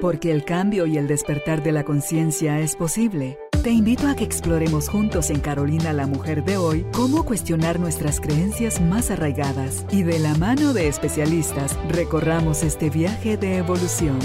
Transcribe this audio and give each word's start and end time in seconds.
Porque 0.00 0.30
el 0.30 0.44
cambio 0.44 0.86
y 0.86 0.98
el 0.98 1.06
despertar 1.06 1.62
de 1.62 1.72
la 1.72 1.84
conciencia 1.84 2.60
es 2.60 2.76
posible. 2.76 3.38
Te 3.62 3.70
invito 3.70 4.08
a 4.08 4.14
que 4.14 4.24
exploremos 4.24 4.90
juntos 4.90 5.30
en 5.30 5.40
Carolina 5.40 5.94
la 5.94 6.06
Mujer 6.06 6.44
de 6.44 6.58
hoy 6.58 6.84
cómo 6.92 7.24
cuestionar 7.24 7.80
nuestras 7.80 8.20
creencias 8.20 8.80
más 8.80 9.10
arraigadas 9.10 9.86
y 9.90 10.02
de 10.02 10.18
la 10.18 10.34
mano 10.34 10.74
de 10.74 10.88
especialistas 10.88 11.74
recorramos 11.88 12.62
este 12.62 12.90
viaje 12.90 13.38
de 13.38 13.56
evolución. 13.56 14.18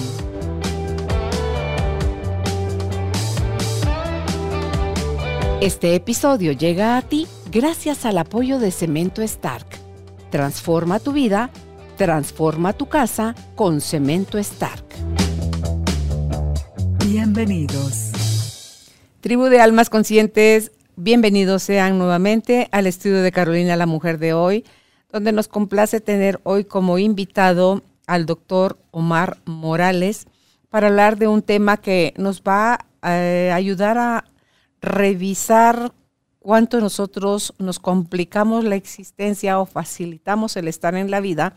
Este 5.62 5.96
episodio 5.96 6.52
llega 6.52 6.98
a 6.98 7.02
ti 7.02 7.28
gracias 7.52 8.06
al 8.06 8.18
apoyo 8.18 8.60
de 8.60 8.72
Cemento 8.72 9.22
Stark. 9.22 9.68
Transforma 10.32 11.00
tu 11.00 11.14
vida, 11.14 11.50
transforma 11.98 12.74
tu 12.74 12.88
casa 12.88 13.36
con 13.56 13.82
Cemento 13.82 14.38
Stark. 14.38 14.89
Bienvenidos. 17.40 18.92
Tribu 19.22 19.46
de 19.46 19.62
Almas 19.62 19.90
Conscientes, 19.90 20.74
bienvenidos 20.98 21.64
sean 21.64 21.98
nuevamente 21.98 22.68
al 22.74 22.86
estudio 22.86 23.22
de 23.22 23.32
Carolina 23.32 23.78
la 23.78 23.86
Mujer 23.86 24.20
de 24.20 24.34
hoy, 24.34 24.66
donde 25.10 25.32
nos 25.32 25.48
complace 25.48 26.02
tener 26.02 26.42
hoy 26.44 26.66
como 26.66 27.00
invitado 27.00 27.82
al 28.08 28.26
doctor 28.26 28.78
Omar 28.92 29.38
Morales 29.46 30.28
para 30.70 30.88
hablar 30.88 31.18
de 31.18 31.30
un 31.30 31.42
tema 31.42 31.78
que 31.78 32.14
nos 32.18 32.42
va 32.42 32.86
a 33.02 33.18
eh, 33.18 33.54
ayudar 33.54 33.98
a 33.98 34.26
revisar 34.82 35.94
cuánto 36.40 36.82
nosotros 36.82 37.54
nos 37.58 37.80
complicamos 37.80 38.66
la 38.66 38.76
existencia 38.76 39.62
o 39.62 39.66
facilitamos 39.66 40.58
el 40.58 40.68
estar 40.68 40.94
en 40.94 41.10
la 41.10 41.22
vida 41.22 41.54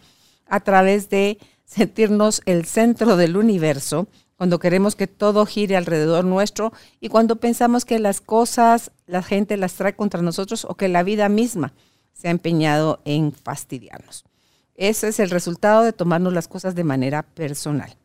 a 0.46 0.60
través 0.60 1.10
de 1.10 1.38
sentirnos 1.64 2.40
el 2.46 2.66
centro 2.66 3.16
del 3.16 3.36
universo, 3.36 4.06
cuando 4.42 4.58
queremos 4.58 4.96
que 4.96 5.06
todo 5.06 5.46
gire 5.46 5.76
alrededor 5.76 6.24
nuestro 6.24 6.72
y 6.98 7.10
cuando 7.10 7.36
pensamos 7.36 7.84
que 7.84 8.00
las 8.00 8.20
cosas 8.20 8.90
la 9.06 9.22
gente 9.22 9.56
las 9.56 9.74
trae 9.74 9.94
contra 9.94 10.20
nosotros 10.20 10.66
o 10.68 10.74
que 10.74 10.88
la 10.88 11.04
vida 11.04 11.28
misma 11.28 11.74
se 12.12 12.26
ha 12.26 12.32
empeñado 12.32 13.00
en 13.04 13.30
fastidiarnos. 13.30 14.24
Ese 14.74 15.06
es 15.06 15.20
el 15.20 15.30
resultado 15.30 15.84
de 15.84 15.92
tomarnos 15.92 16.32
las 16.32 16.48
cosas 16.48 16.74
de 16.74 16.82
manera 16.82 17.22
personal. 17.22 17.96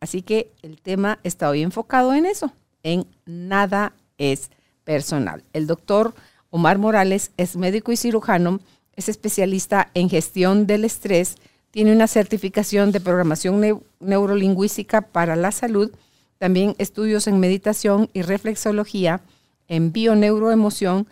Así 0.00 0.22
que 0.22 0.52
el 0.62 0.80
tema 0.80 1.20
está 1.22 1.48
hoy 1.48 1.62
enfocado 1.62 2.12
en 2.12 2.26
eso, 2.26 2.52
en 2.82 3.06
nada 3.24 3.92
es 4.16 4.50
personal. 4.82 5.44
El 5.52 5.68
doctor 5.68 6.12
Omar 6.50 6.78
Morales 6.78 7.30
es 7.36 7.56
médico 7.56 7.92
y 7.92 7.96
cirujano, 7.96 8.58
es 8.96 9.08
especialista 9.08 9.92
en 9.94 10.10
gestión 10.10 10.66
del 10.66 10.84
estrés, 10.84 11.36
tiene 11.78 11.92
una 11.92 12.08
certificación 12.08 12.90
de 12.90 13.00
programación 13.00 13.84
neurolingüística 14.00 15.00
para 15.00 15.36
la 15.36 15.52
salud, 15.52 15.92
también 16.36 16.74
estudios 16.78 17.28
en 17.28 17.38
meditación 17.38 18.10
y 18.12 18.22
reflexología, 18.22 19.20
en 19.68 19.92
bioneuroemoción 19.92 21.06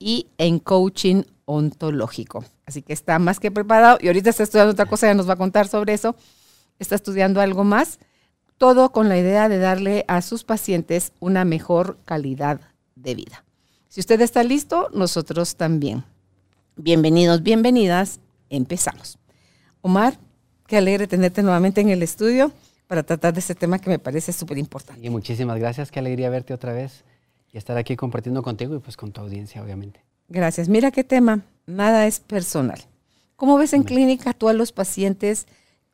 y 0.00 0.26
en 0.36 0.58
coaching 0.58 1.22
ontológico. 1.44 2.44
Así 2.66 2.82
que 2.82 2.94
está 2.94 3.20
más 3.20 3.38
que 3.38 3.52
preparado 3.52 3.98
y 4.00 4.08
ahorita 4.08 4.30
está 4.30 4.42
estudiando 4.42 4.72
otra 4.72 4.86
cosa, 4.86 5.06
ya 5.06 5.14
nos 5.14 5.28
va 5.28 5.34
a 5.34 5.36
contar 5.36 5.68
sobre 5.68 5.94
eso. 5.94 6.16
Está 6.80 6.96
estudiando 6.96 7.40
algo 7.40 7.62
más 7.62 8.00
todo 8.56 8.90
con 8.90 9.08
la 9.08 9.18
idea 9.18 9.48
de 9.48 9.58
darle 9.58 10.04
a 10.08 10.20
sus 10.20 10.42
pacientes 10.42 11.12
una 11.20 11.44
mejor 11.44 11.96
calidad 12.04 12.60
de 12.96 13.14
vida. 13.14 13.44
Si 13.86 14.00
usted 14.00 14.20
está 14.20 14.42
listo, 14.42 14.88
nosotros 14.92 15.54
también. 15.54 16.02
Bienvenidos, 16.74 17.44
bienvenidas, 17.44 18.18
empezamos. 18.50 19.16
Omar, 19.80 20.18
qué 20.66 20.76
alegre 20.76 21.06
tenerte 21.06 21.42
nuevamente 21.42 21.80
en 21.80 21.90
el 21.90 22.02
estudio 22.02 22.52
para 22.86 23.02
tratar 23.02 23.34
de 23.34 23.40
este 23.40 23.54
tema 23.54 23.78
que 23.78 23.90
me 23.90 23.98
parece 23.98 24.32
súper 24.32 24.58
importante. 24.58 25.06
Y 25.06 25.10
muchísimas 25.10 25.58
gracias, 25.58 25.90
qué 25.90 25.98
alegría 25.98 26.30
verte 26.30 26.54
otra 26.54 26.72
vez 26.72 27.04
y 27.52 27.58
estar 27.58 27.76
aquí 27.76 27.96
compartiendo 27.96 28.42
contigo 28.42 28.74
y 28.74 28.78
pues 28.78 28.96
con 28.96 29.12
tu 29.12 29.20
audiencia, 29.20 29.62
obviamente. 29.62 30.04
Gracias. 30.28 30.68
Mira 30.68 30.90
qué 30.90 31.04
tema, 31.04 31.42
nada 31.66 32.06
es 32.06 32.20
personal. 32.20 32.80
¿Cómo 33.36 33.56
ves 33.56 33.72
en 33.72 33.84
clínica 33.84 34.32
tú 34.32 34.48
a 34.48 34.52
los 34.52 34.72
pacientes? 34.72 35.46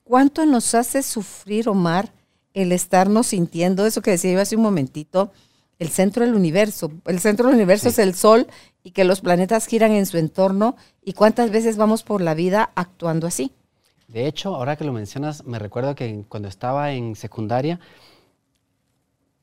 ¿Cuánto 0.02 0.46
nos 0.46 0.74
hace 0.74 1.02
sufrir, 1.02 1.68
Omar, 1.68 2.12
el 2.54 2.72
estarnos 2.72 3.28
sintiendo 3.28 3.84
eso 3.84 4.00
que 4.00 4.12
decía 4.12 4.32
yo 4.32 4.40
hace 4.40 4.56
un 4.56 4.62
momentito, 4.62 5.32
el 5.78 5.88
centro 5.88 6.24
del 6.24 6.34
universo. 6.34 6.92
El 7.04 7.20
centro 7.20 7.46
del 7.46 7.56
universo 7.56 7.88
es 7.88 7.98
el 7.98 8.14
Sol 8.14 8.46
y 8.82 8.92
que 8.92 9.04
los 9.04 9.20
planetas 9.20 9.66
giran 9.66 9.92
en 9.92 10.06
su 10.06 10.18
entorno. 10.18 10.76
¿Y 11.02 11.14
cuántas 11.14 11.50
veces 11.50 11.76
vamos 11.76 12.02
por 12.02 12.20
la 12.20 12.34
vida 12.34 12.70
actuando 12.74 13.26
así? 13.26 13.52
De 14.08 14.26
hecho, 14.26 14.54
ahora 14.54 14.76
que 14.76 14.84
lo 14.84 14.92
mencionas, 14.92 15.44
me 15.44 15.58
recuerdo 15.58 15.94
que 15.94 16.24
cuando 16.28 16.48
estaba 16.48 16.92
en 16.92 17.16
secundaria, 17.16 17.80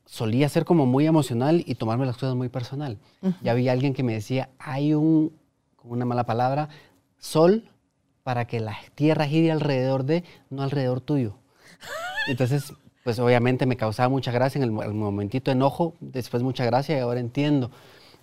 solía 0.06 0.48
ser 0.48 0.64
como 0.64 0.86
muy 0.86 1.06
emocional 1.06 1.62
y 1.66 1.74
tomarme 1.74 2.06
las 2.06 2.16
cosas 2.16 2.34
muy 2.34 2.48
personal. 2.48 2.98
Ya 3.42 3.52
había 3.52 3.72
alguien 3.72 3.94
que 3.94 4.02
me 4.02 4.14
decía, 4.14 4.50
hay 4.58 4.94
un, 4.94 5.32
como 5.76 5.94
una 5.94 6.04
mala 6.04 6.24
palabra, 6.24 6.68
sol 7.18 7.68
para 8.22 8.46
que 8.46 8.60
la 8.60 8.76
tierra 8.94 9.26
gire 9.26 9.50
alrededor 9.50 10.04
de, 10.04 10.24
no 10.50 10.62
alrededor 10.62 11.00
tuyo. 11.00 11.34
Entonces 12.28 12.72
pues 13.04 13.18
obviamente 13.18 13.66
me 13.66 13.76
causaba 13.76 14.08
mucha 14.08 14.30
gracia 14.30 14.58
en 14.58 14.64
el, 14.64 14.70
momentito 14.70 15.50
enojo, 15.50 15.94
después 16.00 16.42
mucha 16.42 16.64
gracia 16.64 16.96
y 16.96 17.00
ahora 17.00 17.20
entiendo. 17.20 17.70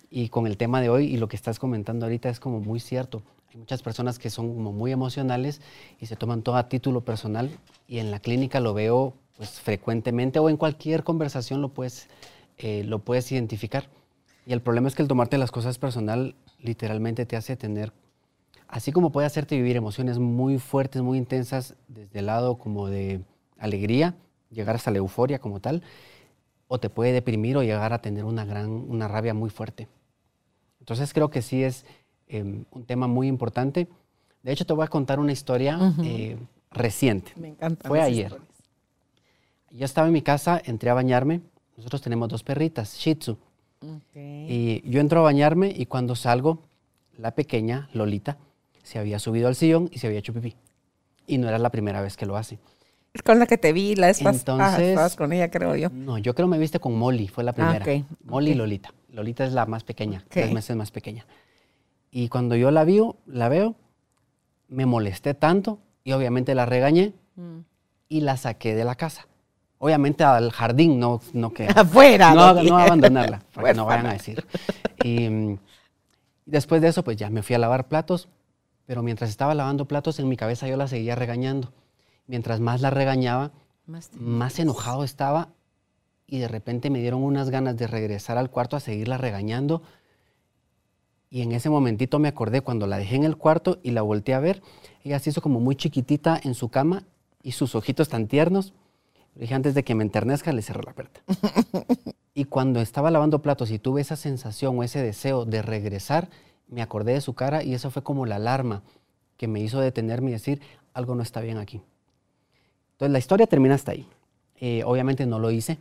Y 0.10 0.30
con 0.30 0.48
el 0.48 0.58
tema 0.58 0.82
de 0.82 0.90
hoy 0.90 1.06
y 1.06 1.18
lo 1.18 1.28
que 1.28 1.36
estás 1.36 1.60
comentando 1.60 2.06
ahorita 2.06 2.30
es 2.30 2.40
como 2.40 2.60
muy 2.60 2.80
cierto. 2.80 3.22
Hay 3.52 3.58
muchas 3.58 3.82
personas 3.82 4.20
que 4.20 4.30
son 4.30 4.54
como 4.54 4.72
muy 4.72 4.92
emocionales 4.92 5.60
y 6.00 6.06
se 6.06 6.16
toman 6.16 6.44
todo 6.44 6.56
a 6.56 6.70
título 6.70 7.02
personal 7.02 7.50
y 7.88 7.98
en 7.98 8.12
la 8.12 8.20
clínica 8.20 8.60
lo 8.60 8.76
veo 8.76 9.16
pues 9.38 9.60
frecuentemente 9.60 10.38
o 10.38 10.50
en 10.50 10.58
cualquier 10.58 11.04
conversación 11.04 11.62
lo 11.62 11.70
puedes, 11.70 12.10
eh, 12.58 12.84
lo 12.84 13.00
puedes 13.00 13.32
identificar. 13.32 13.90
Y 14.46 14.54
el 14.54 14.62
problema 14.62 14.88
es 14.88 14.96
que 14.96 15.02
el 15.02 15.08
tomarte 15.08 15.40
las 15.40 15.50
cosas 15.50 15.80
personal 15.80 16.36
literalmente 16.60 17.26
te 17.26 17.38
hace 17.38 17.56
tener, 17.56 17.92
así 18.68 18.92
como 18.92 19.12
puede 19.12 19.26
hacerte 19.26 19.56
vivir 19.56 19.78
emociones 19.78 20.20
muy 20.20 20.60
fuertes, 20.60 21.02
muy 21.02 21.18
intensas, 21.18 21.76
desde 21.88 22.20
el 22.20 22.28
lado 22.28 22.58
como 22.60 22.88
de 22.88 23.22
alegría, 23.58 24.16
llegar 24.52 24.76
hasta 24.76 24.92
la 24.92 25.00
euforia 25.00 25.40
como 25.40 25.60
tal, 25.60 25.82
o 26.68 26.80
te 26.80 26.90
puede 26.90 27.14
deprimir 27.14 27.58
o 27.58 27.64
llegar 27.64 27.94
a 27.94 28.02
tener 28.02 28.26
una 28.26 28.46
gran, 28.46 28.70
una 28.70 29.08
rabia 29.08 29.34
muy 29.34 29.50
fuerte. 29.50 29.88
Entonces 30.80 31.14
creo 31.14 31.30
que 31.30 31.42
sí 31.42 31.64
es 31.64 31.86
em, 32.30 32.64
un 32.72 32.86
tema 32.86 33.08
muy 33.08 33.28
importante. 33.28 33.88
De 34.44 34.52
hecho, 34.52 34.66
te 34.66 34.74
voy 34.74 34.86
a 34.86 34.88
contar 34.88 35.20
una 35.20 35.34
historia 35.34 35.94
eh, 36.04 36.38
reciente. 36.72 37.34
Me 37.36 37.50
encanta. 37.50 37.88
Fue 37.88 38.02
ayer. 38.02 38.38
Yo 39.72 39.86
estaba 39.86 40.08
en 40.08 40.14
mi 40.14 40.22
casa, 40.22 40.62
entré 40.64 40.90
a 40.90 40.94
bañarme. 40.94 41.42
Nosotros 41.76 42.02
tenemos 42.02 42.30
dos 42.30 42.44
perritas, 42.44 42.96
Shih 42.98 43.16
Tzu. 43.16 43.38
Y 44.16 44.90
yo 44.90 45.00
entro 45.00 45.20
a 45.20 45.24
bañarme 45.24 45.74
y 45.76 45.86
cuando 45.86 46.16
salgo, 46.16 46.64
la 47.18 47.32
pequeña, 47.32 47.90
Lolita, 47.94 48.38
se 48.84 49.00
había 49.00 49.20
subido 49.20 49.48
al 49.48 49.56
sillón 49.56 49.90
y 49.92 50.00
se 50.00 50.08
había 50.08 50.20
hecho 50.20 50.34
pipí. 50.34 50.56
Y 51.28 51.38
no 51.38 51.48
era 51.48 51.60
la 51.60 51.70
primera 51.70 52.02
vez 52.02 52.18
que 52.18 52.26
lo 52.26 52.36
hace. 52.38 52.60
Es 53.14 53.22
con 53.24 53.40
la 53.40 53.48
que 53.48 53.58
te 53.58 53.74
vi, 53.74 53.96
la 53.96 54.10
Entonces, 54.10 54.80
estabas 54.80 55.16
con 55.16 55.34
ella, 55.34 55.50
creo 55.50 55.76
yo. 55.76 55.90
No, 55.90 56.18
yo 56.18 56.36
creo 56.36 56.48
me 56.48 56.58
viste 56.58 56.80
con 56.80 56.98
Molly, 56.98 57.28
fue 57.28 57.44
la 57.44 57.54
primera. 57.54 57.86
Ah, 57.88 58.16
Molly 58.24 58.52
y 58.52 58.56
Lolita. 58.56 58.94
Lolita 59.12 59.46
es 59.46 59.54
la 59.54 59.66
más 59.66 59.84
pequeña, 59.84 60.24
tres 60.30 60.52
meses 60.52 60.76
más 60.76 60.92
pequeña. 60.92 61.26
Y 62.12 62.30
cuando 62.30 62.56
yo 62.56 62.72
la, 62.72 62.84
vi, 62.84 63.02
la 63.26 63.50
veo, 63.50 63.76
me 64.68 64.86
molesté 64.86 65.34
tanto 65.34 65.80
y 66.04 66.12
obviamente 66.14 66.56
la 66.56 66.66
regañé 66.66 67.14
mm. 67.36 67.60
y 68.10 68.22
la 68.22 68.38
saqué 68.38 68.76
de 68.76 68.86
la 68.86 68.96
casa. 68.96 69.28
Obviamente 69.78 70.24
al 70.24 70.52
jardín, 70.52 71.00
no, 71.00 71.22
no 71.34 71.54
que... 71.54 71.68
Afuera. 71.76 72.34
No, 72.34 72.54
no, 72.62 72.78
abandonarla, 72.78 73.44
para 73.54 73.70
que 73.70 73.74
no 73.76 73.86
vayan 73.86 74.08
a 74.08 74.14
decir. 74.14 74.46
Y, 75.04 75.24
y 75.24 75.60
después 76.46 76.82
de 76.82 76.90
eso, 76.90 77.04
pues 77.04 77.18
ya 77.18 77.30
me 77.30 77.44
fui 77.44 77.56
a 77.56 77.60
lavar 77.60 77.88
platos, 77.88 78.28
pero 78.86 79.04
mientras 79.04 79.30
estaba 79.30 79.56
lavando 79.56 79.86
platos, 79.86 80.20
en 80.20 80.28
mi 80.28 80.36
cabeza 80.36 80.68
yo 80.68 80.76
la 80.76 80.88
seguía 80.88 81.16
regañando 81.16 81.72
mientras 82.30 82.60
más 82.60 82.80
la 82.80 82.92
regañaba, 82.92 83.52
más, 83.88 84.60
enojado 84.60 85.04
estaba 85.04 85.50
y 86.28 86.38
de 86.38 86.48
repente 86.48 86.92
me 86.92 87.00
dieron 87.00 87.24
unas 87.24 87.50
ganas 87.50 87.76
de 87.76 87.88
regresar 87.88 88.38
al 88.38 88.52
cuarto 88.52 88.78
a 88.78 88.80
seguirla 88.80 89.18
regañando. 89.18 89.82
Y 91.30 91.42
en 91.42 91.52
ese 91.52 91.70
momentito 91.70 92.18
me 92.20 92.28
acordé 92.28 92.62
cuando 92.62 92.88
la 92.88 92.98
dejé 92.98 93.16
en 93.16 93.24
el 93.24 93.38
cuarto 93.38 93.80
y 93.84 93.92
la 93.92 94.02
volteé 94.02 94.34
a 94.34 94.40
ver, 94.40 94.62
ella 95.04 95.20
se 95.20 95.30
hizo 95.30 95.42
como 95.42 95.60
muy 95.60 95.76
chiquitita 95.76 96.40
en 96.44 96.56
su 96.56 96.70
cama 96.70 97.04
y 97.44 97.52
sus 97.52 97.76
ojitos 97.76 98.10
tan 98.10 98.28
tiernos. 98.28 98.74
dije, 99.36 99.54
antes 99.54 99.76
de 99.76 99.84
que 99.84 99.96
me 99.96 100.04
enternezca, 100.04 100.52
le 100.52 100.62
cerré 100.62 100.84
la 100.84 100.94
puerta. 100.94 101.22
y 102.34 102.46
cuando 102.46 102.82
estaba 102.82 103.12
lavando 103.12 103.42
platos 103.42 103.70
y 103.70 103.80
tuve 103.80 104.02
esa 104.02 104.16
sensación 104.16 104.78
o 104.78 104.84
ese 104.84 105.04
deseo 105.04 105.46
de 105.46 105.62
regresar, 105.62 106.30
me 106.68 106.82
acordé 106.82 107.14
de 107.14 107.22
su 107.22 107.34
cara 107.34 107.64
y 107.64 107.74
eso 107.74 107.92
fue 107.92 108.04
como 108.04 108.26
la 108.26 108.38
alarma 108.38 108.82
que 109.38 109.48
me 109.48 109.62
hizo 109.62 109.80
detenerme 109.80 110.32
y 110.32 110.34
decir, 110.34 110.62
algo 110.94 111.16
no 111.16 111.24
está 111.24 111.42
bien 111.42 111.58
aquí. 111.58 111.82
Entonces 112.94 113.12
la 113.12 113.20
historia 113.20 113.48
termina 113.48 113.76
hasta 113.76 113.92
ahí. 113.92 114.08
Eh, 114.60 114.84
obviamente 114.84 115.26
no 115.26 115.40
lo 115.40 115.52
hice, 115.52 115.78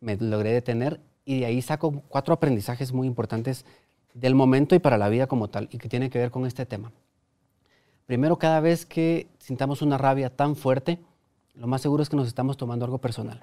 me 0.00 0.16
logré 0.16 0.52
detener 0.52 1.00
y 1.24 1.40
de 1.40 1.46
ahí 1.46 1.60
saco 1.60 2.02
cuatro 2.08 2.32
aprendizajes 2.32 2.92
muy 2.92 3.06
importantes 3.06 3.66
del 4.16 4.34
momento 4.34 4.74
y 4.74 4.78
para 4.78 4.96
la 4.96 5.10
vida 5.10 5.26
como 5.26 5.48
tal 5.48 5.68
y 5.70 5.78
que 5.78 5.88
tiene 5.88 6.08
que 6.08 6.18
ver 6.18 6.30
con 6.30 6.46
este 6.46 6.64
tema. 6.64 6.90
Primero, 8.06 8.38
cada 8.38 8.60
vez 8.60 8.86
que 8.86 9.28
sintamos 9.38 9.82
una 9.82 9.98
rabia 9.98 10.30
tan 10.30 10.56
fuerte, 10.56 10.98
lo 11.54 11.66
más 11.66 11.82
seguro 11.82 12.02
es 12.02 12.08
que 12.08 12.16
nos 12.16 12.26
estamos 12.26 12.56
tomando 12.56 12.84
algo 12.84 12.98
personal. 12.98 13.42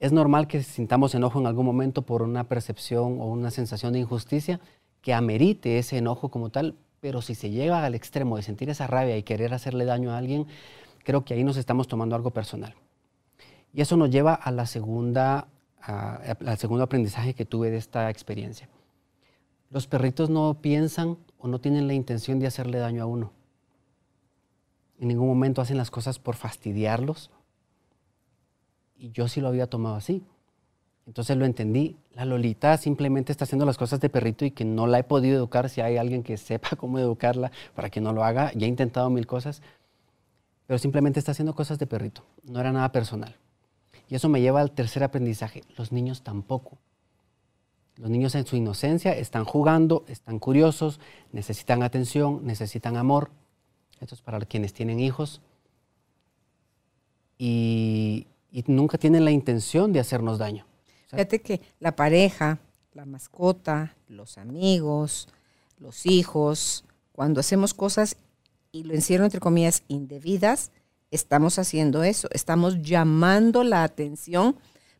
Es 0.00 0.12
normal 0.12 0.48
que 0.48 0.62
sintamos 0.62 1.14
enojo 1.14 1.40
en 1.40 1.46
algún 1.46 1.64
momento 1.64 2.02
por 2.02 2.22
una 2.22 2.44
percepción 2.44 3.20
o 3.20 3.26
una 3.26 3.50
sensación 3.50 3.94
de 3.94 4.00
injusticia 4.00 4.60
que 5.00 5.14
amerite 5.14 5.78
ese 5.78 5.96
enojo 5.96 6.28
como 6.28 6.50
tal, 6.50 6.74
pero 7.00 7.22
si 7.22 7.34
se 7.34 7.50
llega 7.50 7.84
al 7.84 7.94
extremo 7.94 8.36
de 8.36 8.42
sentir 8.42 8.68
esa 8.68 8.86
rabia 8.86 9.16
y 9.16 9.22
querer 9.22 9.54
hacerle 9.54 9.84
daño 9.84 10.10
a 10.12 10.18
alguien, 10.18 10.46
creo 11.04 11.24
que 11.24 11.34
ahí 11.34 11.44
nos 11.44 11.56
estamos 11.56 11.88
tomando 11.88 12.16
algo 12.16 12.32
personal. 12.32 12.74
Y 13.72 13.80
eso 13.80 13.96
nos 13.96 14.10
lleva 14.10 14.34
a 14.34 14.50
la 14.50 14.66
segunda, 14.66 15.46
al 15.80 16.58
segundo 16.58 16.84
aprendizaje 16.84 17.32
que 17.32 17.46
tuve 17.46 17.70
de 17.70 17.78
esta 17.78 18.10
experiencia. 18.10 18.68
Los 19.72 19.86
perritos 19.86 20.28
no 20.28 20.60
piensan 20.60 21.16
o 21.38 21.48
no 21.48 21.58
tienen 21.58 21.86
la 21.86 21.94
intención 21.94 22.38
de 22.38 22.46
hacerle 22.46 22.76
daño 22.76 23.02
a 23.02 23.06
uno. 23.06 23.32
En 25.00 25.08
ningún 25.08 25.26
momento 25.26 25.62
hacen 25.62 25.78
las 25.78 25.90
cosas 25.90 26.18
por 26.18 26.36
fastidiarlos. 26.36 27.30
Y 28.98 29.12
yo 29.12 29.28
sí 29.28 29.40
lo 29.40 29.48
había 29.48 29.66
tomado 29.66 29.96
así. 29.96 30.22
Entonces 31.06 31.38
lo 31.38 31.46
entendí. 31.46 31.96
La 32.12 32.26
Lolita 32.26 32.76
simplemente 32.76 33.32
está 33.32 33.44
haciendo 33.44 33.64
las 33.64 33.78
cosas 33.78 33.98
de 34.00 34.10
perrito 34.10 34.44
y 34.44 34.50
que 34.50 34.66
no 34.66 34.86
la 34.86 34.98
he 34.98 35.04
podido 35.04 35.36
educar. 35.38 35.70
Si 35.70 35.80
hay 35.80 35.96
alguien 35.96 36.22
que 36.22 36.36
sepa 36.36 36.76
cómo 36.76 36.98
educarla 36.98 37.50
para 37.74 37.88
que 37.88 38.02
no 38.02 38.12
lo 38.12 38.24
haga, 38.24 38.52
ya 38.52 38.66
he 38.66 38.68
intentado 38.68 39.08
mil 39.08 39.26
cosas. 39.26 39.62
Pero 40.66 40.78
simplemente 40.78 41.18
está 41.18 41.32
haciendo 41.32 41.54
cosas 41.54 41.78
de 41.78 41.86
perrito. 41.86 42.26
No 42.44 42.60
era 42.60 42.72
nada 42.72 42.92
personal. 42.92 43.36
Y 44.06 44.16
eso 44.16 44.28
me 44.28 44.42
lleva 44.42 44.60
al 44.60 44.72
tercer 44.72 45.02
aprendizaje. 45.02 45.62
Los 45.78 45.92
niños 45.92 46.22
tampoco. 46.22 46.76
Los 47.96 48.10
niños 48.10 48.34
en 48.34 48.46
su 48.46 48.56
inocencia 48.56 49.12
están 49.16 49.44
jugando, 49.44 50.04
están 50.08 50.38
curiosos, 50.38 50.98
necesitan 51.30 51.82
atención, 51.82 52.40
necesitan 52.44 52.96
amor. 52.96 53.30
Esto 54.00 54.14
es 54.14 54.22
para 54.22 54.40
quienes 54.40 54.72
tienen 54.72 54.98
hijos. 54.98 55.40
Y, 57.38 58.26
nunca 58.66 58.98
tienen 58.98 59.24
la 59.24 59.30
intención 59.30 59.92
de 59.92 60.00
hacernos 60.00 60.38
daño. 60.38 60.66
Fíjate 61.08 61.40
que 61.40 61.60
la 61.80 61.94
pareja, 61.94 62.58
la 62.94 63.04
mascota, 63.04 63.94
los 64.08 64.38
amigos, 64.38 65.28
los 65.78 66.06
hijos, 66.06 66.84
cuando 67.12 67.40
hacemos 67.40 67.74
cosas, 67.74 68.16
y 68.70 68.84
lo 68.84 68.94
encierro 68.94 69.24
entre 69.24 69.40
comillas, 69.40 69.82
indebidas, 69.88 70.70
estamos 71.10 71.58
haciendo 71.58 72.02
eso, 72.02 72.28
estamos 72.32 72.82
llamando 72.82 73.64
la 73.64 73.84
atención 73.84 74.56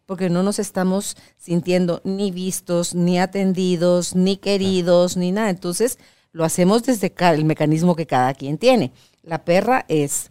porque 0.06 0.30
no 0.30 0.42
nos 0.42 0.58
estamos 0.58 1.16
sintiendo 1.38 2.00
ni 2.04 2.30
vistos, 2.30 2.94
ni 2.94 3.18
atendidos, 3.18 4.14
ni 4.14 4.36
queridos, 4.36 5.16
ni 5.16 5.32
nada. 5.32 5.50
Entonces, 5.50 5.98
lo 6.32 6.44
hacemos 6.44 6.82
desde 6.82 7.12
el 7.18 7.44
mecanismo 7.44 7.94
que 7.94 8.06
cada 8.06 8.34
quien 8.34 8.58
tiene. 8.58 8.92
La 9.22 9.44
perra 9.44 9.84
es, 9.88 10.28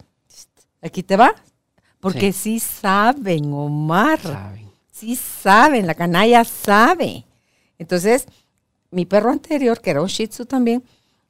aquí 0.82 1.04
te 1.04 1.16
va, 1.16 1.36
porque 2.00 2.34
sí, 2.34 2.60
saben, 2.60 3.54
Omar. 3.54 4.20
Saben. 4.20 4.70
Sí 4.92 5.16
saben, 5.16 5.88
la 5.88 5.96
canalla 5.96 6.44
sabe. 6.44 7.26
Entonces, 7.78 8.28
mi 8.92 9.06
perro 9.06 9.32
anterior, 9.32 9.80
que 9.80 9.92
era 9.92 10.02
un 10.02 10.08
Shih 10.08 10.28
Tzu 10.28 10.46
también, 10.46 10.84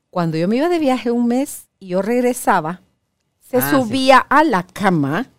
cuando 0.10 0.38
yo 0.38 0.48
me 0.48 0.58
iba 0.58 0.68
de 0.68 0.80
viaje 0.80 1.12
un 1.12 1.28
mes 1.28 1.68
y 1.80 1.90
yo 1.90 2.02
regresaba, 2.02 2.82
se 3.40 3.58
ah, 3.58 3.70
subía 3.72 4.18
a 4.18 4.44
la 4.44 4.64
cama 4.64 5.30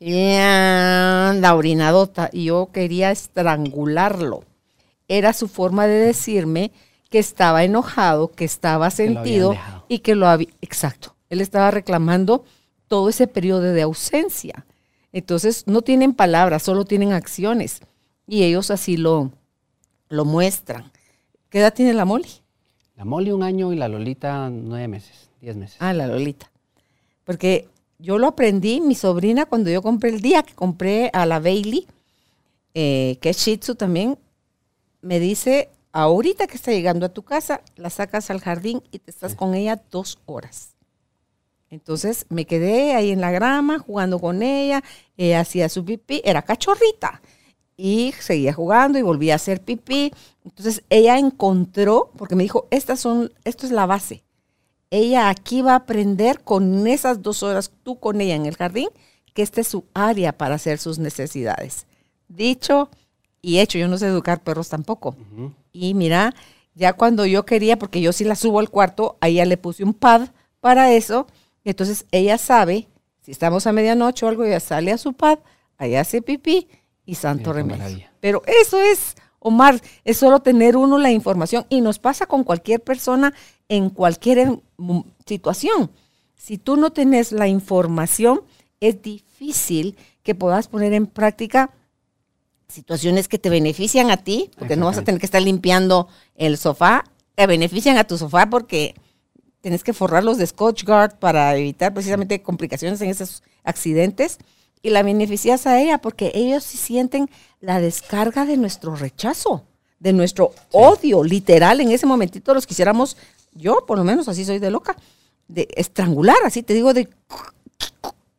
la 0.00 1.54
orinadota 1.54 2.30
y 2.32 2.44
yo 2.44 2.70
quería 2.72 3.10
estrangularlo. 3.10 4.44
Era 5.08 5.32
su 5.32 5.48
forma 5.48 5.86
de 5.86 5.98
decirme 5.98 6.70
que 7.10 7.18
estaba 7.18 7.64
enojado, 7.64 8.28
que 8.28 8.44
estaba 8.44 8.90
sentido 8.90 9.56
y 9.88 10.00
que 10.00 10.14
lo 10.14 10.28
había... 10.28 10.48
Exacto. 10.60 11.14
Él 11.30 11.40
estaba 11.40 11.70
reclamando 11.70 12.44
todo 12.86 13.08
ese 13.08 13.26
periodo 13.26 13.62
de 13.62 13.82
ausencia. 13.82 14.66
Entonces 15.12 15.64
no 15.66 15.82
tienen 15.82 16.14
palabras, 16.14 16.62
solo 16.62 16.84
tienen 16.84 17.12
acciones. 17.12 17.80
Y 18.26 18.44
ellos 18.44 18.70
así 18.70 18.96
lo, 18.96 19.32
lo 20.10 20.24
muestran. 20.24 20.92
¿Qué 21.48 21.60
edad 21.60 21.72
tiene 21.72 21.94
la 21.94 22.04
Molly? 22.04 22.28
La 22.94 23.04
Molly 23.04 23.30
un 23.30 23.42
año 23.42 23.72
y 23.72 23.76
la 23.76 23.88
Lolita 23.88 24.50
nueve 24.50 24.88
meses, 24.88 25.30
diez 25.40 25.56
meses. 25.56 25.76
Ah, 25.80 25.94
la 25.94 26.06
Lolita. 26.06 26.50
Porque 27.24 27.68
yo 27.98 28.18
lo 28.18 28.28
aprendí, 28.28 28.80
mi 28.80 28.94
sobrina, 28.94 29.46
cuando 29.46 29.70
yo 29.70 29.82
compré 29.82 30.10
el 30.10 30.20
día 30.20 30.42
que 30.42 30.54
compré 30.54 31.10
a 31.12 31.26
la 31.26 31.40
Bailey, 31.40 31.86
eh, 32.74 33.18
que 33.20 33.30
es 33.30 33.38
Shih 33.38 33.58
Tzu 33.58 33.74
también, 33.74 34.18
me 35.00 35.18
dice, 35.18 35.70
ahorita 35.92 36.46
que 36.46 36.56
está 36.56 36.70
llegando 36.70 37.06
a 37.06 37.08
tu 37.08 37.22
casa, 37.22 37.60
la 37.76 37.90
sacas 37.90 38.30
al 38.30 38.40
jardín 38.40 38.82
y 38.92 39.00
te 39.00 39.10
estás 39.10 39.34
con 39.34 39.54
ella 39.54 39.82
dos 39.90 40.18
horas. 40.26 40.74
Entonces 41.70 42.24
me 42.28 42.46
quedé 42.46 42.94
ahí 42.94 43.10
en 43.10 43.20
la 43.20 43.30
grama 43.30 43.78
jugando 43.78 44.18
con 44.20 44.42
ella, 44.42 44.82
hacía 45.36 45.68
su 45.68 45.84
pipí, 45.84 46.22
era 46.24 46.42
cachorrita 46.42 47.20
y 47.76 48.14
seguía 48.20 48.54
jugando 48.54 48.98
y 48.98 49.02
volvía 49.02 49.34
a 49.34 49.36
hacer 49.36 49.60
pipí. 49.60 50.12
Entonces 50.44 50.82
ella 50.88 51.18
encontró, 51.18 52.10
porque 52.16 52.36
me 52.36 52.44
dijo, 52.44 52.68
estas 52.70 53.00
son, 53.00 53.32
esto 53.44 53.66
es 53.66 53.72
la 53.72 53.86
base 53.86 54.24
ella 54.90 55.28
aquí 55.28 55.62
va 55.62 55.72
a 55.72 55.76
aprender 55.76 56.42
con 56.42 56.86
esas 56.86 57.22
dos 57.22 57.42
horas, 57.42 57.72
tú 57.82 57.98
con 57.98 58.20
ella 58.20 58.34
en 58.34 58.46
el 58.46 58.56
jardín, 58.56 58.88
que 59.34 59.42
esta 59.42 59.60
es 59.60 59.68
su 59.68 59.84
área 59.94 60.32
para 60.32 60.54
hacer 60.56 60.78
sus 60.78 60.98
necesidades. 60.98 61.86
Dicho 62.28 62.90
y 63.40 63.58
hecho, 63.60 63.78
yo 63.78 63.88
no 63.88 63.98
sé 63.98 64.06
educar 64.06 64.42
perros 64.42 64.68
tampoco. 64.68 65.16
Y 65.72 65.94
mira, 65.94 66.34
ya 66.74 66.92
cuando 66.92 67.26
yo 67.26 67.44
quería, 67.44 67.78
porque 67.78 68.00
yo 68.00 68.12
sí 68.12 68.24
la 68.24 68.34
subo 68.34 68.58
al 68.60 68.70
cuarto, 68.70 69.16
a 69.20 69.28
ella 69.28 69.44
le 69.44 69.56
puse 69.56 69.84
un 69.84 69.94
pad 69.94 70.28
para 70.60 70.92
eso, 70.92 71.26
entonces 71.64 72.06
ella 72.10 72.38
sabe, 72.38 72.88
si 73.20 73.30
estamos 73.30 73.66
a 73.66 73.72
medianoche 73.72 74.24
o 74.24 74.28
algo, 74.28 74.44
ella 74.44 74.60
sale 74.60 74.92
a 74.92 74.98
su 74.98 75.12
pad, 75.12 75.38
allá 75.76 76.00
hace 76.00 76.22
pipí 76.22 76.68
y 77.04 77.14
santo 77.14 77.52
remedio. 77.52 78.08
Pero 78.20 78.42
eso 78.46 78.80
es, 78.80 79.16
Omar, 79.48 79.80
es 80.04 80.16
solo 80.16 80.40
tener 80.40 80.76
uno 80.76 80.98
la 80.98 81.10
información 81.10 81.66
y 81.68 81.80
nos 81.80 81.98
pasa 81.98 82.26
con 82.26 82.44
cualquier 82.44 82.80
persona 82.80 83.34
en 83.68 83.90
cualquier 83.90 84.60
situación. 85.26 85.90
Si 86.36 86.56
tú 86.58 86.76
no 86.76 86.90
tienes 86.90 87.32
la 87.32 87.48
información, 87.48 88.42
es 88.80 89.02
difícil 89.02 89.96
que 90.22 90.34
puedas 90.34 90.68
poner 90.68 90.92
en 90.92 91.06
práctica 91.06 91.70
situaciones 92.68 93.28
que 93.28 93.38
te 93.38 93.50
benefician 93.50 94.10
a 94.10 94.18
ti, 94.18 94.50
porque 94.58 94.76
no 94.76 94.86
vas 94.86 94.98
a 94.98 95.04
tener 95.04 95.20
que 95.20 95.26
estar 95.26 95.42
limpiando 95.42 96.08
el 96.36 96.58
sofá, 96.58 97.04
te 97.34 97.46
benefician 97.46 97.96
a 97.98 98.04
tu 98.04 98.18
sofá 98.18 98.50
porque 98.50 98.94
tienes 99.60 99.82
que 99.82 99.92
forrarlos 99.92 100.38
de 100.38 100.46
Scotch 100.46 100.84
Guard 100.84 101.18
para 101.18 101.56
evitar 101.56 101.92
precisamente 101.94 102.42
complicaciones 102.42 103.00
en 103.00 103.10
esos 103.10 103.42
accidentes. 103.64 104.38
Y 104.82 104.90
la 104.90 105.02
beneficias 105.02 105.66
a 105.66 105.80
ella 105.80 105.98
porque 105.98 106.32
ellos 106.34 106.64
sí 106.64 106.76
sienten 106.76 107.28
la 107.60 107.80
descarga 107.80 108.44
de 108.44 108.56
nuestro 108.56 108.94
rechazo, 108.94 109.64
de 109.98 110.12
nuestro 110.12 110.52
odio, 110.72 111.24
literal. 111.24 111.80
En 111.80 111.90
ese 111.90 112.06
momentito 112.06 112.54
los 112.54 112.66
quisiéramos 112.66 113.16
yo, 113.52 113.84
por 113.86 113.98
lo 113.98 114.04
menos, 114.04 114.28
así 114.28 114.44
soy 114.44 114.58
de 114.58 114.70
loca. 114.70 114.96
De 115.48 115.68
estrangular, 115.76 116.36
así 116.44 116.62
te 116.62 116.74
digo, 116.74 116.94
de. 116.94 117.08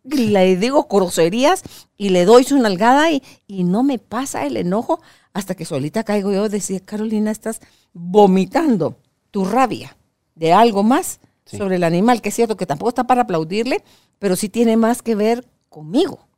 Le 0.04 0.56
digo 0.56 0.88
groserías 0.90 1.62
y 1.98 2.10
le 2.10 2.26
doy 2.26 2.44
su 2.44 2.58
nalgada 2.58 3.12
y, 3.12 3.22
y 3.46 3.64
no 3.64 3.84
me 3.84 4.00
pasa 4.00 4.46
el 4.46 4.58
enojo 4.58 5.02
hasta 5.34 5.56
que 5.56 5.66
solita 5.66 6.04
caigo 6.04 6.32
yo. 6.32 6.50
Decía, 6.50 6.80
Carolina, 6.80 7.32
estás 7.32 7.60
vomitando 7.94 8.98
tu 9.32 9.46
rabia 9.46 9.96
de 10.36 10.54
algo 10.54 10.84
más 10.84 11.20
sobre 11.46 11.76
el 11.76 11.84
animal, 11.84 12.22
que 12.22 12.30
es 12.30 12.36
cierto 12.36 12.58
que 12.58 12.66
tampoco 12.66 12.90
está 12.90 13.06
para 13.06 13.24
aplaudirle, 13.24 13.84
pero 14.20 14.36
sí 14.36 14.50
tiene 14.50 14.78
más 14.78 15.02
que 15.02 15.16
ver 15.16 15.46
conmigo. 15.70 16.29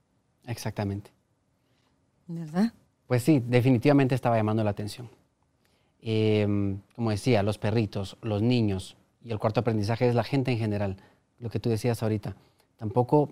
Exactamente. 0.46 1.12
¿Verdad? 2.28 2.74
Pues 3.08 3.24
sí, 3.24 3.44
definitivamente 3.46 4.16
estaba 4.16 4.38
llamando 4.38 4.64
la 4.64 4.70
atención. 4.70 5.10
Em, 6.02 6.80
como 6.96 7.12
decía, 7.12 7.44
los 7.44 7.58
perritos, 7.58 8.18
los 8.22 8.42
niños, 8.42 8.98
y 9.24 9.32
el 9.32 9.40
cuarto 9.40 9.60
aprendizaje 9.60 10.08
es 10.08 10.16
la 10.16 10.24
gente 10.24 10.52
en 10.52 10.58
general, 10.58 10.98
lo 11.40 11.50
que 11.50 11.60
tú 11.60 11.70
decías 11.70 12.02
ahorita. 12.02 12.36
Tampoco, 12.78 13.30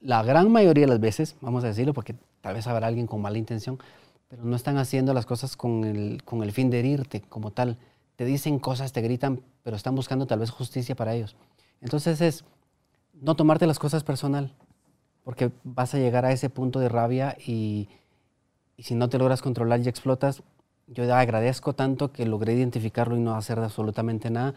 la 0.00 0.22
gran 0.22 0.50
mayoría 0.50 0.86
de 0.86 0.90
las 0.90 1.00
veces, 1.00 1.36
vamos 1.40 1.62
a 1.64 1.68
decirlo, 1.68 1.92
porque 1.92 2.14
tal 2.40 2.54
vez 2.54 2.66
habrá 2.66 2.86
alguien 2.88 3.06
con 3.06 3.20
mala 3.20 3.38
intención, 3.38 3.78
pero 4.28 4.44
no 4.44 4.56
están 4.56 4.78
haciendo 4.78 5.14
las 5.14 5.26
cosas 5.26 5.56
con 5.56 5.84
el, 5.84 6.22
con 6.24 6.42
el 6.42 6.52
fin 6.52 6.70
de 6.70 6.80
herirte 6.80 7.20
como 7.20 7.52
tal. 7.52 7.78
Te 8.16 8.24
dicen 8.24 8.58
cosas, 8.58 8.92
te 8.92 9.00
gritan, 9.02 9.42
pero 9.62 9.76
están 9.76 9.94
buscando 9.94 10.26
tal 10.26 10.40
vez 10.40 10.50
justicia 10.50 10.96
para 10.96 11.14
ellos. 11.14 11.36
Entonces 11.80 12.20
es 12.20 12.44
no 13.12 13.36
tomarte 13.36 13.66
las 13.66 13.78
cosas 13.78 14.02
personal, 14.02 14.54
porque 15.26 15.50
vas 15.64 15.92
a 15.92 15.98
llegar 15.98 16.24
a 16.24 16.30
ese 16.30 16.50
punto 16.50 16.78
de 16.78 16.88
rabia 16.88 17.36
y, 17.44 17.88
si 18.78 18.94
no 18.94 19.08
te 19.08 19.18
logras 19.18 19.42
controlar 19.42 19.80
y 19.80 19.88
explotas, 19.88 20.44
yo 20.86 21.12
agradezco 21.12 21.72
tanto 21.72 22.12
que 22.12 22.24
logré 22.26 22.54
identificarlo 22.54 23.16
y 23.16 23.20
no 23.20 23.34
hacer 23.34 23.58
absolutamente 23.58 24.30
nada, 24.30 24.54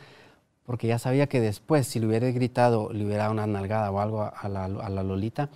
porque 0.67 0.85
ya 0.85 0.99
sabía 0.99 1.25
que 1.25 1.41
después, 1.41 1.87
si 1.87 1.99
le 1.99 2.05
hubiera 2.05 2.29
gritado, 2.29 2.93
le 2.93 3.03
hubiera 3.03 3.23
dado 3.23 3.33
una 3.33 3.47
nalgada 3.47 3.89
o 3.89 3.99
algo 3.99 4.21
a 4.21 4.47
la, 4.47 5.01
Lolita, 5.03 5.49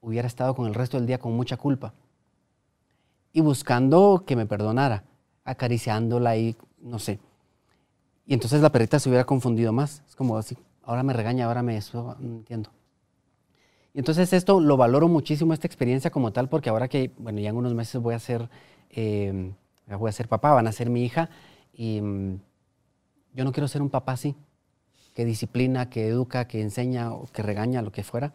hubiera 0.00 0.26
estado 0.26 0.56
con 0.56 0.66
el 0.66 0.74
resto 0.74 0.96
del 0.96 1.06
día 1.06 1.18
con 1.18 1.34
mucha 1.34 1.56
culpa. 1.56 1.94
Y 3.32 3.42
buscando 3.42 4.24
que 4.26 4.34
me 4.34 4.46
perdonara, 4.46 5.04
acariciándola 5.44 6.36
y 6.36 6.56
no 6.80 6.98
sé. 6.98 7.20
Y 8.26 8.34
entonces 8.34 8.60
la 8.60 8.72
perrita 8.72 8.98
se 8.98 9.08
hubiera 9.08 9.24
confundido 9.24 9.72
más. 9.72 10.02
Es 10.08 10.16
como 10.16 10.36
así, 10.36 10.58
ahora 10.82 11.04
me 11.04 11.12
regaña, 11.12 11.46
ahora 11.46 11.62
me 11.62 11.76
eso, 11.76 12.16
entiendo. 12.20 12.70
Y 13.98 14.00
entonces 14.00 14.32
esto 14.32 14.60
lo 14.60 14.76
valoro 14.76 15.08
muchísimo, 15.08 15.52
esta 15.52 15.66
experiencia 15.66 16.12
como 16.12 16.32
tal, 16.32 16.48
porque 16.48 16.70
ahora 16.70 16.86
que, 16.86 17.10
bueno, 17.18 17.40
ya 17.40 17.50
en 17.50 17.56
unos 17.56 17.74
meses 17.74 18.00
voy 18.00 18.14
a 18.14 18.20
ser, 18.20 18.48
eh, 18.90 19.50
voy 19.88 20.08
a 20.08 20.12
ser 20.12 20.28
papá, 20.28 20.52
van 20.52 20.68
a 20.68 20.70
ser 20.70 20.88
mi 20.88 21.04
hija, 21.04 21.30
y 21.72 22.00
mm, 22.00 22.38
yo 23.34 23.44
no 23.44 23.50
quiero 23.50 23.66
ser 23.66 23.82
un 23.82 23.90
papá 23.90 24.12
así, 24.12 24.36
que 25.16 25.24
disciplina, 25.24 25.90
que 25.90 26.06
educa, 26.06 26.46
que 26.46 26.62
enseña, 26.62 27.12
o 27.12 27.26
que 27.26 27.42
regaña, 27.42 27.82
lo 27.82 27.90
que 27.90 28.04
fuera, 28.04 28.32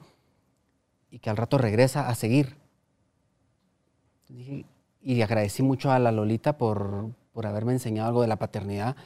y 1.10 1.20
que 1.20 1.30
al 1.30 1.38
rato 1.38 1.58
regresa 1.58 2.10
a 2.10 2.16
seguir. 2.16 2.58
Y 5.02 5.22
agradecí 5.22 5.64
mucho 5.64 5.94
a 5.94 6.00
la 6.00 6.12
Lolita 6.12 6.58
por, 6.58 7.12
por 7.32 7.48
haberme 7.48 7.72
enseñado 7.72 8.10
algo 8.10 8.22
de 8.22 8.28
la 8.28 8.36
paternidad, 8.36 8.98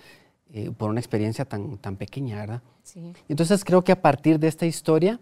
eh, 0.52 0.72
por 0.76 0.90
una 0.90 1.02
experiencia 1.02 1.46
tan, 1.46 1.78
tan 1.78 1.98
pequeña, 1.98 2.38
¿verdad? 2.38 2.64
Sí. 2.82 3.14
Entonces 3.30 3.64
creo 3.64 3.84
que 3.84 3.92
a 3.92 4.02
partir 4.02 4.40
de 4.40 4.48
esta 4.48 4.66
historia, 4.66 5.20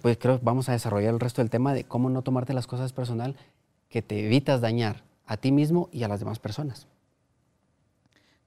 pues 0.00 0.18
creo 0.18 0.38
que 0.38 0.44
vamos 0.44 0.68
a 0.68 0.72
desarrollar 0.72 1.14
el 1.14 1.20
resto 1.20 1.42
del 1.42 1.50
tema 1.50 1.72
de 1.72 1.84
cómo 1.84 2.10
no 2.10 2.22
tomarte 2.22 2.52
las 2.52 2.66
cosas 2.66 2.92
personal, 2.92 3.36
que 3.88 4.02
te 4.02 4.26
evitas 4.26 4.60
dañar 4.60 5.04
a 5.24 5.36
ti 5.36 5.52
mismo 5.52 5.88
y 5.92 6.02
a 6.02 6.08
las 6.08 6.20
demás 6.20 6.38
personas. 6.38 6.86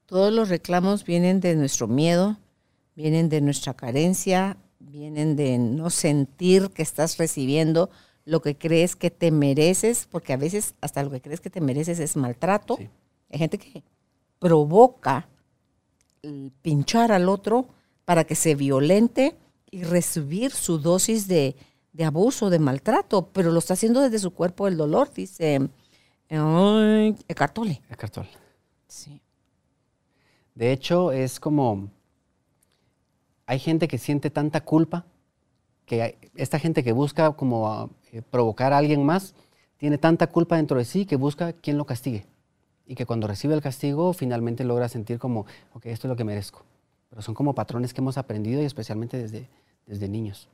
Todos 0.06 0.32
los 0.32 0.48
reclamos 0.48 1.04
vienen 1.04 1.40
de 1.40 1.54
nuestro 1.54 1.88
miedo, 1.88 2.36
vienen 2.94 3.28
de 3.28 3.40
nuestra 3.40 3.74
carencia, 3.74 4.56
vienen 4.78 5.36
de 5.36 5.58
no 5.58 5.90
sentir 5.90 6.70
que 6.70 6.82
estás 6.82 7.16
recibiendo 7.18 7.90
lo 8.24 8.42
que 8.42 8.56
crees 8.56 8.94
que 8.94 9.10
te 9.10 9.30
mereces, 9.30 10.06
porque 10.10 10.32
a 10.32 10.36
veces 10.36 10.74
hasta 10.80 11.02
lo 11.02 11.10
que 11.10 11.20
crees 11.20 11.40
que 11.40 11.50
te 11.50 11.60
mereces 11.60 11.98
es 11.98 12.16
maltrato. 12.16 12.78
Hay 13.30 13.38
gente 13.38 13.58
que 13.58 13.82
provoca 14.38 15.28
pinchar 16.60 17.10
al 17.10 17.28
otro 17.28 17.66
para 18.04 18.24
que 18.24 18.34
se 18.34 18.54
violente 18.54 19.36
y 19.72 19.84
recibir 19.84 20.52
su 20.52 20.78
dosis 20.78 21.26
de, 21.26 21.56
abuso, 22.04 22.50
de 22.50 22.58
maltrato, 22.58 23.28
pero 23.32 23.50
lo 23.50 23.58
está 23.58 23.72
haciendo 23.72 24.02
desde 24.02 24.18
su 24.18 24.32
cuerpo 24.32 24.68
el 24.68 24.76
dolor, 24.76 25.10
dice 25.12 25.68
Eckhart 26.28 27.54
Tolle. 27.54 27.82
Eckhart 27.90 28.14
Sí. 28.86 29.20
De 30.54 30.72
hecho, 30.72 31.10
es 31.10 31.40
como, 31.40 31.88
hay 33.46 33.58
gente 33.58 33.88
que 33.88 33.96
siente 33.96 34.30
tanta 34.30 34.60
culpa, 34.60 35.06
que 35.86 36.18
esta 36.36 36.58
gente 36.58 36.84
que 36.84 36.92
busca 36.92 37.32
como 37.32 37.90
eh, 38.12 38.20
provocar 38.20 38.74
a 38.74 38.78
alguien 38.78 39.04
más, 39.04 39.34
tiene 39.78 39.96
tanta 39.96 40.26
culpa 40.26 40.56
dentro 40.56 40.76
de 40.76 40.84
sí 40.84 41.06
que 41.06 41.16
busca 41.16 41.54
quien 41.54 41.78
lo 41.78 41.86
castigue. 41.86 42.26
Y 42.86 42.94
que 42.94 43.06
cuando 43.06 43.26
recibe 43.26 43.54
el 43.54 43.62
castigo 43.62 44.12
finalmente 44.12 44.64
logra 44.64 44.90
sentir 44.90 45.18
como, 45.18 45.46
ok, 45.72 45.86
esto 45.86 46.06
es 46.06 46.10
lo 46.10 46.16
que 46.16 46.24
merezco. 46.24 46.62
Pero 47.08 47.22
son 47.22 47.34
como 47.34 47.54
patrones 47.54 47.94
que 47.94 48.02
hemos 48.02 48.18
aprendido 48.18 48.60
y 48.60 48.66
especialmente 48.66 49.16
desde, 49.16 49.48
desde 49.86 50.08
niños. 50.08 50.48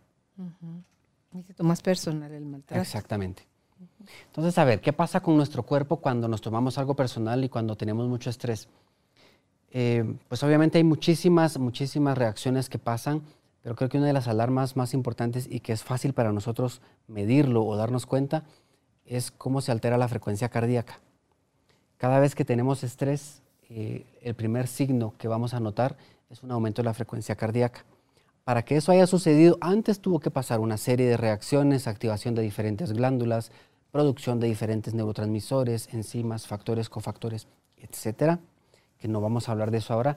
Y 1.33 1.43
que 1.43 1.55
tomas 1.55 1.83
personal 1.83 2.33
el 2.33 2.45
maltrato. 2.45 2.81
Exactamente. 2.81 3.47
Entonces, 4.27 4.59
a 4.59 4.65
ver, 4.65 4.81
¿qué 4.81 4.93
pasa 4.93 5.21
con 5.21 5.37
nuestro 5.37 5.63
cuerpo 5.63 5.99
cuando 5.99 6.29
nos 6.29 6.41
tomamos 6.41 6.79
algo 6.79 6.95
personal 6.95 7.45
y 7.45 7.49
cuando 7.49 7.77
tenemos 7.77 8.09
mucho 8.09 8.31
estrés? 8.31 8.69
Eh, 9.71 10.17
pues 10.29 10.43
obviamente 10.43 10.79
hay 10.79 10.85
muchísimas, 10.85 11.59
muchísimas 11.59 12.17
reacciones 12.17 12.69
que 12.69 12.79
pasan, 12.79 13.23
pero 13.63 13.77
creo 13.77 13.89
que 13.89 13.99
una 13.99 14.07
de 14.07 14.13
las 14.13 14.29
alarmas 14.29 14.77
más 14.77 14.95
importantes 14.95 15.47
y 15.51 15.61
que 15.61 15.73
es 15.73 15.85
fácil 15.85 16.15
para 16.15 16.33
nosotros 16.33 16.81
medirlo 17.07 17.65
o 17.65 17.77
darnos 17.77 18.07
cuenta 18.07 18.45
es 19.05 19.31
cómo 19.31 19.61
se 19.61 19.73
altera 19.73 19.99
la 19.99 20.09
frecuencia 20.09 20.49
cardíaca. 20.49 21.01
Cada 21.97 22.21
vez 22.21 22.35
que 22.35 22.45
tenemos 22.45 22.85
estrés, 22.85 23.43
eh, 23.69 24.07
el 24.23 24.35
primer 24.35 24.69
signo 24.69 25.15
que 25.19 25.29
vamos 25.29 25.53
a 25.55 25.61
notar 25.61 25.97
es 26.31 26.43
un 26.43 26.51
aumento 26.51 26.83
de 26.83 26.87
la 26.87 26.95
frecuencia 26.95 27.35
cardíaca. 27.37 27.85
Para 28.49 28.63
que 28.63 28.77
eso 28.77 28.93
haya 28.93 29.07
sucedido, 29.07 29.59
antes 29.61 30.01
tuvo 30.01 30.21
que 30.21 30.31
pasar 30.31 30.59
una 30.61 30.79
serie 30.79 31.07
de 31.07 31.19
reacciones, 31.19 31.87
activación 31.87 32.35
de 32.35 32.41
diferentes 32.41 32.95
glándulas, 32.95 33.53
producción 33.91 34.41
de 34.41 34.47
diferentes 34.47 34.95
neurotransmisores, 34.95 35.93
enzimas, 35.93 36.47
factores, 36.47 36.89
cofactores, 36.89 37.47
etcétera, 37.77 38.41
que 38.97 39.07
no 39.07 39.21
vamos 39.21 39.47
a 39.47 39.53
hablar 39.53 39.71
de 39.71 39.77
eso 39.77 39.93
ahora. 39.93 40.17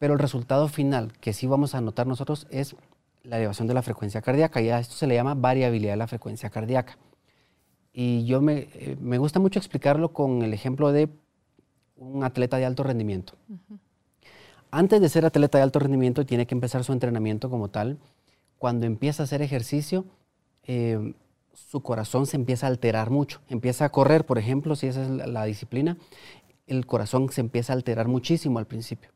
Pero 0.00 0.14
el 0.14 0.18
resultado 0.18 0.66
final 0.66 1.12
que 1.20 1.32
sí 1.32 1.46
vamos 1.46 1.76
a 1.76 1.80
notar 1.80 2.08
nosotros 2.08 2.48
es 2.50 2.74
la 3.22 3.36
elevación 3.36 3.68
de 3.68 3.74
la 3.74 3.82
frecuencia 3.82 4.20
cardíaca. 4.20 4.60
Y 4.60 4.70
a 4.70 4.80
esto 4.80 4.96
se 4.96 5.06
le 5.06 5.14
llama 5.14 5.36
variabilidad 5.36 5.92
de 5.92 5.98
la 5.98 6.08
frecuencia 6.08 6.50
cardíaca. 6.50 6.98
Y 7.92 8.24
yo 8.24 8.40
me, 8.40 8.66
eh, 8.74 8.96
gusta 9.18 9.38
mucho 9.38 9.60
explicarlo 9.60 10.12
con 10.12 10.42
el 10.42 10.52
ejemplo 10.52 10.90
de 10.90 11.08
un 11.94 12.24
atleta 12.24 12.56
de 12.56 12.64
alto 12.64 12.82
rendimiento 12.82 13.34
antes 14.72 15.02
de 15.02 15.08
ser 15.10 15.26
atleta 15.26 15.58
de 15.58 15.64
alto 15.64 15.78
rendimiento, 15.78 16.24
tiene 16.24 16.46
que 16.46 16.54
empezar 16.54 16.82
su 16.82 16.92
entrenamiento 16.92 17.50
como 17.50 17.68
tal. 17.68 17.98
Cuando 18.58 18.86
empieza 18.86 19.22
a 19.22 19.24
hacer 19.24 19.42
ejercicio, 19.42 20.06
eh, 20.64 21.14
su 21.52 21.82
corazón 21.82 22.26
se 22.26 22.38
empieza 22.38 22.66
a 22.66 22.70
alterar 22.70 23.10
mucho. 23.10 23.42
Empieza 23.50 23.84
a 23.84 23.90
correr, 23.90 24.24
por 24.24 24.38
ejemplo, 24.38 24.74
si 24.74 24.86
esa 24.86 25.02
es 25.02 25.10
la, 25.10 25.44
disciplina, 25.44 25.98
el 26.66 26.86
corazón 26.86 27.28
se 27.30 27.42
empieza 27.42 27.74
a 27.74 27.76
alterar 27.76 28.08
muchísimo 28.08 28.58
al 28.58 28.66
principio. 28.66 29.10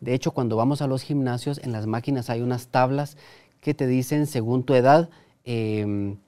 De 0.00 0.14
hecho, 0.14 0.30
cuando 0.30 0.56
vamos 0.56 0.80
a 0.80 0.86
los 0.86 1.02
gimnasios, 1.02 1.58
en 1.58 1.72
las 1.72 1.88
máquinas 1.88 2.30
hay 2.30 2.40
unas 2.40 2.68
tablas 2.68 3.16
que 3.60 3.74
te 3.74 3.88
dicen, 3.88 4.28
según 4.28 4.62
tu 4.62 4.74
edad, 4.74 5.10
em, 5.42 6.18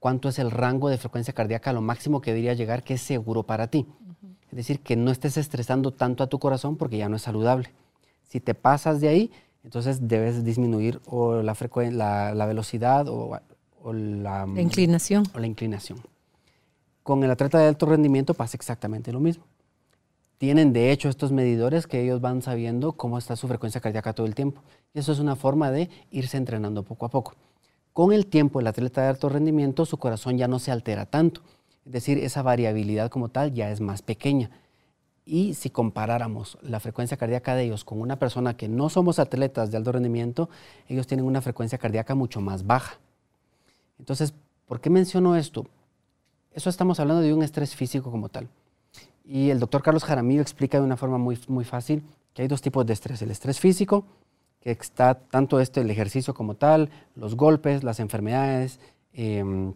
cuánto 0.00 0.28
es 0.28 0.40
el 0.40 0.50
rango 0.50 0.88
de 0.88 0.98
frecuencia 0.98 1.32
cardíaca, 1.32 1.72
lo 1.72 1.80
máximo 1.80 2.20
que 2.20 2.32
debería 2.32 2.54
llegar, 2.54 2.82
que 2.82 2.94
es 2.94 3.02
seguro 3.02 3.44
para 3.44 3.68
ti. 3.68 3.86
Es 4.50 4.56
decir, 4.56 4.80
que 4.80 4.96
no 4.96 5.12
estés 5.12 5.36
estresando 5.36 5.92
tanto 5.92 6.24
a 6.24 6.26
tu 6.26 6.40
corazón 6.40 6.76
porque 6.76 6.98
ya 6.98 7.08
no 7.08 7.14
es 7.16 7.22
saludable. 7.22 7.70
Si 8.30 8.38
te 8.40 8.54
pasas 8.54 9.00
de 9.00 9.08
ahí, 9.08 9.32
entonces 9.64 10.06
debes 10.06 10.44
disminuir 10.44 11.00
o 11.06 11.42
la, 11.42 11.56
la, 11.90 12.34
la 12.34 12.46
velocidad 12.46 13.08
o, 13.08 13.38
la, 13.92 14.46
la, 14.46 14.60
inclinación. 14.60 15.24
O 15.34 15.40
la 15.40 15.48
inclinación. 15.48 16.00
Con 17.02 17.24
el 17.24 17.30
atleta 17.30 17.58
de 17.58 17.66
alto 17.66 17.86
rendimiento 17.86 18.34
pasa 18.34 18.56
exactamente 18.56 19.12
lo 19.12 19.18
mismo. 19.18 19.44
Tienen 20.38 20.72
de 20.72 20.92
hecho 20.92 21.08
estos 21.08 21.32
medidores 21.32 21.88
que 21.88 22.00
ellos 22.02 22.20
van 22.20 22.40
sabiendo 22.40 22.92
cómo 22.92 23.18
está 23.18 23.34
su 23.34 23.48
frecuencia 23.48 23.80
cardíaca 23.80 24.12
todo 24.12 24.26
el 24.26 24.36
tiempo. 24.36 24.62
Y 24.94 25.00
eso 25.00 25.10
es 25.10 25.18
una 25.18 25.34
forma 25.34 25.72
de 25.72 25.90
irse 26.12 26.36
entrenando 26.36 26.84
poco 26.84 27.06
a 27.06 27.10
poco. 27.10 27.34
Con 27.92 28.12
el 28.12 28.26
tiempo, 28.26 28.60
el 28.60 28.68
atleta 28.68 29.02
de 29.02 29.08
alto 29.08 29.28
rendimiento, 29.28 29.84
su 29.84 29.98
corazón 29.98 30.38
ya 30.38 30.46
no 30.46 30.60
se 30.60 30.70
altera 30.70 31.04
tanto. 31.04 31.42
Es 31.84 31.92
decir, 31.92 32.18
esa 32.18 32.42
variabilidad 32.42 33.10
como 33.10 33.28
tal 33.28 33.52
ya 33.52 33.70
es 33.70 33.80
más 33.80 34.02
pequeña. 34.02 34.50
Y 35.32 35.54
si 35.54 35.70
comparáramos 35.70 36.58
la 36.60 36.80
frecuencia 36.80 37.16
cardíaca 37.16 37.54
de 37.54 37.62
ellos 37.62 37.84
con 37.84 38.00
una 38.00 38.18
persona 38.18 38.56
que 38.56 38.68
no 38.68 38.88
somos 38.88 39.20
atletas 39.20 39.70
de 39.70 39.76
alto 39.76 39.92
rendimiento, 39.92 40.50
ellos 40.88 41.06
tienen 41.06 41.24
una 41.24 41.40
frecuencia 41.40 41.78
cardíaca 41.78 42.16
mucho 42.16 42.40
más 42.40 42.66
baja. 42.66 42.98
Entonces, 44.00 44.34
¿por 44.66 44.80
qué 44.80 44.90
menciono 44.90 45.36
esto? 45.36 45.68
Eso 46.52 46.68
estamos 46.68 46.98
hablando 46.98 47.22
de 47.22 47.32
un 47.32 47.44
estrés 47.44 47.76
físico 47.76 48.10
como 48.10 48.28
tal. 48.28 48.48
Y 49.24 49.50
el 49.50 49.60
doctor 49.60 49.84
Carlos 49.84 50.02
Jaramillo 50.02 50.42
explica 50.42 50.78
de 50.78 50.84
una 50.84 50.96
forma 50.96 51.16
muy, 51.16 51.38
muy 51.46 51.64
fácil 51.64 52.02
que 52.34 52.42
hay 52.42 52.48
dos 52.48 52.60
tipos 52.60 52.84
de 52.84 52.94
estrés. 52.94 53.22
El 53.22 53.30
estrés 53.30 53.60
físico, 53.60 54.06
que 54.58 54.72
está 54.72 55.14
tanto 55.14 55.60
este, 55.60 55.82
el 55.82 55.90
ejercicio 55.92 56.34
como 56.34 56.56
tal, 56.56 56.90
los 57.14 57.36
golpes, 57.36 57.84
las 57.84 58.00
enfermedades, 58.00 58.80
em, 59.12 59.74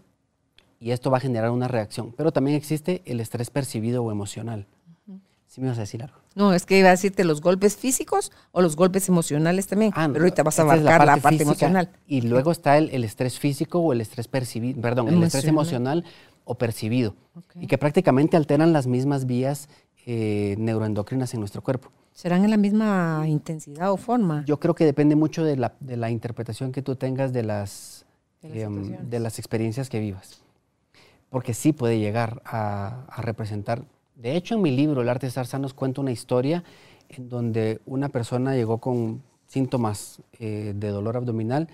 y 0.80 0.90
esto 0.90 1.12
va 1.12 1.18
a 1.18 1.20
generar 1.20 1.52
una 1.52 1.68
reacción. 1.68 2.12
Pero 2.16 2.32
también 2.32 2.56
existe 2.56 3.02
el 3.06 3.20
estrés 3.20 3.50
percibido 3.50 4.02
o 4.02 4.10
emocional. 4.10 4.66
Sí 5.54 5.60
me 5.60 5.68
vas 5.68 5.78
a 5.78 5.82
decir 5.82 6.02
algo. 6.02 6.16
No, 6.34 6.52
es 6.52 6.66
que 6.66 6.76
iba 6.76 6.88
a 6.88 6.90
decirte 6.90 7.22
los 7.22 7.40
golpes 7.40 7.76
físicos 7.76 8.32
o 8.50 8.60
los 8.60 8.74
golpes 8.74 9.08
emocionales 9.08 9.68
también. 9.68 9.92
Ah, 9.94 10.08
pero 10.12 10.24
ahorita 10.24 10.42
vas 10.42 10.58
a 10.58 10.62
abarcar 10.62 11.06
la 11.06 11.16
parte, 11.18 11.44
emocional. 11.44 11.90
Y 12.08 12.22
luego 12.22 12.50
está 12.50 12.76
el, 12.76 13.04
estrés 13.04 13.38
físico 13.38 13.78
o 13.78 13.92
el 13.92 14.00
estrés 14.00 14.26
percibido, 14.26 14.80
perdón, 14.80 15.06
el 15.10 15.22
estrés 15.22 15.44
emocional 15.44 16.04
o 16.42 16.56
percibido. 16.56 17.14
Y 17.54 17.68
que 17.68 17.78
prácticamente 17.78 18.36
alteran 18.36 18.72
las 18.72 18.88
mismas 18.88 19.26
vías 19.26 19.68
eh, 20.06 20.56
neuroendocrinas 20.58 21.32
en 21.34 21.38
nuestro 21.38 21.62
cuerpo. 21.62 21.92
¿Serán 22.10 22.42
en 22.42 22.50
la 22.50 22.56
misma 22.56 23.22
intensidad 23.28 23.92
o 23.92 23.96
forma? 23.96 24.44
Yo 24.46 24.58
creo 24.58 24.74
que 24.74 24.84
depende 24.84 25.14
mucho 25.14 25.44
de 25.44 25.56
la, 25.56 26.10
interpretación 26.10 26.72
que 26.72 26.82
tú 26.82 26.96
tengas 26.96 27.32
de 27.32 27.44
las, 27.44 28.06
de, 28.42 28.62
em, 28.62 28.96
las 29.08 29.38
experiencias 29.38 29.88
que 29.88 30.00
vivas. 30.00 30.42
Porque 31.30 31.54
sí 31.54 31.72
puede 31.72 32.00
llegar 32.00 32.42
a, 32.44 33.04
a 33.08 33.22
representar 33.22 33.84
de 34.14 34.36
hecho, 34.36 34.54
en 34.54 34.62
mi 34.62 34.70
libro, 34.70 35.02
El 35.02 35.08
arte 35.08 35.26
de 35.26 35.28
estar 35.28 35.46
sanos, 35.46 35.74
cuento 35.74 36.00
una 36.00 36.12
historia 36.12 36.64
en 37.08 37.28
donde 37.28 37.80
una 37.86 38.08
persona 38.08 38.54
llegó 38.54 38.78
con 38.78 39.22
síntomas 39.46 40.22
eh, 40.38 40.72
de 40.74 40.88
dolor 40.88 41.16
abdominal, 41.16 41.68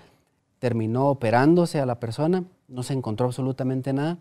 terminó 0.59 1.07
operándose 1.09 1.79
a 1.79 1.85
la 1.85 1.99
persona, 1.99 2.43
no 2.67 2.83
se 2.83 2.93
encontró 2.93 3.27
absolutamente 3.27 3.93
nada. 3.93 4.17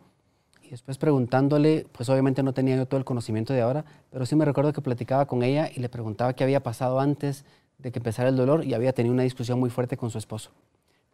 Y 0.63 0.71
después 0.71 0.99
preguntándole, 0.99 1.87
pues 1.93 2.09
obviamente 2.09 2.43
no 2.43 2.55
tenía 2.55 2.77
yo 2.77 2.87
todo 2.87 2.99
el 2.99 3.05
conocimiento 3.05 3.53
de 3.53 3.61
ahora, 3.61 3.85
pero 4.11 4.25
sí 4.25 4.37
me 4.37 4.45
recuerdo 4.45 4.73
que 4.73 4.81
platicaba 4.81 5.27
con 5.27 5.43
ella 5.43 5.69
y 5.75 5.81
le 5.81 5.89
preguntaba 5.89 6.33
qué 6.35 6.45
había 6.45 6.63
pasado 6.63 7.01
antes 7.01 7.45
de 7.79 7.91
que 7.91 7.99
empezara 7.99 8.29
el 8.29 8.37
dolor 8.37 8.65
y 8.65 8.75
había 8.75 8.93
tenido 8.93 9.13
una 9.13 9.25
discusión 9.25 9.59
muy 9.59 9.71
fuerte 9.71 9.97
con 9.97 10.11
su 10.11 10.19
esposo. 10.19 10.51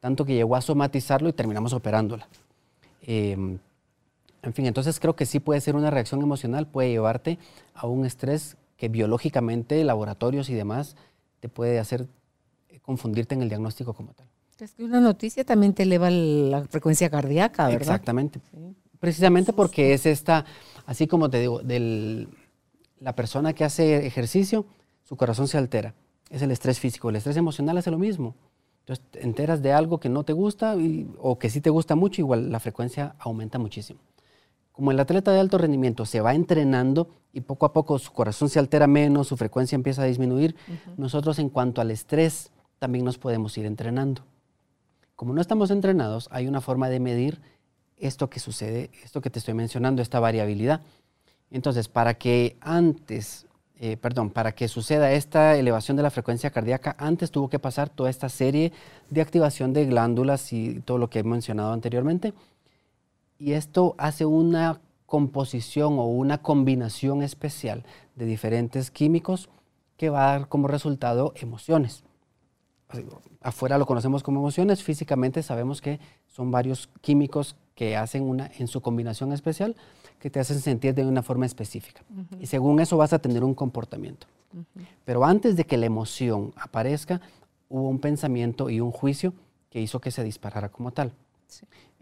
Tanto 0.01 0.25
que 0.25 0.35
llegó 0.35 0.57
a 0.57 0.61
somatizarlo 0.61 1.29
y 1.29 1.33
terminamos 1.33 1.73
operándola. 1.73 2.29
Em, 3.03 3.59
en 4.47 4.55
fin, 4.55 4.67
entonces 4.67 5.00
creo 5.00 5.17
que 5.17 5.26
sí 5.26 5.41
puede 5.41 5.61
ser 5.61 5.75
una 5.75 5.91
reacción 5.91 6.23
emocional, 6.23 6.69
puede 6.69 6.91
llevarte 6.91 7.38
a 7.75 7.87
un 7.87 8.07
estrés 8.07 8.57
que 8.76 8.88
biológicamente, 8.88 9.83
laboratorios 9.83 10.49
y 10.50 10.55
demás, 10.55 10.97
te 11.41 11.49
puede 11.49 11.79
hacer 11.79 12.07
eh, 12.69 12.79
confundirte 12.81 13.35
en 13.35 13.43
el 13.43 13.49
diagnóstico 13.49 13.93
como 13.93 14.12
tal. 14.12 14.26
Es 14.59 14.73
que 14.73 14.85
una 14.85 15.00
noticia 15.00 15.45
también 15.45 15.75
te 15.75 15.83
eleva 15.83 16.11
la 16.11 16.65
frecuencia 16.65 17.11
cardíaca, 17.11 17.65
¿verdad? 17.65 17.83
Exactamente. 17.83 18.41
Precisamente 19.00 19.53
porque 19.53 19.93
es 19.93 20.07
esta, 20.07 20.47
así 20.87 21.07
como 21.07 21.29
te 21.29 21.41
digo, 21.41 21.61
del, 21.61 22.29
la 23.00 23.15
persona 23.15 23.53
que 23.53 23.65
hace 23.65 24.07
ejercicio, 24.07 24.65
su 25.03 25.17
corazón 25.17 25.49
se 25.49 25.59
altera. 25.59 25.95
Es 26.31 26.41
el 26.41 26.50
estrés 26.50 26.81
físico. 26.81 27.11
El 27.11 27.17
estrés 27.17 27.37
emocional 27.37 27.76
hace 27.76 27.91
lo 27.91 27.99
mismo. 27.99 28.35
Entonces, 28.81 29.05
te 29.11 29.23
enteras 29.25 29.61
de 29.61 29.73
algo 29.73 29.99
que 29.99 30.09
no 30.09 30.25
te 30.25 30.33
gusta 30.33 30.76
o 31.19 31.38
que 31.38 31.50
sí 31.50 31.61
te 31.61 31.71
gusta 31.71 31.97
mucho, 31.97 32.23
igual 32.23 32.50
la 32.50 32.61
frecuencia 32.61 33.17
aumenta 33.19 33.59
muchísimo. 33.59 34.00
Como 34.76 34.90
el 34.90 35.00
atleta 35.00 35.33
de 35.33 35.40
alto 35.40 35.56
rendimiento 35.56 36.04
se 36.04 36.21
va 36.21 36.35
entrenando 36.35 37.09
y 37.33 37.40
poco 37.40 37.64
a 37.64 37.73
poco 37.73 37.99
su 37.99 38.12
corazón 38.12 38.50
se 38.50 38.59
altera 38.59 38.87
menos, 38.87 39.26
su 39.26 39.38
frecuencia 39.38 39.75
empieza 39.75 40.02
a 40.02 40.04
disminuir, 40.04 40.54
nosotros 40.99 41.38
en 41.38 41.49
cuanto 41.49 41.80
al 41.80 41.90
estrés 41.90 42.50
también 42.78 43.02
nos 43.02 43.16
podemos 43.16 43.56
ir 43.56 43.64
entrenando. 43.64 44.21
Como 45.14 45.33
no 45.33 45.40
estamos 45.40 45.71
entrenados, 45.71 46.28
hay 46.30 46.47
una 46.47 46.61
forma 46.61 46.90
de 46.90 47.00
medir 47.00 47.40
esto 47.97 48.28
que 48.28 48.38
sucede, 48.38 48.90
esto 49.02 49.23
que 49.23 49.30
te 49.30 49.38
estoy 49.38 49.54
mencionando, 49.54 50.02
esta 50.02 50.21
variabilidad. 50.21 50.83
Entonces, 51.50 51.88
para 51.88 52.12
que 52.12 52.59
antes, 52.61 53.47
eh, 53.80 53.97
perdón, 53.97 54.28
para 54.28 54.52
que 54.52 54.68
suceda 54.68 55.11
esta 55.11 55.56
elevación 55.56 55.97
de 55.97 56.02
la 56.02 56.11
frecuencia 56.11 56.50
cardíaca, 56.50 56.95
antes 56.99 57.30
tuvo 57.30 57.49
que 57.49 57.59
pasar 57.59 57.88
toda 57.88 58.11
esta 58.11 58.28
serie 58.28 58.75
de 59.09 59.23
activación 59.23 59.73
de 59.73 59.87
glándulas 59.87 60.52
y 60.52 60.80
todo 60.80 60.99
lo 60.99 61.09
que 61.09 61.21
he 61.21 61.25
mencionado 61.25 61.73
anteriormente. 61.73 62.35
Y 63.38 63.52
esto 63.52 63.95
hace 63.99 64.25
una 64.25 64.81
composición 65.07 65.99
o 65.99 66.07
una 66.07 66.38
combinación 66.38 67.23
especial 67.23 67.85
de 68.14 68.25
diferentes 68.25 68.90
químicos 68.90 69.49
que 69.97 70.11
va 70.11 70.28
a 70.28 70.38
dar 70.38 70.49
como 70.49 70.69
resultado 70.69 71.33
emociones 71.37 72.05
afuera 73.43 73.78
lo 73.78 73.87
conocemos 73.87 74.23
como 74.23 74.40
emociones, 74.40 74.83
físicamente 74.83 75.43
sabemos 75.43 75.81
que 75.81 76.00
son 76.26 76.50
varios 76.50 76.88
químicos 77.00 77.57
que 77.75 77.97
hacen 77.97 78.23
una, 78.23 78.50
en 78.59 78.69
su 78.69 78.81
combinación 78.81 79.33
especial, 79.33 79.76
que 80.19 80.31
te 80.31 80.40
hacen 80.40 80.61
sentir 80.61 80.95
de 80.95 81.05
una 81.05 81.23
forma 81.23 81.47
específica. 81.47 82.02
Y 82.40 82.47
según 82.47 82.81
eso 82.81 82.97
vas 82.97 83.12
a 83.12 83.19
tener 83.19 83.45
un 83.45 83.55
comportamiento. 83.55 84.26
Pero 85.05 85.25
antes 85.25 85.57
de 85.57 85.64
que 85.64 85.76
la 85.76 85.87
emoción 85.87 86.52
aparezca, 86.57 87.21
hubo 87.69 87.88
un 87.88 87.99
pensamiento 87.99 88.71
y 88.71 88.81
un 88.81 88.93
juicio 88.93 89.35
que 89.71 89.81
hizo 89.81 90.00
que 90.00 90.11
se 90.11 90.25
disparara 90.25 90.71
como 90.71 90.93
tal. 90.93 91.12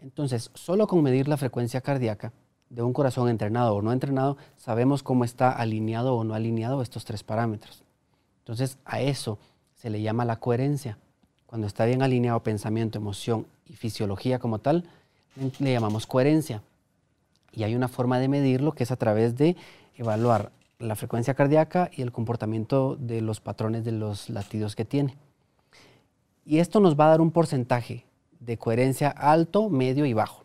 Entonces, 0.01 0.51
solo 0.53 0.87
con 0.87 1.01
medir 1.01 1.27
la 1.27 1.37
frecuencia 1.37 1.81
cardíaca 1.81 2.33
de 2.69 2.81
un 2.81 2.93
corazón 2.93 3.29
entrenado 3.29 3.75
o 3.75 3.81
no 3.81 3.91
entrenado, 3.91 4.37
sabemos 4.57 5.03
cómo 5.03 5.23
está 5.23 5.51
alineado 5.51 6.15
o 6.15 6.23
no 6.23 6.33
alineado 6.33 6.81
estos 6.81 7.05
tres 7.05 7.23
parámetros. 7.23 7.83
Entonces, 8.39 8.77
a 8.85 9.01
eso 9.01 9.39
se 9.73 9.89
le 9.89 10.01
llama 10.01 10.25
la 10.25 10.39
coherencia. 10.39 10.97
Cuando 11.45 11.67
está 11.67 11.85
bien 11.85 12.01
alineado 12.01 12.41
pensamiento, 12.41 12.97
emoción 12.97 13.47
y 13.65 13.73
fisiología 13.73 14.39
como 14.39 14.59
tal, 14.59 14.85
le 15.59 15.71
llamamos 15.71 16.07
coherencia. 16.07 16.61
Y 17.51 17.63
hay 17.63 17.75
una 17.75 17.87
forma 17.87 18.19
de 18.19 18.27
medirlo 18.27 18.73
que 18.73 18.83
es 18.83 18.91
a 18.91 18.97
través 18.97 19.37
de 19.37 19.55
evaluar 19.95 20.51
la 20.79 20.95
frecuencia 20.95 21.33
cardíaca 21.33 21.89
y 21.93 22.01
el 22.01 22.11
comportamiento 22.11 22.97
de 22.99 23.21
los 23.21 23.39
patrones 23.39 23.85
de 23.85 23.93
los 23.93 24.29
latidos 24.29 24.75
que 24.75 24.85
tiene. 24.85 25.15
Y 26.45 26.59
esto 26.59 26.79
nos 26.79 26.99
va 26.99 27.05
a 27.05 27.09
dar 27.09 27.21
un 27.21 27.31
porcentaje 27.31 28.05
de 28.45 28.57
coherencia 28.57 29.09
alto, 29.09 29.69
medio 29.69 30.05
y 30.05 30.13
bajo. 30.13 30.43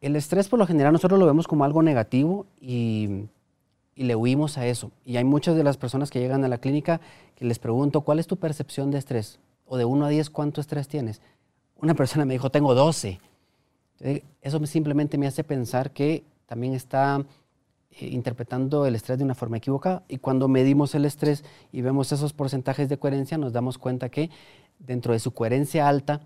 El 0.00 0.16
estrés 0.16 0.48
por 0.48 0.58
lo 0.58 0.66
general 0.66 0.92
nosotros 0.92 1.18
lo 1.18 1.26
vemos 1.26 1.46
como 1.46 1.64
algo 1.64 1.82
negativo 1.82 2.46
y 2.60 3.28
y 3.96 4.04
le 4.04 4.14
huimos 4.14 4.58
a 4.58 4.66
eso. 4.66 4.92
Y 5.04 5.16
hay 5.16 5.24
muchas 5.24 5.56
de 5.56 5.64
las 5.64 5.78
personas 5.78 6.10
que 6.10 6.20
llegan 6.20 6.44
a 6.44 6.48
la 6.48 6.58
clínica 6.58 7.00
que 7.34 7.46
les 7.46 7.58
pregunto, 7.58 8.02
¿cuál 8.02 8.20
es 8.20 8.26
tu 8.26 8.36
percepción 8.36 8.90
de 8.90 8.98
estrés? 8.98 9.40
O 9.64 9.78
de 9.78 9.86
1 9.86 10.04
a 10.04 10.08
10, 10.10 10.30
¿cuánto 10.30 10.60
estrés 10.60 10.86
tienes? 10.86 11.22
Una 11.80 11.94
persona 11.94 12.26
me 12.26 12.34
dijo, 12.34 12.50
tengo 12.50 12.74
12. 12.74 13.18
eso 14.42 14.66
simplemente 14.66 15.16
me 15.16 15.26
hace 15.26 15.42
pensar 15.42 15.90
que 15.90 16.24
también 16.44 16.74
está 16.74 17.24
eh, 17.90 18.06
interpretando 18.06 18.84
el 18.84 18.94
estrés 18.94 19.16
de 19.18 19.24
una 19.24 19.34
forma 19.34 19.56
equivocada. 19.56 20.04
Y 20.08 20.18
cuando 20.18 20.46
medimos 20.46 20.94
el 20.94 21.06
estrés 21.06 21.42
y 21.72 21.80
vemos 21.80 22.12
esos 22.12 22.34
porcentajes 22.34 22.90
de 22.90 22.98
coherencia, 22.98 23.38
nos 23.38 23.54
damos 23.54 23.78
cuenta 23.78 24.10
que 24.10 24.28
dentro 24.78 25.14
de 25.14 25.20
su 25.20 25.32
coherencia 25.32 25.88
alta, 25.88 26.20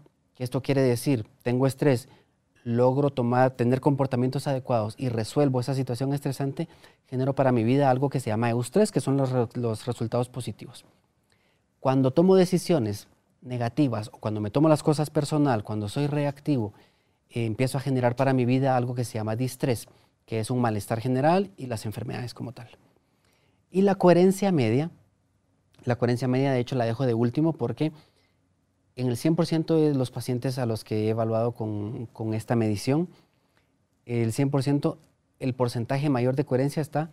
esto 0.45 0.63
quiere 0.63 0.83
decir, 0.83 1.27
tengo 1.43 1.67
estrés 1.67 2.09
logro 2.65 3.11
tomar, 3.11 3.53
tener 3.53 3.81
comportamientos 3.81 4.47
adecuados 4.47 4.95
y 4.99 5.09
resuelvo 5.09 5.61
esa 5.61 5.75
situación 5.75 6.13
estresante, 6.13 6.69
genero 7.07 7.35
para 7.35 7.53
mi 7.53 7.65
vida 7.65 7.91
algo 7.91 8.11
que 8.11 8.21
se 8.21 8.31
llama 8.31 8.51
eustrés, 8.51 8.93
que 8.93 9.01
son 9.01 9.17
los, 9.17 9.87
resultados 9.87 10.29
positivos. 10.29 10.85
Cuando 11.79 12.11
tomo 12.11 12.37
decisiones 12.37 13.09
negativas 13.41 14.09
o 14.13 14.19
cuando 14.19 14.41
me 14.41 14.51
tomo 14.51 14.69
las 14.69 14.83
cosas 14.83 15.11
personal, 15.11 15.65
cuando 15.65 15.89
soy 15.89 16.07
reactivo, 16.07 16.75
empiezo 17.31 17.79
a 17.79 17.81
generar 17.81 18.17
para 18.17 18.33
mi 18.33 18.45
vida 18.45 18.77
algo 18.77 18.95
que 18.95 19.05
se 19.05 19.15
llama 19.15 19.37
distrés, 19.37 19.89
que 20.27 20.41
es 20.41 20.51
un 20.51 20.61
malestar 20.61 21.01
general 21.01 21.51
y 21.57 21.67
las 21.67 21.87
enfermedades 21.87 22.35
como 22.35 22.53
tal. 22.53 22.69
Y 23.71 23.83
la 23.83 23.95
coherencia 23.95 24.53
media, 24.53 24.91
la 25.85 25.97
coherencia 25.97 26.29
media 26.29 26.53
de 26.53 26.61
hecho 26.61 26.77
la 26.77 26.85
dejo 26.85 27.07
de 27.07 27.15
último 27.15 27.53
porque 27.53 27.93
en 29.01 29.09
el 29.09 29.17
100% 29.17 29.77
de 29.77 29.95
los 29.95 30.11
pacientes 30.11 30.59
a 30.59 30.67
los 30.67 30.85
que 30.85 31.07
he 31.07 31.09
evaluado 31.09 31.53
con, 31.53 32.35
esta 32.35 32.55
medición, 32.55 33.09
el 34.05 34.33
100%, 34.33 34.99
el 35.39 35.55
porcentaje 35.55 36.11
mayor 36.11 36.37
de 36.37 36.45
coherencia 36.45 36.83
está 36.83 37.11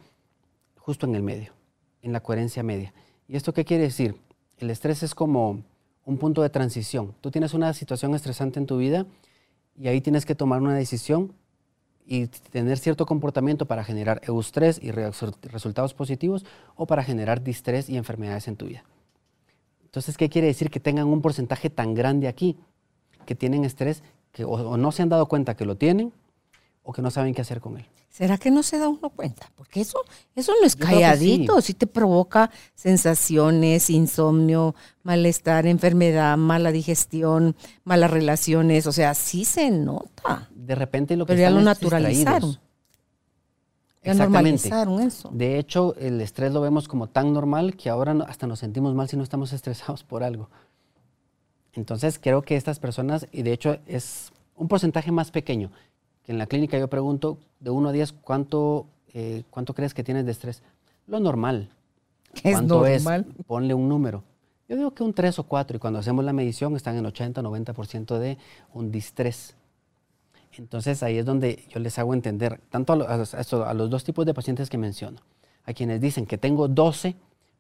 justo 0.76 1.06
en 1.06 1.15
el 1.15 1.23
medio, 1.23 1.54
en 2.02 2.12
la 2.12 2.19
coherencia 2.19 2.62
media. 2.62 2.93
¿Y 3.30 3.38
esto 3.38 3.54
qué 3.54 3.63
quiere 3.63 3.84
decir? 3.84 4.15
El 4.58 4.69
estrés 4.69 5.02
es 5.02 5.15
como 5.15 5.63
un 6.04 6.17
punto 6.17 6.41
de 6.41 6.50
transición. 6.50 7.15
Tú 7.21 7.32
tienes 7.32 7.54
una 7.54 7.73
situación 7.73 8.13
estresante 8.15 8.60
en 8.60 8.65
tu 8.65 8.78
vida 8.78 9.06
y 9.78 9.88
ahí 9.88 10.02
tienes 10.02 10.26
que 10.26 10.36
tomar 10.36 10.62
una 10.62 10.76
decisión 10.76 11.32
y 12.06 12.28
tener 12.28 12.80
cierto 12.80 13.06
comportamiento 13.06 13.65
para 13.65 13.86
generar 13.86 14.19
eustrés 14.26 14.78
y 14.84 14.91
resultados 14.91 15.93
positivos 15.93 16.45
o 16.76 16.86
para 16.86 17.04
generar 17.04 17.43
distrés 17.43 17.89
y 17.89 17.95
enfermedades 17.95 18.50
en 18.50 18.58
tu 18.58 18.65
vida. 18.65 18.84
Entonces, 19.98 20.16
¿qué 20.16 20.30
quiere 20.30 20.46
decir? 20.46 20.70
Que 20.70 20.80
tengan 20.80 21.08
un 21.08 21.24
porcentaje 21.24 21.72
tan 21.72 21.96
grande 21.96 22.28
aquí, 22.28 22.56
que 23.26 23.34
tienen 23.34 23.66
estrés, 23.66 24.04
que 24.32 24.46
o, 24.46 24.78
no 24.78 24.92
se 24.92 25.02
han 25.02 25.10
dado 25.10 25.26
cuenta 25.26 25.56
que 25.56 25.66
lo 25.66 25.76
tienen 25.76 26.14
o 26.84 26.94
que 26.94 27.02
no 27.02 27.10
saben 27.10 27.34
qué 27.34 27.42
hacer 27.42 27.62
con 27.62 27.78
él. 27.78 27.86
¿Será 28.08 28.38
que 28.38 28.52
no 28.52 28.62
se 28.62 28.78
da 28.78 28.90
uno 28.90 29.10
cuenta? 29.10 29.52
Porque 29.56 29.82
eso, 29.82 30.00
eso 30.36 30.54
no 30.60 30.68
es 30.68 30.76
calladito, 30.76 31.60
sí. 31.62 31.74
te 31.74 31.88
provoca 31.88 32.52
sensaciones, 32.76 33.90
insomnio, 33.90 34.76
malestar, 35.02 35.66
enfermedad, 35.66 36.38
mala 36.38 36.72
digestión, 36.72 37.56
malas 37.84 38.12
relaciones, 38.12 38.86
o 38.86 38.92
sea, 38.92 39.16
sí 39.16 39.46
se 39.46 39.72
nota. 39.72 40.48
De 40.54 40.76
repente 40.76 41.18
lo 41.18 41.26
que 41.26 41.34
Pero 41.34 41.42
ya 41.42 41.50
lo 41.50 41.62
naturalizaron. 41.62 42.60
Ya 44.08 44.13
normalizaron 44.13 45.02
eso. 45.02 45.30
De 45.32 45.60
hecho, 45.60 45.96
el 45.98 46.22
estrés 46.22 46.52
lo 46.52 46.62
vemos 46.62 46.88
como 46.88 47.08
tan 47.08 47.34
normal 47.34 47.76
que 47.76 47.89
ahora 47.89 48.15
hasta 48.28 48.48
nos 48.48 48.60
sentimos 48.60 48.96
mal 48.96 49.08
si 49.08 49.17
no 49.17 49.24
estamos 49.24 49.54
estresados 49.54 50.04
por 50.04 50.24
algo. 50.24 50.50
Entonces, 51.74 52.20
creo 52.20 52.41
que 52.41 52.56
estas 52.56 52.80
personas, 52.80 53.28
y 53.32 53.43
de 53.43 53.54
hecho 53.54 53.78
es 53.86 54.32
un 54.56 54.67
porcentaje 54.67 55.12
más 55.12 55.30
pequeño, 55.30 55.72
que 56.24 56.32
en 56.32 56.38
la 56.38 56.48
clínica 56.48 56.78
yo 56.80 56.88
pregunto 56.88 57.38
de 57.60 57.70
1 57.70 57.89
a 57.89 57.91
10, 57.91 58.13
¿cuánto, 58.13 58.88
eh, 59.13 59.43
¿cuánto 59.50 59.74
crees 59.74 59.93
que 59.93 60.04
tienes 60.04 60.26
de 60.26 60.32
estrés? 60.32 60.63
Lo 61.06 61.20
normal. 61.20 61.70
¿Es 62.43 62.54
¿Cuánto 62.54 62.82
normal? 62.82 63.26
es? 63.30 63.46
Ponle 63.46 63.74
un 63.74 63.88
número. 63.88 64.24
Yo 64.67 64.76
digo 64.76 64.93
que 64.93 65.04
un 65.04 65.13
3 65.13 65.39
o 65.39 65.43
4 65.43 65.78
y 65.78 65.80
cuando 65.80 66.00
hacemos 66.00 66.26
la 66.26 66.34
medición 66.34 66.76
están 66.76 66.98
en 66.98 67.06
80 67.06 67.41
90% 67.41 68.17
de 68.17 68.38
un 68.74 68.91
distrés. 68.91 69.56
Entonces 70.58 71.04
ahí 71.04 71.17
es 71.17 71.26
donde 71.26 71.65
yo 71.70 71.80
les 71.80 71.98
hago 72.00 72.13
entender, 72.13 72.60
tanto 72.70 72.93
a, 72.93 73.74
los 73.74 73.89
dos 73.89 74.04
tipos 74.04 74.26
de 74.26 74.34
pacientes 74.34 74.70
que 74.70 74.78
menciono, 74.78 75.22
a 75.63 75.74
quienes 75.74 76.02
dicen 76.02 76.26
que 76.26 76.38
tengo 76.38 76.67
12, 76.67 77.15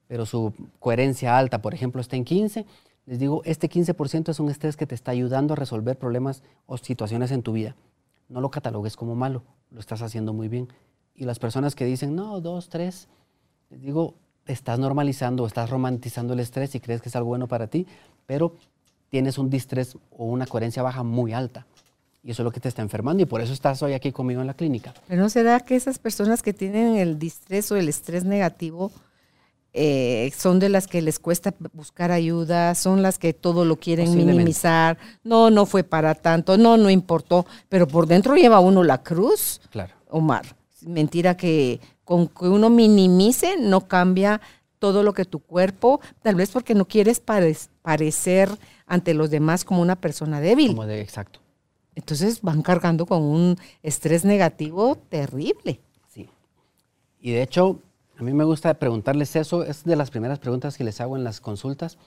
pero 0.07 0.25
su 0.25 0.53
coherencia 0.79 1.37
alta, 1.37 1.61
por 1.61 1.73
ejemplo, 1.73 2.01
está 2.01 2.15
en 2.15 2.23
15, 2.23 2.65
les 3.05 3.19
digo, 3.19 3.41
este 3.45 3.69
15% 3.69 4.29
es 4.29 4.39
un 4.39 4.49
estrés 4.49 4.75
que 4.75 4.85
te 4.85 4.95
está 4.95 5.11
ayudando 5.11 5.53
a 5.53 5.55
resolver 5.55 5.97
problemas 5.97 6.43
o 6.65 6.77
situaciones 6.77 7.31
en 7.31 7.41
tu 7.41 7.53
vida. 7.53 7.75
No 8.29 8.41
lo 8.41 8.51
catalogues 8.51 8.95
como 8.95 9.15
malo, 9.15 9.43
lo 9.71 9.79
estás 9.79 10.01
haciendo 10.01 10.33
muy 10.33 10.49
bien. 10.49 10.67
Y 11.15 11.25
las 11.25 11.39
personas 11.39 11.75
que 11.75 11.85
dicen, 11.85 12.15
no, 12.15 12.41
2, 12.41 12.69
3, 12.69 13.07
les 13.69 13.81
digo, 13.81 14.15
estás 14.45 14.79
normalizando 14.79 15.45
estás 15.45 15.69
romantizando 15.69 16.33
el 16.33 16.39
estrés 16.39 16.73
y 16.75 16.79
crees 16.79 17.01
que 17.01 17.09
es 17.09 17.15
algo 17.15 17.29
bueno 17.29 17.47
para 17.47 17.67
ti, 17.67 17.85
pero 18.25 18.55
tienes 19.09 19.37
un 19.37 19.49
distrés 19.49 19.97
o 20.11 20.25
una 20.25 20.45
coherencia 20.45 20.83
baja 20.83 21.03
muy 21.03 21.33
alta. 21.33 21.65
Y 22.27 22.31
eso 22.31 22.41
es 22.41 22.43
lo 22.43 22.51
que 22.51 22.59
te 22.59 22.67
está 22.67 22.81
enfermando 22.81 23.23
y 23.23 23.25
por 23.25 23.39
eso 23.39 23.53
estás 23.53 23.81
hoy 23.81 23.93
aquí 23.93 24.11
conmigo 24.11 24.41
en 24.41 24.47
la 24.47 24.53
clínica. 24.53 24.93
Pero 25.07 25.21
¿no 25.21 25.29
será 25.29 25.61
que 25.61 25.77
esas 25.77 25.97
personas 25.97 26.43
que 26.43 26.51
tienen 26.51 26.97
el 26.97 27.17
distrés 27.17 27.71
o 27.71 27.77
el 27.77 27.87
estrés 27.87 28.25
negativo 28.25 28.91
eh, 29.71 30.29
son 30.35 30.59
de 30.59 30.67
las 30.67 30.87
que 30.87 31.01
les 31.01 31.19
cuesta 31.19 31.53
buscar 31.71 32.11
ayuda, 32.11 32.75
son 32.75 33.01
las 33.01 33.17
que 33.17 33.31
todo 33.31 33.63
lo 33.63 33.77
quieren 33.77 34.13
minimizar? 34.13 34.97
No, 35.23 35.49
no 35.49 35.65
fue 35.65 35.85
para 35.85 36.15
tanto, 36.15 36.57
no, 36.57 36.75
no 36.75 36.89
importó, 36.89 37.45
pero 37.69 37.87
por 37.87 38.07
dentro 38.07 38.35
lleva 38.35 38.59
uno 38.59 38.83
la 38.83 39.01
cruz. 39.03 39.61
Claro. 39.69 39.93
Omar, 40.09 40.45
mentira 40.81 41.37
que 41.37 41.79
con 42.03 42.27
que 42.27 42.49
uno 42.49 42.69
minimice 42.69 43.55
no 43.57 43.87
cambia 43.87 44.41
todo 44.79 45.01
lo 45.01 45.13
que 45.13 45.23
tu 45.23 45.39
cuerpo, 45.39 46.01
tal 46.23 46.35
vez 46.35 46.51
porque 46.51 46.75
no 46.75 46.83
quieres 46.89 47.21
parecer 47.21 48.49
ante 48.85 49.13
los 49.13 49.29
demás 49.29 49.63
como 49.63 49.81
una 49.81 49.95
persona 49.95 50.41
débil. 50.41 50.71
Como 50.71 50.85
de, 50.85 50.99
exacto. 50.99 51.39
Entonces 51.97 52.43
van 52.43 52.61
cargando 52.61 53.07
con 53.07 53.23
un 53.23 53.57
estrés 53.81 54.23
negativo 54.23 54.99
terrible. 55.09 55.79
Sí. 56.07 56.29
Y 57.19 57.31
de 57.31 57.41
hecho, 57.41 57.79
a 58.19 58.21
mí 58.21 58.33
me 58.33 58.43
gusta 58.43 58.71
preguntarles 58.75 59.35
eso, 59.35 59.63
es 59.63 59.83
de 59.83 59.95
las 59.95 60.11
primeras 60.11 60.37
preguntas 60.37 60.77
que 60.77 60.83
les 60.83 61.01
hago 61.01 61.17
en 61.17 61.23
las 61.23 61.41
consultas, 61.41 61.97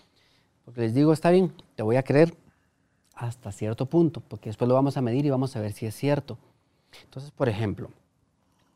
porque 0.64 0.82
les 0.82 0.94
digo, 0.94 1.12
está 1.12 1.32
bien, 1.32 1.52
te 1.74 1.82
voy 1.82 1.96
a 1.96 2.04
creer 2.04 2.36
hasta 3.16 3.50
cierto 3.50 3.86
punto, 3.86 4.20
porque 4.20 4.50
después 4.50 4.68
lo 4.68 4.74
vamos 4.74 4.96
a 4.96 5.02
medir 5.02 5.26
y 5.26 5.30
vamos 5.30 5.56
a 5.56 5.60
ver 5.60 5.72
si 5.72 5.86
es 5.86 5.96
cierto. 5.96 6.38
Entonces, 7.02 7.32
por 7.32 7.48
ejemplo, 7.48 7.90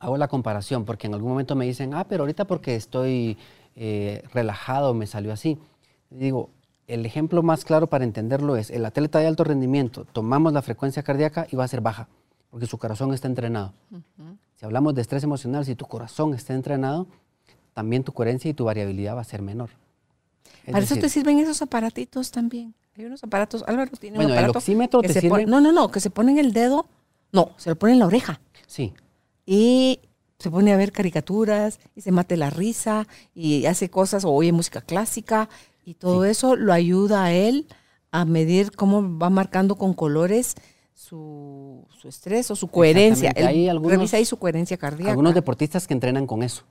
hago 0.00 0.18
la 0.18 0.26
comparación, 0.26 0.84
porque 0.84 1.06
en 1.06 1.14
algún 1.14 1.30
momento 1.30 1.54
me 1.54 1.64
dicen, 1.64 1.94
ah, 1.94 2.08
pero 2.08 2.24
ahorita 2.24 2.44
porque 2.44 2.74
estoy 2.74 3.38
eh, 3.76 4.24
relajado 4.32 4.94
me 4.94 5.06
salió 5.06 5.32
así. 5.32 5.58
digo, 6.10 6.50
el 6.86 7.06
ejemplo 7.06 7.42
más 7.42 7.64
claro 7.64 7.88
para 7.88 8.04
entenderlo 8.04 8.56
es, 8.56 8.70
el 8.70 8.84
atleta 8.84 9.18
de 9.18 9.26
alto 9.26 9.44
rendimiento, 9.44 10.04
tomamos 10.04 10.52
la 10.52 10.62
frecuencia 10.62 11.02
cardíaca 11.02 11.46
y 11.50 11.56
va 11.56 11.64
a 11.64 11.68
ser 11.68 11.80
baja, 11.80 12.08
porque 12.50 12.66
su 12.66 12.78
corazón 12.78 13.14
está 13.14 13.28
entrenado. 13.28 13.72
Si 14.54 14.64
hablamos 14.64 14.94
de 14.94 15.02
estrés 15.02 15.24
emocional, 15.24 15.64
si 15.64 15.74
tu 15.74 15.86
corazón 15.86 16.34
está 16.34 16.54
entrenado, 16.54 17.06
también 17.72 18.04
tu 18.04 18.12
coherencia 18.12 18.50
y 18.50 18.54
tu 18.54 18.64
variabilidad 18.64 19.16
va 19.16 19.22
a 19.22 19.24
ser 19.24 19.42
menor. 19.42 19.70
para 20.70 20.84
eso 20.84 20.96
te 20.96 21.08
sirven 21.08 21.38
esos 21.38 21.62
aparatitos 21.62 22.30
también. 22.30 22.74
Hay 22.96 23.06
unos 23.06 23.24
aparatos, 23.24 23.64
Álvaro 23.66 23.90
tiene 23.98 24.16
bueno, 24.16 24.30
un 24.30 24.34
aparato 24.34 24.52
el 24.52 24.56
oxímetro 24.58 25.02
te 25.02 25.12
sirve. 25.12 25.46
no, 25.46 25.60
no, 25.60 25.72
no, 25.72 25.90
que 25.90 25.98
se 25.98 26.10
pone 26.10 26.32
en 26.32 26.38
el 26.38 26.52
dedo, 26.52 26.86
no, 27.32 27.52
se 27.56 27.70
lo 27.70 27.76
pone 27.76 27.94
en 27.94 27.98
la 27.98 28.06
oreja. 28.06 28.40
Sí. 28.66 28.94
Y 29.46 30.00
se 30.38 30.50
pone 30.50 30.72
a 30.72 30.76
ver 30.76 30.92
caricaturas 30.92 31.80
y 31.96 32.02
se 32.02 32.12
mate 32.12 32.36
la 32.36 32.50
risa 32.50 33.08
y 33.34 33.66
hace 33.66 33.90
cosas 33.90 34.24
o 34.24 34.30
oye 34.30 34.52
música 34.52 34.80
clásica 34.80 35.48
y 35.84 35.94
todo 35.94 36.24
eso 36.24 36.56
lo 36.56 36.72
ayuda 36.72 37.24
a 37.24 37.32
él 37.32 37.66
a 38.10 38.24
medir 38.24 38.72
cómo 38.72 39.18
va 39.18 39.28
marcando 39.28 39.76
con 39.76 39.92
colores 39.92 40.54
su, 40.94 41.86
estrés 42.04 42.50
o 42.50 42.56
su 42.56 42.68
coherencia. 42.68 43.30
Él 43.32 43.68
algunos, 43.68 43.92
revisa 43.92 44.16
ahí 44.16 44.24
su 44.24 44.38
coherencia 44.38 44.76
cardíaca. 44.76 45.10
Algunos 45.10 45.34
deportistas 45.34 45.86
que 45.86 45.94
entrenan 45.94 46.26
con 46.26 46.42
eso. 46.42 46.64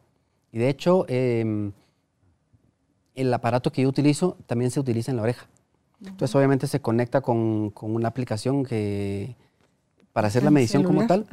Y 0.52 0.58
de 0.58 0.70
hecho, 0.70 1.06
em, 1.10 1.74
el 3.16 3.34
aparato 3.34 3.72
que 3.72 3.84
yo 3.84 3.90
utilizo 3.90 4.38
también 4.48 4.72
se 4.72 4.80
utiliza 4.80 5.12
en 5.12 5.18
la 5.18 5.24
oreja. 5.24 5.48
Entonces, 6.00 6.36
obviamente 6.36 6.68
se 6.68 6.82
conecta 6.82 7.22
con, 7.22 7.74
una 7.82 8.08
aplicación 8.08 8.66
que 8.66 9.36
para 10.12 10.28
hacer 10.28 10.44
la 10.44 10.52
medición 10.52 10.84
como 10.84 11.08
tal 11.08 11.26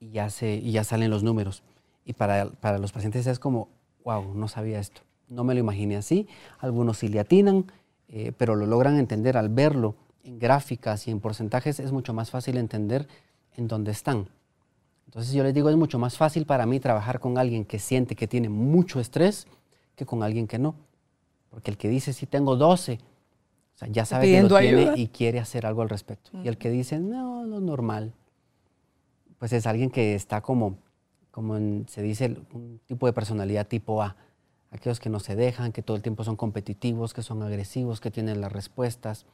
Y, 0.00 0.10
ya 0.10 0.30
se, 0.30 0.54
y 0.54 0.72
ya 0.72 0.84
salen 0.84 1.10
los 1.10 1.22
números. 1.22 1.62
Y 2.04 2.12
para, 2.14 2.50
para 2.50 2.78
los 2.78 2.92
pacientes 2.92 3.26
es 3.26 3.38
como, 3.38 3.68
wow, 4.04 4.34
no 4.34 4.48
sabía 4.48 4.78
esto 4.78 5.02
no 5.28 5.44
me 5.44 5.54
lo 5.54 5.60
imaginé 5.60 5.96
así. 5.96 6.26
Algunos 6.58 6.98
sí 6.98 7.08
le 7.08 7.20
atinan, 7.20 7.70
eh, 8.08 8.32
pero 8.36 8.56
lo 8.56 8.66
logran 8.66 8.98
entender 8.98 9.36
al 9.36 9.48
verlo 9.48 9.94
en 10.24 10.38
gráficas 10.38 11.06
y 11.08 11.10
en 11.10 11.20
porcentajes. 11.20 11.80
Es 11.80 11.92
mucho 11.92 12.14
más 12.14 12.30
fácil 12.30 12.56
entender 12.56 13.06
en 13.56 13.68
dónde 13.68 13.92
están. 13.92 14.28
Entonces 15.06 15.32
yo 15.32 15.42
les 15.42 15.54
digo, 15.54 15.70
es 15.70 15.76
mucho 15.76 15.98
más 15.98 16.16
fácil 16.16 16.44
para 16.44 16.66
mí 16.66 16.80
trabajar 16.80 17.18
con 17.18 17.38
alguien 17.38 17.64
que 17.64 17.78
siente 17.78 18.14
que 18.14 18.28
tiene 18.28 18.48
mucho 18.48 19.00
estrés 19.00 19.46
que 19.94 20.04
con 20.04 20.22
alguien 20.22 20.46
que 20.46 20.58
no. 20.58 20.74
Porque 21.50 21.70
el 21.70 21.78
que 21.78 21.88
dice, 21.88 22.12
sí 22.12 22.26
tengo 22.26 22.56
12, 22.56 22.98
o 23.74 23.78
sea, 23.78 23.88
ya 23.88 24.04
sabe 24.04 24.26
que 24.26 24.42
lo 24.42 24.58
tiene 24.58 24.92
y 24.96 25.08
quiere 25.08 25.40
hacer 25.40 25.64
algo 25.64 25.80
al 25.82 25.88
respecto. 25.88 26.30
Y 26.44 26.48
el 26.48 26.58
que 26.58 26.68
dice, 26.70 26.98
no, 26.98 27.44
lo 27.46 27.60
normal, 27.60 28.12
pues 29.38 29.52
es 29.54 29.66
alguien 29.66 29.90
que 29.90 30.14
está 30.14 30.42
como, 30.42 30.76
como 31.30 31.56
se 31.86 32.02
dice, 32.02 32.36
un 32.52 32.80
tipo 32.86 33.06
de 33.06 33.14
personalidad 33.14 33.66
tipo 33.66 34.02
A 34.02 34.14
aquellos 34.70 35.00
que 35.00 35.08
no 35.08 35.20
se 35.20 35.36
dejan, 35.36 35.72
que 35.72 35.82
todo 35.82 35.96
el 35.96 36.02
tiempo 36.02 36.24
son 36.24 36.36
competitivos, 36.36 37.14
que 37.14 37.22
son 37.22 37.42
agresivos, 37.42 38.00
que 38.00 38.10
tienen 38.10 38.40
las 38.40 38.52
respuestas, 38.52 39.26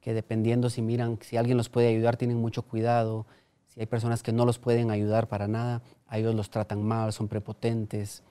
que 0.00 0.12
dependiendo 0.12 0.68
si 0.70 0.82
miran, 0.82 1.18
si 1.22 1.36
alguien 1.36 1.56
los 1.56 1.68
puede 1.68 1.88
ayudar, 1.88 2.16
tienen 2.16 2.38
mucho 2.38 2.62
cuidado, 2.62 3.26
si 3.66 3.80
hay 3.80 3.86
personas 3.86 4.22
que 4.22 4.32
no 4.32 4.44
los 4.44 4.58
pueden 4.58 4.90
ayudar 4.90 5.28
para 5.28 5.48
nada, 5.48 5.82
a 6.06 6.18
ellos 6.18 6.34
los 6.34 6.50
tratan 6.50 6.82
mal, 6.82 7.12
son 7.12 7.28
prepotentes, 7.28 8.22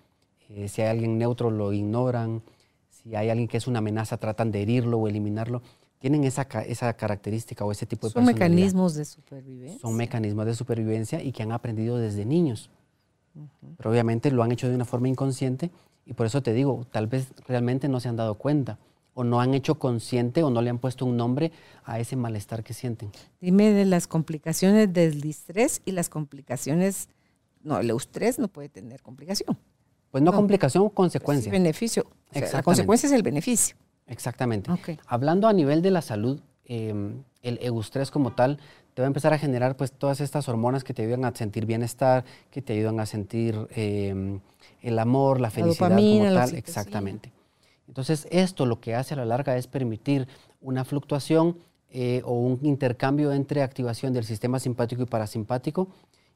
eh, 0.50 0.68
si 0.68 0.82
hay 0.82 0.90
alguien 0.90 1.18
neutro 1.18 1.50
lo 1.50 1.74
ignoran, 1.74 2.44
si 2.90 3.16
hay 3.16 3.30
alguien 3.30 3.48
que 3.48 3.58
es 3.58 3.68
una 3.68 3.80
amenaza 3.80 4.18
tratan 4.18 4.52
de 4.52 4.62
herirlo 4.62 5.00
o 5.00 5.08
eliminarlo. 5.08 5.62
Tienen 5.98 6.26
esa, 6.26 6.44
esa 6.68 6.94
característica 6.94 7.66
o 7.66 7.72
ese 7.72 7.86
tipo 7.86 8.08
de 8.08 8.14
Son 8.14 8.26
mecanismos 8.26 8.94
de 8.94 9.06
supervivencia. 9.06 9.80
Son 9.80 9.96
mecanismos 9.96 10.46
de 10.46 10.54
supervivencia 10.54 11.24
y 11.24 11.32
que 11.32 11.44
han 11.44 11.54
aprendido 11.54 11.98
desde 11.98 12.26
niños. 12.26 12.70
Pero 13.78 13.90
obviamente 13.90 14.30
lo 14.30 14.44
han 14.44 14.52
hecho 14.52 14.70
de 14.70 14.76
una 14.76 14.86
forma 14.86 15.08
inconsciente 15.08 15.72
y 16.06 16.14
por 16.14 16.26
eso 16.26 16.42
te 16.42 16.54
digo, 16.54 16.86
tal 16.92 17.08
vez 17.08 17.34
realmente 17.48 17.88
no 17.88 18.00
se 18.00 18.10
han 18.10 18.16
dado 18.16 18.36
cuenta 18.36 18.80
o 19.14 19.24
no 19.24 19.40
han 19.40 19.54
hecho 19.54 19.76
consciente 19.76 20.44
o 20.44 20.50
no 20.50 20.62
le 20.62 20.70
han 20.70 20.80
puesto 20.80 21.06
un 21.06 21.18
nombre 21.18 21.52
a 21.84 22.00
ese 22.00 22.16
malestar 22.16 22.64
que 22.64 22.74
sienten. 22.74 23.12
Dime 23.40 23.72
de 23.72 23.86
las 23.86 24.08
complicaciones 24.08 24.92
del 24.92 25.22
distrés 25.22 25.82
y 25.86 25.92
las 25.92 26.10
complicaciones, 26.10 27.10
no, 27.62 27.80
el 27.80 27.90
eustrés 27.90 28.40
no 28.40 28.48
puede 28.48 28.70
tener 28.70 29.02
complicación. 29.02 29.58
Pues 30.12 30.24
no, 30.24 30.32
complicación, 30.32 30.90
consecuencia. 30.90 31.52
beneficio. 31.52 32.06
la 32.34 32.62
consecuencia 32.62 33.08
es 33.08 33.14
el 33.14 33.24
beneficio. 33.24 33.76
Exactamente. 34.06 34.70
Hablando 35.08 35.48
a 35.48 35.54
nivel 35.54 35.82
de 35.82 35.92
la 35.92 36.02
salud, 36.02 36.40
em, 36.66 37.24
el 37.42 37.58
eustrés 37.62 38.12
como 38.12 38.34
tal 38.34 38.60
te 38.94 39.02
va 39.02 39.08
a 39.08 39.08
empezar 39.08 39.34
a 39.34 39.40
generar 39.40 39.76
pues 39.76 39.92
todas 39.92 40.22
estas 40.22 40.48
hormonas 40.48 40.84
que 40.84 40.94
te 40.94 41.02
ayudan 41.02 41.26
a 41.26 41.36
sentir 41.36 41.66
bienestar, 41.66 42.26
que 42.52 42.62
te 42.62 42.74
ayudan 42.74 43.00
a 43.00 43.06
sentir 43.06 43.68
em, 43.72 44.40
el 44.84 45.00
amor, 45.00 45.42
la 45.42 45.50
felicidad 45.50 45.90
como 45.90 46.34
tal. 46.36 46.56
Exactamente. 46.56 47.32
Entonces 47.88 48.28
esto 48.30 48.66
lo 48.66 48.80
que 48.80 48.96
hace 48.96 49.16
a 49.16 49.18
la 49.18 49.26
larga 49.26 49.58
es 49.58 49.68
permitir 49.68 50.28
una 50.62 50.86
fluctuación 50.86 51.58
eh, 51.90 52.22
o 52.26 52.34
un 52.34 52.60
intercambio 52.64 53.32
entre 53.32 53.64
activación 53.64 54.14
del 54.14 54.26
sistema 54.26 54.60
simpático 54.60 55.02
y 55.02 55.06
parasimpático. 55.06 55.88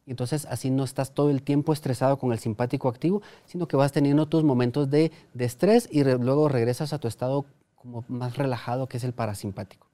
Entonces 0.05 0.45
así 0.49 0.69
no 0.71 0.85
estás 0.85 1.13
todo 1.13 1.29
el 1.29 1.41
tiempo 1.41 1.73
estresado 1.73 2.17
con 2.17 2.31
el 2.31 2.39
simpático 2.39 2.87
activo, 2.87 3.21
sino 3.45 3.67
que 3.67 3.75
vas 3.75 3.91
teniendo 3.91 4.25
tus 4.27 4.43
momentos 4.43 4.89
de, 4.89 5.11
estrés 5.37 5.89
y 5.91 6.03
luego 6.03 6.47
regresas 6.47 6.93
a 6.93 6.99
tu 6.99 7.07
estado 7.09 7.45
como 7.75 8.05
más 8.07 8.37
relajado 8.37 8.87
que 8.87 8.97
es 8.97 9.03
el 9.03 9.13
parasimpático. 9.13 9.87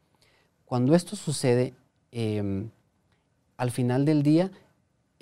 Cuando 0.66 0.94
esto 0.96 1.16
sucede, 1.16 1.74
em, 2.12 2.70
al 3.58 3.72
final 3.72 4.06
del 4.06 4.22
día 4.22 4.52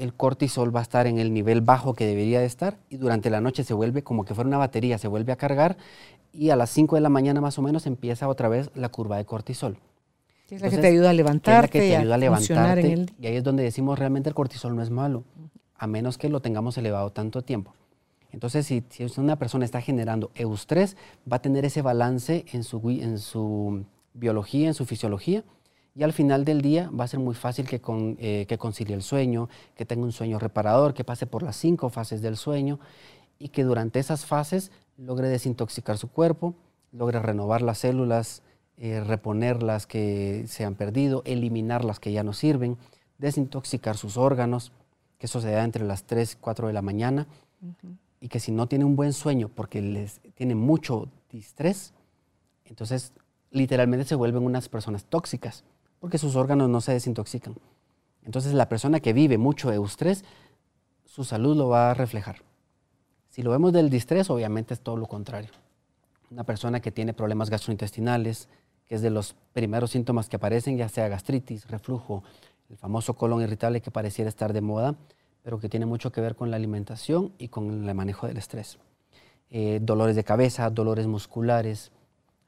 el 0.02 0.16
cortisol 0.16 0.76
va 0.76 0.80
a 0.80 0.84
estar 0.84 1.06
en 1.06 1.20
el 1.20 1.32
nivel 1.32 1.62
bajo 1.62 1.94
que 1.94 2.08
debería 2.08 2.40
de 2.40 2.48
estar 2.48 2.80
y 2.90 2.98
durante 2.98 3.30
la 3.30 3.40
noche 3.40 3.64
se 3.64 3.76
vuelve 3.76 4.04
como 4.04 4.26
que 4.26 4.34
fuera 4.34 4.48
una 4.48 4.58
batería, 4.58 4.98
se 4.98 5.08
vuelve 5.08 5.32
a 5.32 5.36
cargar 5.36 5.78
y 6.34 6.50
a 6.50 6.56
las 6.56 6.72
5 6.72 6.96
de 6.96 7.02
la 7.02 7.10
mañana 7.10 7.40
más 7.40 7.60
o 7.60 7.62
menos 7.62 7.86
empieza 7.86 8.28
otra 8.28 8.50
vez 8.50 8.72
la 8.74 8.90
curva 8.90 9.18
de 9.18 9.26
cortisol. 9.26 9.78
es 10.50 10.62
la 10.62 10.70
que 10.70 10.78
te 10.80 10.88
ayuda 10.88 11.12
a 11.12 11.14
levantarte. 11.14 11.70
que 11.70 11.80
te 11.80 11.96
ayuda 11.98 12.16
a, 12.16 12.18
levantarte. 12.18 13.06
Y 13.20 13.28
ahí 13.28 13.36
es 13.36 13.44
donde 13.44 13.62
decimos 13.62 14.00
realmente 14.00 14.28
el 14.28 14.36
cortisol 14.36 14.76
no 14.76 14.82
es 14.82 14.90
malo, 14.90 15.24
a 15.76 15.86
menos 15.86 16.18
que 16.18 16.30
lo 16.30 16.42
tengamos 16.42 16.78
elevado 16.80 17.12
tanto 17.12 17.44
tiempo. 17.44 17.76
Entonces, 18.32 18.66
si, 18.66 18.84
si 18.90 19.06
una 19.20 19.36
persona 19.36 19.66
está 19.66 19.82
generando 19.82 20.32
eustrés, 20.34 20.98
va 21.32 21.38
a 21.38 21.42
tener 21.42 21.64
ese 21.66 21.82
balance 21.82 22.46
en 22.54 22.64
su, 22.64 22.90
en 22.90 23.20
su 23.20 23.86
biología, 24.14 24.68
en 24.68 24.74
su 24.74 24.86
fisiología, 24.86 25.44
y 25.94 26.04
al 26.04 26.14
final 26.14 26.46
del 26.46 26.62
día 26.62 26.90
va 26.90 27.04
a 27.04 27.08
ser 27.08 27.20
muy 27.20 27.36
fácil 27.36 27.68
que, 27.68 27.82
eh, 28.20 28.46
que 28.48 28.58
concilie 28.58 28.96
el 28.96 29.02
sueño, 29.02 29.50
que 29.76 29.86
tenga 29.86 30.04
un 30.04 30.12
sueño 30.12 30.40
reparador, 30.40 30.94
que 30.94 31.04
pase 31.04 31.28
por 31.28 31.44
las 31.44 31.58
cinco 31.58 31.90
fases 31.90 32.22
del 32.22 32.38
sueño 32.38 32.80
y 33.40 33.50
que 33.50 33.64
durante 33.64 34.00
esas 34.00 34.26
fases 34.26 34.72
logre 34.98 35.28
desintoxicar 35.28 35.98
su 35.98 36.10
cuerpo, 36.10 36.56
logre 36.92 37.20
renovar 37.20 37.62
las 37.62 37.80
células, 37.80 38.42
eh, 38.78 39.02
reponer 39.02 39.64
las 39.64 39.86
que 39.86 40.46
se 40.48 40.64
han 40.64 40.76
perdido, 40.76 41.24
eliminar 41.26 41.84
las 41.84 42.00
que 42.00 42.12
ya 42.12 42.24
no 42.24 42.34
sirven, 42.34 42.78
desintoxicar 43.18 43.98
sus 43.98 44.16
órganos, 44.16 44.72
que 45.18 45.26
eso 45.26 45.42
se 45.42 45.52
da 45.52 45.64
entre 45.64 45.86
las 45.86 46.04
3 46.06 46.34
y 46.34 46.38
4 46.38 46.68
de 46.68 46.74
la 46.74 46.82
mañana, 46.82 47.28
y 48.20 48.28
que 48.28 48.40
si 48.40 48.52
no 48.52 48.68
tiene 48.68 48.86
un 48.86 48.96
buen 48.96 49.14
sueño 49.14 49.50
porque 49.54 49.82
les 49.82 50.20
tiene 50.34 50.56
mucho 50.56 51.10
distrés, 51.30 51.94
entonces 52.66 53.14
literalmente 53.52 54.06
se 54.06 54.16
vuelven 54.16 54.44
unas 54.44 54.68
personas 54.68 55.06
tóxicas 55.06 55.64
porque 56.02 56.18
sus 56.18 56.36
órganos 56.36 56.68
no 56.68 56.82
se 56.82 56.92
desintoxican. 56.92 57.56
Entonces 58.24 58.54
la 58.54 58.68
persona 58.68 59.00
que 59.00 59.14
vive 59.14 59.38
mucho 59.38 59.72
eustrés, 59.72 60.26
su 61.06 61.24
salud 61.24 61.56
lo 61.56 61.70
va 61.70 61.92
a 61.92 61.94
reflejar. 61.94 62.42
Si 63.30 63.44
lo 63.44 63.52
vemos 63.52 63.72
del 63.72 63.90
distrés, 63.90 64.30
obviamente 64.30 64.74
es 64.74 64.82
todo 64.82 64.98
lo 64.98 65.06
contrario. 65.06 65.52
Una 66.32 66.44
persona 66.44 66.82
que 66.82 66.92
tiene 66.92 67.14
problemas 67.14 67.50
gastrointestinales, 67.50 68.50
que 68.88 68.96
es 68.96 69.02
de 69.02 69.12
los 69.12 69.36
primeros 69.54 69.92
síntomas 69.92 70.28
que 70.28 70.38
aparecen, 70.38 70.76
ya 70.76 70.90
sea 70.90 71.08
gastritis, 71.08 71.68
reflujo, 71.68 72.24
el 72.70 72.78
famoso 72.78 73.14
colon 73.14 73.42
irritable 73.42 73.82
que 73.82 73.92
pareciera 73.92 74.28
estar 74.28 74.54
de 74.54 74.62
moda, 74.62 74.96
pero 75.44 75.60
que 75.60 75.70
tiene 75.70 75.86
mucho 75.86 76.12
que 76.12 76.20
ver 76.20 76.36
con 76.36 76.50
la 76.50 76.58
alimentación 76.58 77.32
y 77.38 77.50
con 77.50 77.88
el 77.88 77.96
manejo 77.96 78.28
del 78.28 78.38
estrés. 78.38 78.80
Eh, 79.52 79.80
dolores 79.82 80.16
de 80.16 80.24
cabeza, 80.24 80.70
dolores 80.70 81.06
musculares, 81.06 81.92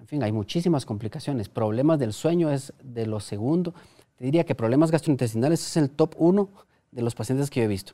en 0.03 0.07
fin, 0.07 0.21
hay 0.21 0.33
muchísimas 0.33 0.85
complicaciones. 0.85 1.47
Problemas 1.47 1.97
del 1.97 2.11
sueño 2.11 2.51
es 2.51 2.73
de 2.83 3.05
lo 3.05 3.21
segundo. 3.21 3.73
Te 4.17 4.25
diría 4.25 4.43
que 4.43 4.53
problemas 4.53 4.91
gastrointestinales 4.91 5.65
es 5.65 5.77
el 5.77 5.89
top 5.89 6.15
uno 6.17 6.49
de 6.91 7.01
los 7.01 7.15
pacientes 7.15 7.49
que 7.49 7.61
yo 7.61 7.63
he 7.63 7.69
visto. 7.69 7.93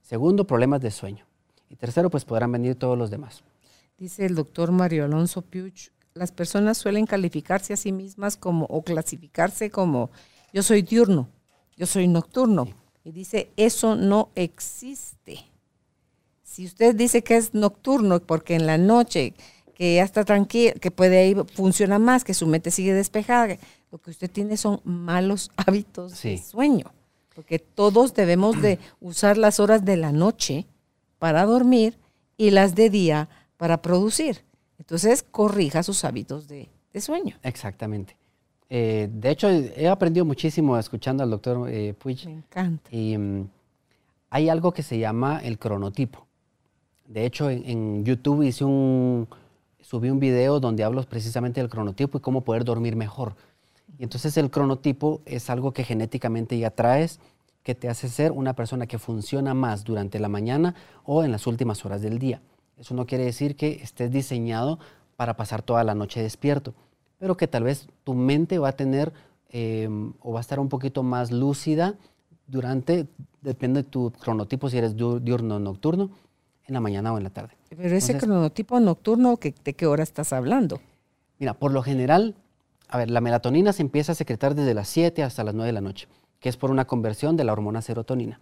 Segundo, 0.00 0.46
problemas 0.46 0.80
de 0.80 0.90
sueño. 0.90 1.26
Y 1.68 1.76
tercero, 1.76 2.08
pues 2.08 2.24
podrán 2.24 2.50
venir 2.50 2.76
todos 2.76 2.96
los 2.96 3.10
demás. 3.10 3.42
dice 3.98 4.24
el 4.24 4.36
doctor 4.36 4.72
Mario 4.72 5.04
Alonso 5.04 5.42
Puch, 5.42 5.90
las 6.14 6.32
personas 6.32 6.78
suelen 6.78 7.04
calificarse 7.04 7.74
a 7.74 7.76
sí 7.76 7.92
mismas 7.92 8.38
como 8.38 8.64
o 8.64 8.80
clasificarse 8.80 9.70
como 9.70 10.08
yo 10.54 10.62
soy 10.62 10.80
diurno, 10.80 11.28
yo 11.76 11.84
soy 11.84 12.08
nocturno. 12.08 12.68
Y 13.04 13.12
dice, 13.12 13.50
eso 13.58 13.96
no 13.96 14.30
existe. 14.34 15.44
Si 16.42 16.64
usted 16.64 16.94
dice 16.94 17.22
que 17.22 17.36
es 17.36 17.52
nocturno 17.52 18.18
porque 18.18 18.54
en 18.54 18.66
la 18.66 18.78
noche 18.78 19.34
que 19.80 19.94
ya 19.94 20.04
está 20.04 20.26
tranquilo, 20.26 20.74
que 20.78 20.90
puede 20.90 21.26
ir, 21.26 21.42
funciona 21.54 21.98
más, 21.98 22.22
que 22.22 22.34
su 22.34 22.46
mente 22.46 22.70
sigue 22.70 22.92
despejada, 22.92 23.56
lo 23.90 23.96
que 23.96 24.10
usted 24.10 24.30
tiene 24.30 24.58
son 24.58 24.82
malos 24.84 25.50
hábitos 25.56 26.22
de 26.22 26.36
sueño. 26.36 26.92
Porque 27.34 27.58
todos 27.58 28.12
debemos 28.12 28.60
de 28.60 28.78
usar 29.00 29.38
las 29.38 29.58
horas 29.58 29.82
de 29.86 29.96
la 29.96 30.12
noche 30.12 30.66
para 31.18 31.46
dormir 31.46 31.96
y 32.36 32.50
las 32.50 32.74
de 32.74 32.90
día 32.90 33.30
para 33.56 33.80
producir. 33.80 34.44
Entonces, 34.78 35.22
corrija 35.22 35.82
sus 35.82 36.04
hábitos 36.04 36.46
de, 36.46 36.68
sueño. 37.00 37.38
Exactamente. 37.42 38.18
Eh, 38.68 39.08
de 39.10 39.30
hecho, 39.30 39.48
he 39.48 39.88
aprendido 39.88 40.26
muchísimo 40.26 40.76
escuchando 40.76 41.22
al 41.22 41.30
doctor 41.30 41.70
eh, 41.70 41.94
Puig. 41.94 42.26
Me 42.26 42.32
encanta. 42.32 42.94
Y 42.94 43.16
mm, 43.16 43.48
hay 44.28 44.50
algo 44.50 44.72
que 44.72 44.82
se 44.82 44.98
llama 44.98 45.40
el 45.42 45.58
cronotipo. 45.58 46.26
De 47.10 47.24
hecho, 47.24 47.48
en, 47.48 48.04
YouTube 48.04 48.42
hice 48.42 48.64
un, 48.64 49.26
subí 49.82 50.10
un 50.10 50.20
video 50.20 50.60
donde 50.60 50.84
hablo 50.84 51.02
precisamente 51.02 51.60
del 51.60 51.70
cronotipo 51.70 52.18
y 52.18 52.20
cómo 52.20 52.42
poder 52.42 52.64
dormir 52.64 52.96
mejor. 52.96 53.34
Y 53.98 54.04
entonces 54.04 54.36
el 54.36 54.50
cronotipo 54.50 55.20
es 55.26 55.50
algo 55.50 55.72
que 55.72 55.84
genéticamente 55.84 56.58
ya 56.58 56.70
traes, 56.70 57.20
que 57.62 57.74
te 57.74 57.88
hace 57.88 58.08
ser 58.08 58.32
una 58.32 58.54
persona 58.54 58.86
que 58.86 58.98
funciona 58.98 59.54
más 59.54 59.84
durante 59.84 60.18
la 60.18 60.28
mañana 60.28 60.74
o 61.04 61.24
en 61.24 61.32
las 61.32 61.46
últimas 61.46 61.84
horas 61.84 62.00
del 62.02 62.18
día. 62.18 62.40
Eso 62.78 62.94
no 62.94 63.06
quiere 63.06 63.24
decir 63.24 63.56
que 63.56 63.80
estés 63.82 64.10
diseñado 64.10 64.78
para 65.16 65.36
pasar 65.36 65.60
toda 65.60 65.84
la 65.84 65.94
noche 65.94 66.22
despierto, 66.22 66.72
pero 67.18 67.36
que 67.36 67.46
tal 67.46 67.64
vez 67.64 67.88
tu 68.04 68.14
mente 68.14 68.58
va 68.58 68.70
a 68.70 68.72
tener 68.72 69.12
em, 69.50 70.14
o 70.20 70.32
va 70.32 70.40
a 70.40 70.40
estar 70.40 70.58
un 70.58 70.70
poquito 70.70 71.02
más 71.02 71.30
lúcida 71.30 71.96
durante, 72.46 73.06
depende 73.42 73.82
de 73.82 73.88
tu 73.88 74.10
cronotipo, 74.12 74.70
si 74.70 74.78
eres 74.78 74.96
diurno 74.96 75.56
o 75.56 75.58
nocturno, 75.58 76.10
en 76.66 76.74
la 76.74 76.80
mañana 76.80 77.12
o 77.12 77.18
en 77.18 77.24
la 77.24 77.30
tarde. 77.30 77.59
Pero 77.76 77.96
ese 77.96 78.18
cronotipo 78.18 78.80
nocturno, 78.80 79.38
¿de 79.40 79.74
qué 79.74 79.86
hora 79.86 80.02
estás 80.02 80.32
hablando? 80.32 80.80
Mira, 81.38 81.54
por 81.54 81.72
lo 81.72 81.82
general, 81.82 82.34
a 82.88 82.98
ver, 82.98 83.10
la 83.10 83.20
melatonina 83.20 83.72
se 83.72 83.82
empieza 83.82 84.12
a 84.12 84.14
secretar 84.16 84.56
desde 84.56 84.74
las 84.74 84.88
7 84.88 85.22
hasta 85.22 85.44
las 85.44 85.54
9 85.54 85.68
de 85.68 85.72
la 85.72 85.80
noche, 85.80 86.08
que 86.40 86.48
es 86.48 86.56
por 86.56 86.72
una 86.72 86.86
conversión 86.86 87.36
de 87.36 87.44
la 87.44 87.52
hormona 87.52 87.80
serotonina. 87.80 88.40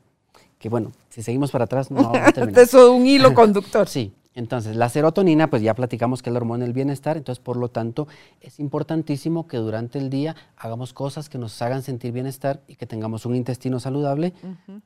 Que 0.58 0.70
bueno, 0.70 0.92
si 1.10 1.22
seguimos 1.22 1.50
para 1.50 1.64
atrás, 1.64 1.90
no 1.90 2.04
vamos 2.04 2.26
a 2.26 2.32
terminar. 2.32 2.62
Eso 2.62 2.86
es 2.86 3.00
un 3.00 3.06
hilo 3.06 3.34
conductor. 3.34 3.86
sí, 3.88 4.14
entonces, 4.34 4.76
la 4.76 4.88
serotonina, 4.88 5.50
pues 5.50 5.62
ya 5.62 5.74
platicamos 5.74 6.22
que 6.22 6.30
es 6.30 6.32
la 6.32 6.38
hormona 6.38 6.64
del 6.64 6.72
bienestar, 6.72 7.16
entonces 7.16 7.42
por 7.42 7.56
lo 7.56 7.68
tanto 7.68 8.08
es 8.40 8.60
importantísimo 8.60 9.46
que 9.46 9.58
durante 9.58 9.98
el 9.98 10.10
día 10.10 10.36
hagamos 10.56 10.94
cosas 10.94 11.28
que 11.28 11.38
nos 11.38 11.60
hagan 11.60 11.82
sentir 11.82 12.12
bienestar 12.12 12.62
y 12.66 12.76
que 12.76 12.86
tengamos 12.86 13.26
un 13.26 13.34
intestino 13.34 13.78
saludable, 13.78 14.32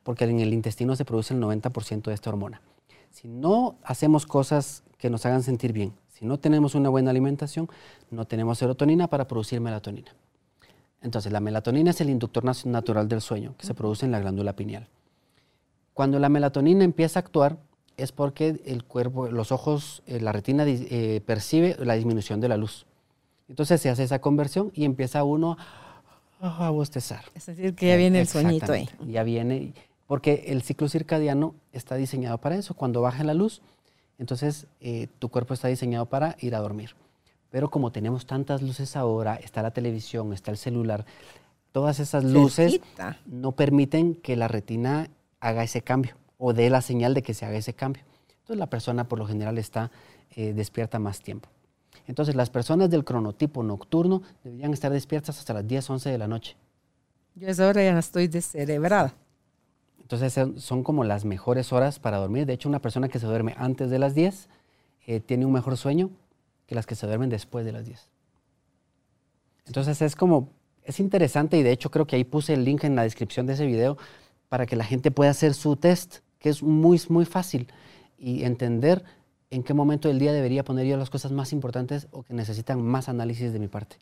porque 0.03 0.25
en 0.25 0.39
el 0.39 0.53
intestino 0.53 0.95
se 0.95 1.05
produce 1.05 1.33
el 1.33 1.39
90% 1.39 2.03
de 2.03 2.13
esta 2.13 2.29
hormona. 2.29 2.61
Si 3.23 3.29
no 3.29 3.77
hacemos 3.85 4.25
cosas 4.25 4.83
que 4.97 5.09
nos 5.09 5.25
hagan 5.25 5.43
sentir 5.43 5.71
bien, 5.71 5.93
si 6.09 6.25
no 6.25 6.39
tenemos 6.39 6.75
una 6.75 6.89
buena 6.89 7.09
alimentación, 7.09 7.69
no 8.11 8.25
tenemos 8.25 8.57
serotonina 8.57 9.07
para 9.07 9.29
producir 9.29 9.61
melatonina. 9.61 10.13
Entonces, 11.01 11.31
la 11.31 11.39
melatonina 11.39 11.91
es 11.91 12.01
el 12.01 12.09
inductor 12.09 12.43
natural 12.65 13.07
del 13.07 13.21
sueño 13.21 13.55
que 13.57 13.65
se 13.65 13.73
produce 13.73 14.05
en 14.05 14.11
la 14.11 14.19
glándula 14.19 14.57
pineal. 14.57 14.89
Cuando 15.93 16.19
la 16.19 16.27
melatonina 16.27 16.83
empieza 16.83 17.19
a 17.19 17.21
actuar, 17.21 17.59
es 17.95 18.11
porque 18.11 18.61
el 18.65 18.83
cuerpo, 18.83 19.27
los 19.29 19.53
ojos, 19.53 20.03
eh, 20.05 20.19
la 20.19 20.33
retina 20.33 20.65
eh, 20.67 21.21
percibe 21.25 21.77
la 21.79 21.93
disminución 21.93 22.41
de 22.41 22.49
la 22.49 22.57
luz. 22.57 22.85
Entonces 23.47 23.79
se 23.79 23.89
hace 23.89 24.03
esa 24.03 24.19
conversión 24.19 24.69
y 24.75 24.83
empieza 24.83 25.23
uno 25.23 25.55
a, 26.41 26.69
bostezar. 26.71 27.23
Es 27.35 27.45
decir, 27.45 27.73
que 27.73 27.87
ya 27.87 27.95
viene 27.95 28.19
el 28.19 28.27
sueñito 28.27 28.73
ahí. 28.73 28.89
Ya 29.07 29.23
viene, 29.23 29.73
porque 30.07 30.45
el 30.47 30.61
ciclo 30.61 30.89
circadiano 30.89 31.55
está 31.71 31.95
diseñado 31.95 32.37
para 32.37 32.55
eso. 32.55 32.73
Cuando 32.73 33.01
baja 33.01 33.23
la 33.23 33.33
luz, 33.33 33.61
entonces 34.17 34.67
eh, 34.79 35.07
tu 35.19 35.29
cuerpo 35.29 35.53
está 35.53 35.67
diseñado 35.67 36.05
para 36.05 36.35
ir 36.39 36.55
a 36.55 36.59
dormir. 36.59 36.95
Pero 37.49 37.69
como 37.69 37.91
tenemos 37.91 38.25
tantas 38.25 38.61
luces 38.61 38.95
ahora, 38.95 39.35
está 39.35 39.61
la 39.61 39.71
televisión, 39.71 40.33
está 40.33 40.51
el 40.51 40.57
celular, 40.57 41.05
todas 41.71 41.99
esas 41.99 42.23
luces 42.23 42.79
no 43.25 43.51
permiten 43.51 44.15
que 44.15 44.35
la 44.35 44.47
retina 44.47 45.09
haga 45.39 45.63
ese 45.63 45.81
cambio 45.81 46.15
o 46.37 46.53
dé 46.53 46.69
la 46.69 46.81
señal 46.81 47.13
de 47.13 47.21
que 47.21 47.33
se 47.33 47.45
haga 47.45 47.57
ese 47.57 47.73
cambio. 47.73 48.03
Entonces 48.29 48.57
la 48.57 48.69
persona 48.69 49.07
por 49.07 49.19
lo 49.19 49.25
general 49.25 49.57
está 49.57 49.91
eh, 50.35 50.53
despierta 50.53 50.99
más 50.99 51.21
tiempo. 51.21 51.49
Entonces 52.07 52.35
las 52.35 52.49
personas 52.49 52.89
del 52.89 53.03
cronotipo 53.03 53.63
nocturno 53.63 54.21
deberían 54.43 54.73
estar 54.73 54.91
despiertas 54.91 55.39
hasta 55.39 55.53
las 55.53 55.67
10, 55.67 55.89
11 55.89 56.09
de 56.09 56.17
la 56.17 56.27
noche. 56.27 56.57
Yo 57.35 57.47
a 57.47 57.51
esa 57.51 57.67
hora 57.67 57.83
ya 57.83 57.93
no 57.93 57.99
estoy 57.99 58.27
descerebrada. 58.27 59.15
Entonces 60.13 60.63
son 60.63 60.83
como 60.83 61.03
las 61.03 61.25
mejores 61.25 61.73
horas 61.73 61.97
para 61.97 62.17
dormir. 62.17 62.45
De 62.45 62.53
hecho, 62.53 62.69
una 62.69 62.79
persona 62.79 63.09
que 63.09 63.17
se 63.17 63.25
duerme 63.25 63.55
antes 63.57 63.89
de 63.89 63.97
las 63.97 64.13
10 64.13 64.47
eh, 65.07 65.19
tiene 65.19 65.43
un 65.43 65.51
mejor 65.51 65.75
sueño 65.75 66.11
que 66.67 66.75
las 66.75 66.85
que 66.85 66.93
se 66.93 67.07
duermen 67.07 67.31
después 67.31 67.65
de 67.65 67.71
las 67.71 67.85
10. 67.85 68.09
Entonces 69.65 70.03
es 70.03 70.15
como, 70.15 70.49
es 70.83 70.99
interesante 70.99 71.57
y 71.57 71.63
de 71.63 71.71
hecho 71.71 71.89
creo 71.89 72.05
que 72.05 72.15
ahí 72.15 72.25
puse 72.25 72.53
el 72.53 72.63
link 72.63 72.83
en 72.83 72.95
la 72.95 73.01
descripción 73.01 73.47
de 73.47 73.53
ese 73.53 73.65
video 73.65 73.97
para 74.49 74.67
que 74.67 74.75
la 74.75 74.83
gente 74.83 75.09
pueda 75.09 75.31
hacer 75.31 75.55
su 75.55 75.77
test 75.77 76.17
que 76.37 76.49
es 76.49 76.61
muy, 76.61 77.01
muy 77.09 77.25
fácil 77.25 77.71
y 78.15 78.43
entender 78.43 79.03
en 79.49 79.63
qué 79.63 79.73
momento 79.73 80.09
del 80.09 80.19
día 80.19 80.31
debería 80.31 80.63
poner 80.63 80.85
yo 80.85 80.95
las 80.95 81.09
cosas 81.09 81.31
más 81.31 81.53
importantes 81.53 82.07
o 82.11 82.21
que 82.21 82.35
necesitan 82.35 82.83
más 82.83 83.09
análisis 83.09 83.51
de 83.51 83.57
mi 83.57 83.67
parte. 83.67 83.95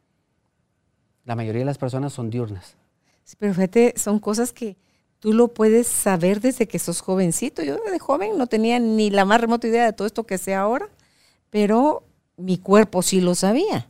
La 1.23 1.37
mayoría 1.37 1.61
de 1.61 1.67
las 1.67 1.77
personas 1.77 2.11
son 2.11 2.29
diurnas. 2.29 2.75
Sí, 3.23 3.37
pero 3.39 3.53
fíjate, 3.53 3.93
son 3.95 4.19
cosas 4.19 4.51
que 4.51 4.75
tú 5.21 5.33
lo 5.33 5.49
puedes 5.49 5.87
saber 5.87 6.41
desde 6.41 6.67
que 6.67 6.79
sos 6.79 6.99
jovencito. 6.99 7.63
Yo 7.63 7.77
de 7.77 7.99
joven 7.99 8.37
no 8.37 8.47
tenía 8.47 8.79
ni 8.79 9.09
la 9.09 9.23
más 9.23 9.39
remota 9.39 9.67
idea 9.67 9.85
de 9.85 9.93
todo 9.93 10.05
esto 10.05 10.25
que 10.25 10.37
sé 10.37 10.53
ahora, 10.53 10.89
pero 11.49 12.03
mi 12.35 12.57
cuerpo 12.57 13.01
sí 13.01 13.21
lo 13.21 13.35
sabía. 13.35 13.87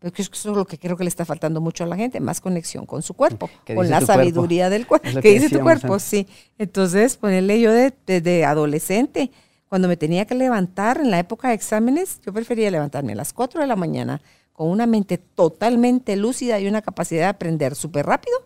Pero 0.00 0.14
eso 0.16 0.30
es 0.32 0.44
lo 0.46 0.64
que 0.64 0.78
creo 0.78 0.96
que 0.96 1.04
le 1.04 1.08
está 1.08 1.26
faltando 1.26 1.60
mucho 1.60 1.84
a 1.84 1.86
la 1.86 1.96
gente, 1.96 2.18
más 2.20 2.40
conexión 2.40 2.86
con 2.86 3.02
su 3.02 3.12
cuerpo, 3.12 3.50
con 3.74 3.90
la 3.90 4.00
sabiduría 4.00 4.70
del 4.70 4.86
cuerpo. 4.86 5.08
¿Qué 5.22 5.34
dice 5.34 5.50
tu 5.50 5.60
cuerpo? 5.60 5.98
Sí. 5.98 6.26
Entonces, 6.58 7.18
ponerle 7.18 7.60
yo 7.60 7.70
desde 7.72 8.46
adolescente, 8.46 9.30
cuando 9.68 9.86
me 9.86 9.98
tenía 9.98 10.24
que 10.24 10.34
levantar 10.34 10.98
en 10.98 11.10
la 11.10 11.18
época 11.18 11.48
de 11.48 11.54
exámenes, 11.54 12.20
yo 12.24 12.32
prefería 12.32 12.70
levantarme 12.70 13.12
a 13.12 13.16
las 13.16 13.34
4 13.34 13.60
de 13.60 13.66
la 13.66 13.76
mañana 13.76 14.22
con 14.54 14.68
una 14.68 14.86
mente 14.86 15.18
totalmente 15.18 16.16
lúcida 16.16 16.58
y 16.58 16.66
una 16.66 16.80
capacidad 16.80 17.22
de 17.22 17.26
aprender 17.26 17.74
súper 17.74 18.06
rápido, 18.06 18.36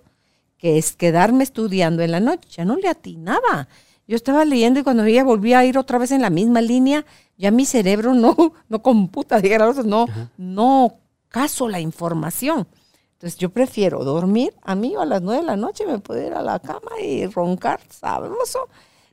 que 0.64 0.78
es 0.78 0.96
quedarme 0.96 1.44
estudiando 1.44 2.02
en 2.02 2.10
la 2.10 2.20
noche. 2.20 2.48
Ya 2.50 2.64
no 2.64 2.76
le 2.76 2.88
atinaba. 2.88 3.68
Yo 4.08 4.16
estaba 4.16 4.46
leyendo 4.46 4.80
y 4.80 4.82
cuando 4.82 5.04
ella 5.04 5.22
volvía 5.22 5.58
a 5.58 5.64
ir 5.66 5.76
otra 5.76 5.98
vez 5.98 6.10
en 6.10 6.22
la 6.22 6.30
misma 6.30 6.62
línea, 6.62 7.04
ya 7.36 7.50
mi 7.50 7.66
cerebro 7.66 8.14
no, 8.14 8.34
no 8.70 8.82
computa, 8.82 9.42
no, 9.84 10.06
no 10.38 10.94
caso 11.28 11.68
la 11.68 11.80
información. 11.80 12.66
Entonces 13.12 13.38
yo 13.38 13.50
prefiero 13.50 14.04
dormir. 14.04 14.54
A 14.62 14.74
mí 14.74 14.94
a 14.98 15.04
las 15.04 15.20
nueve 15.20 15.42
de 15.42 15.46
la 15.46 15.56
noche 15.56 15.84
me 15.84 15.98
puedo 15.98 16.26
ir 16.26 16.32
a 16.32 16.40
la 16.40 16.58
cama 16.60 16.98
y 16.98 17.26
roncar 17.26 17.80
sabroso 17.90 18.66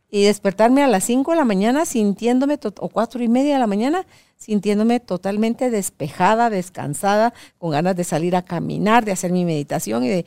y 0.10 0.24
despertarme 0.24 0.84
a 0.84 0.88
las 0.88 1.06
cinco 1.06 1.32
de 1.32 1.38
la 1.38 1.46
mañana 1.46 1.86
sintiéndome, 1.86 2.60
o 2.80 2.90
cuatro 2.90 3.24
y 3.24 3.28
media 3.28 3.56
de 3.56 3.60
la 3.60 3.68
mañana, 3.68 4.06
sintiéndome 4.38 5.00
totalmente 5.00 5.70
despejada, 5.70 6.50
descansada, 6.50 7.34
con 7.58 7.72
ganas 7.72 7.96
de 7.96 8.04
salir 8.04 8.36
a 8.36 8.42
caminar, 8.42 9.04
de 9.04 9.12
hacer 9.14 9.32
mi 9.32 9.44
meditación 9.44 10.04
y 10.06 10.10
de... 10.10 10.26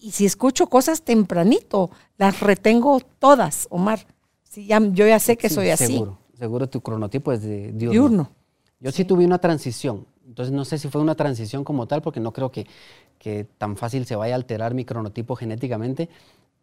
Y, 0.00 0.12
si 0.12 0.26
escucho 0.26 0.66
cosas 0.66 1.02
tempranito, 1.02 1.90
las 2.16 2.40
retengo 2.40 3.00
todas, 3.18 3.66
Omar. 3.70 4.06
Sí, 4.42 4.66
ya, 4.66 4.80
yo 4.80 5.06
ya 5.06 5.18
sé 5.18 5.36
que 5.36 5.50
soy 5.50 5.70
así. 5.70 5.94
Seguro, 5.94 6.18
seguro 6.34 6.68
tu 6.68 6.80
cronotipo 6.80 7.32
es 7.32 7.42
de 7.42 7.72
diurno. 7.72 7.90
diurno. 7.92 8.30
Yo 8.80 8.92
sí 8.92 9.04
tuve 9.04 9.24
una 9.24 9.38
transición. 9.38 10.06
Entonces 10.26 10.52
no 10.52 10.64
sé 10.64 10.78
si 10.78 10.88
fue 10.88 11.00
una 11.00 11.14
transición 11.14 11.64
como 11.64 11.86
tal, 11.86 12.02
porque 12.02 12.20
no 12.20 12.32
creo 12.32 12.50
que, 12.50 12.66
que 13.18 13.44
tan 13.44 13.76
fácil 13.76 14.04
se 14.04 14.14
vaya 14.14 14.34
a 14.34 14.36
alterar 14.36 14.74
mi 14.74 14.84
cronotipo 14.84 15.36
genéticamente, 15.36 16.08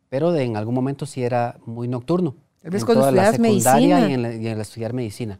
pero 0.09 0.31
de, 0.31 0.43
en 0.43 0.55
algún 0.55 0.75
momento 0.75 1.05
sí 1.05 1.23
era 1.23 1.57
muy 1.65 1.87
nocturno. 1.87 2.35
Tal 2.61 2.71
vez 2.71 2.85
cuando 2.85 3.05
estudias 3.05 3.39
medicina. 3.39 4.09
Y 4.09 4.13
en, 4.13 4.43
y 4.43 4.47
en 4.47 4.61
estudiar 4.61 4.93
medicina. 4.93 5.39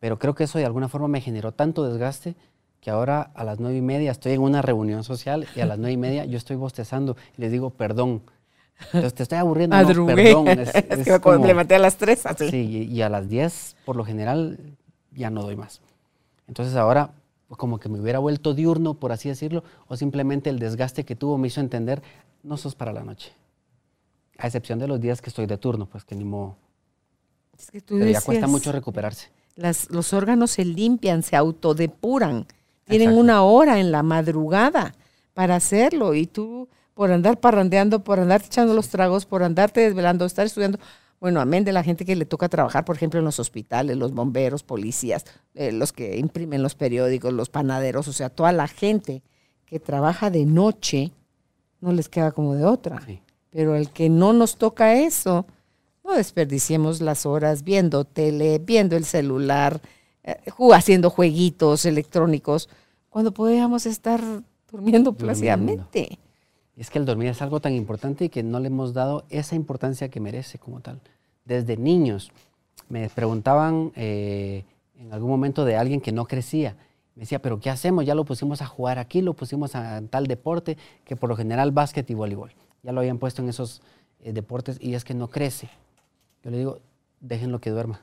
Pero 0.00 0.18
creo 0.18 0.34
que 0.34 0.44
eso 0.44 0.58
de 0.58 0.64
alguna 0.64 0.88
forma 0.88 1.08
me 1.08 1.20
generó 1.20 1.52
tanto 1.52 1.84
desgaste 1.84 2.36
que 2.80 2.90
ahora 2.90 3.30
a 3.34 3.44
las 3.44 3.58
nueve 3.58 3.76
y 3.76 3.82
media 3.82 4.10
estoy 4.10 4.32
en 4.32 4.40
una 4.40 4.62
reunión 4.62 5.04
social 5.04 5.46
y 5.54 5.60
a 5.60 5.66
las 5.66 5.78
nueve 5.78 5.92
y 5.92 5.96
media 5.96 6.24
yo 6.24 6.36
estoy 6.36 6.56
bostezando 6.56 7.16
y 7.36 7.42
les 7.42 7.52
digo 7.52 7.70
perdón. 7.70 8.22
Entonces 8.86 9.14
te 9.14 9.22
estoy 9.24 9.38
aburriendo, 9.38 9.76
no, 9.76 10.06
perdón. 10.06 10.48
Es, 10.58 11.20
que 11.20 11.38
me 11.38 11.46
levanté 11.46 11.74
a 11.74 11.80
las 11.80 11.96
tres. 11.96 12.24
Así. 12.26 12.48
Sí, 12.48 12.88
y 12.90 13.02
a 13.02 13.08
las 13.08 13.28
diez 13.28 13.76
por 13.84 13.96
lo 13.96 14.04
general 14.04 14.58
ya 15.12 15.30
no 15.30 15.42
doy 15.42 15.56
más. 15.56 15.80
Entonces 16.46 16.76
ahora 16.76 17.10
como 17.56 17.78
que 17.80 17.88
me 17.88 18.00
hubiera 18.00 18.18
vuelto 18.18 18.54
diurno, 18.54 18.94
por 18.94 19.12
así 19.12 19.28
decirlo, 19.28 19.64
o 19.86 19.96
simplemente 19.96 20.50
el 20.50 20.58
desgaste 20.58 21.04
que 21.04 21.16
tuvo 21.16 21.38
me 21.38 21.48
hizo 21.48 21.60
entender, 21.60 22.02
no 22.42 22.56
sos 22.56 22.74
para 22.74 22.92
la 22.92 23.02
noche. 23.02 23.32
A 24.36 24.46
excepción 24.46 24.78
de 24.78 24.86
los 24.86 25.00
días 25.00 25.22
que 25.22 25.30
estoy 25.30 25.46
de 25.46 25.56
turno, 25.56 25.86
pues 25.86 26.04
que 26.04 26.14
ni 26.14 26.24
modo. 26.24 26.56
Es 27.58 27.70
que 27.70 27.80
tú 27.80 27.98
Pero 27.98 28.10
ya 28.10 28.20
cuesta 28.20 28.46
mucho 28.46 28.70
recuperarse. 28.70 29.30
Las, 29.56 29.90
los 29.90 30.12
órganos 30.12 30.52
se 30.52 30.64
limpian, 30.64 31.22
se 31.22 31.34
autodepuran. 31.34 32.46
Tienen 32.88 33.10
Exacto. 33.10 33.20
una 33.20 33.42
hora 33.42 33.80
en 33.80 33.92
la 33.92 34.02
madrugada 34.02 34.94
para 35.34 35.56
hacerlo 35.56 36.14
y 36.14 36.26
tú 36.26 36.68
por 36.94 37.12
andar 37.12 37.38
parrandeando, 37.38 38.02
por 38.02 38.18
andar 38.18 38.42
echando 38.44 38.74
los 38.74 38.88
tragos, 38.88 39.24
por 39.24 39.44
andarte 39.44 39.80
desvelando, 39.80 40.24
estar 40.24 40.44
estudiando, 40.46 40.80
bueno, 41.20 41.40
amén 41.40 41.64
de 41.64 41.72
la 41.72 41.84
gente 41.84 42.04
que 42.04 42.16
le 42.16 42.24
toca 42.24 42.48
trabajar, 42.48 42.84
por 42.84 42.96
ejemplo, 42.96 43.20
en 43.20 43.24
los 43.24 43.38
hospitales, 43.38 43.96
los 43.96 44.12
bomberos, 44.12 44.64
policías, 44.64 45.24
eh, 45.54 45.70
los 45.70 45.92
que 45.92 46.16
imprimen 46.16 46.60
los 46.62 46.74
periódicos, 46.74 47.32
los 47.32 47.50
panaderos, 47.50 48.08
o 48.08 48.12
sea, 48.12 48.30
toda 48.30 48.50
la 48.50 48.66
gente 48.66 49.22
que 49.64 49.78
trabaja 49.78 50.30
de 50.30 50.44
noche, 50.44 51.12
no 51.80 51.92
les 51.92 52.08
queda 52.08 52.32
como 52.32 52.54
de 52.54 52.64
otra. 52.64 53.00
Sí. 53.06 53.20
Pero 53.50 53.76
el 53.76 53.90
que 53.90 54.08
no 54.08 54.32
nos 54.32 54.56
toca 54.56 54.94
eso, 54.94 55.46
no 56.04 56.14
desperdiciemos 56.14 57.00
las 57.00 57.26
horas 57.26 57.62
viendo 57.62 58.04
tele, 58.04 58.58
viendo 58.58 58.96
el 58.96 59.04
celular, 59.04 59.80
haciendo 60.74 61.10
jueguitos 61.10 61.84
electrónicos, 61.84 62.68
cuando 63.10 63.32
podíamos 63.32 63.86
estar 63.86 64.20
durmiendo 64.70 65.12
plácidamente. 65.12 66.18
Y 66.76 66.80
es 66.80 66.90
que 66.90 66.98
el 66.98 67.06
dormir 67.06 67.28
es 67.28 67.42
algo 67.42 67.60
tan 67.60 67.72
importante 67.72 68.26
y 68.26 68.28
que 68.28 68.42
no 68.42 68.60
le 68.60 68.68
hemos 68.68 68.94
dado 68.94 69.24
esa 69.30 69.56
importancia 69.56 70.08
que 70.08 70.20
merece 70.20 70.58
como 70.58 70.80
tal. 70.80 71.00
Desde 71.44 71.76
niños 71.76 72.30
me 72.88 73.08
preguntaban 73.08 73.92
eh, 73.96 74.64
en 74.98 75.12
algún 75.12 75.30
momento 75.30 75.64
de 75.64 75.76
alguien 75.76 76.00
que 76.00 76.12
no 76.12 76.26
crecía. 76.26 76.76
Me 77.14 77.22
decía, 77.22 77.40
pero 77.40 77.58
¿qué 77.58 77.70
hacemos? 77.70 78.06
Ya 78.06 78.14
lo 78.14 78.24
pusimos 78.24 78.62
a 78.62 78.66
jugar 78.66 78.98
aquí, 78.98 79.22
lo 79.22 79.34
pusimos 79.34 79.74
a 79.74 80.00
tal 80.08 80.26
deporte, 80.26 80.76
que 81.04 81.16
por 81.16 81.28
lo 81.28 81.36
general 81.36 81.72
básquet 81.72 82.08
y 82.10 82.14
voleibol. 82.14 82.52
Ya 82.82 82.92
lo 82.92 83.00
habían 83.00 83.18
puesto 83.18 83.42
en 83.42 83.48
esos 83.48 83.82
eh, 84.22 84.32
deportes 84.32 84.78
y 84.80 84.94
es 84.94 85.04
que 85.04 85.14
no 85.14 85.28
crece. 85.28 85.68
Yo 86.44 86.50
le 86.50 86.58
digo, 86.58 86.78
déjenlo 87.20 87.60
que 87.60 87.70
duerma. 87.70 88.02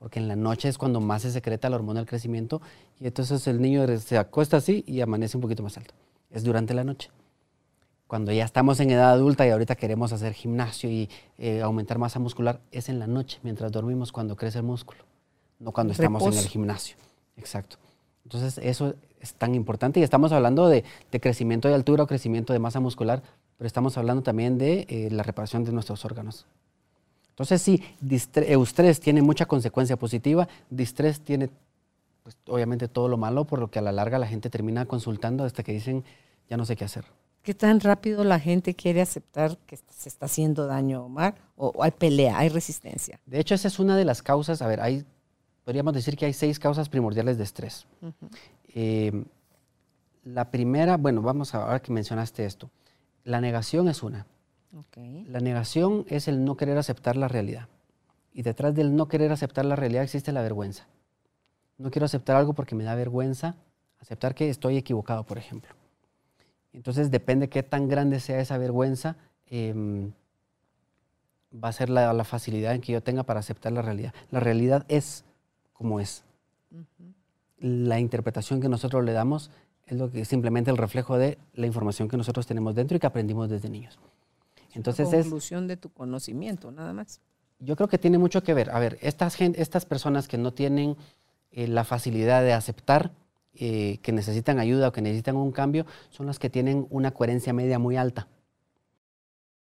Porque 0.00 0.18
en 0.18 0.26
la 0.26 0.34
noche 0.34 0.68
es 0.68 0.76
cuando 0.76 1.00
más 1.00 1.22
se 1.22 1.30
secreta 1.30 1.70
la 1.70 1.76
hormona 1.76 2.00
del 2.00 2.08
crecimiento 2.08 2.60
y 2.98 3.06
entonces 3.06 3.46
el 3.46 3.60
niño 3.60 3.86
se 3.98 4.18
acuesta 4.18 4.56
así 4.56 4.82
y 4.88 5.00
amanece 5.00 5.36
un 5.36 5.42
poquito 5.42 5.62
más 5.62 5.76
alto. 5.76 5.94
Es 6.30 6.42
durante 6.42 6.74
la 6.74 6.82
noche 6.82 7.10
cuando 8.10 8.32
ya 8.32 8.44
estamos 8.44 8.80
en 8.80 8.90
edad 8.90 9.12
adulta 9.12 9.46
y 9.46 9.50
ahorita 9.50 9.76
queremos 9.76 10.12
hacer 10.12 10.32
gimnasio 10.32 10.90
y 10.90 11.08
eh, 11.38 11.60
aumentar 11.60 11.96
masa 11.96 12.18
muscular, 12.18 12.58
es 12.72 12.88
en 12.88 12.98
la 12.98 13.06
noche, 13.06 13.38
mientras 13.44 13.70
dormimos, 13.70 14.10
cuando 14.10 14.34
crece 14.34 14.58
el 14.58 14.64
músculo, 14.64 15.04
no 15.60 15.70
cuando 15.70 15.92
estamos 15.92 16.20
en 16.24 16.32
el 16.32 16.48
gimnasio. 16.48 16.96
Exacto. 17.36 17.76
Entonces, 18.24 18.58
eso 18.64 18.96
es 19.20 19.34
tan 19.34 19.54
importante 19.54 20.00
y 20.00 20.02
estamos 20.02 20.32
hablando 20.32 20.66
de, 20.66 20.82
de 21.12 21.20
crecimiento 21.20 21.68
de 21.68 21.74
altura 21.74 22.02
o 22.02 22.08
crecimiento 22.08 22.52
de 22.52 22.58
masa 22.58 22.80
muscular, 22.80 23.22
pero 23.56 23.68
estamos 23.68 23.96
hablando 23.96 24.24
también 24.24 24.58
de 24.58 24.86
eh, 24.88 25.08
la 25.12 25.22
reparación 25.22 25.62
de 25.62 25.70
nuestros 25.70 26.04
órganos. 26.04 26.46
Entonces, 27.40 27.62
sí, 27.62 27.82
eustrés 28.34 29.00
tiene 29.00 29.22
mucha 29.22 29.46
consecuencia 29.46 29.96
positiva, 29.96 30.46
distrés 30.68 31.22
tiene, 31.22 31.48
pues, 32.22 32.36
obviamente, 32.46 32.86
todo 32.86 33.08
lo 33.08 33.16
malo, 33.16 33.46
por 33.46 33.60
lo 33.60 33.70
que 33.70 33.78
a 33.78 33.82
la 33.82 33.92
larga 33.92 34.18
la 34.18 34.26
gente 34.26 34.50
termina 34.50 34.84
consultando 34.84 35.44
hasta 35.44 35.62
que 35.62 35.72
dicen, 35.72 36.04
ya 36.50 36.58
no 36.58 36.66
sé 36.66 36.76
qué 36.76 36.84
hacer. 36.84 37.06
¿Qué 37.42 37.54
tan 37.54 37.80
rápido 37.80 38.24
la 38.24 38.38
gente 38.38 38.74
quiere 38.74 39.00
aceptar 39.00 39.56
que 39.66 39.78
se 39.88 40.10
está 40.10 40.26
haciendo 40.26 40.66
daño, 40.66 41.06
Omar? 41.06 41.34
¿O, 41.56 41.68
o 41.68 41.82
hay 41.82 41.92
pelea, 41.92 42.36
hay 42.36 42.50
resistencia? 42.50 43.18
De 43.24 43.40
hecho, 43.40 43.54
esa 43.54 43.68
es 43.68 43.78
una 43.78 43.96
de 43.96 44.04
las 44.04 44.22
causas, 44.22 44.60
a 44.60 44.66
ver, 44.66 44.82
hay, 44.82 45.06
podríamos 45.64 45.94
decir 45.94 46.18
que 46.18 46.26
hay 46.26 46.34
seis 46.34 46.58
causas 46.58 46.90
primordiales 46.90 47.38
de 47.38 47.44
estrés. 47.44 47.86
Eh, 48.74 49.24
la 50.24 50.50
primera, 50.50 50.98
bueno, 50.98 51.22
vamos 51.22 51.54
a, 51.54 51.62
ahora 51.62 51.80
que 51.80 51.90
mencionaste 51.90 52.44
esto, 52.44 52.68
la 53.24 53.40
negación 53.40 53.88
es 53.88 54.02
una. 54.02 54.26
La 55.28 55.40
negación 55.40 56.04
es 56.08 56.28
el 56.28 56.44
no 56.44 56.56
querer 56.56 56.78
aceptar 56.78 57.16
la 57.16 57.28
realidad. 57.28 57.68
Y 58.32 58.42
detrás 58.42 58.74
del 58.74 58.94
no 58.94 59.08
querer 59.08 59.32
aceptar 59.32 59.64
la 59.64 59.76
realidad 59.76 60.04
existe 60.04 60.32
la 60.32 60.42
vergüenza. 60.42 60.86
No 61.78 61.90
quiero 61.90 62.06
aceptar 62.06 62.36
algo 62.36 62.52
porque 62.52 62.74
me 62.74 62.84
da 62.84 62.94
vergüenza 62.94 63.56
aceptar 64.00 64.34
que 64.34 64.48
estoy 64.48 64.76
equivocado, 64.76 65.24
por 65.24 65.38
ejemplo. 65.38 65.74
Entonces 66.72 67.10
depende 67.10 67.48
qué 67.48 67.62
tan 67.62 67.88
grande 67.88 68.20
sea 68.20 68.40
esa 68.40 68.56
vergüenza, 68.58 69.16
em, 69.46 70.12
va 71.52 71.68
a 71.68 71.72
ser 71.72 71.90
la, 71.90 72.12
la 72.12 72.24
facilidad 72.24 72.74
en 72.74 72.80
que 72.80 72.92
yo 72.92 73.02
tenga 73.02 73.24
para 73.24 73.40
aceptar 73.40 73.72
la 73.72 73.82
realidad. 73.82 74.14
La 74.30 74.40
realidad 74.40 74.84
es 74.88 75.24
como 75.72 76.00
es. 76.00 76.22
La 77.58 77.98
interpretación 77.98 78.60
que 78.60 78.68
nosotros 78.68 79.04
le 79.04 79.12
damos 79.12 79.50
es 79.86 79.98
lo 79.98 80.10
que 80.10 80.24
simplemente 80.24 80.70
el 80.70 80.76
reflejo 80.76 81.18
de 81.18 81.38
la 81.54 81.66
información 81.66 82.08
que 82.08 82.16
nosotros 82.16 82.46
tenemos 82.46 82.74
dentro 82.74 82.96
y 82.96 83.00
que 83.00 83.06
aprendimos 83.06 83.50
desde 83.50 83.68
niños. 83.68 83.98
Entonces 84.74 85.12
es, 85.12 85.22
conclusión 85.22 85.66
de 85.66 85.76
tu 85.76 85.90
conocimiento, 85.92 86.70
nada 86.70 86.92
más. 86.92 87.20
yo 87.58 87.76
creo 87.76 87.88
que 87.88 87.98
tiene 87.98 88.18
mucho 88.18 88.42
que 88.42 88.54
ver. 88.54 88.70
A 88.70 88.78
ver, 88.78 88.98
estas, 89.02 89.40
estas 89.40 89.84
personas 89.84 90.28
que 90.28 90.38
no 90.38 90.52
tienen 90.52 90.96
eh, 91.50 91.66
la 91.66 91.84
facilidad 91.84 92.42
de 92.42 92.52
aceptar 92.52 93.12
eh, 93.52 93.98
que 94.02 94.12
necesitan 94.12 94.60
ayuda 94.60 94.88
o 94.88 94.92
que 94.92 95.02
necesitan 95.02 95.36
un 95.36 95.50
cambio, 95.50 95.84
son 96.10 96.26
las 96.26 96.38
que 96.38 96.48
tienen 96.48 96.86
una 96.88 97.10
coherencia 97.10 97.52
media 97.52 97.80
muy 97.80 97.96
alta. 97.96 98.28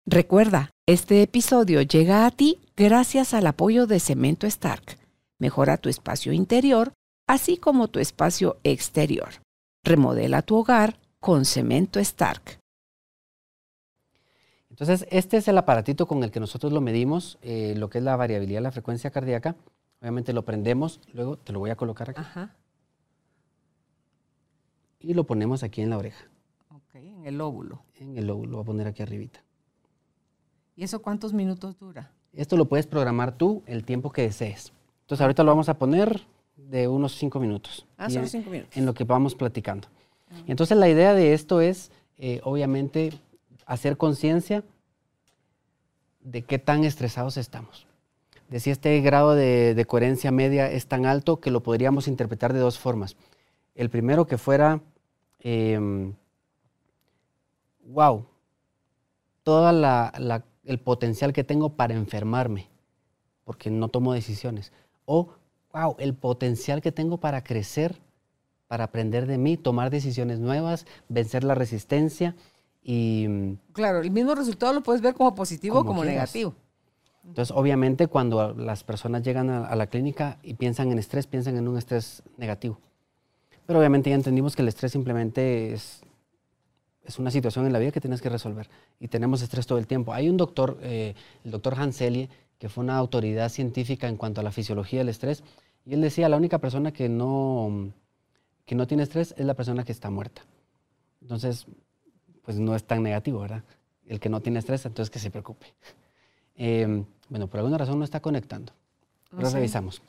Recuerda, 0.05 0.69
este 0.85 1.23
episodio 1.23 1.81
llega 1.81 2.27
a 2.27 2.31
ti 2.31 2.59
gracias 2.77 3.33
al 3.33 3.47
apoyo 3.47 3.87
de 3.87 3.99
Cemento 3.99 4.45
Stark. 4.45 4.97
Mejora 5.39 5.77
tu 5.77 5.89
espacio 5.89 6.33
interior, 6.33 6.93
así 7.27 7.57
como 7.57 7.87
tu 7.87 7.99
espacio 7.99 8.57
exterior. 8.63 9.41
Remodela 9.83 10.43
tu 10.43 10.57
hogar 10.57 10.99
con 11.19 11.43
Cemento 11.43 11.99
Stark. 11.99 12.59
Entonces, 14.73 15.05
este 15.11 15.37
es 15.37 15.47
el 15.47 15.55
aparatito 15.59 16.07
con 16.07 16.23
el 16.23 16.31
que 16.31 16.39
nosotros 16.39 16.73
lo 16.73 16.81
medimos, 16.81 17.37
eh, 17.43 17.75
lo 17.77 17.91
que 17.91 17.99
es 17.99 18.03
la 18.03 18.15
variabilidad 18.15 18.57
de 18.57 18.63
la 18.63 18.71
frecuencia 18.71 19.11
cardíaca. 19.11 19.55
Obviamente 20.01 20.33
lo 20.33 20.43
prendemos, 20.45 20.99
luego 21.13 21.37
te 21.37 21.53
lo 21.53 21.59
voy 21.59 21.69
a 21.69 21.75
colocar 21.75 22.09
aquí 22.09 22.21
Ajá. 22.21 22.55
y 24.99 25.13
lo 25.13 25.25
ponemos 25.25 25.61
aquí 25.61 25.81
en 25.83 25.91
la 25.91 25.97
oreja, 25.99 26.25
Ok, 26.75 26.95
en 26.95 27.23
el 27.25 27.39
óvulo. 27.39 27.83
en 27.99 28.17
el 28.17 28.25
lóbulo, 28.25 28.49
lo 28.49 28.57
voy 28.57 28.63
a 28.63 28.65
poner 28.65 28.87
aquí 28.87 29.03
arribita. 29.03 29.43
¿Y 30.75 30.83
eso 30.83 31.03
cuántos 31.03 31.33
minutos 31.33 31.77
dura? 31.77 32.11
Esto 32.33 32.57
lo 32.57 32.65
puedes 32.65 32.87
programar 32.87 33.37
tú 33.37 33.61
el 33.67 33.85
tiempo 33.85 34.11
que 34.11 34.23
desees. 34.23 34.73
Entonces, 35.01 35.21
ahorita 35.21 35.43
lo 35.43 35.51
vamos 35.51 35.69
a 35.69 35.77
poner 35.77 36.21
de 36.57 36.87
unos 36.87 37.13
cinco 37.15 37.39
minutos. 37.39 37.85
Ah, 37.97 38.07
en- 38.09 38.27
cinco 38.27 38.49
minutos. 38.49 38.75
en 38.75 38.87
lo 38.87 38.95
que 38.95 39.03
vamos 39.03 39.35
platicando. 39.35 39.87
Entonces 40.47 40.75
la 40.75 40.89
idea 40.89 41.13
de 41.13 41.35
esto 41.35 41.61
es, 41.61 41.91
eh, 42.17 42.41
obviamente, 42.43 43.13
hacer 43.65 43.97
conciencia 43.97 44.63
de 46.21 46.43
qué 46.43 46.59
tan 46.59 46.83
estresados 46.83 47.37
estamos. 47.37 47.87
De 48.49 48.59
si 48.59 48.69
este 48.69 48.99
grado 49.01 49.35
de, 49.35 49.85
coherencia 49.87 50.31
media 50.31 50.69
es 50.69 50.87
tan 50.87 51.05
alto 51.05 51.39
que 51.39 51.51
lo 51.51 51.63
podríamos 51.63 52.07
interpretar 52.07 52.53
de 52.53 52.59
dos 52.59 52.79
formas. 52.79 53.15
El 53.75 53.89
primero 53.89 54.27
que 54.27 54.37
fuera, 54.37 54.81
em, 55.39 56.13
wow, 57.85 58.25
todo 59.43 59.69
el 60.63 60.79
potencial 60.79 61.33
que 61.33 61.43
tengo 61.43 61.69
para 61.69 61.93
enfermarme, 61.93 62.69
porque 63.43 63.69
no 63.69 63.89
tomo 63.89 64.13
decisiones. 64.13 64.71
O, 65.05 65.29
wow, 65.73 65.95
el 65.99 66.13
potencial 66.13 66.81
que 66.81 66.91
tengo 66.91 67.17
para 67.17 67.43
crecer 67.43 67.99
para 68.73 68.85
aprender 68.85 69.27
de 69.27 69.37
mí, 69.37 69.55
tomar 69.55 69.91
decisiones 69.91 70.39
nuevas, 70.39 70.87
vencer 71.07 71.43
la 71.43 71.53
resistencia 71.53 72.35
y 72.83 73.25
mm, 73.27 73.57
Claro, 73.73 73.99
el 74.01 74.11
mismo 74.11 74.35
resultado 74.35 74.73
lo 74.73 74.83
puedes 74.83 75.01
ver 75.01 75.13
como 75.13 75.33
positivo 75.35 75.79
o 75.79 75.85
Como 75.85 76.01
quieras. 76.01 76.33
negativo. 76.33 76.53
entonces 77.25 77.55
obviamente 77.55 78.07
cuando 78.07 78.53
las 78.53 78.83
personas 78.83 79.23
llegan 79.23 79.49
a, 79.49 79.65
a 79.65 79.75
la 79.75 79.87
clínica 79.87 80.39
y 80.43 80.55
piensan 80.55 80.91
en 80.91 80.99
estrés, 80.99 81.27
piensan 81.27 81.57
en 81.57 81.67
un 81.67 81.77
estrés 81.77 82.23
negativo. 82.37 82.79
Pero 83.65 83.79
obviamente 83.79 84.09
ya 84.09 84.15
entendimos 84.15 84.55
que 84.55 84.61
el 84.61 84.67
estrés 84.67 84.91
simplemente 84.91 85.71
es, 85.73 86.01
es 87.05 87.17
una 87.19 87.31
situación 87.31 87.65
en 87.65 87.71
la 87.73 87.79
vida 87.79 87.91
que 87.91 88.01
tienes 88.01 88.21
que 88.21 88.29
resolver 88.29 88.69
y 88.99 89.07
tenemos 89.07 89.41
estrés 89.41 89.65
todo 89.65 89.77
el 89.77 89.87
tiempo. 89.87 90.13
Hay 90.13 90.27
un 90.29 90.35
doctor, 90.37 90.77
eh, 90.81 91.15
el 91.45 91.51
doctor 91.51 91.75
Hanselye, 91.75 92.29
que 92.59 92.67
fue 92.69 92.83
una 92.83 92.97
autoridad 92.97 93.49
científica 93.49 94.07
en 94.09 94.17
cuanto 94.17 94.41
a 94.41 94.43
la 94.43 94.51
fisiología 94.51 94.99
del 94.99 95.09
estrés, 95.09 95.43
y 95.85 95.93
él 95.93 96.01
decía, 96.01 96.29
la 96.29 96.37
única 96.37 96.59
persona 96.59 96.93
que 96.93 97.09
no, 97.09 97.91
que 98.65 98.73
no 98.75 98.87
tiene 98.87 99.03
estrés 99.03 99.33
es 99.37 99.45
la 99.45 99.53
persona 99.53 99.83
que 99.83 99.91
está 99.91 100.09
muerta. 100.09 100.43
Entonces, 101.21 101.65
pues 102.43 102.59
no 102.59 102.75
es 102.75 102.83
tan 102.83 103.03
negativo, 103.03 103.39
¿verdad? 103.39 103.63
El 104.05 104.19
que 104.19 104.29
no 104.29 104.41
tiene 104.41 104.59
estrés, 104.59 104.85
entonces 104.85 105.09
que 105.09 105.19
se 105.19 105.31
preocupe. 105.31 105.67
Eh, 106.55 107.03
bueno, 107.29 107.47
por 107.47 107.59
alguna 107.59 107.77
razón 107.77 107.97
no 107.97 108.05
está 108.05 108.19
conectando. 108.19 108.73
Pero 109.31 109.49
sé. 109.49 109.55
revisamos. 109.55 110.01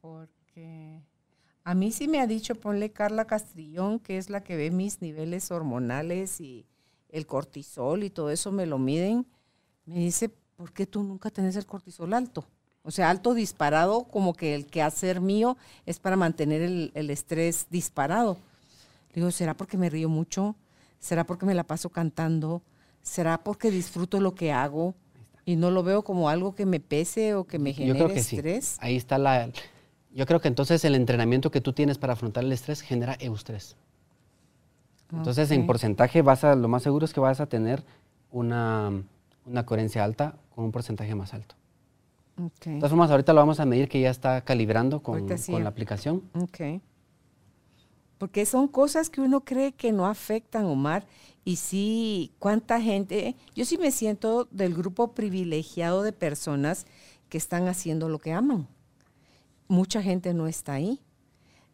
Porque 0.00 1.00
a 1.62 1.74
mí 1.74 1.92
sí 1.92 2.08
me 2.08 2.20
ha 2.20 2.26
dicho, 2.26 2.54
ponle 2.54 2.90
Carla 2.90 3.26
Castrillón, 3.26 3.98
que 3.98 4.18
es 4.18 4.30
la 4.30 4.42
que 4.42 4.56
ve 4.56 4.70
mis 4.70 5.02
niveles 5.02 5.50
hormonales 5.50 6.40
y 6.40 6.64
el 7.10 7.26
cortisol 7.26 8.04
y 8.04 8.10
todo 8.10 8.30
eso 8.30 8.52
me 8.52 8.66
lo 8.66 8.78
miden. 8.78 9.26
Me 9.84 9.96
dice, 9.96 10.30
¿por 10.56 10.72
qué 10.72 10.86
tú 10.86 11.02
nunca 11.02 11.30
tenés 11.30 11.56
el 11.56 11.66
cortisol 11.66 12.12
alto? 12.12 12.44
O 12.82 12.90
sea, 12.90 13.10
alto 13.10 13.34
disparado, 13.34 14.04
como 14.04 14.32
que 14.32 14.54
el 14.54 14.66
quehacer 14.66 15.20
mío 15.20 15.56
es 15.86 15.98
para 15.98 16.16
mantener 16.16 16.62
el, 16.62 16.92
el 16.94 17.10
estrés 17.10 17.66
disparado. 17.68 18.38
Le 19.16 19.20
digo, 19.20 19.30
¿será 19.30 19.56
porque 19.56 19.78
me 19.78 19.88
río 19.88 20.10
mucho? 20.10 20.56
¿Será 20.98 21.24
porque 21.24 21.46
me 21.46 21.54
la 21.54 21.64
paso 21.64 21.88
cantando? 21.88 22.60
¿Será 23.00 23.42
porque 23.42 23.70
disfruto 23.70 24.20
lo 24.20 24.34
que 24.34 24.52
hago? 24.52 24.94
Y 25.46 25.56
no 25.56 25.70
lo 25.70 25.82
veo 25.82 26.04
como 26.04 26.28
algo 26.28 26.54
que 26.54 26.66
me 26.66 26.80
pese 26.80 27.34
o 27.34 27.44
que 27.44 27.58
me 27.58 27.72
genere 27.72 27.98
Yo 27.98 28.04
creo 28.04 28.14
que 28.14 28.20
estrés. 28.20 28.64
sí. 28.66 28.78
Ahí 28.82 28.94
está 28.94 29.16
la... 29.16 29.48
Yo 30.14 30.26
creo 30.26 30.42
que 30.42 30.48
entonces 30.48 30.84
el 30.84 30.94
entrenamiento 30.94 31.50
que 31.50 31.62
tú 31.62 31.72
tienes 31.72 31.96
para 31.96 32.12
afrontar 32.12 32.44
el 32.44 32.52
estrés 32.52 32.82
genera 32.82 33.16
eustrés. 33.18 33.78
Entonces, 35.10 35.50
en 35.50 35.66
porcentaje, 35.66 36.20
vas 36.20 36.44
a, 36.44 36.54
lo 36.54 36.68
más 36.68 36.82
seguro 36.82 37.06
es 37.06 37.14
que 37.14 37.20
vas 37.20 37.40
a 37.40 37.46
tener 37.46 37.84
una, 38.30 38.92
una 39.46 39.64
coherencia 39.64 40.04
alta 40.04 40.34
con 40.54 40.66
un 40.66 40.72
porcentaje 40.72 41.14
más 41.14 41.32
alto. 41.32 41.54
Ok. 42.38 42.66
De 42.66 42.76
todas 42.76 42.90
formas, 42.90 43.10
ahorita 43.10 43.32
lo 43.32 43.40
vamos 43.40 43.60
a 43.60 43.64
medir 43.64 43.88
que 43.88 43.98
ya 43.98 44.10
está 44.10 44.42
calibrando 44.42 45.00
con, 45.00 45.38
sí. 45.38 45.52
con 45.52 45.62
la 45.62 45.70
aplicación. 45.70 46.22
Ok. 46.34 46.82
Porque 48.18 48.46
son 48.46 48.68
cosas 48.68 49.10
que 49.10 49.20
uno 49.20 49.44
cree 49.44 49.72
que 49.72 49.92
no 49.92 50.06
afectan, 50.06 50.64
Omar. 50.64 51.06
Y 51.44 51.56
sí, 51.56 52.32
cuánta 52.38 52.80
gente, 52.80 53.36
yo 53.54 53.64
sí 53.64 53.78
me 53.78 53.90
siento 53.90 54.48
del 54.50 54.74
grupo 54.74 55.12
privilegiado 55.12 56.02
de 56.02 56.12
personas 56.12 56.86
que 57.28 57.38
están 57.38 57.68
haciendo 57.68 58.08
lo 58.08 58.18
que 58.18 58.32
aman. 58.32 58.66
Mucha 59.68 60.02
gente 60.02 60.34
no 60.34 60.46
está 60.46 60.74
ahí. 60.74 61.00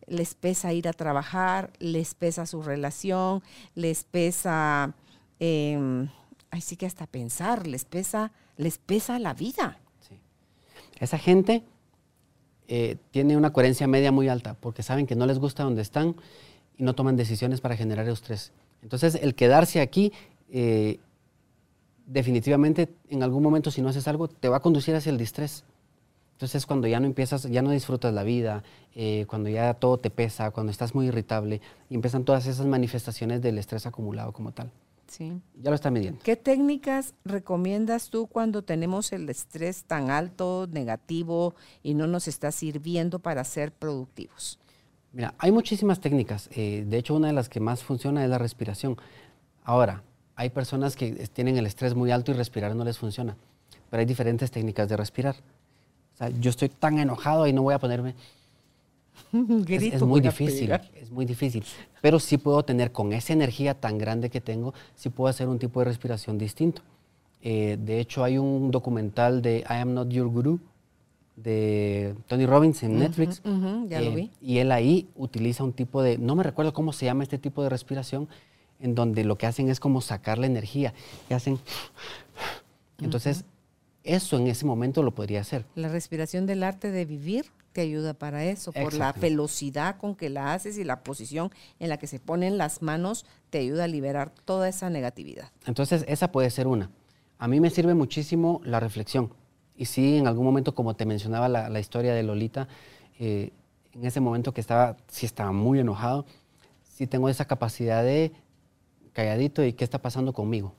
Les 0.06 0.34
pesa 0.34 0.72
ir 0.72 0.88
a 0.88 0.92
trabajar, 0.92 1.72
les 1.78 2.14
pesa 2.14 2.44
su 2.44 2.62
relación, 2.62 3.42
les 3.74 4.04
pesa, 4.04 4.94
eh, 5.38 6.08
ay 6.50 6.60
sí 6.60 6.76
que 6.76 6.86
hasta 6.86 7.06
pensar, 7.06 7.66
les 7.66 7.84
pesa, 7.84 8.32
les 8.56 8.78
pesa 8.78 9.18
la 9.18 9.32
vida. 9.32 9.78
Sí. 10.00 10.18
Esa 10.98 11.18
gente 11.18 11.64
eh, 12.74 12.96
tiene 13.10 13.36
una 13.36 13.52
coherencia 13.52 13.86
media 13.86 14.12
muy 14.12 14.28
alta 14.28 14.54
porque 14.54 14.82
saben 14.82 15.06
que 15.06 15.14
no 15.14 15.26
les 15.26 15.38
gusta 15.38 15.62
donde 15.62 15.82
están 15.82 16.16
y 16.78 16.82
no 16.84 16.94
toman 16.94 17.16
decisiones 17.16 17.60
para 17.60 17.76
generar 17.76 18.08
estrés. 18.08 18.50
Entonces, 18.80 19.14
el 19.16 19.34
quedarse 19.34 19.82
aquí, 19.82 20.10
eh, 20.50 20.98
definitivamente, 22.06 22.88
en 23.10 23.22
algún 23.22 23.42
momento, 23.42 23.70
si 23.70 23.82
no 23.82 23.90
haces 23.90 24.08
algo, 24.08 24.26
te 24.26 24.48
va 24.48 24.56
a 24.56 24.60
conducir 24.60 24.94
hacia 24.94 25.10
el 25.10 25.18
distrés. 25.18 25.64
Entonces, 26.32 26.64
cuando 26.64 26.88
ya 26.88 26.98
no 26.98 27.04
empiezas, 27.04 27.42
ya 27.42 27.60
no 27.60 27.72
disfrutas 27.72 28.14
la 28.14 28.22
vida, 28.22 28.62
eh, 28.94 29.26
cuando 29.28 29.50
ya 29.50 29.74
todo 29.74 29.98
te 29.98 30.08
pesa, 30.08 30.50
cuando 30.50 30.72
estás 30.72 30.94
muy 30.94 31.08
irritable, 31.08 31.60
y 31.90 31.94
empiezan 31.94 32.24
todas 32.24 32.46
esas 32.46 32.64
manifestaciones 32.64 33.42
del 33.42 33.58
estrés 33.58 33.84
acumulado 33.84 34.32
como 34.32 34.52
tal. 34.52 34.70
Sí. 35.12 35.42
Ya 35.62 35.68
lo 35.68 35.74
está 35.74 35.90
midiendo. 35.90 36.20
¿Qué 36.22 36.36
técnicas 36.36 37.12
recomiendas 37.22 38.08
tú 38.08 38.28
cuando 38.28 38.62
tenemos 38.62 39.12
el 39.12 39.28
estrés 39.28 39.84
tan 39.84 40.10
alto, 40.10 40.66
negativo 40.72 41.54
y 41.82 41.92
no 41.92 42.06
nos 42.06 42.28
está 42.28 42.50
sirviendo 42.50 43.18
para 43.18 43.44
ser 43.44 43.72
productivos? 43.72 44.58
Mira, 45.12 45.34
hay 45.36 45.52
muchísimas 45.52 46.00
técnicas. 46.00 46.48
eh, 46.54 46.86
de 46.88 46.96
hecho, 46.96 47.14
una 47.14 47.26
de 47.26 47.34
las 47.34 47.50
que 47.50 47.60
más 47.60 47.84
funciona 47.84 48.24
es 48.24 48.30
la 48.30 48.38
respiración. 48.38 48.96
Ahora, 49.64 50.02
hay 50.34 50.48
personas 50.48 50.96
que 50.96 51.12
tienen 51.28 51.58
el 51.58 51.66
estrés 51.66 51.94
muy 51.94 52.10
alto 52.10 52.30
y 52.30 52.34
respirar 52.34 52.74
no 52.74 52.82
les 52.82 52.96
funciona. 52.96 53.36
Pero 53.90 54.00
hay 54.00 54.06
diferentes 54.06 54.50
técnicas 54.50 54.88
de 54.88 54.96
respirar. 54.96 55.36
O 56.14 56.16
sea, 56.16 56.30
yo 56.30 56.48
estoy 56.48 56.70
tan 56.70 56.98
enojado 56.98 57.46
y 57.46 57.52
no 57.52 57.60
voy 57.60 57.74
a 57.74 57.78
ponerme... 57.78 58.14
Es- 59.68 60.02
muy 60.02 60.20
difícil, 60.20 60.60
pegar. 60.66 60.90
es 60.94 61.10
muy 61.10 61.24
difícil. 61.24 61.64
Pero 62.00 62.18
sí 62.18 62.38
puedo 62.38 62.62
tener, 62.64 62.92
con 62.92 63.12
esa 63.12 63.32
energía 63.32 63.74
tan 63.74 63.98
grande 63.98 64.30
que 64.30 64.40
tengo, 64.40 64.74
sí 64.94 65.08
puedo 65.10 65.28
hacer 65.28 65.48
un 65.48 65.58
tipo 65.58 65.80
de 65.80 65.84
respiración 65.86 66.38
distinto. 66.38 66.82
Eh, 67.42 67.76
de 67.80 67.98
hecho, 68.00 68.22
hay 68.24 68.38
un 68.38 68.70
documental 68.70 69.42
de 69.42 69.58
I 69.68 69.74
Am 69.74 69.94
Not 69.94 70.08
Your 70.10 70.28
Guru 70.28 70.60
de 71.36 72.14
Tony 72.26 72.46
Robbins 72.46 72.82
en 72.82 72.98
Netflix. 72.98 73.40
ujú, 73.44 73.88
ya 73.88 74.00
lo 74.00 74.10
Eh, 74.12 74.14
vi. 74.14 74.30
Y 74.40 74.58
él 74.58 74.70
ahí 74.70 75.08
utiliza 75.16 75.64
un 75.64 75.72
tipo 75.72 76.02
de, 76.02 76.18
no 76.18 76.36
me 76.36 76.42
recuerdo 76.42 76.72
cómo 76.72 76.92
se 76.92 77.06
llama 77.06 77.22
este 77.22 77.38
tipo 77.38 77.62
de 77.62 77.68
respiración, 77.70 78.28
en 78.80 78.94
donde 78.94 79.24
lo 79.24 79.38
que 79.38 79.46
hacen 79.46 79.68
es 79.70 79.80
como 79.80 80.00
sacar 80.00 80.38
la 80.38 80.46
energía. 80.46 80.92
Y 81.30 81.34
hacen... 81.34 81.58
Entonces, 83.00 83.44
eso 84.04 84.36
en 84.36 84.46
ese 84.48 84.66
momento 84.66 85.02
lo 85.02 85.14
podría 85.14 85.40
hacer. 85.40 85.64
La 85.74 85.88
respiración 85.88 86.46
del 86.46 86.62
arte 86.62 86.90
de 86.90 87.04
vivir 87.04 87.46
te 87.72 87.80
ayuda 87.80 88.14
para 88.14 88.44
eso, 88.44 88.72
por 88.72 88.92
la 88.94 89.12
velocidad 89.12 89.96
con 89.96 90.14
que 90.14 90.28
la 90.28 90.52
haces 90.52 90.76
y 90.78 90.84
la 90.84 91.02
posición 91.02 91.50
en 91.78 91.88
la 91.88 91.96
que 91.96 92.06
se 92.06 92.20
ponen 92.20 92.58
las 92.58 92.82
manos 92.82 93.24
te 93.50 93.58
ayuda 93.58 93.84
a 93.84 93.88
liberar 93.88 94.32
toda 94.44 94.68
esa 94.68 94.90
negatividad. 94.90 95.50
Entonces, 95.66 96.04
esa 96.06 96.30
puede 96.32 96.50
ser 96.50 96.66
una. 96.66 96.90
A 97.38 97.48
mí 97.48 97.60
me 97.60 97.70
sirve 97.70 97.94
muchísimo 97.94 98.60
la 98.64 98.78
reflexión. 98.78 99.32
Y 99.76 99.86
sí, 99.86 100.18
en 100.18 100.26
algún 100.26 100.44
momento, 100.44 100.74
como 100.74 100.94
te 100.94 101.06
mencionaba 101.06 101.48
la, 101.48 101.68
la 101.70 101.80
historia 101.80 102.14
de 102.14 102.22
Lolita, 102.22 102.68
eh, 103.18 103.52
en 103.94 104.04
ese 104.04 104.20
momento 104.20 104.52
que 104.52 104.60
estaba, 104.60 104.96
sí 105.08 105.26
estaba 105.26 105.52
muy 105.52 105.78
enojado, 105.78 106.26
sí 106.82 107.06
tengo 107.06 107.28
esa 107.28 107.46
capacidad 107.46 108.02
de 108.02 108.32
calladito 109.12 109.64
y 109.64 109.72
qué 109.72 109.84
está 109.84 110.00
pasando 110.00 110.32
conmigo. 110.32 110.74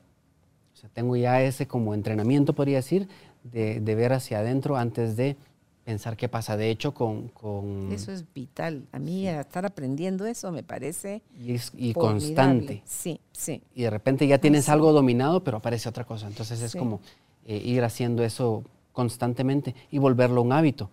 Sea, 0.84 0.90
tengo 0.92 1.16
ya 1.16 1.40
ese 1.42 1.66
como 1.66 1.94
entrenamiento, 1.94 2.52
podría 2.52 2.76
decir, 2.76 3.08
de, 3.42 3.80
de 3.80 3.94
ver 3.94 4.12
hacia 4.12 4.40
adentro 4.40 4.76
antes 4.76 5.16
de 5.16 5.36
pensar 5.84 6.16
qué 6.16 6.28
pasa. 6.28 6.56
De 6.56 6.70
hecho, 6.70 6.92
con... 6.94 7.28
con 7.28 7.90
Eso 7.92 8.12
es 8.12 8.24
vital. 8.34 8.84
A 8.92 8.98
mí 8.98 9.26
estar 9.28 9.64
aprendiendo 9.66 10.26
eso 10.26 10.50
me 10.52 10.62
parece 10.62 11.22
y, 11.38 11.54
es- 11.54 11.72
y 11.76 11.92
formidable. 11.92 11.94
constante. 11.94 12.82
Sí, 12.84 13.20
sí. 13.32 13.62
y 13.74 13.82
de 13.82 13.90
repente 13.90 14.26
ya 14.26 14.38
tienes 14.38 14.66
sí. 14.66 14.70
algo 14.70 14.92
dominado, 14.92 15.42
pero 15.44 15.58
aparece 15.58 15.88
otra 15.88 16.04
cosa. 16.04 16.26
Entonces 16.26 16.60
es 16.62 16.72
Sí. 16.72 16.78
como 16.78 17.00
eh, 17.46 17.56
ir 17.64 17.82
haciendo 17.84 18.22
eso 18.24 18.62
constantemente 18.92 19.74
y 19.90 19.98
volverlo 19.98 20.42
un 20.42 20.52
hábito. 20.52 20.90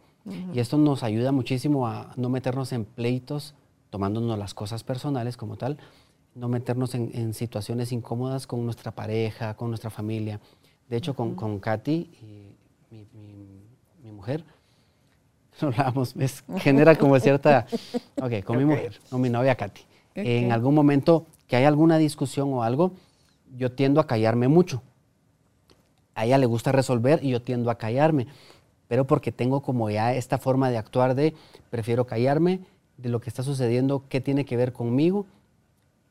Y 0.54 0.60
esto 0.60 0.78
nos 0.78 1.02
ayuda 1.04 1.32
muchísimo 1.32 1.88
a 1.88 2.14
no 2.16 2.30
meternos 2.30 2.74
en 2.74 2.86
pleitos, 2.86 3.56
tomándonos 3.90 4.38
las 4.38 4.54
cosas 4.54 4.84
personales 4.84 5.36
como 5.36 5.56
tal, 5.58 5.78
no 6.36 6.48
meternos 6.48 6.96
en, 6.96 7.12
en 7.14 7.34
situaciones 7.34 7.92
incómodas 7.92 8.48
con 8.48 8.64
nuestra 8.66 8.92
pareja, 8.92 9.54
con 9.56 9.70
nuestra 9.70 9.90
familia. 9.90 10.40
De 10.90 10.98
hecho, 10.98 11.14
con, 11.16 11.36
con 11.36 11.60
Katy, 11.60 11.92
y 12.22 12.56
mi, 12.90 13.06
mi- 13.14 13.62
mi 14.04 14.12
mujer, 14.12 14.44
lo 15.62 15.68
hablábamos, 15.70 16.16
es- 16.18 16.44
genera 16.58 16.96
como 16.98 17.20
cierta... 17.20 17.66
Ok, 18.22 18.44
con 18.46 18.58
mi 18.58 18.66
mujer, 18.66 19.00
con 19.10 19.20
mi 19.22 19.30
novia 19.30 19.56
Katy. 19.56 19.82
En 20.16 20.52
algún 20.52 20.76
momento 20.76 21.26
que 21.48 21.56
hay 21.56 21.64
alguna 21.66 21.98
discusión 21.98 22.54
o 22.54 22.64
algo, 22.64 22.92
yo 23.58 23.72
tiendo 23.72 24.00
a 24.00 24.08
callarme 24.08 24.48
mucho. 24.48 24.82
A 26.14 26.26
ella 26.26 26.38
le 26.38 26.46
gusta 26.46 26.72
resolver 26.72 27.20
y 27.24 27.30
yo 27.32 27.42
tiendo 27.42 27.72
a 27.72 27.78
callarme, 27.78 28.28
pero 28.88 29.08
porque 29.08 29.32
tengo 29.32 29.62
como 29.62 29.90
ya 29.90 30.14
esta 30.14 30.38
forma 30.38 30.70
de 30.70 30.78
actuar 30.78 31.16
de 31.16 31.34
prefiero 31.70 32.06
callarme 32.06 32.60
de 32.98 33.10
lo 33.10 33.22
que 33.22 33.30
está 33.30 33.42
sucediendo, 33.44 34.04
qué 34.10 34.22
tiene 34.22 34.46
que 34.46 34.58
ver 34.58 34.74
conmigo 34.74 35.26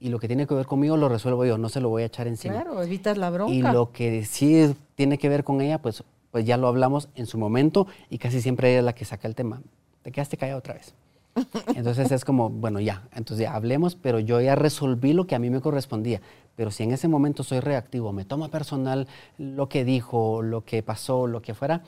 y 0.01 0.09
lo 0.09 0.19
que 0.19 0.27
tiene 0.27 0.47
que 0.47 0.55
ver 0.55 0.67
conmigo 0.67 0.97
lo 0.97 1.09
resuelvo 1.11 1.45
yo, 1.45 1.59
no 1.59 1.69
se 1.69 1.81
lo 1.81 1.91
voy 1.91 2.03
a 2.03 2.07
echar 2.07 2.27
encima. 2.27 2.55
Claro, 2.55 2.83
evitas 2.83 3.19
la 3.19 3.29
bronca. 3.29 3.53
Y 3.53 3.61
lo 3.61 3.93
que 3.93 4.25
sí 4.25 4.75
tiene 4.95 5.19
que 5.19 5.29
ver 5.29 5.45
con 5.45 5.61
ella, 5.61 5.81
pues, 5.81 6.03
pues 6.31 6.47
ya 6.47 6.57
lo 6.57 6.69
hablamos 6.69 7.11
en 7.15 7.27
su 7.27 7.37
momento 7.37 7.87
y 8.09 8.17
casi 8.17 8.41
siempre 8.41 8.71
ella 8.71 8.79
es 8.79 8.85
la 8.87 8.95
que 8.95 9.05
saca 9.05 9.29
el 9.29 9.35
tema. 9.35 9.61
Te 10.03 10.11
quedaste 10.11 10.39
callado 10.39 10.59
otra 10.59 10.75
vez. 10.75 10.95
Entonces 11.77 12.11
es 12.11 12.25
como, 12.25 12.49
bueno, 12.49 12.81
ya, 12.81 13.07
entonces 13.13 13.45
ya 13.45 13.55
hablemos, 13.55 13.95
pero 13.95 14.19
yo 14.19 14.41
ya 14.41 14.57
resolví 14.57 15.13
lo 15.13 15.29
que 15.29 15.37
a 15.37 15.39
mí 15.39 15.49
me 15.49 15.61
correspondía. 15.61 16.21
Pero 16.57 16.73
si 16.73 16.83
en 16.83 16.91
ese 16.91 17.07
momento 17.07 17.45
soy 17.45 17.61
reactivo, 17.61 18.13
me 18.13 18.25
toma 18.25 18.49
personal 18.49 19.07
lo 19.39 19.69
que 19.69 19.85
dijo, 19.85 20.43
lo 20.43 20.65
que 20.65 20.83
pasó, 20.83 21.29
lo 21.29 21.41
que 21.41 21.55
fuera, 21.55 21.85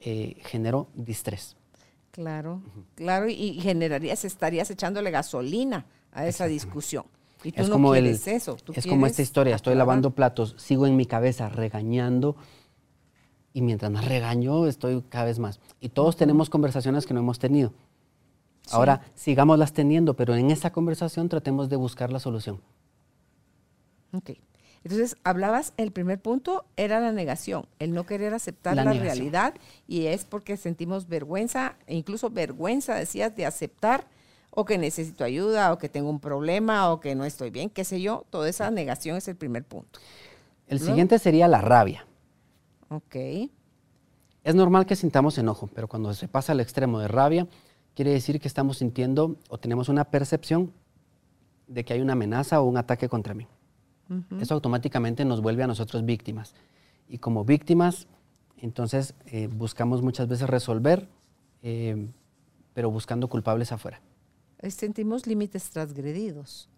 eh, 0.00 0.36
genero 0.44 0.88
distrés. 0.94 1.56
Claro, 2.10 2.60
claro, 2.94 3.26
y, 3.26 3.32
y 3.32 3.60
generarías, 3.60 4.26
estarías 4.26 4.70
echándole 4.70 5.10
gasolina 5.10 5.86
a 6.12 6.26
esa 6.26 6.46
discusión. 6.46 7.06
Y 7.44 7.52
tú 7.52 7.62
es 7.62 7.68
no 7.68 7.74
como 7.74 7.94
el- 7.94 8.04
quieres 8.04 8.26
eso. 8.26 8.56
tú 8.56 8.72
es 8.74 8.86
como 8.86 9.06
esta 9.06 9.22
historia, 9.22 9.54
estoy 9.54 9.74
lavando 9.74 10.10
platos, 10.12 10.54
sigo 10.58 10.86
en 10.86 10.96
mi 10.96 11.06
cabeza 11.06 11.48
regañando 11.48 12.36
y 13.52 13.62
mientras 13.62 13.92
más 13.92 14.04
regaño 14.06 14.66
estoy 14.66 15.02
cada 15.08 15.26
vez 15.26 15.38
más. 15.38 15.60
Y 15.80 15.90
todos 15.90 16.16
tenemos 16.16 16.50
conversaciones 16.50 17.06
que 17.06 17.14
no 17.14 17.20
hemos 17.20 17.38
tenido. 17.38 17.72
Ahora, 18.70 19.02
sigámoslas 19.14 19.72
teniendo, 19.74 20.14
pero 20.14 20.34
en 20.34 20.50
esa 20.50 20.72
conversación 20.72 21.28
tratemos 21.28 21.68
de 21.68 21.76
buscar 21.76 22.10
la 22.10 22.18
solución. 22.18 22.60
Ok. 24.12 24.30
Entonces, 24.84 25.16
hablabas, 25.24 25.72
el 25.76 25.92
primer 25.92 26.20
punto 26.20 26.64
era 26.76 27.00
la 27.00 27.12
negación, 27.12 27.66
el 27.78 27.92
no 27.92 28.04
querer 28.04 28.34
aceptar 28.34 28.76
La 28.76 28.84
la, 28.84 28.92
realidad 28.92 29.54
y 29.88 30.06
es 30.06 30.24
porque 30.24 30.56
sentimos 30.58 31.08
vergüenza, 31.08 31.76
e 31.86 31.94
incluso 31.96 32.28
vergüenza, 32.30 32.94
decías, 32.94 33.34
de 33.34 33.46
aceptar 33.46 34.06
o 34.56 34.64
que 34.64 34.78
necesito 34.78 35.24
ayuda 35.24 35.72
o 35.72 35.78
que 35.78 35.88
tengo 35.88 36.08
un 36.08 36.20
problema 36.20 36.92
o 36.92 37.00
que 37.00 37.14
no 37.14 37.24
estoy 37.24 37.50
bien, 37.50 37.70
qué 37.70 37.84
sé 37.84 38.00
yo, 38.00 38.24
toda 38.30 38.48
esa 38.48 38.70
negación 38.70 39.16
es 39.16 39.26
el 39.26 39.36
primer 39.36 39.64
punto. 39.64 39.98
El 40.68 40.80
siguiente 40.80 41.18
sería 41.18 41.48
la 41.48 41.60
rabia. 41.60 42.06
Ok, 42.88 43.16
Es 44.44 44.54
normal 44.54 44.86
que 44.86 44.94
sintamos 44.94 45.36
enojo, 45.38 45.68
pero 45.74 45.88
cuando 45.88 46.14
se 46.14 46.28
pasa 46.28 46.52
al 46.52 46.60
extremo 46.60 47.00
de 47.00 47.08
rabia, 47.08 47.48
quiere 47.94 48.12
decir 48.12 48.40
que 48.40 48.46
estamos 48.48 48.78
sintiendo 48.78 49.36
o 49.48 49.58
tenemos 49.58 49.88
una 49.88 50.04
percepción 50.04 50.72
de 51.66 51.84
que 51.84 51.94
hay 51.94 52.00
una 52.00 52.12
amenaza 52.12 52.60
o 52.60 52.64
un 52.64 52.76
ataque 52.76 53.08
contra 53.08 53.34
mí. 53.34 53.46
Eso 54.38 54.54
automáticamente 54.54 55.24
nos 55.24 55.40
vuelve 55.40 55.62
a 55.62 55.66
nosotros 55.66 56.04
víctimas. 56.04 56.54
Y 57.08 57.18
como 57.18 57.44
víctimas, 57.44 58.06
entonces 58.58 59.14
eh, 59.26 59.48
buscamos 59.48 60.02
muchas 60.02 60.28
veces 60.28 60.48
resolver, 60.48 61.08
eh, 61.62 62.06
pero 62.74 62.90
buscando 62.90 63.28
culpables 63.28 63.72
afuera. 63.72 64.00
Sentimos 64.70 65.26
límites 65.26 65.70
transgredidos. 65.70 66.68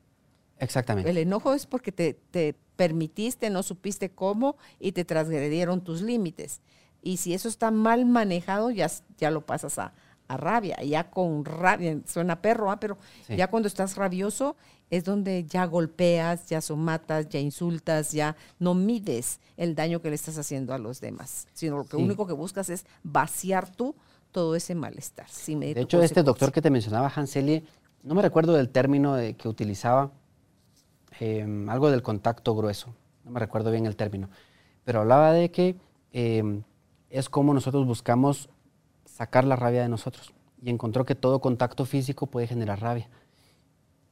Exactamente. 0.59 1.11
El 1.11 1.19
enojo 1.19 1.53
es 1.55 1.67
porque 1.67 1.93
te, 1.93 2.15
te 2.31 2.55
permitiste, 2.77 3.51
no 3.51 3.63
supiste 3.63 4.11
cómo 4.11 4.57
y 4.81 4.93
te 4.93 5.05
transgredieron 5.05 5.83
tus 5.83 6.01
límites. 6.03 6.61
Y 7.03 7.19
si 7.19 7.35
eso 7.35 7.49
está 7.49 7.71
mal 7.71 8.07
manejado, 8.07 8.71
ya, 8.71 8.91
ya 9.19 9.31
lo 9.31 9.45
pasas 9.45 9.79
a, 9.79 9.93
a 10.29 10.37
rabia. 10.37 10.77
Ya 10.83 11.11
con 11.11 11.45
rabia, 11.45 11.99
suena 12.07 12.41
perro, 12.41 12.71
¿ah? 12.71 12.81
pero 12.81 12.97
Sí. 13.27 13.37
ya 13.37 13.49
cuando 13.49 13.69
estás 13.69 13.97
rabioso 13.97 14.57
es 14.89 15.05
donde 15.05 15.45
ya 15.45 15.67
golpeas, 15.67 16.47
ya 16.47 16.61
somatas, 16.61 17.29
ya 17.29 17.39
insultas, 17.41 18.13
ya 18.13 18.37
no 18.59 18.73
mides 18.75 19.41
el 19.57 19.75
daño 19.75 20.01
que 20.01 20.09
le 20.11 20.15
estás 20.15 20.39
haciendo 20.39 20.73
a 20.75 20.79
los 20.79 21.01
demás, 21.01 21.47
sino 21.53 21.77
lo 21.79 21.85
que 21.85 21.97
Sí. 21.97 22.03
único 22.03 22.27
que 22.27 22.33
buscas 22.33 22.71
es 22.71 22.87
vaciar 23.03 23.71
tú 23.71 23.95
todo 24.37 24.55
ese 24.55 24.75
malestar. 24.75 25.27
sin 25.31 25.59
medir 25.61 25.77
De 25.77 25.81
hecho, 25.81 26.03
este 26.03 26.23
doctor 26.23 26.53
que 26.53 26.61
te 26.61 26.69
mencionaba, 26.69 27.11
Hanselie, 27.17 27.65
no 28.03 28.15
me 28.15 28.21
recuerdo 28.21 28.53
del 28.53 28.69
término 28.69 29.15
de- 29.15 29.33
que 29.33 29.49
utilizaba, 29.49 30.11
em, 31.21 31.67
algo 31.71 31.91
del 31.91 32.03
contacto 32.03 32.55
grueso, 32.55 32.95
no 33.25 33.31
me 33.31 33.41
recuerdo 33.41 33.71
bien 33.71 33.87
el 33.87 33.97
término, 33.97 34.29
pero 34.85 35.01
hablaba 35.01 35.33
de 35.33 35.51
que 35.51 35.77
em, 36.13 36.63
es 37.09 37.31
como 37.31 37.55
nosotros 37.55 37.87
buscamos 37.87 38.51
sacar 39.07 39.45
la 39.45 39.57
rabia 39.57 39.81
de 39.83 39.89
nosotros 39.89 40.35
y 40.61 40.69
encontró 40.69 41.07
que 41.07 41.15
todo 41.15 41.41
contacto 41.41 41.87
físico 41.87 42.27
puede 42.27 42.47
generar 42.47 42.81
rabia 42.83 43.09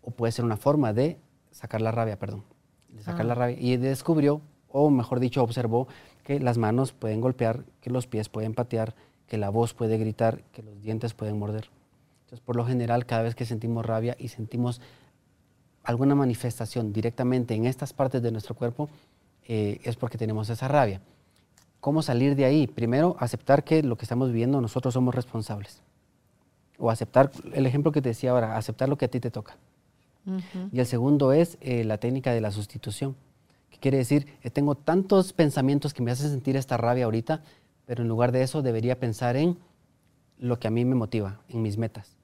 o 0.00 0.10
puede 0.10 0.32
ser 0.32 0.46
una 0.46 0.56
forma 0.56 0.94
de 0.94 1.18
sacar 1.50 1.82
la 1.82 1.92
rabia, 1.92 2.18
perdón, 2.18 2.44
de 2.88 3.02
sacar 3.02 3.22
Ah. 3.22 3.28
la 3.28 3.34
rabia 3.34 3.56
y 3.60 3.76
descubrió, 3.76 4.40
o 4.68 4.88
mejor 4.88 5.20
dicho, 5.20 5.42
observó 5.42 5.86
que 6.24 6.40
las 6.40 6.56
manos 6.56 6.92
pueden 6.92 7.20
golpear, 7.20 7.64
que 7.82 7.90
los 7.90 8.06
pies 8.06 8.30
pueden 8.30 8.54
patear, 8.54 8.94
que 9.26 9.38
la 9.38 9.50
voz 9.50 9.74
puede 9.74 9.98
gritar, 9.98 10.42
que 10.52 10.62
los 10.62 10.80
dientes 10.82 11.14
pueden 11.14 11.38
morder. 11.38 11.68
Entonces, 12.24 12.40
por 12.40 12.56
lo 12.56 12.64
general, 12.64 13.06
cada 13.06 13.22
vez 13.22 13.34
que 13.34 13.46
sentimos 13.46 13.84
rabia 13.84 14.16
y 14.18 14.28
sentimos 14.28 14.80
alguna 15.82 16.14
manifestación 16.14 16.92
directamente 16.92 17.54
en 17.54 17.66
estas 17.66 17.92
partes 17.92 18.22
de 18.22 18.32
nuestro 18.32 18.54
cuerpo, 18.54 18.88
eh, 19.46 19.80
es 19.84 19.96
porque 19.96 20.18
tenemos 20.18 20.48
esa 20.48 20.68
rabia. 20.68 21.00
¿Cómo 21.80 22.00
salir 22.00 22.34
de 22.34 22.46
ahí? 22.46 22.66
Primero, 22.66 23.16
aceptar 23.18 23.62
que 23.62 23.82
lo 23.82 23.96
que 23.96 24.06
estamos 24.06 24.28
viviendo 24.28 24.60
nosotros 24.60 24.94
somos 24.94 25.14
responsables. 25.14 25.82
O 26.78 26.90
aceptar, 26.90 27.30
el 27.52 27.66
ejemplo 27.66 27.92
que 27.92 28.00
te 28.00 28.08
decía 28.08 28.30
ahora, 28.30 28.56
aceptar 28.56 28.88
lo 28.88 28.96
que 28.96 29.04
a 29.04 29.08
ti 29.08 29.20
te 29.20 29.30
toca. 29.30 29.56
Y 30.72 30.80
el 30.80 30.86
segundo 30.86 31.34
es 31.34 31.58
eh, 31.60 31.84
la 31.84 31.98
técnica 31.98 32.32
de 32.32 32.40
la 32.40 32.50
sustitución. 32.50 33.14
que 33.70 33.76
quiere 33.78 33.98
decir? 33.98 34.26
Eh, 34.42 34.48
tengo 34.48 34.74
tantos 34.74 35.34
pensamientos 35.34 35.92
que 35.92 36.02
me 36.02 36.10
hacen 36.10 36.30
sentir 36.30 36.56
esta 36.56 36.78
rabia 36.78 37.04
ahorita, 37.04 37.42
pero 37.86 38.02
en 38.02 38.08
lugar 38.08 38.32
de 38.32 38.42
eso 38.42 38.62
debería 38.62 38.98
pensar 38.98 39.36
en 39.36 39.58
lo 40.38 40.58
que 40.58 40.68
a 40.68 40.70
mí 40.70 40.84
me 40.84 40.94
motiva, 40.94 41.40
en 41.48 41.62
mis 41.62 41.76
metas. 41.76 42.16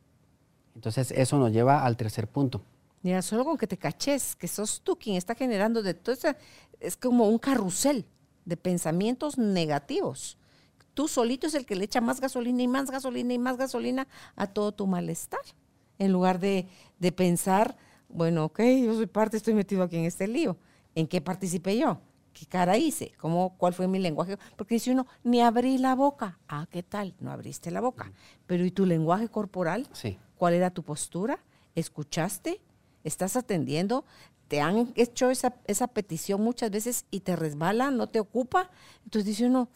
Entonces 0.74 1.10
eso 1.10 1.38
nos 1.38 1.52
lleva 1.52 1.84
al 1.84 1.96
tercer 1.96 2.28
punto. 2.28 2.62
Mira, 3.02 3.22
solo 3.22 3.44
con 3.44 3.56
que 3.56 3.66
te 3.66 3.78
caches, 3.78 4.36
que 4.36 4.46
sos 4.46 4.82
tú 4.82 4.96
quien 4.96 5.16
está 5.16 5.34
generando 5.34 5.82
de 5.82 5.94
todo 5.94 6.16
es 6.80 6.96
como 6.96 7.28
un 7.28 7.38
carrusel 7.38 8.04
de 8.44 8.56
pensamientos 8.56 9.38
negativos. 9.38 10.36
Tú 10.92 11.08
solito 11.08 11.46
es 11.46 11.54
el 11.54 11.64
que 11.64 11.76
le 11.76 11.84
echa 11.84 12.00
más 12.00 12.20
gasolina 12.20 12.62
y 12.62 12.68
más 12.68 12.90
gasolina 12.90 13.32
y 13.32 13.38
más 13.38 13.56
gasolina 13.56 14.06
a 14.36 14.46
todo 14.48 14.72
tu 14.72 14.86
malestar. 14.86 15.40
En 15.98 16.12
lugar 16.12 16.40
de, 16.40 16.66
de 16.98 17.12
pensar, 17.12 17.76
bueno, 18.08 18.46
ok, 18.46 18.60
yo 18.84 18.94
soy 18.94 19.06
parte, 19.06 19.36
estoy 19.36 19.54
metido 19.54 19.82
aquí 19.82 19.96
en 19.96 20.04
este 20.04 20.26
lío. 20.26 20.56
¿En 20.94 21.06
qué 21.06 21.20
participé 21.20 21.78
yo? 21.78 22.00
¿Qué 22.32 22.46
cara 22.46 22.76
hice? 22.78 23.12
¿Cómo, 23.18 23.56
¿Cuál 23.56 23.74
fue 23.74 23.88
mi 23.88 23.98
lenguaje? 23.98 24.36
Porque 24.56 24.76
dice 24.76 24.92
uno, 24.92 25.06
ni 25.24 25.40
abrí 25.40 25.78
la 25.78 25.94
boca. 25.94 26.38
Ah, 26.48 26.66
¿qué 26.70 26.82
tal? 26.82 27.14
No 27.20 27.30
abriste 27.30 27.70
la 27.70 27.80
boca. 27.80 28.12
Pero 28.46 28.64
¿y 28.64 28.70
tu 28.70 28.86
lenguaje 28.86 29.28
corporal? 29.28 29.88
Sí. 29.92 30.18
¿Cuál 30.36 30.54
era 30.54 30.70
tu 30.70 30.82
postura? 30.82 31.38
¿Escuchaste? 31.74 32.60
¿Estás 33.04 33.36
atendiendo? 33.36 34.04
¿Te 34.48 34.60
han 34.60 34.92
hecho 34.96 35.30
esa, 35.30 35.54
esa 35.66 35.88
petición 35.88 36.42
muchas 36.42 36.70
veces 36.70 37.04
y 37.10 37.20
te 37.20 37.36
resbala, 37.36 37.90
no 37.90 38.08
te 38.08 38.20
ocupa? 38.20 38.70
Entonces 39.04 39.26
dice 39.26 39.46
uno, 39.46 39.68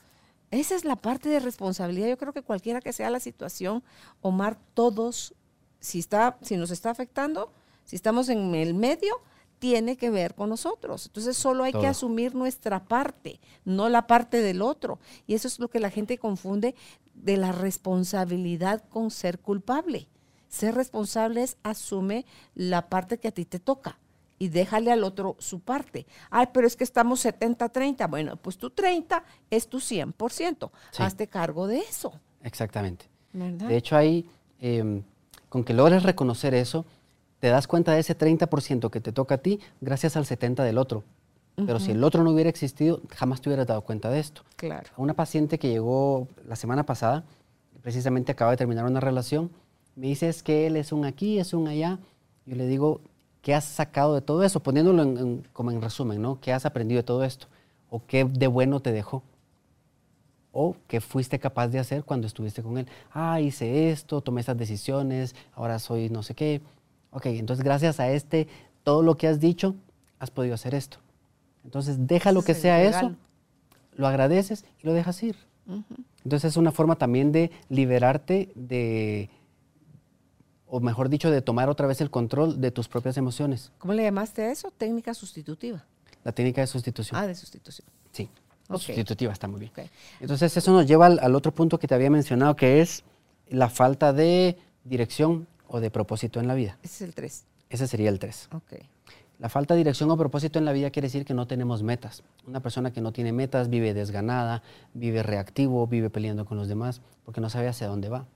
esa 0.51 0.75
es 0.75 0.85
la 0.85 0.97
parte 0.97 1.29
de 1.29 1.41
responsabilidad. 1.41 2.09
Yo 2.09 2.19
creo 2.19 2.33
que 2.33 2.43
cualquiera 2.43 2.81
que 2.81 2.93
sea 2.93 3.11
la 3.11 3.21
situación, 3.21 3.83
Omar, 4.21 4.59
todos, 4.75 5.35
si, 5.81 5.99
está, 5.99 6.39
si 6.43 6.57
nos 6.57 6.71
está 6.71 6.91
afectando, 6.91 7.53
si 7.85 7.97
estamos 7.97 8.29
en 8.29 8.55
el 8.55 8.75
medio, 8.75 9.21
tiene 9.59 9.97
que 9.97 10.11
ver 10.11 10.35
con 10.35 10.51
nosotros. 10.51 11.07
Entonces 11.07 11.37
solo 11.37 11.65
hay 11.65 11.73
que 11.73 11.87
asumir 11.87 12.35
nuestra 12.35 12.85
parte, 12.85 13.41
no 13.65 13.89
la 13.89 14.07
parte 14.07 14.43
del 14.43 14.63
otro. 14.63 14.99
Y 15.27 15.35
eso 15.35 15.49
es 15.49 15.59
lo 15.59 15.69
que 15.69 15.81
la 15.81 15.91
gente 15.91 16.19
confunde 16.19 16.75
de 17.15 17.37
la 17.37 17.53
responsabilidad 17.53 18.85
con 18.89 19.11
ser 19.11 19.39
culpable. 19.39 20.09
Ser 20.49 20.75
responsable 20.75 21.43
es 21.43 21.57
asume 21.63 22.27
la 22.55 22.89
parte 22.89 23.19
que 23.19 23.29
a 23.29 23.33
ti 23.33 23.45
te 23.45 23.59
toca 23.59 23.99
y 24.39 24.49
déjale 24.49 24.93
al 24.93 25.05
otro 25.05 25.37
su 25.39 25.61
parte. 25.61 26.07
Ay, 26.31 26.49
pero 26.53 26.67
es 26.67 26.77
que 26.77 26.85
estamos 26.85 27.25
70-30. 27.25 28.09
Bueno, 28.09 28.37
pues 28.37 28.59
tu 28.59 28.71
30 28.71 29.25
es 29.51 29.69
tu 29.69 29.79
100%. 29.79 30.71
Sí. 30.91 31.03
Hazte 31.03 31.29
cargo 31.29 31.67
de 31.67 31.79
eso. 31.79 32.13
Exactamente. 32.43 33.07
¿verdad? 33.33 33.69
De 33.69 33.77
hecho, 33.77 33.97
ahí, 33.97 34.29
em, 34.61 35.03
con 35.49 35.65
que 35.65 35.73
logres 35.73 36.03
reconocer 36.03 36.55
eso, 36.55 36.85
te 37.45 37.51
das 37.51 37.67
cuenta 37.67 37.93
de 37.93 38.01
ese 38.01 38.17
30% 38.17 38.89
que 38.89 39.03
te 39.03 39.13
toca 39.13 39.35
a 39.35 39.39
ti 39.39 39.61
gracias 39.83 40.17
al 40.17 40.25
70% 40.25 40.63
del 40.63 40.79
otro. 40.79 41.05
Pero 41.57 41.79
si 41.79 41.91
el 41.91 42.03
otro 42.03 42.25
no 42.25 42.31
hubiera 42.31 42.49
existido, 42.49 43.03
jamás 43.11 43.43
te 43.43 43.51
hubieras 43.51 43.67
dado 43.67 43.83
cuenta 43.83 44.09
de 44.09 44.19
esto. 44.19 44.45
claro. 44.57 44.89
A 44.97 45.03
una 45.03 45.13
paciente 45.13 45.59
que 45.59 45.69
llegó 45.69 46.27
la 46.49 46.57
semana 46.57 46.87
pasada, 46.87 47.23
precisamente 47.83 48.33
acaba 48.33 48.53
de 48.53 48.57
terminar 48.57 48.87
una 48.87 48.99
relación, 48.99 49.51
me 49.95 50.07
dice 50.07 50.31
es 50.31 50.43
que 50.43 50.67
él 50.67 50.77
es 50.79 50.91
un 50.91 51.05
aquí, 51.05 51.39
es 51.39 51.53
un 51.53 51.69
allá. 51.69 51.99
Yo 52.47 52.57
le 52.57 52.67
digo, 52.67 53.03
¿qué 53.43 53.55
has 53.55 53.67
sacado 53.67 54.15
de 54.15 54.23
todo 54.23 54.43
eso? 54.43 54.61
Poniéndolo 54.61 55.03
en- 55.03 55.19
en- 55.19 55.47
como 55.53 55.71
en 55.71 55.83
resumen, 55.83 56.23
¿no? 56.23 56.41
¿Qué 56.41 56.51
has 56.51 56.65
aprendido 56.65 57.01
de 57.01 57.05
todo 57.05 57.25
esto? 57.25 57.47
¿O 57.91 58.01
qué 58.07 58.25
de 58.25 58.47
bueno 58.47 58.81
te 58.81 58.91
dejó? 58.91 59.23
¿O 60.51 60.77
qué 60.89 61.03
fuiste 61.03 61.39
capaz 61.39 61.69
de 61.69 61.79
hacer 61.79 62.05
cuando 62.05 62.27
estuviste 62.27 62.63
con 62.63 62.79
él? 62.79 62.87
Ah, 63.13 63.39
hice 63.43 63.91
esto, 63.91 64.23
tomé 64.23 64.41
estas 64.41 64.57
decisiones, 64.57 65.35
ahora 65.55 65.79
soy 65.79 66.09
no 66.09 66.23
sé 66.23 66.35
qué. 66.35 66.63
Ok, 67.15 67.27
entonces 67.27 67.65
gracias 67.65 68.01
a 68.01 68.11
este, 68.11 68.49
todo 68.83 69.03
lo 69.03 69.17
que 69.17 69.29
has 69.29 69.39
dicho, 69.39 69.77
has 70.19 70.33
podido 70.33 70.55
hacer 70.55 70.75
esto. 70.75 70.99
Entonces 71.65 72.09
deja 72.09 72.33
lo 72.33 72.43
que 72.43 72.55
sea 72.55 72.83
eso, 72.83 73.15
lo 73.95 74.07
agradeces 74.09 74.65
y 74.83 74.87
lo 74.87 74.93
dejas 74.93 75.23
ir. 75.23 75.37
Entonces 76.25 76.53
es 76.53 76.57
una 76.57 76.73
forma 76.73 76.97
también 76.97 77.31
de 77.31 77.53
liberarte 77.69 78.51
de, 78.57 79.31
o 80.67 80.81
mejor 80.81 81.09
dicho, 81.09 81.31
de 81.31 81.41
tomar 81.41 81.71
otra 81.71 81.87
vez 81.87 82.01
el 82.01 82.11
control 82.11 82.61
de 82.61 82.73
tus 82.73 82.89
propias 82.89 83.17
emociones. 83.17 83.71
¿Cómo 83.79 83.95
le 83.95 84.03
llamaste 84.03 84.43
a 84.43 84.51
eso? 84.51 84.73
Técnica 84.73 85.15
sustitutiva. 85.15 85.85
La 86.25 86.33
técnica 86.33 86.63
de 86.63 86.67
sustitución. 86.67 87.19
Ah, 87.19 87.29
de 87.29 87.37
sustitución. 87.37 87.87
sí, 88.11 88.29
sustitutiva 88.69 89.33
está 89.33 89.47
muy 89.47 89.61
bien. 89.61 89.73
Entonces 90.19 90.57
eso 90.57 90.73
nos 90.73 90.87
lleva 90.87 91.07
al, 91.07 91.21
al 91.21 91.37
otro 91.37 91.53
punto 91.53 91.79
que 91.79 91.87
te 91.87 91.95
había 91.95 92.11
mencionado, 92.11 92.57
que 92.57 92.81
es 92.81 93.05
la 93.49 93.69
falta 93.71 94.13
de 94.13 94.59
dirección 94.83 95.47
o 95.69 95.81
de 95.81 95.91
propósito 95.91 96.41
en 96.41 96.49
la 96.49 96.55
vida. 96.55 96.79
Ese 96.83 96.97
es 96.97 97.03
el 97.03 97.15
3. 97.15 97.45
Ese 97.71 97.87
sería 97.87 98.09
el 98.09 98.19
3. 98.19 98.49
Ok. 98.53 98.73
La 99.39 99.49
falta 99.49 99.75
de 99.75 99.79
dirección 99.79 100.11
o 100.11 100.17
propósito 100.17 100.59
en 100.59 100.65
la 100.65 100.73
vida 100.73 100.91
quiere 100.91 101.07
decir 101.07 101.25
que 101.25 101.35
no 101.35 101.47
tenemos 101.47 101.83
metas. 101.83 102.23
Una 102.47 102.61
persona 102.61 102.93
que 102.93 103.01
no 103.01 103.13
tiene 103.13 103.33
metas 103.33 103.69
vive 103.69 103.93
desganada, 103.93 104.63
vive 104.95 105.23
reactivo, 105.23 105.87
vive 105.87 106.09
peleando 106.09 106.45
con 106.45 106.57
los 106.57 106.69
demás 106.69 107.01
porque 107.25 107.41
no 107.41 107.51
sabe 107.51 107.69
hacia 107.69 107.89
dónde 107.89 108.09
va. 108.09 108.27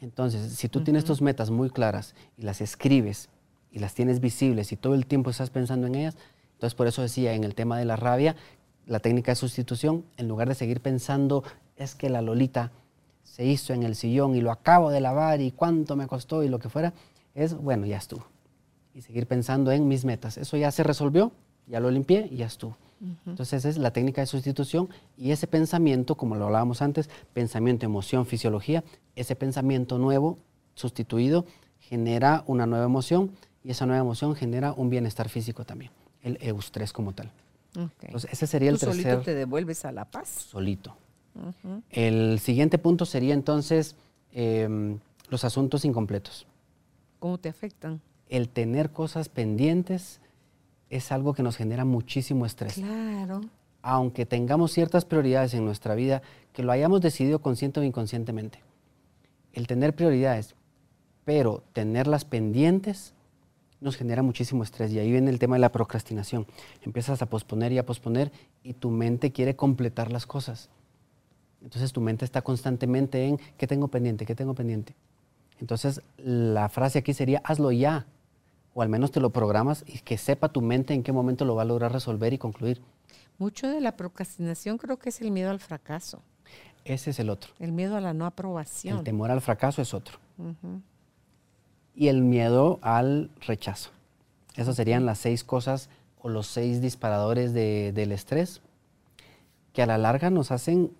Entonces, 0.00 0.52
si 0.52 0.68
tú 0.68 0.84
tienes 0.84 1.04
tus 1.04 1.20
metas 1.20 1.50
muy 1.50 1.70
claras 1.70 2.14
y 2.36 2.42
las 2.42 2.60
escribes 2.60 3.28
y 3.72 3.80
las 3.80 3.94
tienes 3.94 4.20
visibles 4.20 4.70
y 4.70 4.76
todo 4.76 4.94
el 4.94 5.06
tiempo 5.06 5.30
estás 5.30 5.50
pensando 5.50 5.86
en 5.86 5.96
ellas, 5.96 6.16
entonces 6.52 6.74
por 6.74 6.86
eso 6.86 7.02
decía 7.02 7.34
en 7.34 7.42
el 7.42 7.54
tema 7.54 7.78
de 7.78 7.84
la 7.84 7.96
rabia, 7.96 8.36
la 8.86 9.00
técnica 9.00 9.32
de 9.32 9.36
sustitución, 9.36 10.04
en 10.16 10.28
lugar 10.28 10.48
de 10.48 10.54
seguir 10.54 10.80
pensando, 10.80 11.42
es 11.76 11.94
que 11.94 12.08
la 12.08 12.22
Lolita 12.22 12.70
se 13.24 13.44
hizo 13.44 13.72
en 13.72 13.82
el 13.82 13.96
sillón 13.96 14.36
y 14.36 14.40
lo 14.40 14.52
acabo 14.52 14.90
de 14.90 15.00
lavar 15.00 15.40
y 15.40 15.50
cuánto 15.50 15.96
me 15.96 16.06
costó 16.06 16.44
y 16.44 16.48
lo 16.48 16.58
que 16.60 16.68
fuera, 16.68 16.92
es, 17.34 17.54
bueno, 17.54 17.84
ya 17.86 17.96
estuvo 17.96 18.24
y 18.94 19.02
seguir 19.02 19.26
pensando 19.26 19.72
en 19.72 19.88
mis 19.88 20.04
metas. 20.04 20.38
Eso 20.38 20.56
ya 20.56 20.70
se 20.70 20.84
resolvió, 20.84 21.32
ya 21.66 21.80
lo 21.80 21.90
limpié 21.90 22.28
y 22.30 22.36
ya 22.36 22.46
estuvo. 22.46 22.76
Entonces 23.26 23.58
esa 23.58 23.68
es 23.68 23.76
la 23.76 23.90
técnica 23.90 24.22
de 24.22 24.26
sustitución 24.26 24.88
y 25.18 25.32
ese 25.32 25.46
pensamiento, 25.46 26.14
como 26.14 26.36
lo 26.36 26.46
hablábamos 26.46 26.80
antes, 26.80 27.10
pensamiento, 27.34 27.84
emoción, 27.84 28.24
fisiología, 28.24 28.82
ese 29.14 29.36
pensamiento 29.36 29.98
nuevo, 29.98 30.38
sustituido, 30.74 31.44
genera 31.80 32.44
una 32.46 32.66
nueva 32.66 32.86
emoción 32.86 33.32
y 33.62 33.72
esa 33.72 33.84
nueva 33.84 34.00
emoción 34.00 34.34
genera 34.34 34.72
un 34.72 34.88
bienestar 34.88 35.28
físico 35.28 35.66
también, 35.66 35.90
el 36.22 36.38
eustrés 36.40 36.92
como 36.94 37.12
tal. 37.12 37.30
Entonces 38.00 38.32
ese 38.32 38.46
sería 38.46 38.70
el 38.70 38.78
Tú 38.78 38.86
solito 38.86 39.02
tercer 39.08 39.24
te 39.24 39.34
devuelves 39.34 39.84
a 39.84 39.92
la 39.92 40.06
paz. 40.06 40.28
solito. 40.28 40.96
El 41.90 42.38
siguiente 42.40 42.78
punto 42.78 43.06
sería 43.06 43.34
entonces 43.34 43.96
em, 44.32 44.98
los 45.28 45.44
asuntos 45.44 45.84
incompletos. 45.84 46.46
¿Cómo 47.18 47.38
te 47.38 47.48
afectan? 47.48 48.00
el 48.28 48.48
tener 48.48 48.90
cosas 48.90 49.28
pendientes 49.28 50.20
es 50.90 51.12
algo 51.12 51.34
que 51.34 51.42
nos 51.42 51.56
genera 51.56 51.84
muchísimo 51.84 52.46
estrés. 52.46 52.74
Claro. 52.74 53.42
Aunque 53.82 54.26
tengamos 54.26 54.72
ciertas 54.72 55.04
prioridades 55.04 55.54
en 55.54 55.64
nuestra 55.64 55.94
vida, 55.94 56.22
que 56.52 56.62
lo 56.62 56.72
hayamos 56.72 57.00
decidido 57.00 57.40
consciente 57.40 57.80
o 57.80 57.82
inconscientemente. 57.82 58.60
El 59.52 59.66
tener 59.66 59.94
prioridades, 59.94 60.54
pero 61.24 61.62
tenerlas 61.72 62.24
pendientes, 62.24 63.14
nos 63.80 63.96
genera 63.96 64.22
muchísimo 64.22 64.62
estrés 64.62 64.92
y 64.92 64.98
ahí 64.98 65.10
viene 65.10 65.30
el 65.30 65.38
tema 65.38 65.56
de 65.56 65.60
la 65.60 65.72
procrastinación. 65.72 66.46
Empiezas 66.82 67.20
a 67.20 67.26
posponer 67.26 67.70
y 67.72 67.78
a 67.78 67.84
posponer 67.84 68.32
y 68.62 68.72
tu 68.72 68.90
mente 68.90 69.30
quiere 69.30 69.56
completar 69.56 70.10
las 70.10 70.26
cosas. 70.26 70.70
Entonces 71.64 71.92
tu 71.92 72.00
mente 72.00 72.24
está 72.24 72.42
constantemente 72.42 73.26
en 73.26 73.40
¿qué 73.56 73.66
tengo 73.66 73.88
pendiente? 73.88 74.26
¿Qué 74.26 74.34
tengo 74.34 74.54
pendiente? 74.54 74.94
Entonces 75.60 76.02
la 76.18 76.68
frase 76.68 76.98
aquí 77.00 77.14
sería 77.14 77.40
hazlo 77.44 77.72
ya 77.72 78.06
o 78.74 78.82
al 78.82 78.88
menos 78.88 79.10
te 79.10 79.20
lo 79.20 79.30
programas 79.30 79.84
y 79.86 80.00
que 80.00 80.18
sepa 80.18 80.50
tu 80.50 80.60
mente 80.60 80.94
en 80.94 81.02
qué 81.02 81.12
momento 81.12 81.44
lo 81.44 81.54
va 81.54 81.62
a 81.62 81.64
lograr 81.64 81.92
resolver 81.92 82.32
y 82.32 82.38
concluir. 82.38 82.82
Mucho 83.38 83.66
de 83.68 83.80
la 83.80 83.96
procrastinación 83.96 84.78
creo 84.78 84.98
que 84.98 85.08
es 85.08 85.20
el 85.20 85.30
miedo 85.30 85.50
al 85.50 85.60
fracaso. 85.60 86.22
Ese 86.84 87.10
es 87.10 87.18
el 87.18 87.30
otro. 87.30 87.52
El 87.58 87.72
miedo 87.72 87.96
a 87.96 88.00
la 88.00 88.12
no 88.12 88.26
aprobación. 88.26 88.98
El 88.98 89.04
temor 89.04 89.30
al 89.30 89.40
fracaso 89.40 89.80
es 89.80 89.94
otro. 89.94 90.18
Y 91.94 92.08
el 92.08 92.22
miedo 92.22 92.78
al 92.82 93.30
rechazo. 93.46 93.90
Esas 94.54 94.76
serían 94.76 95.06
las 95.06 95.18
seis 95.18 95.44
cosas 95.44 95.88
o 96.20 96.28
los 96.28 96.46
seis 96.46 96.82
disparadores 96.82 97.54
del 97.54 98.12
estrés 98.12 98.60
que 99.72 99.82
a 99.82 99.86
la 99.86 99.98
larga 99.98 100.30
nos 100.30 100.50
hacen 100.52 100.92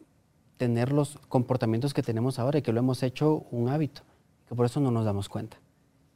tener 0.57 0.93
los 0.93 1.19
comportamientos 1.29 1.95
que 1.95 2.03
tenemos 2.03 2.39
ahora 2.39 2.59
y 2.59 2.63
que 2.63 2.73
lo 2.73 2.79
hemos 2.79 3.03
hecho 3.03 3.47
un 3.51 3.69
hábito, 3.69 4.03
que 4.49 4.55
por 4.55 4.67
eso 4.67 4.81
no 4.81 4.91
nos 4.91 5.05
damos 5.05 5.29
cuenta. 5.29 5.57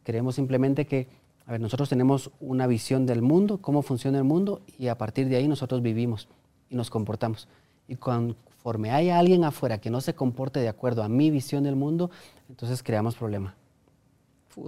Creemos 0.05 0.37
simplemente 0.37 0.87
que, 0.87 1.09
a 1.47 1.53
ver, 1.53 1.61
nosotros 1.61 1.89
tenemos 1.89 2.31
una 2.41 2.67
visión 2.67 3.07
del 3.07 3.23
mundo, 3.23 3.59
cómo 3.59 3.83
funciona 3.83 4.19
el 4.19 4.25
mundo, 4.25 4.63
y 4.79 4.89
a 4.89 4.97
partir 4.97 5.29
de 5.29 5.37
ahí 5.37 5.49
nosotros 5.49 5.83
vivimos 5.83 6.29
y 6.71 6.77
nos 6.77 6.91
comportamos. 6.91 7.49
Y 7.89 7.97
conforme 7.97 8.91
haya 8.91 9.19
alguien 9.19 9.45
afuera 9.45 9.79
que 9.79 9.91
no 9.91 10.01
se 10.01 10.15
comporte 10.15 10.61
de 10.61 10.69
acuerdo 10.69 11.03
a 11.03 11.09
mi 11.09 11.31
visión 11.31 11.65
del 11.65 11.77
mundo, 11.77 12.11
entonces 12.49 12.83
creamos 12.83 13.17
problema. 13.17 13.55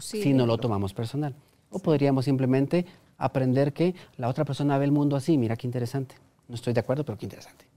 Si 0.01 0.33
no 0.33 0.47
lo 0.47 0.59
tomamos 0.59 0.95
personal. 0.95 1.35
O 1.71 1.79
podríamos 1.79 2.25
simplemente 2.25 2.87
aprender 3.19 3.73
que 3.73 3.95
la 4.17 4.29
otra 4.29 4.45
persona 4.45 4.79
ve 4.79 4.85
el 4.85 4.93
mundo 4.93 5.17
así. 5.17 5.37
Mira 5.37 5.57
qué 5.57 5.67
interesante. 5.67 6.17
No 6.49 6.55
estoy 6.55 6.73
de 6.73 6.81
acuerdo, 6.81 7.05
pero 7.05 7.19
qué 7.19 7.27
interesante. 7.27 7.70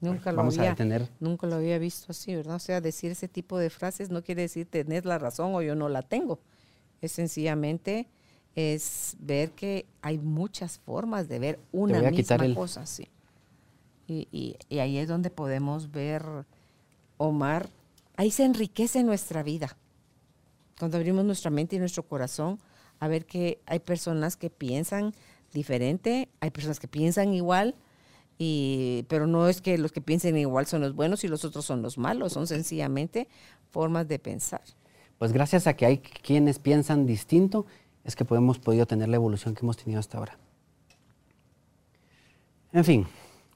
Nunca 0.00 0.30
lo, 0.30 0.42
había, 0.42 0.76
nunca 1.18 1.46
lo 1.48 1.56
había 1.56 1.78
visto 1.78 2.06
así, 2.10 2.34
¿verdad? 2.34 2.56
O 2.56 2.60
sea, 2.60 2.80
decir 2.80 3.10
ese 3.10 3.26
tipo 3.26 3.58
de 3.58 3.68
frases 3.68 4.10
no 4.10 4.22
quiere 4.22 4.42
decir 4.42 4.66
tener 4.66 5.04
la 5.04 5.18
razón 5.18 5.54
o 5.54 5.62
yo 5.62 5.74
no 5.74 5.88
la 5.88 6.02
tengo. 6.02 6.38
Es 7.00 7.12
sencillamente 7.12 8.06
es 8.54 9.16
ver 9.20 9.52
que 9.52 9.86
hay 10.02 10.18
muchas 10.18 10.78
formas 10.78 11.28
de 11.28 11.38
ver 11.38 11.60
una 11.70 12.10
misma 12.10 12.54
cosa. 12.54 12.86
Sí. 12.86 13.08
Y, 14.08 14.56
y, 14.68 14.78
ahí 14.78 14.98
es 14.98 15.06
donde 15.06 15.30
podemos 15.30 15.90
ver, 15.90 16.24
Omar, 17.18 17.68
ahí 18.16 18.30
se 18.30 18.44
enriquece 18.44 19.04
nuestra 19.04 19.42
vida. 19.42 19.76
Cuando 20.78 20.96
abrimos 20.96 21.24
nuestra 21.24 21.50
mente 21.50 21.76
y 21.76 21.78
nuestro 21.78 22.02
corazón 22.02 22.58
a 23.00 23.06
ver 23.06 23.26
que 23.26 23.60
hay 23.66 23.80
personas 23.80 24.36
que 24.36 24.50
piensan 24.50 25.14
diferente, 25.52 26.28
hay 26.40 26.50
personas 26.50 26.80
que 26.80 26.88
piensan 26.88 27.34
igual, 27.34 27.74
y, 28.38 29.04
pero 29.08 29.26
no 29.26 29.48
es 29.48 29.60
que 29.60 29.76
los 29.78 29.90
que 29.90 30.00
piensen 30.00 30.36
igual 30.36 30.66
son 30.66 30.80
los 30.80 30.94
buenos 30.94 31.24
y 31.24 31.28
los 31.28 31.44
otros 31.44 31.64
son 31.64 31.82
los 31.82 31.98
malos, 31.98 32.32
son 32.32 32.46
sencillamente 32.46 33.28
formas 33.70 34.06
de 34.06 34.20
pensar. 34.20 34.62
Pues 35.18 35.32
gracias 35.32 35.66
a 35.66 35.74
que 35.74 35.84
hay 35.84 35.98
quienes 35.98 36.60
piensan 36.60 37.04
distinto, 37.04 37.66
es 38.04 38.14
que 38.14 38.24
hemos 38.30 38.60
podido 38.60 38.86
tener 38.86 39.08
la 39.08 39.16
evolución 39.16 39.54
que 39.54 39.64
hemos 39.64 39.76
tenido 39.76 39.98
hasta 39.98 40.18
ahora. 40.18 40.38
En 42.72 42.84
fin, 42.84 43.06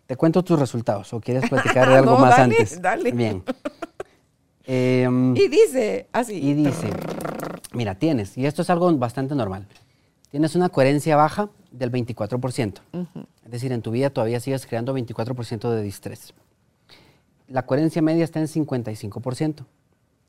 te 0.06 0.16
cuento 0.16 0.42
tus 0.42 0.58
resultados 0.58 1.12
o 1.12 1.20
quieres 1.20 1.48
platicar 1.48 1.88
de 1.88 1.96
algo 1.98 2.18
más 2.18 2.38
antes. 2.38 2.82
Dale. 2.82 3.12
Bien. 3.12 3.42
Y 4.64 5.48
dice 5.48 6.08
así. 6.12 6.34
Y 6.34 6.54
dice, 6.54 6.88
mira, 7.72 7.96
tienes, 7.96 8.38
y 8.38 8.46
esto 8.46 8.62
es 8.62 8.70
algo 8.70 8.96
bastante 8.96 9.34
normal, 9.34 9.66
tienes 10.30 10.54
una 10.54 10.68
coherencia 10.68 11.16
baja 11.16 11.50
del 11.72 11.90
24%. 11.90 12.80
Es 13.44 13.50
decir, 13.50 13.72
en 13.72 13.82
tu 13.82 13.90
vida 13.90 14.10
todavía 14.10 14.40
sigues 14.40 14.66
creando 14.66 14.94
24% 14.94 15.70
de 15.70 15.82
distrés. 15.82 16.34
La 17.48 17.66
coherencia 17.66 18.02
media 18.02 18.24
está 18.24 18.40
en 18.40 18.46
55%, 18.46 19.64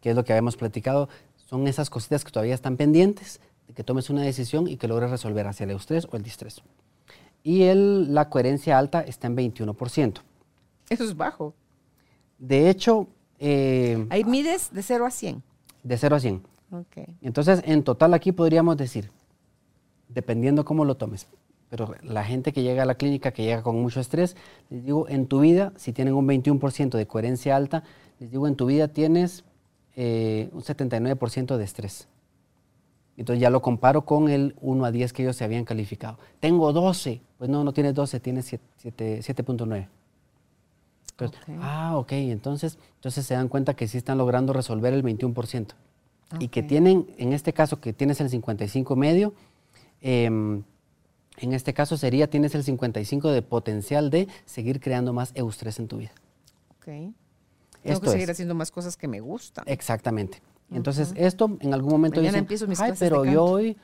que 0.01 0.09
es 0.09 0.15
lo 0.15 0.23
que 0.23 0.33
habíamos 0.33 0.57
platicado. 0.57 1.09
Son 1.35 1.67
esas 1.67 1.89
cositas 1.89 2.23
que 2.23 2.31
todavía 2.31 2.55
están 2.55 2.77
pendientes 2.77 3.39
de 3.67 3.73
que 3.73 3.83
tomes 3.83 4.09
una 4.09 4.23
decisión 4.23 4.67
y 4.67 4.77
que 4.77 4.87
logres 4.87 5.11
resolver 5.11 5.47
hacia 5.47 5.65
el 5.65 5.71
estrés 5.71 6.07
o 6.11 6.17
el 6.17 6.23
distrés. 6.23 6.61
Y 7.43 7.63
el, 7.63 8.13
la 8.13 8.29
coherencia 8.29 8.77
alta 8.77 9.01
está 9.01 9.27
en 9.27 9.37
21%. 9.37 10.21
Eso 10.89 11.03
es 11.03 11.15
bajo. 11.15 11.53
De 12.39 12.69
hecho... 12.69 13.07
Eh, 13.39 14.07
Ahí 14.09 14.23
mides 14.23 14.73
de 14.73 14.81
0 14.81 15.05
a 15.05 15.11
100. 15.11 15.43
De 15.83 15.97
0 15.97 16.15
a 16.15 16.19
100. 16.19 16.43
Okay. 16.71 17.17
Entonces, 17.21 17.61
en 17.65 17.83
total 17.83 18.13
aquí 18.13 18.31
podríamos 18.31 18.77
decir 18.77 19.11
dependiendo 20.14 20.66
cómo 20.66 20.86
lo 20.86 20.95
tomes. 20.95 21.28
Pero 21.70 21.95
la 22.03 22.24
gente 22.24 22.53
que 22.53 22.61
llega 22.61 22.84
a 22.84 22.86
la 22.86 22.95
clínica, 22.95 23.32
que 23.32 23.43
llega 23.43 23.64
con 23.64 23.82
mucho 23.82 23.99
estrés, 23.99 24.36
les 24.70 24.86
digo, 24.86 25.09
en 25.09 25.26
tu 25.26 25.39
vida, 25.39 25.74
si 25.76 25.91
tienen 25.91 26.14
un 26.14 26.28
21% 26.28 26.97
de 26.97 27.07
coherencia 27.07 27.55
alta, 27.55 27.84
les 28.20 28.30
digo, 28.30 28.47
en 28.47 28.55
tu 28.55 28.68
vida 28.68 28.88
tienes 28.89 29.43
eh, 29.95 30.49
un 30.53 30.61
79% 30.61 31.57
de 31.57 31.64
estrés. 31.64 32.07
Entonces 33.18 33.41
ya 33.41 33.49
lo 33.49 33.61
comparo 33.61 34.05
con 34.05 34.30
el 34.30 34.55
1 34.61 34.86
a 34.86 34.91
10 34.91 35.14
que 35.14 35.24
ellos 35.24 35.36
se 35.36 35.43
habían 35.43 35.66
calificado. 35.66 36.18
Tengo 36.39 36.74
12. 36.74 37.22
Pues 37.38 37.49
no, 37.49 37.64
no 37.64 37.74
tienes 37.74 37.93
12, 37.93 38.20
tienes 38.20 38.51
7.9. 38.53 39.88
Ah, 41.61 41.95
ok, 41.97 42.11
entonces, 42.14 42.80
entonces 42.95 43.26
se 43.26 43.34
dan 43.34 43.47
cuenta 43.47 43.76
que 43.76 43.88
sí 43.88 43.97
están 43.97 44.18
logrando 44.18 44.53
resolver 44.53 44.93
el 44.93 45.03
21%. 45.03 45.68
Y 46.39 46.47
que 46.47 46.64
tienen, 46.64 47.05
en 47.18 47.32
este 47.32 47.53
caso, 47.53 47.80
que 47.80 47.93
tienes 47.93 48.20
el 48.20 48.30
55 48.30 48.95
medio, 48.95 49.34
Em, 50.03 50.63
en 51.37 51.53
este 51.53 51.73
caso 51.73 51.97
sería, 51.97 52.29
tienes 52.29 52.53
el 52.55 52.63
55 52.63 53.31
de 53.31 53.41
potencial 53.41 54.09
de 54.09 54.27
seguir 54.45 54.79
creando 54.81 55.13
más 55.13 55.31
eustrés 55.33 55.79
en 55.79 55.87
tu 55.87 55.97
vida. 55.97 56.11
Ok. 56.77 57.13
Tengo 57.81 58.01
que 58.01 58.09
seguir 58.09 58.29
haciendo 58.29 58.53
más 58.53 58.69
cosas 58.69 58.97
que 58.97 59.07
me 59.07 59.21
gustan. 59.21 59.63
Exactamente. 59.67 60.41
Entonces, 60.71 61.13
esto 61.15 61.57
en 61.61 61.73
algún 61.73 61.91
momento 61.91 62.19
Mañana 62.19 62.37
empiezo 62.37 62.67
mis 62.67 62.79
Ay, 62.79 62.93
pero 62.99 63.25
yo 63.25 63.43
hoy... 63.43 63.77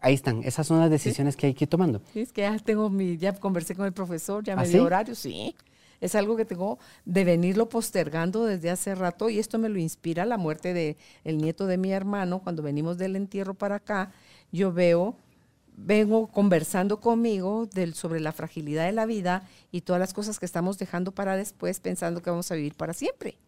Ahí 0.00 0.14
están, 0.14 0.44
esas 0.44 0.66
son 0.66 0.78
las 0.78 0.90
decisiones 0.90 1.36
que 1.36 1.48
hay 1.48 1.54
que 1.54 1.64
ir 1.64 1.68
tomando. 1.68 2.00
Sí, 2.12 2.20
es 2.20 2.32
que 2.32 2.42
ya 2.42 2.56
tengo 2.58 2.88
mi, 2.88 3.16
ya 3.16 3.32
conversé 3.32 3.74
con 3.74 3.84
el 3.84 3.92
profesor, 3.92 4.44
ya 4.44 4.54
me 4.54 4.62
¿Ah, 4.62 4.64
dio 4.64 4.84
horario, 4.84 5.14
sí. 5.16 5.56
Es 6.00 6.14
algo 6.14 6.36
que 6.36 6.44
tengo 6.44 6.78
de 7.04 7.24
venirlo 7.24 7.68
postergando 7.68 8.44
desde 8.44 8.70
hace 8.70 8.94
rato 8.94 9.28
y 9.28 9.40
esto 9.40 9.58
me 9.58 9.68
lo 9.68 9.78
inspira 9.80 10.24
la 10.24 10.38
muerte 10.38 10.72
del 10.72 10.96
el 11.24 11.38
nieto 11.38 11.66
de 11.66 11.78
mi 11.78 11.90
hermano 11.90 12.38
cuando 12.38 12.62
venimos 12.62 12.98
del 12.98 13.16
entierro 13.16 13.54
para 13.54 13.76
acá 13.76 14.12
yo 14.52 14.72
veo, 14.72 15.16
vengo 15.76 16.28
conversando 16.28 17.00
conmigo 17.00 17.66
del, 17.66 17.94
sobre 17.94 18.20
la 18.20 18.32
fragilidad 18.32 18.86
de 18.86 18.92
la 18.92 19.06
vida 19.06 19.46
y 19.70 19.82
todas 19.82 20.00
las 20.00 20.14
cosas 20.14 20.38
que 20.38 20.46
estamos 20.46 20.78
dejando 20.78 21.12
para 21.12 21.36
después 21.36 21.80
pensando 21.80 22.22
que 22.22 22.30
vamos 22.30 22.50
a 22.50 22.54
vivir 22.54 22.74
para 22.74 22.92
siempre. 22.92 23.38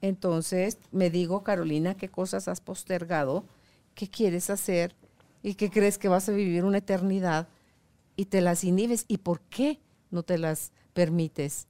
Entonces 0.00 0.78
me 0.92 1.10
digo, 1.10 1.42
Carolina, 1.42 1.96
¿qué 1.96 2.08
cosas 2.08 2.46
has 2.46 2.60
postergado? 2.60 3.44
¿Qué 3.94 4.08
quieres 4.08 4.48
hacer? 4.48 4.94
¿Y 5.42 5.54
qué 5.54 5.70
crees 5.70 5.98
que 5.98 6.08
vas 6.08 6.28
a 6.28 6.32
vivir 6.32 6.64
una 6.64 6.78
eternidad? 6.78 7.48
Y 8.14 8.26
te 8.26 8.40
las 8.40 8.62
inhibes. 8.62 9.06
¿Y 9.08 9.18
por 9.18 9.40
qué 9.40 9.80
no 10.12 10.22
te 10.22 10.38
las 10.38 10.70
permites? 10.92 11.66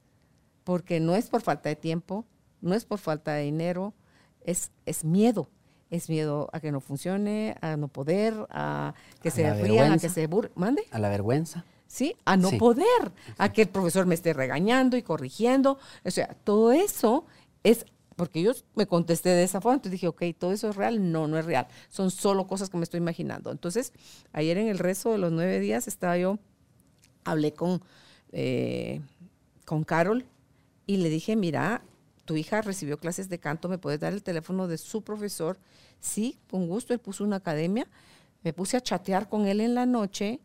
Porque 0.63 0.99
no 0.99 1.15
es 1.15 1.27
por 1.27 1.41
falta 1.41 1.69
de 1.69 1.75
tiempo, 1.75 2.23
no 2.61 2.75
es 2.75 2.85
por 2.85 2.99
falta 2.99 3.33
de 3.33 3.45
dinero, 3.45 3.95
es, 4.41 4.69
es 4.85 5.03
miedo 5.03 5.49
es 5.89 6.09
miedo 6.09 6.49
a 6.53 6.59
que 6.59 6.71
no 6.71 6.81
funcione, 6.81 7.55
a 7.61 7.77
no 7.77 7.87
poder, 7.87 8.33
a 8.49 8.93
que 9.21 9.31
se 9.31 9.51
rían, 9.53 9.93
a 9.93 9.97
que 9.97 10.09
se 10.09 10.27
burlen. 10.27 10.51
¿Mande? 10.55 10.83
A 10.91 10.99
la 10.99 11.09
vergüenza. 11.09 11.65
Sí, 11.87 12.15
a 12.25 12.37
no 12.37 12.51
poder, 12.51 12.85
a 13.39 13.51
que 13.51 13.63
el 13.63 13.69
profesor 13.69 14.05
me 14.05 14.13
esté 14.13 14.33
regañando 14.33 14.95
y 14.95 15.01
corrigiendo. 15.01 15.79
O 16.05 16.11
sea, 16.11 16.35
todo 16.43 16.71
eso 16.71 17.25
es, 17.63 17.85
porque 18.15 18.43
yo 18.43 18.51
me 18.75 18.85
contesté 18.85 19.29
de 19.29 19.43
esa 19.43 19.59
forma, 19.59 19.75
entonces 19.75 19.93
dije, 19.93 20.07
ok, 20.07 20.23
¿todo 20.37 20.51
eso 20.51 20.69
es 20.69 20.75
real? 20.75 21.11
No, 21.11 21.27
no 21.27 21.39
es 21.39 21.45
real. 21.45 21.67
Son 21.89 22.11
solo 22.11 22.45
cosas 22.45 22.69
que 22.69 22.77
me 22.77 22.83
estoy 22.83 22.99
imaginando. 22.99 23.51
Entonces, 23.51 23.91
ayer 24.33 24.59
en 24.59 24.67
el 24.67 24.77
resto 24.77 25.11
de 25.11 25.17
los 25.17 25.31
nueve 25.31 25.59
días 25.59 25.87
estaba 25.87 26.15
yo, 26.15 26.37
hablé 27.23 27.53
con, 27.53 27.81
eh, 28.31 29.01
con 29.65 29.83
Carol 29.83 30.25
y 30.85 30.97
le 30.97 31.09
dije, 31.09 31.35
mira, 31.35 31.81
tu 32.29 32.37
hija 32.37 32.61
recibió 32.61 32.99
clases 32.99 33.27
de 33.27 33.39
canto, 33.39 33.69
¿me 33.69 33.79
puedes 33.79 33.99
dar 33.99 34.13
el 34.13 34.21
teléfono 34.21 34.67
de 34.67 34.77
su 34.77 35.01
profesor? 35.01 35.57
Sí, 35.99 36.37
con 36.51 36.67
gusto, 36.67 36.93
él 36.93 36.99
puso 36.99 37.23
una 37.23 37.37
academia. 37.37 37.87
Me 38.43 38.53
puse 38.53 38.77
a 38.77 38.81
chatear 38.81 39.27
con 39.27 39.47
él 39.47 39.59
en 39.61 39.73
la 39.73 39.87
noche, 39.87 40.39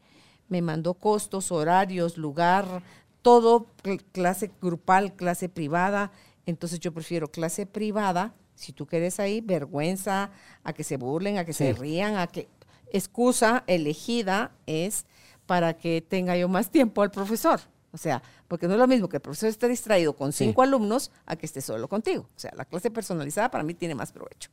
me 0.49 0.63
mandó 0.63 0.95
costos, 0.95 1.53
horarios, 1.53 2.17
lugar, 2.17 2.83
todo, 3.21 3.67
clase 4.13 4.51
grupal, 4.63 5.15
clase 5.15 5.51
privada. 5.51 6.11
Entonces 6.47 6.81
yo 6.81 6.91
prefiero 6.95 7.31
clase 7.31 7.67
privada, 7.67 8.33
si 8.55 8.73
tú 8.73 8.87
quieres 8.87 9.21
ahí, 9.21 9.43
vergüenza, 9.43 10.31
a 10.63 10.73
que 10.73 10.85
se 10.85 10.97
burlen, 10.97 11.37
a 11.37 11.45
que 11.45 11.53
se 11.53 11.75
rían, 11.75 12.17
a 12.17 12.29
que 12.29 12.49
excusa 12.95 13.63
elegida 13.67 14.53
es 14.65 15.05
para 15.45 15.77
que 15.77 16.01
tenga 16.01 16.35
yo 16.35 16.49
más 16.49 16.71
tiempo 16.71 17.03
al 17.03 17.11
profesor. 17.11 17.61
O 17.95 17.97
sea, 17.97 18.21
porque 18.49 18.67
no 18.67 18.75
es 18.75 18.81
lo 18.81 18.89
mismo 18.89 19.09
que 19.09 19.19
el 19.19 19.23
profesor 19.23 19.49
esté 19.49 19.69
distraído 19.69 20.15
con 20.15 20.33
cinco 20.33 20.63
alumnos 20.63 21.13
a 21.27 21.37
que 21.37 21.47
esté 21.47 21.61
solo 21.61 21.89
contigo. 21.89 22.23
O 22.23 22.39
sea, 22.39 22.53
la 22.57 22.65
clase 22.65 22.91
personalizada 22.91 23.53
para 23.53 23.63
mí 23.63 23.73
tiene 23.73 23.95
más 23.95 24.11
provecho. 24.11 24.51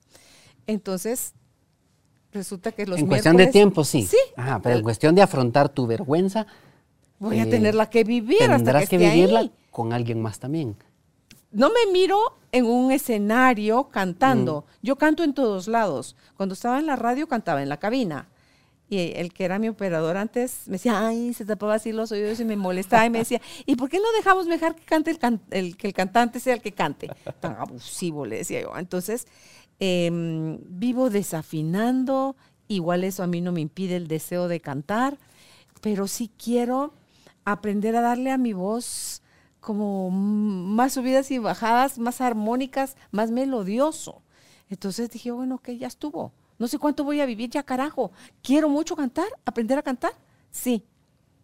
Entonces, 0.68 1.34
resulta 2.32 2.72
que 2.72 2.86
los 2.86 3.00
en 3.00 3.08
cuestión 3.08 3.36
de 3.38 3.48
tiempo, 3.48 3.84
sí. 3.84 4.04
Sí. 4.04 4.18
Ajá, 4.38 4.62
pero 4.62 4.76
en 4.76 4.84
cuestión 4.84 5.16
de 5.16 5.24
afrontar 5.24 5.70
tu 5.70 5.88
vergüenza, 5.88 6.46
Voy 7.18 7.40
a 7.40 7.44
eh, 7.44 7.48
tenerla 7.48 7.90
que 7.90 8.04
vivir 8.04 8.44
hasta 8.44 8.58
tendrás 8.58 8.84
que, 8.84 8.98
que, 8.98 9.06
esté 9.06 9.16
vivirla 9.16 9.40
ahí. 9.40 9.52
con 9.72 9.92
alguien 9.92 10.22
más 10.22 10.38
también. 10.38 10.76
No 11.52 11.70
me 11.70 11.92
miro 11.92 12.20
en 12.52 12.66
un 12.66 12.92
escenario 12.92 13.90
cantando. 13.90 14.66
Mm. 14.68 14.86
Yo 14.86 14.96
canto 14.98 15.24
en 15.24 15.34
todos 15.34 15.68
lados. 15.68 16.16
Cuando 16.38 16.54
estaba 16.54 16.78
en 16.78 16.86
la 16.86 16.96
radio 16.96 17.28
cantaba 17.28 17.64
en 17.64 17.70
la 17.70 17.78
cabina. 17.78 18.28
Y 18.92 19.14
el 19.16 19.32
que 19.32 19.46
era 19.46 19.58
mi 19.58 19.70
operador 19.70 20.18
antes 20.18 20.64
me 20.66 20.74
decía, 20.74 21.08
ay, 21.08 21.34
se 21.34 21.46
tapaba 21.46 21.76
así 21.76 21.94
los 21.94 22.12
oídos 22.12 22.42
y 22.42 22.44
me 22.44 22.58
molestaba 22.58 23.06
y 23.06 23.10
me 23.10 23.20
decía, 23.20 23.40
¿y 23.66 23.78
por 23.78 23.90
qué 23.90 24.00
no 24.00 24.12
dejamos 24.18 24.48
dejar 24.48 24.76
que 24.76 24.84
cante 24.84 25.18
el, 25.52 25.78
que 25.78 25.88
el 25.88 25.94
cantante 25.94 26.42
sea 26.42 26.56
el 26.56 26.62
que 26.62 26.74
cante? 26.74 27.10
Tan 27.40 27.56
abusivo, 27.56 28.26
le 28.26 28.40
decía 28.40 28.62
yo. 28.62 28.78
Entonces, 28.78 29.28
em, 29.80 30.60
vivo 30.66 31.10
desafinando, 31.10 32.36
igual 32.68 33.06
eso 33.06 33.24
a 33.24 33.28
mí 33.28 33.40
no 33.40 33.54
me 33.54 33.62
impide 33.62 33.96
el 33.96 34.10
deseo 34.10 34.50
de 34.50 34.60
cantar, 34.60 35.18
pero 35.80 36.06
sí 36.06 36.30
quiero 36.38 36.94
aprender 37.46 37.96
a 37.96 38.02
darle 38.02 38.30
a 38.30 38.38
mi 38.38 38.52
voz 38.52 39.22
como 39.62 40.12
más 40.12 40.92
subidas 40.92 41.32
y 41.32 41.38
bajadas, 41.38 41.98
más 41.98 42.20
armónicas, 42.20 42.98
más 43.12 43.32
melodioso. 43.32 44.22
Entonces 44.70 45.10
dije, 45.10 45.32
bueno, 45.32 45.60
que 45.60 45.78
ya 45.78 45.88
estuvo. 45.88 46.34
No 46.62 46.68
sé 46.68 46.78
cuánto 46.78 47.04
voy 47.04 47.20
a 47.20 47.26
vivir 47.26 47.50
ya, 47.50 47.64
carajo. 47.64 48.12
Quiero 48.44 48.70
mucho 48.70 48.96
cantar, 48.96 49.26
aprender 49.46 49.80
a 49.80 49.82
cantar. 49.82 50.14
Sí. 50.52 50.86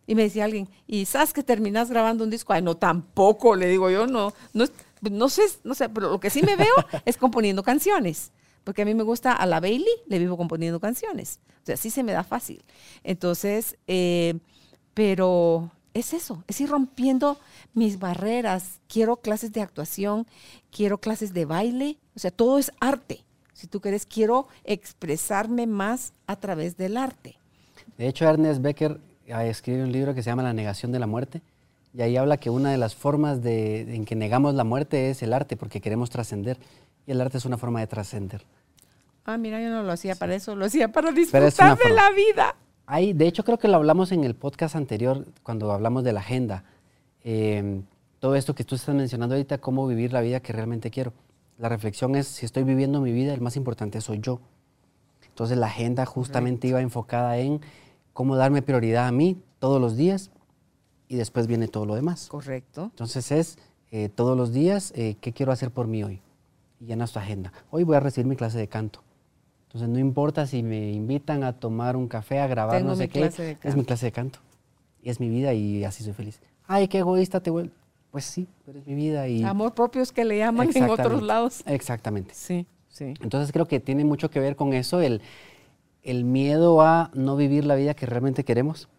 Y 0.05 0.13
me 0.13 0.21
decía 0.21 0.45
alguien, 0.45 0.69
¿y 0.85 1.05
sabes 1.05 1.33
que 1.33 1.41
terminas 1.41 1.89
grabando 1.89 2.23
un 2.23 2.29
disco? 2.29 2.53
Ay, 2.53 2.61
no, 2.61 2.77
tampoco, 2.77 3.55
le 3.55 3.67
digo 3.67 3.89
yo, 3.89 4.05
no, 4.05 4.31
no, 4.53 4.65
no 5.01 5.27
sé, 5.27 5.41
no 5.63 5.73
sé, 5.73 5.89
pero 5.89 6.11
lo 6.11 6.19
que 6.19 6.29
sí 6.29 6.43
me 6.43 6.55
veo 6.55 6.71
es 7.05 7.17
componiendo 7.17 7.63
canciones. 7.63 8.31
Porque 8.63 8.83
a 8.83 8.85
mí 8.85 8.93
me 8.93 9.01
gusta 9.01 9.33
a 9.33 9.47
la 9.47 9.59
Bailey, 9.59 9.91
le 10.05 10.19
vivo 10.19 10.37
componiendo 10.37 10.79
canciones. 10.79 11.39
O 11.63 11.65
sea, 11.65 11.77
sí 11.77 11.89
se 11.89 12.03
me 12.03 12.11
da 12.11 12.23
fácil. 12.23 12.63
Entonces, 13.03 13.75
eh, 13.87 14.37
pero 14.93 15.71
es 15.95 16.13
eso, 16.13 16.43
es 16.47 16.61
ir 16.61 16.69
rompiendo 16.69 17.39
mis 17.73 17.97
barreras. 17.97 18.81
Quiero 18.87 19.17
clases 19.17 19.51
de 19.51 19.61
actuación, 19.61 20.27
quiero 20.69 20.99
clases 20.99 21.33
de 21.33 21.45
baile, 21.45 21.97
o 22.15 22.19
sea, 22.19 22.29
todo 22.29 22.59
es 22.59 22.71
arte. 22.79 23.25
Si 23.57 23.65
tú 23.65 23.81
quieres, 23.81 24.05
quiero 24.05 24.47
expresarme 24.65 25.65
más 25.65 26.13
a 26.27 26.35
través 26.35 26.77
del 26.77 26.95
arte. 26.95 27.39
De 27.97 28.07
hecho, 28.07 28.29
Ernest 28.29 28.61
Becker 28.61 28.99
ah, 29.33 29.45
escribe 29.47 29.81
un 29.81 29.91
libro 29.91 30.13
que 30.13 30.21
se 30.21 30.29
llama 30.29 30.43
La 30.43 30.53
negación 30.53 30.91
de 30.91 30.99
la 30.99 31.07
muerte. 31.07 31.41
Y 31.91 32.03
ahí 32.03 32.17
habla 32.17 32.37
que 32.37 32.51
una 32.51 32.69
de 32.69 32.77
las 32.77 32.93
formas 32.93 33.41
de, 33.41 33.95
en 33.95 34.05
que 34.05 34.15
negamos 34.15 34.53
la 34.53 34.63
muerte 34.63 35.09
es 35.09 35.23
el 35.23 35.33
arte, 35.33 35.57
porque 35.57 35.81
queremos 35.81 36.11
trascender. 36.11 36.59
Y 37.07 37.11
el 37.13 37.19
arte 37.19 37.39
es 37.39 37.45
una 37.45 37.57
forma 37.57 37.79
de 37.79 37.87
trascender. 37.87 38.45
Ah, 39.25 39.39
mira, 39.39 39.59
yo 39.59 39.71
no 39.71 39.81
lo 39.81 39.91
hacía 39.91 40.13
para 40.13 40.35
eso, 40.35 40.55
lo 40.55 40.65
hacía 40.65 40.91
para 40.91 41.11
disfrutar 41.11 41.79
de 41.79 41.89
la 41.89 42.11
vida. 42.11 42.55
Hay, 42.85 43.13
de 43.13 43.25
hecho, 43.25 43.43
creo 43.43 43.57
que 43.57 43.67
lo 43.67 43.77
hablamos 43.77 44.11
en 44.11 44.23
el 44.23 44.35
podcast 44.35 44.75
anterior, 44.75 45.25
cuando 45.41 45.71
hablamos 45.71 46.03
de 46.03 46.13
la 46.13 46.19
agenda. 46.19 46.63
Eh, 47.23 47.81
todo 48.19 48.35
esto 48.35 48.53
que 48.53 48.63
tú 48.63 48.75
estás 48.75 48.93
mencionando 48.93 49.33
ahorita, 49.33 49.57
cómo 49.57 49.87
vivir 49.87 50.13
la 50.13 50.21
vida 50.21 50.41
que 50.41 50.53
realmente 50.53 50.91
quiero. 50.91 51.11
La 51.57 51.69
reflexión 51.69 52.15
es, 52.15 52.27
si 52.27 52.45
estoy 52.45 52.63
viviendo 52.63 53.01
mi 53.01 53.11
vida, 53.11 53.33
el 53.33 53.41
más 53.41 53.55
importante 53.55 53.99
soy 54.01 54.19
yo. 54.19 54.39
Entonces 55.27 55.57
la 55.57 55.67
agenda 55.67 56.05
justamente 56.05 56.67
iba 56.67 56.81
enfocada 56.81 57.37
en 57.37 57.61
cómo 58.13 58.35
darme 58.35 58.61
prioridad 58.61 59.07
a 59.07 59.11
mí 59.11 59.41
todos 59.59 59.79
los 59.81 59.95
días 59.95 60.31
y 61.07 61.15
después 61.15 61.47
viene 61.47 61.67
todo 61.67 61.85
lo 61.85 61.95
demás. 61.95 62.27
Correcto. 62.27 62.85
Entonces 62.85 63.31
es 63.31 63.57
eh, 63.91 64.09
todos 64.09 64.37
los 64.37 64.51
días, 64.51 64.93
eh, 64.95 65.15
¿qué 65.21 65.33
quiero 65.33 65.51
hacer 65.51 65.71
por 65.71 65.87
mí 65.87 66.03
hoy? 66.03 66.21
Y 66.79 66.85
llenas 66.85 67.11
tu 67.11 67.19
agenda. 67.19 67.51
Hoy 67.71 67.83
voy 67.83 67.95
a 67.95 67.99
recibir 67.99 68.27
mi 68.27 68.35
clase 68.35 68.57
de 68.57 68.67
canto. 68.67 69.01
Entonces 69.67 69.89
no 69.89 69.99
importa 69.99 70.45
si 70.47 70.63
me 70.63 70.91
invitan 70.91 71.43
a 71.43 71.53
tomar 71.53 71.95
un 71.95 72.07
café, 72.07 72.39
a 72.39 72.47
grabar, 72.47 72.77
Tengo 72.77 72.89
no 72.91 72.95
sé 72.95 73.03
mi 73.03 73.09
qué, 73.09 73.19
clase 73.21 73.43
de 73.43 73.51
es 73.51 73.57
canto. 73.59 73.77
mi 73.77 73.85
clase 73.85 74.05
de 74.07 74.11
canto. 74.11 74.39
Y 75.01 75.09
es 75.09 75.19
mi 75.19 75.29
vida 75.29 75.53
y 75.53 75.83
así 75.83 76.03
soy 76.03 76.13
feliz. 76.13 76.39
Ay, 76.65 76.87
qué 76.87 76.99
egoísta 76.99 77.39
te 77.41 77.49
vuelves. 77.49 77.75
Pues 78.17 78.25
sí, 78.25 78.47
pero 78.65 78.79
es 78.79 78.87
mi 78.87 78.95
vida 78.95 79.27
y... 79.27 79.43
Amor 79.43 79.75
propio 79.75 80.01
es 80.01 80.11
que 80.11 80.25
le 80.25 80.39
llaman 80.39 80.71
en 80.73 80.89
otros 80.89 81.21
lados. 81.21 81.61
Exactamente. 81.67 82.33
Sí, 82.33 82.65
sí. 82.89 83.13
Entonces 83.21 83.51
creo 83.51 83.67
que 83.67 83.79
tiene 83.79 84.05
mucho 84.05 84.31
que 84.31 84.39
ver 84.39 84.55
con 84.55 84.73
eso, 84.73 85.01
el, 85.01 85.21
el 86.01 86.23
miedo 86.23 86.81
a 86.81 87.11
no 87.13 87.35
vivir 87.35 87.63
la 87.63 87.75
vida 87.75 87.93
que 87.93 88.07
realmente 88.07 88.43
queremos 88.43 88.89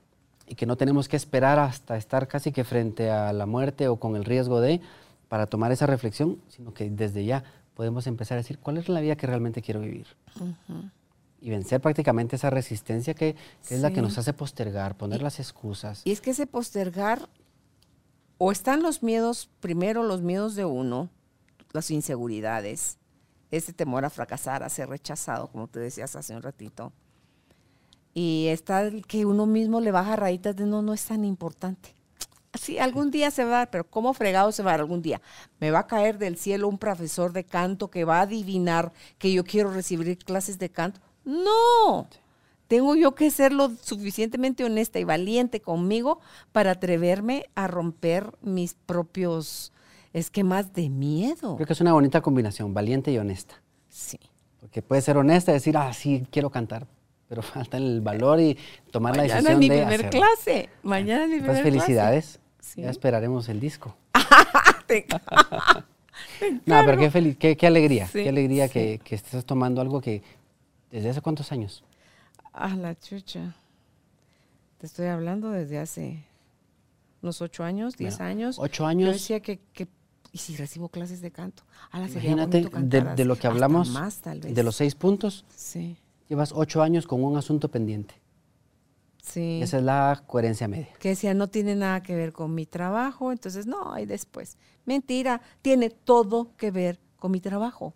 y 0.47 0.55
que 0.55 0.67
no 0.67 0.77
tenemos 0.77 1.09
que 1.09 1.17
esperar 1.17 1.59
hasta 1.59 1.97
estar 1.97 2.29
casi 2.29 2.53
que 2.53 2.63
frente 2.63 3.11
a 3.11 3.33
la 3.33 3.45
muerte 3.45 3.89
o 3.89 3.97
con 3.97 4.15
el 4.15 4.25
riesgo 4.25 4.61
de 4.61 4.81
para 5.27 5.49
tomar 5.49 5.73
esa 5.73 5.87
reflexión, 5.87 6.41
sino 6.47 6.73
que 6.73 6.89
desde 6.89 7.25
ya 7.25 7.43
podemos 7.75 8.07
empezar 8.07 8.37
a 8.37 8.43
decir 8.43 8.61
cuál 8.61 8.77
es 8.77 8.89
la 8.89 9.01
vida 9.01 9.17
que 9.17 9.27
realmente 9.27 9.63
quiero 9.63 9.81
vivir. 9.81 10.07
Y 11.41 11.51
vencer 11.51 11.81
prácticamente 11.81 12.37
esa 12.37 12.51
resistencia 12.51 13.15
que, 13.15 13.35
que 13.67 13.75
es 13.75 13.81
la 13.81 13.91
que 13.91 14.01
nos 14.01 14.17
hace 14.17 14.33
postergar, 14.33 14.97
poner 14.97 15.23
las 15.23 15.41
excusas. 15.41 16.03
Y 16.05 16.13
es 16.13 16.21
que 16.21 16.31
ese 16.31 16.47
postergar, 16.47 17.29
o 18.39 18.53
están 18.53 18.83
los 18.83 19.03
miedos, 19.03 19.51
primero 19.61 20.05
los 20.05 20.23
miedos 20.23 20.55
de 20.55 20.65
uno, 20.65 21.11
las 21.73 21.91
inseguridades, 21.91 22.99
ese 23.51 23.73
temor 23.73 24.05
a 24.05 24.11
fracasar, 24.11 24.63
a 24.63 24.69
ser 24.69 24.89
rechazado, 24.89 25.49
como 25.49 25.67
tú 25.69 25.81
decías 25.81 26.15
hace 26.17 26.35
un 26.35 26.43
ratito. 26.43 26.93
Y 28.15 28.47
está 28.49 28.91
que 29.07 29.27
uno 29.27 29.47
mismo 29.47 29.81
le 29.81 29.93
baja 29.93 30.17
rayitas 30.17 30.57
de 30.57 30.67
no, 30.67 30.83
no 30.83 30.95
es 30.95 31.05
tan 31.05 31.25
importante. 31.25 31.95
Sí, 32.59 32.79
algún 32.79 33.11
día 33.11 33.31
se 33.31 33.45
va 33.45 33.51
a 33.51 33.59
dar, 33.59 33.71
pero 33.71 33.89
¿cómo 33.89 34.15
fregado 34.15 34.51
se 34.53 34.63
va 34.63 34.71
a 34.71 34.75
dar 34.75 34.81
algún 34.81 35.03
día? 35.03 35.21
Me 35.61 35.71
va 35.71 35.81
a 35.81 35.87
caer 35.87 36.19
del 36.19 36.37
cielo 36.37 36.69
un 36.69 36.79
profesor 36.79 37.33
de 37.33 37.45
canto 37.45 37.91
que 37.91 38.05
va 38.05 38.19
a 38.19 38.23
adivinar 38.23 38.93
que 39.19 39.33
yo 39.33 39.45
quiero 39.45 39.71
recibir 39.71 40.19
clases 40.19 40.59
de 40.59 40.71
canto. 40.71 41.01
No, 41.25 42.09
tengo 42.69 42.95
yo 42.95 43.15
que 43.15 43.31
ser 43.31 43.53
lo 43.53 43.71
suficientemente 43.83 44.65
honesta 44.65 44.99
y 44.99 45.05
valiente 45.05 45.61
conmigo 45.61 46.21
para 46.53 46.73
atreverme 46.73 47.47
a 47.55 47.67
romper 47.67 48.33
mis 48.43 48.75
propios 48.75 49.73
esquemas 50.13 50.73
de 50.75 50.89
miedo. 50.91 51.57
Creo 51.57 51.67
que 51.67 51.73
es 51.73 51.81
una 51.81 51.93
bonita 51.95 52.21
combinación, 52.21 52.73
valiente 52.75 53.11
y 53.11 53.19
honesta. 53.19 53.61
Sí. 53.89 54.19
Porque 54.61 54.83
puede 54.83 55.01
ser 55.03 55.17
honesta 55.17 55.51
y 55.51 55.55
decir, 55.55 55.77
ah, 55.77 55.93
sí, 55.93 56.27
quiero 56.31 56.51
cantar, 56.51 56.87
pero 57.29 57.43
falta 57.43 57.77
el 57.79 58.01
valor 58.01 58.41
y 58.41 58.57
tomar 58.91 59.17
la 59.17 59.23
Mañana 59.23 59.37
decisión 59.41 59.59
mi 59.59 59.69
de 59.69 59.77
primer 59.79 60.01
hacerlo. 60.01 60.11
clase. 60.21 60.69
Mañana 60.83 61.27
mi 61.27 61.37
primer 61.37 61.51
Pues 61.51 61.63
felicidades. 61.63 62.41
Sí. 62.61 62.83
Ya 62.83 62.91
esperaremos 62.91 63.49
el 63.49 63.61
disco. 63.61 63.97
clase. 64.87 65.07
No, 66.67 66.83
pero 66.85 66.99
qué, 66.99 67.11
feliz, 67.11 67.37
qué, 67.39 67.57
qué 67.57 67.67
alegría, 67.69 68.07
Sí, 68.09 68.23
qué 68.25 68.29
alegría 68.29 68.67
sí. 68.67 68.73
que, 68.73 69.01
que 69.05 69.15
estés 69.15 69.45
tomando 69.45 69.81
algo 69.81 70.01
que 70.01 70.23
desde 70.91 71.11
hace 71.11 71.21
cuántos 71.21 71.53
años. 71.53 71.85
Ah, 72.61 72.75
la 72.77 72.99
chucha. 72.99 73.55
Te 74.79 74.87
estoy 74.87 75.07
hablando 75.07 75.51
desde 75.51 75.79
hace 75.79 76.25
unos 77.23 77.41
ocho 77.41 77.63
años, 77.63 77.97
diez 77.97 78.19
Bueno, 78.19 78.31
años. 78.31 78.57
ocho 78.59 78.83
Yo 78.85 78.89
años. 78.89 79.13
decía 79.13 79.41
que, 79.41 79.61
que- 79.73 79.87
¿y 80.33 80.39
si 80.39 80.57
recibo 80.57 80.89
clases 80.89 81.21
de 81.21 81.31
canto? 81.31 81.63
Ala, 81.93 82.09
sería 82.09 82.33
Imagínate, 82.33 82.69
de, 83.15 83.25
lo 83.25 83.37
que 83.37 83.47
hablamos, 83.47 83.91
más, 83.91 84.19
tal 84.19 84.41
vez. 84.41 84.55
de 84.55 84.63
los 84.65 84.75
seis 84.77 84.95
puntos, 84.97 85.45
Sí, 85.55 85.97
llevas 86.29 86.53
ocho 86.53 86.83
años 86.83 87.07
con 87.07 87.23
un 87.23 87.37
asunto 87.37 87.69
pendiente. 87.71 88.15
sí. 89.23 89.61
Esa 89.63 89.79
es 89.79 89.85
la 89.85 90.23
coherencia 90.27 90.67
media. 90.69 90.89
que 90.99 91.11
decía 91.11 91.35
no 91.35 91.49
tiene 91.49 91.77
nada 91.77 92.03
que 92.03 92.17
ver 92.17 92.33
con 92.33 92.55
mi 92.55 92.67
trabajo, 92.67 93.31
entonces 93.31 93.67
no, 93.67 93.93
hay 93.93 94.05
después. 94.07 94.57
Mentira, 94.85 95.43
tiene 95.63 95.91
todo 95.91 96.57
que 96.57 96.71
ver 96.73 96.99
con 97.19 97.31
mi 97.31 97.41
trabajo. 97.41 97.95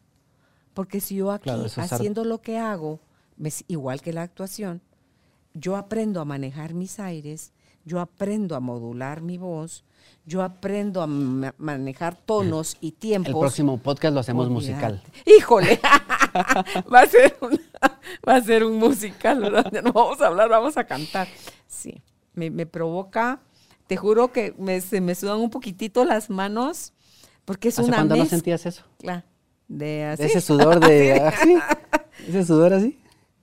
Porque 0.74 1.00
si 1.00 1.16
yo 1.16 1.32
aquí, 1.32 1.44
Claro, 1.44 1.64
haciendo 1.76 2.24
lo 2.24 2.40
que 2.40 2.58
hago, 2.58 3.00
igual 3.68 4.00
que 4.02 4.12
la 4.12 4.22
actuación, 4.22 4.82
yo 5.54 5.76
aprendo 5.76 6.20
a 6.20 6.24
manejar 6.24 6.74
mis 6.74 6.98
aires, 7.00 7.52
yo 7.84 8.00
aprendo 8.00 8.54
a 8.54 8.60
modular 8.60 9.20
mi 9.22 9.38
voz, 9.38 9.84
yo 10.24 10.42
aprendo 10.42 11.02
a 11.02 11.06
ma- 11.06 11.54
manejar 11.58 12.16
tonos 12.16 12.76
y 12.80 12.92
tiempos. 12.92 13.32
El 13.34 13.38
próximo 13.40 13.78
podcast 13.78 14.14
lo 14.14 14.20
hacemos 14.20 14.48
musical. 14.48 15.02
Híjole, 15.26 15.80
va 16.92 17.00
a 17.00 17.06
ser 17.06 17.36
un, 17.40 17.60
va 18.28 18.36
a 18.36 18.40
ser 18.40 18.64
un 18.64 18.78
musical, 18.78 19.40
¿verdad? 19.40 19.66
Ya 19.72 19.82
No 19.82 19.92
vamos 19.92 20.20
a 20.20 20.28
hablar, 20.28 20.48
vamos 20.48 20.76
a 20.76 20.84
cantar. 20.84 21.26
Sí, 21.66 22.02
me, 22.34 22.50
me 22.50 22.66
provoca, 22.66 23.40
te 23.86 23.96
juro 23.96 24.32
que 24.32 24.54
me, 24.58 24.80
se 24.80 25.00
me 25.00 25.14
sudan 25.14 25.38
un 25.38 25.50
poquitito 25.50 26.04
las 26.04 26.30
manos, 26.30 26.92
porque 27.44 27.68
es 27.68 27.78
¿Hace 27.78 27.88
una 27.88 27.96
cuándo 27.98 28.16
no 28.16 28.26
sentías 28.26 28.64
eso? 28.66 28.84
de 29.68 30.04
así. 30.04 30.22
Ese 30.24 30.40
sudor 30.40 30.80
de... 30.80 31.12
así, 31.20 31.56
Ese 32.28 32.44
sudor 32.44 32.74
así. 32.74 32.98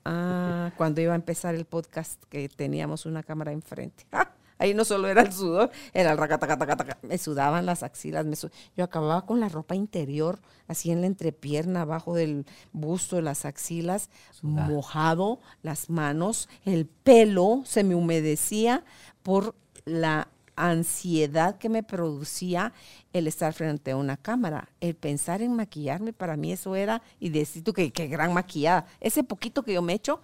Ah, 0.05 0.71
cuando 0.77 1.01
iba 1.01 1.13
a 1.13 1.15
empezar 1.15 1.55
el 1.55 1.65
podcast 1.65 2.21
que 2.29 2.49
teníamos 2.49 3.05
una 3.05 3.23
cámara 3.23 3.51
enfrente. 3.51 4.05
¡Ah! 4.11 4.31
Ahí 4.61 4.73
no 4.73 4.83
solo 4.83 5.07
era 5.07 5.21
el 5.21 5.31
sudor, 5.31 5.71
era 5.93 6.11
el 6.11 6.17
racatacatacataca. 6.17 6.97
Me 7.03 7.17
sudaban 7.17 7.65
las 7.65 7.81
axilas. 7.81 8.25
me 8.25 8.35
su- 8.35 8.49
Yo 8.75 8.83
acababa 8.83 9.25
con 9.25 9.39
la 9.39 9.47
ropa 9.47 9.73
interior, 9.73 10.39
así 10.67 10.91
en 10.91 10.99
la 10.99 11.07
entrepierna, 11.07 11.83
abajo 11.83 12.13
del 12.13 12.45
busto 12.73 13.15
de 13.15 13.21
las 13.21 13.45
axilas, 13.45 14.09
mojado, 14.41 15.39
las 15.63 15.89
manos, 15.89 16.49
el 16.65 16.87
pelo 16.87 17.61
se 17.65 17.85
me 17.85 17.95
humedecía 17.95 18.83
por 19.23 19.55
la 19.85 20.27
ansiedad 20.59 21.57
que 21.57 21.69
me 21.69 21.83
producía 21.83 22.73
el 23.13 23.27
estar 23.27 23.53
frente 23.53 23.91
a 23.91 23.97
una 23.97 24.17
cámara. 24.17 24.69
El 24.81 24.95
pensar 24.95 25.41
en 25.41 25.55
maquillarme, 25.55 26.13
para 26.13 26.35
mí 26.35 26.51
eso 26.51 26.75
era, 26.75 27.01
y 27.19 27.29
decir 27.29 27.63
tú 27.63 27.73
que, 27.73 27.89
gran 27.89 28.33
maquillada, 28.33 28.85
ese 28.99 29.23
poquito 29.23 29.63
que 29.63 29.73
yo 29.73 29.81
me 29.81 29.93
echo, 29.93 30.21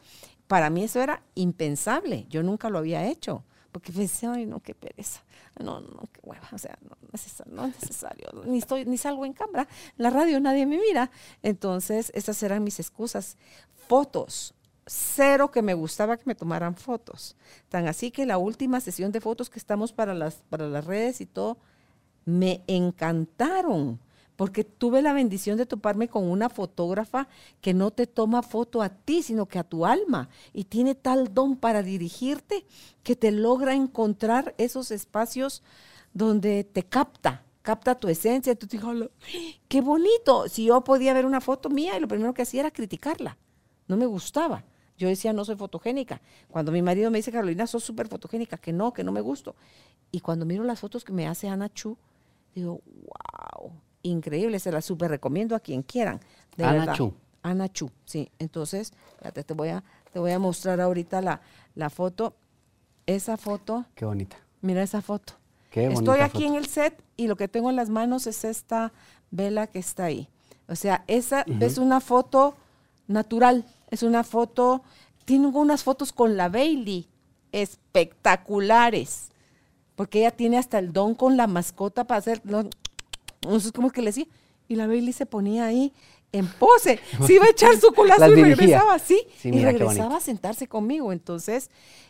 para 0.48 0.70
mí 0.70 0.84
eso 0.84 1.02
era 1.02 1.24
impensable. 1.36 2.26
Yo 2.30 2.44
nunca 2.44 2.70
lo 2.70 2.80
había 2.80 3.08
hecho. 3.08 3.44
Porque 3.72 3.92
pensé, 3.92 4.28
ay, 4.28 4.46
no, 4.46 4.62
qué 4.62 4.74
pereza. 4.74 5.22
No, 5.60 5.82
no, 5.82 6.04
qué 6.14 6.22
hueva. 6.24 6.48
O 6.54 6.58
sea, 6.58 6.78
no, 6.82 6.96
no 7.48 7.66
es 7.66 7.82
necesario. 7.82 8.28
Ni, 8.46 8.60
estoy, 8.60 8.86
ni 8.86 8.98
salgo 8.98 9.26
en 9.26 9.34
cámara. 9.34 9.68
La 9.98 10.10
radio 10.10 10.40
nadie 10.40 10.66
me 10.66 10.78
mira. 10.78 11.12
Entonces, 11.44 12.12
esas 12.16 12.42
eran 12.44 12.64
mis 12.64 12.80
excusas. 12.80 13.38
Fotos 13.88 14.54
cero 14.86 15.52
que 15.52 15.62
me 15.62 15.74
gustaba 15.74 16.18
que 16.18 16.26
me 16.26 16.36
tomaran 16.36 16.76
fotos. 16.76 17.36
Tan 17.70 17.88
así 17.88 18.12
que 18.12 18.26
la 18.26 18.38
última 18.38 18.80
sesión 18.80 19.12
de 19.12 19.22
fotos 19.22 19.50
que 19.50 19.60
estamos 19.60 19.94
para 19.94 20.14
las, 20.14 20.36
para 20.50 20.68
las 20.68 20.86
redes 20.86 21.22
y 21.22 21.26
todo, 21.26 21.58
me 22.26 22.64
encantaron, 22.68 24.00
porque 24.36 24.64
tuve 24.64 25.02
la 25.02 25.14
bendición 25.14 25.58
de 25.58 25.66
toparme 25.66 26.08
con 26.08 26.30
una 26.30 26.50
fotógrafa 26.50 27.28
que 27.62 27.74
no 27.74 27.92
te 27.92 28.08
toma 28.08 28.42
foto 28.42 28.82
a 28.82 28.90
ti, 28.90 29.24
sino 29.24 29.46
que 29.46 29.60
a 29.60 29.64
tu 29.64 29.86
alma, 29.86 30.30
y 30.54 30.66
tiene 30.66 30.96
tal 30.96 31.34
don 31.34 31.56
para 31.56 31.84
dirigirte 31.84 32.66
que 33.04 33.16
te 33.16 33.32
logra 33.32 33.74
encontrar 33.74 34.54
esos 34.58 34.92
espacios 34.92 35.64
donde 36.14 36.64
te 36.64 36.84
capta, 36.84 37.44
capta 37.62 37.96
tu 37.96 38.08
esencia. 38.08 38.56
Tú 38.56 38.68
te 38.68 38.78
dices, 38.78 39.10
qué 39.68 39.82
bonito. 39.82 40.48
Si 40.50 40.66
yo 40.66 40.82
podía 40.84 41.14
ver 41.14 41.26
una 41.26 41.42
foto 41.42 41.70
mía 41.70 41.98
y 41.98 42.00
lo 42.00 42.08
primero 42.08 42.34
que 42.34 42.42
hacía 42.42 42.62
era 42.62 42.72
criticarla, 42.72 43.38
no 43.88 43.98
me 43.98 44.06
gustaba. 44.06 44.64
Yo 44.98 45.08
decía, 45.08 45.34
no 45.34 45.44
soy 45.44 45.56
fotogénica. 45.56 46.22
Cuando 46.50 46.72
mi 46.72 46.82
marido 46.82 47.12
me 47.12 47.18
dice, 47.18 47.32
Carolina, 47.32 47.68
sos 47.68 47.84
súper 47.84 48.08
fotogénica, 48.08 48.58
que 48.58 48.72
no, 48.72 48.94
que 48.94 49.04
no 49.04 49.12
me 49.12 49.22
gusto. 49.22 49.56
Y 50.12 50.22
cuando 50.22 50.46
miro 50.46 50.64
las 50.64 50.80
fotos 50.80 51.04
que 51.04 51.12
me 51.12 51.28
hace 51.28 51.50
Ana 51.50 51.72
Chu, 51.74 51.98
digo, 52.54 52.82
wow, 52.86 53.72
increíble, 54.04 54.60
se 54.60 54.72
las 54.72 54.86
súper 54.86 55.12
recomiendo 55.12 55.56
a 55.56 55.60
quien 55.60 55.82
quieran. 55.82 56.22
De 56.56 56.64
Ana 56.64 56.94
Chu. 56.94 57.14
Ana 57.44 57.70
Chu, 57.70 57.92
sí. 58.06 58.32
Entonces, 58.40 58.94
fíjate, 59.20 59.44
te 59.44 59.54
voy 59.54 59.70
a, 59.70 59.84
te 60.14 60.20
voy 60.20 60.32
a 60.32 60.40
mostrar 60.40 60.80
ahorita 60.80 61.22
la, 61.22 61.42
la 61.76 61.90
foto. 61.90 62.36
Esa 63.06 63.38
foto. 63.38 63.86
Qué 63.96 64.06
bonita. 64.06 64.38
Mira 64.62 64.82
esa 64.82 65.02
foto. 65.02 65.34
Qué 65.70 65.90
bonita 65.90 66.00
Estoy 66.00 66.20
aquí 66.22 66.46
en 66.46 66.56
el 66.56 66.66
set 66.66 67.04
y 67.18 67.28
lo 67.28 67.36
que 67.36 67.48
tengo 67.48 67.70
en 67.70 67.76
las 67.76 67.90
manos 67.90 68.26
es 68.26 68.46
esta 68.46 68.94
vela 69.30 69.68
que 69.68 69.80
está 69.80 70.06
ahí. 70.06 70.30
O 70.68 70.76
sea, 70.76 71.04
esa 71.08 71.46
es 71.60 71.78
una 71.78 72.00
foto 72.02 72.56
natural 73.08 73.66
es 73.90 74.04
una 74.04 74.24
foto, 74.24 74.84
tiene 75.26 75.48
unas 75.48 75.84
fotos 75.84 76.12
con 76.12 76.38
la 76.38 76.50
Bailey 76.50 77.08
espectaculares, 77.52 79.30
porque 79.96 80.20
ella 80.20 80.32
tiene 80.32 80.58
hasta 80.58 80.80
el 80.80 80.92
don 80.92 81.16
con 81.16 81.38
la 81.38 81.48
mascota 81.48 82.06
para 82.06 82.20
hacer, 82.20 82.42
no, 82.44 82.70
sé 83.60 83.72
cómo 83.72 83.92
que 83.92 84.02
le 84.02 84.08
decía, 84.08 84.28
y 84.68 84.76
la 84.76 84.88
Bailey 84.88 85.14
se 85.14 85.26
ponía 85.26 85.66
ahí 85.66 85.94
en 86.32 86.48
pose, 86.48 87.00
se 87.26 87.34
iba 87.34 87.46
a 87.46 87.50
echar 87.50 87.78
su 87.78 87.94
culazo 87.94 88.28
y 88.28 88.44
regresaba 88.44 88.94
así, 88.94 89.26
y 89.44 89.64
regresaba 89.64 90.18
a 90.18 90.20
sentarse 90.20 90.68
conmigo. 90.68 91.14
Entonces, 91.14 91.70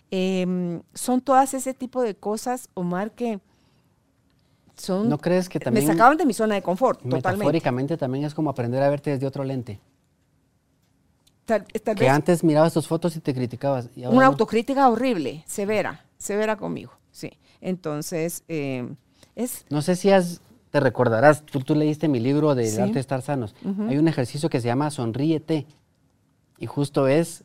em, 0.09 0.82
son 0.95 1.21
todas 1.21 1.53
ese 1.53 1.76
tipo 1.76 2.01
de 2.01 2.15
cosas, 2.15 2.69
Omar, 2.73 3.11
que 3.11 3.39
son... 4.76 5.09
¿No 5.09 5.19
crees 5.19 5.47
que 5.47 5.59
también... 5.59 5.86
Me 5.86 5.93
sacaban 5.93 6.17
de 6.17 6.26
mi 6.26 6.34
zona 6.34 6.55
de 6.55 6.63
confort, 6.63 7.03
Metafóricamente 7.03 7.97
también 7.97 8.26
es 8.26 8.34
como 8.34 8.49
aprender 8.49 8.82
a 8.82 8.89
verte 8.89 9.11
desde 9.11 9.28
otro 9.28 9.43
lente 9.43 9.80
que 11.45 12.09
antes 12.09 12.43
mirabas 12.43 12.73
tus 12.73 12.87
fotos 12.87 13.15
y 13.15 13.19
te 13.19 13.33
criticabas. 13.33 13.89
una 13.95 14.25
autocrítica 14.25 14.89
horrible, 14.89 15.43
severa, 15.47 16.05
severa 16.17 16.55
conmigo, 16.57 16.91
sí. 17.11 17.31
Entonces, 17.61 18.43
eh, 18.47 18.87
es... 19.35 19.65
No 19.69 19.81
sé 19.81 19.95
si 19.95 20.11
has, 20.11 20.41
te 20.71 20.79
recordarás, 20.79 21.43
tú, 21.45 21.75
leíste 21.75 22.07
mi 22.07 22.19
libro 22.19 22.55
de 22.55 22.69
arte 22.81 22.93
de 22.93 22.99
estar 22.99 23.21
sanos. 23.21 23.55
Hay 23.87 23.97
un 23.97 24.07
ejercicio 24.07 24.49
que 24.49 24.59
se 24.61 24.67
llama 24.67 24.91
Sonríete 24.91 25.65
y 26.57 26.65
justo 26.65 27.07
es, 27.07 27.43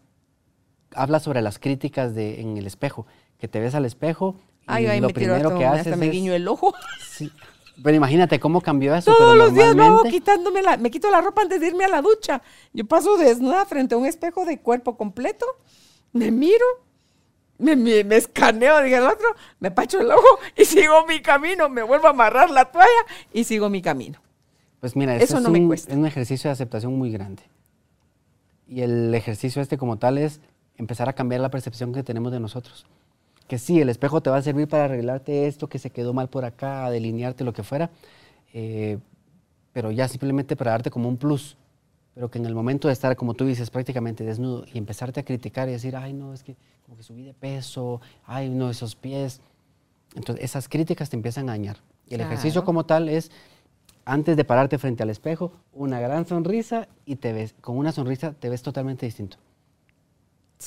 habla 0.94 1.20
sobre 1.20 1.42
las 1.42 1.59
críticas 1.59 2.14
de, 2.14 2.40
en 2.40 2.57
el 2.57 2.66
espejo, 2.66 3.07
que 3.38 3.48
te 3.48 3.61
ves 3.61 3.74
al 3.74 3.84
espejo 3.84 4.36
y 4.78 5.01
lo 5.01 5.09
primero 5.11 5.57
que 5.57 5.66
haces 5.66 5.96
me 5.96 6.09
guiño 6.09 6.32
el 6.32 6.48
ojo. 6.48 6.74
Sí, 7.07 7.30
pero 7.83 7.97
imagínate 7.97 8.39
cómo 8.41 8.61
cambió 8.61 8.95
eso. 8.95 9.12
Todos 9.16 9.37
los 9.37 9.55
días 9.55 9.74
me 9.74 9.85
hago 9.85 10.03
quitándome 10.05 10.62
la, 10.62 10.76
me 10.76 10.91
quito 10.91 11.11
la 11.11 11.20
ropa 11.20 11.43
antes 11.43 11.61
de 11.61 11.68
irme 11.68 11.85
a 11.85 11.89
la 11.89 12.03
ducha. 12.03 12.43
Yo 12.72 12.87
paso 12.87 13.16
desnuda 13.16 13.64
frente 13.66 13.95
a 13.95 13.99
un 13.99 14.07
espejo 14.07 14.45
de 14.45 14.59
cuerpo 14.59 14.97
completo, 14.97 15.47
me 16.12 16.31
miro, 16.31 16.64
me, 17.59 17.76
me, 17.76 18.16
escaneo, 18.16 18.83
dije 18.83 18.97
el 18.97 19.07
otro, 19.07 19.28
me 19.61 19.70
pacho 19.70 20.01
el 20.01 20.11
ojo 20.11 20.39
y 20.57 20.64
sigo 20.66 21.07
mi 21.07 21.22
camino, 21.22 21.68
me 21.68 21.83
vuelvo 21.83 22.07
a 22.07 22.11
amarrar 22.11 22.51
la 22.51 22.66
toalla 22.66 22.89
y 23.33 23.45
sigo 23.45 23.70
mi 23.70 23.83
camino. 23.83 24.20
Pues 24.81 24.97
mira, 24.97 25.16
eso 25.16 25.41
no 25.41 25.49
es, 25.49 25.53
me 25.53 25.66
cuesta. 25.66 25.93
es 25.93 25.99
un 25.99 26.07
ejercicio 26.07 26.49
de 26.49 26.53
aceptación 26.53 26.95
muy 26.97 27.11
grande. 27.11 27.43
Y 28.66 28.83
el 28.83 29.14
ejercicio 29.14 29.61
este 29.61 29.76
como 29.76 29.99
tal 29.99 30.16
es 30.16 30.41
empezar 30.76 31.09
a 31.09 31.12
cambiar 31.12 31.41
la 31.41 31.51
percepción 31.51 31.93
que 31.93 32.03
tenemos 32.03 32.33
de 32.33 32.41
nosotros 32.41 32.87
que 33.51 33.59
sí, 33.59 33.80
el 33.80 33.88
espejo 33.88 34.20
te 34.20 34.30
va 34.30 34.36
a 34.36 34.42
servir 34.42 34.68
para 34.68 34.84
arreglarte 34.84 35.48
esto 35.48 35.68
que 35.68 35.80
se 35.80 35.90
quedó 35.90 36.14
mal 36.14 36.28
por 36.28 36.44
acá, 36.44 36.88
delinearte 36.88 37.42
lo 37.42 37.53
que 37.53 37.64
fuera, 37.64 37.90
eh, 38.55 38.98
pero 39.72 39.90
ya 39.90 40.07
simplemente 40.07 40.55
para 40.55 40.70
darte 40.70 40.88
como 40.88 41.09
un 41.09 41.16
plus. 41.16 41.57
Pero 42.14 42.30
que 42.30 42.38
en 42.38 42.46
el 42.46 42.55
momento 42.55 42.86
de 42.86 42.92
estar, 42.92 43.16
como 43.16 43.34
tú 43.34 43.44
dices, 43.44 43.68
prácticamente 43.68 44.22
desnudo 44.22 44.66
y 44.72 44.78
empezarte 44.78 45.18
a 45.18 45.24
criticar 45.24 45.68
y 45.68 45.72
decir, 45.72 45.96
ay, 45.96 46.12
no, 46.12 46.32
es 46.32 46.44
que 46.44 46.55
como 46.84 46.96
que 46.96 47.03
subí 47.03 47.24
de 47.24 47.34
peso, 47.34 48.01
ay, 48.24 48.48
no, 48.48 48.70
esos 48.70 48.94
pies. 48.94 49.40
Entonces, 50.14 50.44
esas 50.44 50.68
críticas 50.68 51.11
te 51.11 51.16
empiezan 51.16 51.48
a 51.48 51.53
dañar. 51.53 51.78
Y 52.07 52.14
el 52.14 52.20
ejercicio 52.20 52.64
como 52.64 52.86
tal 52.86 53.09
es, 53.09 53.32
antes 54.05 54.36
de 54.36 54.44
pararte 54.44 54.78
frente 54.78 55.03
al 55.03 55.11
espejo, 55.11 55.51
una 55.72 55.98
gran 55.98 56.24
sonrisa 56.24 56.86
y 57.05 57.16
te 57.16 57.32
ves, 57.32 57.57
con 57.61 57.76
una 57.76 57.90
sonrisa 57.90 58.32
te 58.32 58.48
ves 58.48 58.62
totalmente 58.62 59.07
distinto. 59.07 59.38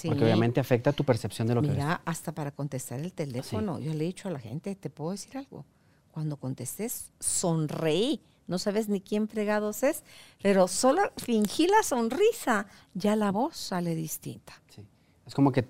Porque 0.05 0.23
obviamente 0.23 0.59
afecta 0.59 0.91
tu 0.91 1.03
percepción 1.03 1.47
de 1.47 1.55
lo 1.55 1.61
que 1.61 1.67
ves. 1.67 1.77
Mira, 1.77 2.01
hasta 2.05 2.31
para 2.31 2.51
contestar 2.51 2.99
el 2.99 3.13
teléfono, 3.13 3.79
yo 3.79 3.93
le 3.93 4.03
he 4.03 4.07
dicho 4.07 4.27
a 4.27 4.31
la 4.31 4.39
gente, 4.39 4.75
¿te 4.75 4.89
puedo 4.89 5.11
decir 5.11 5.37
algo? 5.37 5.65
Cuando 6.11 6.37
contestes, 6.37 7.11
sonreí. 7.19 8.21
No 8.47 8.59
sabes 8.59 8.89
ni 8.89 8.99
quién 8.99 9.29
fregados 9.29 9.83
es, 9.83 10.03
pero 10.41 10.67
solo 10.67 11.01
fingí 11.17 11.67
la 11.67 11.81
sonrisa, 11.83 12.67
ya 12.93 13.15
la 13.15 13.31
voz 13.31 13.55
sale 13.55 13.95
distinta. 13.95 14.53
Sí. 14.69 14.85
Es 15.25 15.33
como 15.33 15.51
que 15.51 15.65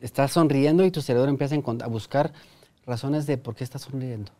estás 0.00 0.32
sonriendo 0.32 0.84
y 0.84 0.90
tu 0.90 1.02
cerebro 1.02 1.28
empieza 1.28 1.56
a 1.56 1.88
buscar 1.88 2.32
razones 2.86 3.26
de 3.26 3.38
por 3.38 3.56
qué 3.56 3.64
estás 3.64 3.82
sonriendo 3.82 4.30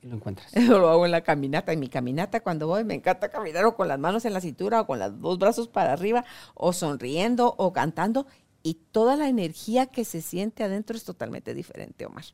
y 0.00 0.08
lo 0.08 0.16
encuentras. 0.16 0.54
Eso 0.56 0.78
lo 0.78 0.88
hago 0.88 1.04
en 1.04 1.12
la 1.12 1.22
caminata. 1.22 1.72
En 1.72 1.80
mi 1.80 1.88
caminata, 1.88 2.40
cuando 2.40 2.66
voy, 2.66 2.84
me 2.84 2.94
encanta 2.94 3.28
caminar 3.28 3.64
o 3.64 3.76
con 3.76 3.88
las 3.88 3.98
manos 3.98 4.24
en 4.24 4.32
la 4.32 4.40
cintura 4.40 4.80
o 4.80 4.86
con 4.86 4.98
los 4.98 5.20
dos 5.20 5.38
brazos 5.38 5.68
para 5.68 5.92
arriba 5.92 6.24
o 6.54 6.72
sonriendo 6.72 7.54
o 7.56 7.72
cantando 7.72 8.26
y 8.68 8.74
toda 8.92 9.16
la 9.16 9.30
energía 9.30 9.86
que 9.86 10.04
se 10.04 10.20
siente 10.20 10.62
adentro 10.62 10.94
es 10.94 11.02
totalmente 11.02 11.54
diferente, 11.54 12.04
Omar. 12.04 12.24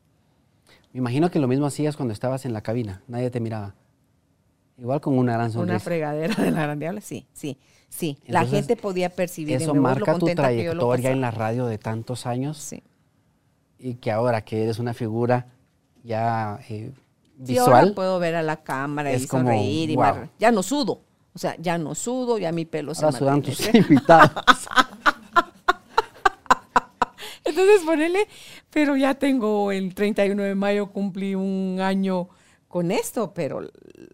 Me 0.91 0.97
imagino 0.97 1.31
que 1.31 1.39
lo 1.39 1.47
mismo 1.47 1.65
hacías 1.65 1.95
cuando 1.95 2.13
estabas 2.13 2.43
en 2.43 2.51
la 2.51 2.59
cabina, 2.59 3.01
nadie 3.07 3.29
te 3.29 3.39
miraba. 3.39 3.73
Igual 4.77 4.99
con 4.99 5.17
una 5.17 5.31
gran 5.31 5.53
sonrisa. 5.53 5.75
Una 5.75 5.79
fregadera 5.79 6.35
de 6.35 6.51
la 6.51 6.75
gran 6.75 7.01
sí, 7.01 7.25
sí, 7.31 7.57
sí. 7.87 8.17
la 8.27 8.45
gente 8.45 8.75
podía 8.75 9.09
percibir. 9.09 9.61
Eso 9.61 9.73
marca 9.75 10.17
tu 10.17 10.25
trayectoria 10.25 11.11
en 11.11 11.21
la 11.21 11.31
radio 11.31 11.67
de 11.67 11.77
tantos 11.77 12.25
años. 12.25 12.57
Sí. 12.57 12.83
Y 13.79 13.93
que 13.93 14.11
ahora 14.11 14.43
que 14.43 14.63
eres 14.63 14.77
una 14.77 14.93
figura 14.93 15.47
ya 16.03 16.59
eh, 16.67 16.91
visual. 17.37 17.73
ahora 17.73 17.95
puedo 17.95 18.19
ver 18.19 18.35
a 18.35 18.41
la 18.41 18.57
cámara 18.57 19.13
y 19.13 19.25
sonreír 19.25 19.91
y 19.91 19.97
ya 20.37 20.51
no 20.51 20.61
sudo. 20.63 20.99
O 21.33 21.39
sea, 21.39 21.55
ya 21.59 21.77
no 21.77 21.95
sudo, 21.95 22.37
ya 22.37 22.51
mi 22.51 22.65
pelo 22.65 22.91
ahora 22.93 23.11
se 23.13 23.19
sudan 23.19 23.41
tus 23.41 23.73
invitados. 23.73 24.31
Entonces 27.45 27.81
ponele, 27.85 28.27
pero 28.71 28.97
ya 28.97 29.13
tengo 29.13 29.71
el 29.71 29.93
31 29.93 30.43
de 30.43 30.55
mayo, 30.55 30.91
cumplí 30.91 31.35
un 31.35 31.79
año 31.79 32.27
con 32.67 32.91
esto, 32.91 33.33
pero 33.33 33.61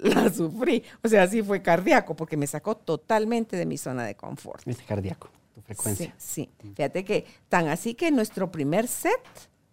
la 0.02 0.32
sufrí. 0.32 0.84
O 1.04 1.08
sea, 1.08 1.28
sí 1.28 1.42
fue 1.42 1.62
cardíaco, 1.62 2.16
porque 2.16 2.38
me 2.38 2.46
sacó 2.46 2.76
totalmente 2.76 3.56
de 3.56 3.66
mi 3.66 3.78
zona 3.78 4.06
de 4.06 4.16
confort. 4.16 4.68
Es 4.68 4.78
cardíaco, 4.82 5.30
tu 5.56 5.62
frecuencia. 5.62 6.14
Sí, 6.18 6.50
sí. 6.62 6.74
Fíjate 6.76 7.04
que 7.04 7.26
tan 7.50 7.70
así 7.70 7.96
que 7.96 8.12
nuestro 8.12 8.52
primer 8.52 8.88
set, 8.88 9.22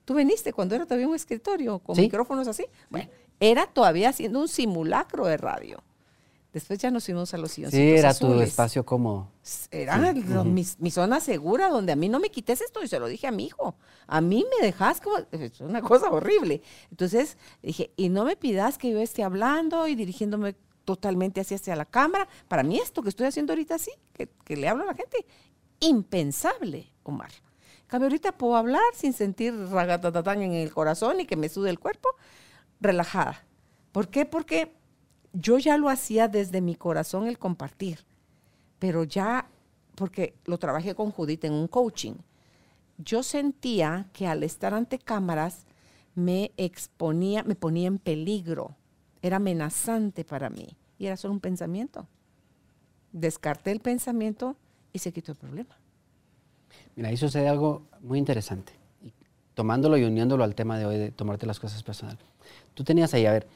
tú 0.05 0.15
viniste 0.15 0.53
cuando 0.53 0.75
era 0.75 0.87
todavía 0.87 1.09
un 1.09 1.17
escritorio 1.17 1.81
con 1.81 1.97
micrófonos 1.97 2.49
así. 2.49 2.65
Bueno, 2.89 3.11
era 3.41 3.67
todavía 3.67 4.09
haciendo 4.09 4.41
un 4.41 4.49
simulacro 4.49 5.27
de 5.27 5.37
radio. 5.37 5.83
Después 6.53 6.79
ya 6.79 6.91
nos 6.91 7.05
fuimos 7.05 7.35
a 7.35 7.39
los 7.39 7.53
silloncitos 7.53 7.79
Sí, 7.79 7.99
era 7.99 8.15
tu 8.15 8.41
espacio 8.41 8.85
como... 8.85 9.31
Era 9.71 9.99
mi, 10.45 10.91
zona 10.91 11.21
segura, 11.21 11.69
donde 11.69 11.93
a 11.93 11.97
mí 11.97 12.09
no 12.09 12.21
me 12.21 12.31
quites 12.31 12.63
esto, 12.63 12.83
y 12.83 12.89
se 12.89 12.99
lo 12.99 13.07
dije 13.07 13.27
a 13.27 13.31
mi 13.31 13.47
hijo. 13.47 13.77
A 14.07 14.21
mí 14.21 14.47
me 14.59 14.67
dejas 14.67 15.01
como... 15.01 15.19
Es 15.31 15.61
una 15.61 15.83
cosa 15.83 16.11
horrible. 16.11 16.63
Entonces 16.91 17.37
dije, 17.63 17.93
y 17.97 18.09
no 18.09 18.25
me 18.25 18.35
pidas 18.37 18.79
que 18.79 18.91
yo 18.91 18.99
esté 18.99 19.23
hablando 19.23 19.87
y 19.87 19.95
dirigiéndome 19.95 20.57
totalmente 20.85 21.43
hacia, 21.43 21.57
hacia 21.57 21.77
la 21.77 21.85
cámara. 21.85 22.27
Para 22.49 22.63
mí 22.63 22.79
esto 22.79 23.03
que 23.03 23.11
estoy 23.11 23.27
haciendo 23.27 23.53
ahorita 23.53 23.75
así, 23.75 23.91
que, 24.15 24.29
que 24.45 24.57
le 24.57 24.69
hablo 24.69 24.85
a 24.85 24.87
la 24.87 24.95
gente, 24.95 25.27
impensable, 25.81 26.91
Omar. 27.03 27.31
Cambio, 27.89 28.07
ahorita 28.07 28.33
puedo 28.33 28.57
hablar 28.57 28.83
sin 28.95 29.13
sentir 29.13 29.55
ragatatán 29.71 30.43
en 30.43 30.53
el 30.53 30.73
corazón 30.73 31.21
y 31.21 31.27
que 31.27 31.37
me 31.37 31.51
sude 31.51 31.69
el 31.69 31.79
cuerpo 31.79 32.09
relajada. 32.81 33.45
¿Por 33.93 34.09
qué? 34.09 34.25
Porque 34.25 34.78
yo 35.33 35.59
ya 35.59 35.79
lo 35.79 35.89
hacía 35.89 36.29
desde 36.29 36.61
mi 36.61 36.75
corazón 36.75 37.27
el 37.27 37.39
compartir, 37.39 38.01
pero 38.79 39.05
ya, 39.05 39.49
porque 39.95 40.35
lo 40.45 40.59
trabajé 40.59 40.95
con 40.95 41.11
Judith 41.11 41.45
en 41.45 41.53
un 41.53 41.69
coaching, 41.69 42.15
yo 42.99 43.23
sentía 43.23 44.09
que 44.13 44.27
al 44.27 44.43
estar 44.43 44.75
ante 44.75 44.99
cámaras 44.99 45.65
me 46.15 46.51
exponía, 46.57 47.45
me 47.45 47.55
ponía 47.55 47.87
en 47.87 47.99
peligro, 47.99 48.75
era 49.23 49.37
amenazante 49.37 50.25
para 50.25 50.51
mí 50.51 50.77
y 50.99 51.07
era 51.07 51.17
solo 51.17 51.35
un 51.35 51.41
pensamiento. 51.41 52.07
Descarté 53.13 53.71
el 53.71 53.81
pensamiento 53.81 54.57
y 54.93 54.99
se 54.99 55.13
quitó 55.13 55.33
el 55.33 55.39
problema. 55.39 55.77
Mira, 56.97 57.09
ahí 57.09 57.17
sucede 57.17 57.49
algo 57.49 57.83
muy 58.01 58.19
interesante, 58.19 58.73
tomándolo 59.55 59.97
y 59.97 60.05
uniéndolo 60.05 60.43
al 60.45 60.55
tema 60.55 60.79
de 60.79 60.87
hoy 60.87 60.99
de 60.99 61.11
tomarte 61.13 61.47
las 61.47 61.61
cosas 61.61 61.83
personal. 61.83 62.19
Tú 62.75 62.85
tenías 62.85 63.15
ahí, 63.15 63.27
a 63.27 63.33
ver, 63.33 63.47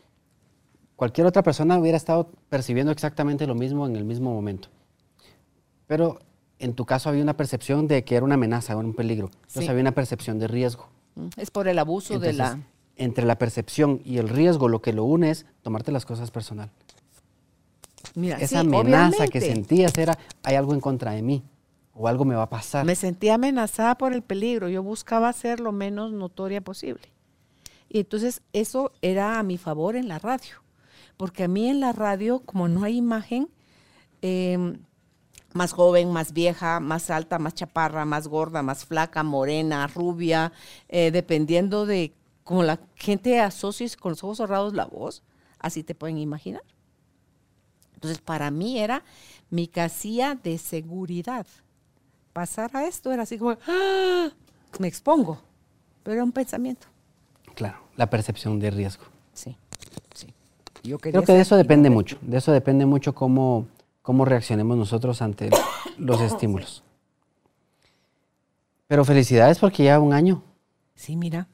cualquier 1.02 1.26
otra 1.26 1.42
persona 1.42 1.76
hubiera 1.80 1.96
estado 1.96 2.30
percibiendo 2.48 2.92
exactamente 2.92 3.44
lo 3.48 3.56
mismo 3.56 3.88
en 3.88 3.96
el 3.96 4.04
mismo 4.04 4.32
momento. 4.32 4.68
Pero 5.88 6.20
en 6.60 6.74
tu 6.74 6.86
caso 6.86 7.08
había 7.08 7.24
una 7.24 7.36
percepción 7.36 7.88
de 7.88 8.04
que 8.04 8.14
era 8.14 8.24
una 8.24 8.36
amenaza, 8.36 8.74
era 8.74 8.78
un 8.78 8.94
peligro. 8.94 9.28
Entonces 9.48 9.68
había 9.68 9.80
una 9.80 9.96
percepción 9.96 10.38
de 10.38 10.46
riesgo. 10.46 10.90
Mm, 11.16 11.26
es 11.38 11.50
por 11.50 11.66
el 11.66 11.80
abuso 11.80 12.20
de 12.20 12.34
la... 12.34 12.60
Entre 12.94 13.26
la 13.26 13.36
percepción 13.36 14.00
y 14.04 14.18
el 14.18 14.28
riesgo, 14.28 14.68
lo 14.68 14.80
que 14.80 14.92
lo 14.92 15.02
une 15.02 15.30
es 15.30 15.44
tomarte 15.62 15.90
las 15.90 16.06
cosas 16.06 16.30
personal. 16.30 16.70
Mira, 18.14 18.36
Esa 18.36 18.60
amenaza 18.60 19.26
que 19.26 19.40
sentías 19.40 19.98
era, 19.98 20.16
hay 20.44 20.54
algo 20.54 20.72
en 20.72 20.80
contra 20.80 21.10
de 21.10 21.22
mí 21.22 21.42
o 21.94 22.06
algo 22.06 22.24
me 22.24 22.36
va 22.36 22.44
a 22.44 22.48
pasar. 22.48 22.86
Me 22.86 22.94
sentía 22.94 23.34
amenazada 23.34 23.98
por 23.98 24.12
el 24.12 24.22
peligro. 24.22 24.68
Yo 24.68 24.84
buscaba 24.84 25.32
ser 25.32 25.58
lo 25.58 25.72
menos 25.72 26.12
notoria 26.12 26.60
posible. 26.60 27.08
Y 27.88 27.98
entonces 27.98 28.40
eso 28.52 28.92
era 29.02 29.40
a 29.40 29.42
mi 29.42 29.58
favor 29.58 29.96
en 29.96 30.06
la 30.06 30.20
radio. 30.20 30.62
Porque 31.16 31.44
a 31.44 31.48
mí 31.48 31.68
en 31.68 31.80
la 31.80 31.92
radio, 31.92 32.40
como 32.40 32.68
no 32.68 32.84
hay 32.84 32.96
imagen, 32.96 33.48
em, 34.20 34.78
más 35.54 35.72
joven, 35.72 36.12
más 36.12 36.32
vieja, 36.32 36.80
más 36.80 37.10
alta, 37.10 37.38
más 37.38 37.54
chaparra, 37.54 38.04
más 38.04 38.28
gorda, 38.28 38.62
más 38.62 38.84
flaca, 38.84 39.22
morena, 39.22 39.86
rubia, 39.86 40.52
eh, 40.88 41.10
dependiendo 41.10 41.86
de 41.86 42.14
cómo 42.44 42.62
la 42.62 42.80
gente 42.96 43.40
asocia 43.40 43.86
con 43.98 44.12
los 44.12 44.24
ojos 44.24 44.38
cerrados 44.38 44.74
la 44.74 44.86
voz, 44.86 45.22
así 45.58 45.82
te 45.82 45.94
pueden 45.94 46.18
imaginar. 46.18 46.62
Entonces, 47.94 48.20
para 48.20 48.50
mí 48.50 48.80
era 48.80 49.04
mi 49.50 49.68
casilla 49.68 50.34
de 50.34 50.58
seguridad. 50.58 51.46
Pasar 52.32 52.70
a 52.74 52.86
esto 52.86 53.12
era 53.12 53.22
así 53.22 53.38
como, 53.38 53.56
¡ah! 53.68 54.30
me 54.78 54.88
expongo, 54.88 55.40
pero 56.02 56.14
era 56.14 56.24
un 56.24 56.32
pensamiento. 56.32 56.86
Claro, 57.54 57.78
la 57.96 58.08
percepción 58.08 58.58
de 58.58 58.70
riesgo. 58.70 59.04
Sí, 59.34 59.56
sí. 60.14 60.34
Yo 60.82 60.98
Creo 60.98 61.22
que 61.22 61.32
de 61.32 61.40
eso 61.40 61.56
depende 61.56 61.90
mucho, 61.90 62.18
de 62.22 62.38
eso 62.38 62.52
depende 62.52 62.86
mucho 62.86 63.14
cómo 63.14 63.66
cómo 64.02 64.24
reaccionemos 64.24 64.76
nosotros 64.76 65.22
ante 65.22 65.48
los 65.98 66.20
estímulos. 66.20 66.82
Pero 68.88 69.04
felicidades 69.04 69.58
porque 69.58 69.84
ya 69.84 69.98
un 69.98 70.12
año. 70.12 70.42
Sí, 70.94 71.16
mira. 71.16 71.48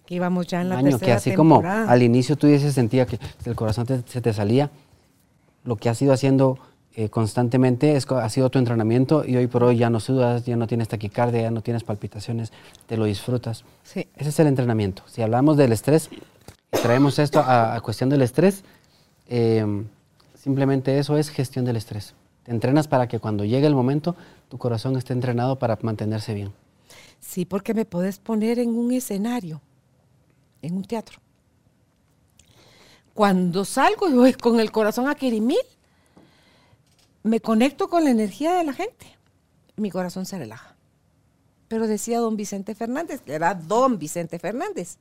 Aquí 0.00 0.18
vamos 0.18 0.46
ya 0.48 0.60
en 0.60 0.70
la 0.70 0.78
un 0.78 0.86
año 0.86 0.98
que 0.98 1.12
así 1.12 1.34
como 1.34 1.62
al 1.64 2.02
inicio 2.02 2.36
tú 2.36 2.46
dices 2.46 2.74
sentía 2.74 3.06
que 3.06 3.18
el 3.46 3.54
corazón 3.54 3.86
se 4.06 4.20
te 4.20 4.32
salía, 4.32 4.70
lo 5.64 5.76
que 5.76 5.88
has 5.88 6.02
ido 6.02 6.12
haciendo 6.12 6.58
eh, 6.94 7.08
constantemente 7.08 7.96
es, 7.96 8.06
ha 8.10 8.28
sido 8.28 8.50
tu 8.50 8.58
entrenamiento 8.58 9.24
y 9.24 9.36
hoy 9.36 9.46
por 9.46 9.64
hoy 9.64 9.78
ya 9.78 9.88
no 9.88 10.00
sudas, 10.00 10.44
ya 10.44 10.56
no 10.56 10.66
tienes 10.66 10.88
taquicardia, 10.88 11.42
ya 11.42 11.50
no 11.50 11.62
tienes 11.62 11.84
palpitaciones, 11.84 12.52
te 12.86 12.98
lo 12.98 13.04
disfrutas. 13.04 13.64
Sí. 13.82 14.06
Ese 14.14 14.28
es 14.28 14.38
el 14.40 14.48
entrenamiento. 14.48 15.02
Si 15.06 15.22
hablamos 15.22 15.56
del 15.56 15.72
estrés 15.72 16.10
traemos 16.82 17.18
esto 17.18 17.40
a, 17.40 17.80
cuestión 17.80 18.10
del 18.10 18.22
estrés, 18.22 18.62
eh, 19.28 19.64
Simplemente 20.44 20.98
eso 20.98 21.16
es 21.16 21.30
gestión 21.30 21.64
del 21.64 21.76
estrés. 21.76 22.12
Te 22.42 22.50
entrenas 22.50 22.86
para 22.86 23.08
que 23.08 23.18
cuando 23.18 23.46
llegue 23.46 23.66
el 23.66 23.74
momento, 23.74 24.14
tu 24.50 24.58
corazón 24.58 24.94
esté 24.94 25.14
entrenado 25.14 25.58
para 25.58 25.78
mantenerse 25.80 26.34
bien. 26.34 26.52
Sí, 27.18 27.46
porque 27.46 27.72
me 27.72 27.86
puedes 27.86 28.18
poner 28.18 28.58
en 28.58 28.76
un 28.76 28.92
escenario, 28.92 29.62
en 30.60 30.76
un 30.76 30.84
teatro. 30.84 31.18
Cuando 33.14 33.64
salgo 33.64 34.06
y 34.06 34.12
voy 34.12 34.34
con 34.34 34.60
el 34.60 34.70
corazón 34.70 35.08
a 35.08 35.14
Quirimil, 35.14 35.56
me 37.22 37.40
conecto 37.40 37.88
con 37.88 38.04
la 38.04 38.10
energía 38.10 38.52
de 38.52 38.64
la 38.64 38.74
gente. 38.74 39.06
Mi 39.76 39.90
corazón 39.90 40.26
se 40.26 40.36
relaja. 40.36 40.76
Pero 41.68 41.86
decía 41.86 42.18
don 42.18 42.36
Vicente 42.36 42.74
Fernández, 42.74 43.22
era 43.24 43.54
don 43.54 43.98
Vicente 43.98 44.38
Fernández. 44.38 44.98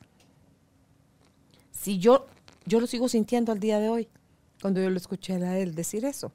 Si 1.83 1.99
yo, 1.99 2.27
yo 2.65 2.79
lo 2.79 2.87
sigo 2.87 3.09
sintiendo 3.09 3.51
al 3.51 3.59
día 3.59 3.77
de 3.77 3.89
hoy 3.89 4.07
cuando 4.61 4.79
yo 4.79 4.89
lo 4.89 4.95
escuché 4.95 5.33
a 5.33 5.57
él 5.59 5.75
decir 5.75 6.05
eso. 6.05 6.31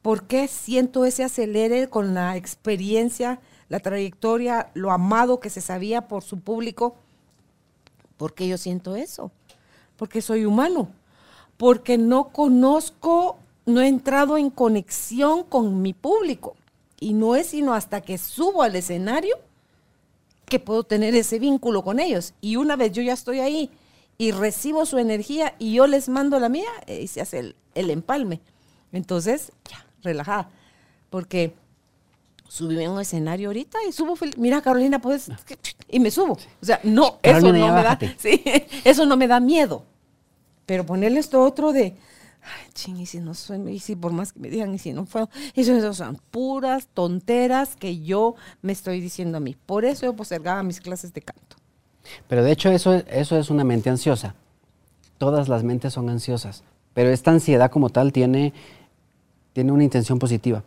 ¿Por 0.00 0.26
qué 0.26 0.48
siento 0.48 1.04
ese 1.04 1.22
acelere 1.22 1.90
con 1.90 2.14
la 2.14 2.34
experiencia, 2.34 3.40
la 3.68 3.80
trayectoria, 3.80 4.70
lo 4.72 4.90
amado 4.90 5.38
que 5.38 5.50
se 5.50 5.60
sabía 5.60 6.08
por 6.08 6.22
su 6.22 6.40
público? 6.40 6.96
¿Por 8.16 8.32
qué 8.32 8.48
yo 8.48 8.56
siento 8.56 8.96
eso? 8.96 9.30
Porque 9.98 10.22
soy 10.22 10.46
humano, 10.46 10.88
porque 11.58 11.98
no 11.98 12.30
conozco, 12.30 13.36
no 13.66 13.82
he 13.82 13.86
entrado 13.86 14.38
en 14.38 14.48
conexión 14.48 15.44
con 15.44 15.82
mi 15.82 15.92
público. 15.92 16.56
Y 16.98 17.12
no 17.12 17.36
es 17.36 17.48
sino 17.48 17.74
hasta 17.74 18.00
que 18.00 18.16
subo 18.16 18.62
al 18.62 18.76
escenario 18.76 19.36
que 20.46 20.58
puedo 20.58 20.84
tener 20.84 21.14
ese 21.14 21.38
vínculo 21.38 21.84
con 21.84 22.00
ellos. 22.00 22.32
Y 22.40 22.56
una 22.56 22.76
vez 22.76 22.92
yo 22.92 23.02
ya 23.02 23.12
estoy 23.12 23.40
ahí 23.40 23.70
y 24.18 24.32
recibo 24.32 24.84
su 24.84 24.98
energía 24.98 25.54
y 25.60 25.74
yo 25.74 25.86
les 25.86 26.08
mando 26.08 26.40
la 26.40 26.48
mía 26.48 26.68
y 26.88 27.06
se 27.06 27.20
hace 27.20 27.54
el, 27.74 27.90
empalme. 27.90 28.40
Entonces, 28.90 29.52
ya, 29.70 29.86
relajada. 30.02 30.50
Porque 31.08 31.54
subí 32.48 32.82
en 32.82 32.90
un 32.90 33.00
escenario 33.00 33.50
ahorita 33.50 33.78
y 33.88 33.92
subo, 33.92 34.16
mira 34.36 34.60
Carolina, 34.60 35.00
pues, 35.00 35.30
y 35.88 36.00
me 36.00 36.10
subo. 36.10 36.32
O 36.32 36.66
sea, 36.66 36.80
no, 36.82 37.20
eso 37.22 37.52
no 37.52 37.52
me 37.52 37.82
da, 37.82 37.98
sí, 38.18 38.42
eso 38.84 39.06
no 39.06 39.16
me 39.16 39.28
da 39.28 39.38
miedo. 39.38 39.84
Pero 40.66 40.84
ponerle 40.84 41.20
esto 41.20 41.40
otro 41.40 41.72
de, 41.72 41.94
ay, 42.42 42.72
ching, 42.74 42.98
y 42.98 43.06
si 43.06 43.20
no 43.20 43.34
suena, 43.34 43.70
y 43.70 43.78
si 43.78 43.94
por 43.94 44.12
más 44.12 44.32
que 44.32 44.40
me 44.40 44.50
digan, 44.50 44.74
y 44.74 44.78
si 44.78 44.92
no 44.92 45.06
fue, 45.06 45.26
eso, 45.54 45.74
eso 45.74 45.94
son 45.94 46.20
puras 46.32 46.88
tonteras 46.92 47.76
que 47.76 48.00
yo 48.00 48.34
me 48.62 48.72
estoy 48.72 49.00
diciendo 49.00 49.38
a 49.38 49.40
mí. 49.40 49.56
Por 49.64 49.84
eso 49.84 50.06
yo 50.06 50.16
postergaba 50.16 50.64
mis 50.64 50.80
clases 50.80 51.14
de 51.14 51.22
canto. 51.22 51.57
Pero 52.28 52.42
de 52.42 52.52
hecho 52.52 52.70
eso, 52.70 52.94
eso 53.08 53.38
es 53.38 53.50
una 53.50 53.64
mente 53.64 53.90
ansiosa. 53.90 54.34
Todas 55.18 55.48
las 55.48 55.64
mentes 55.64 55.92
son 55.92 56.08
ansiosas. 56.08 56.62
Pero 56.94 57.10
esta 57.10 57.30
ansiedad 57.30 57.70
como 57.70 57.90
tal 57.90 58.12
tiene, 58.12 58.52
tiene 59.52 59.72
una 59.72 59.84
intención 59.84 60.18
positiva, 60.18 60.64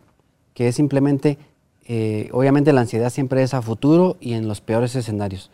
que 0.54 0.68
es 0.68 0.76
simplemente, 0.76 1.38
eh, 1.86 2.30
obviamente 2.32 2.72
la 2.72 2.82
ansiedad 2.82 3.10
siempre 3.10 3.42
es 3.42 3.54
a 3.54 3.62
futuro 3.62 4.16
y 4.20 4.34
en 4.34 4.48
los 4.48 4.60
peores 4.60 4.94
escenarios. 4.94 5.50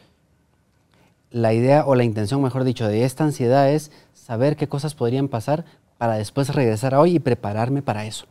La 1.30 1.52
idea 1.52 1.84
o 1.84 1.94
la 1.94 2.04
intención, 2.04 2.42
mejor 2.42 2.64
dicho, 2.64 2.86
de 2.86 3.04
esta 3.04 3.24
ansiedad 3.24 3.70
es 3.70 3.90
saber 4.14 4.56
qué 4.56 4.68
cosas 4.68 4.94
podrían 4.94 5.28
pasar 5.28 5.64
para 5.98 6.14
después 6.14 6.54
regresar 6.54 6.94
a 6.94 7.00
hoy 7.00 7.16
y 7.16 7.18
prepararme 7.18 7.82
para 7.82 8.06
eso. 8.06 8.26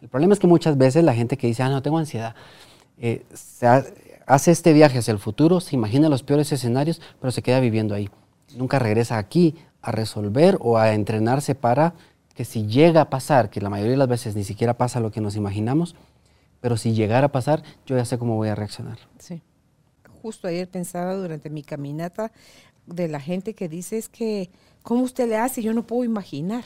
El 0.00 0.08
problema 0.08 0.32
es 0.32 0.40
que 0.40 0.46
muchas 0.46 0.78
veces 0.78 1.02
la 1.02 1.14
gente 1.14 1.36
que 1.36 1.48
dice, 1.48 1.62
ah, 1.64 1.68
no, 1.68 1.82
tengo 1.82 1.98
ansiedad, 1.98 2.34
eh, 3.00 3.24
se, 3.34 3.66
hace 4.28 4.50
este 4.50 4.72
viaje 4.72 4.98
hacia 4.98 5.12
el 5.12 5.18
futuro, 5.18 5.60
se 5.60 5.74
imagina 5.74 6.08
los 6.08 6.22
peores 6.22 6.52
escenarios, 6.52 7.00
pero 7.20 7.30
se 7.32 7.42
queda 7.42 7.60
viviendo 7.60 7.94
ahí. 7.94 8.10
Nunca 8.56 8.78
regresa 8.78 9.18
aquí 9.18 9.56
a 9.80 9.90
resolver 9.90 10.58
o 10.60 10.78
a 10.78 10.92
entrenarse 10.92 11.54
para 11.54 11.94
que 12.34 12.44
si 12.44 12.66
llega 12.66 13.00
a 13.00 13.10
pasar, 13.10 13.50
que 13.50 13.60
la 13.60 13.70
mayoría 13.70 13.92
de 13.92 13.96
las 13.96 14.08
veces 14.08 14.36
ni 14.36 14.44
siquiera 14.44 14.76
pasa 14.76 15.00
lo 15.00 15.10
que 15.10 15.20
nos 15.20 15.34
imaginamos, 15.34 15.96
pero 16.60 16.76
si 16.76 16.92
llegara 16.92 17.26
a 17.26 17.32
pasar, 17.32 17.62
yo 17.86 17.96
ya 17.96 18.04
sé 18.04 18.18
cómo 18.18 18.36
voy 18.36 18.48
a 18.48 18.54
reaccionar. 18.54 18.98
Sí. 19.18 19.42
Justo 20.22 20.46
ayer 20.46 20.68
pensaba 20.68 21.14
durante 21.14 21.50
mi 21.50 21.62
caminata 21.62 22.30
de 22.86 23.08
la 23.08 23.20
gente 23.20 23.54
que 23.54 23.68
dice 23.68 23.96
es 23.98 24.08
que, 24.08 24.50
¿cómo 24.82 25.02
usted 25.02 25.28
le 25.28 25.36
hace? 25.36 25.62
Yo 25.62 25.72
no 25.72 25.86
puedo 25.86 26.04
imaginar. 26.04 26.64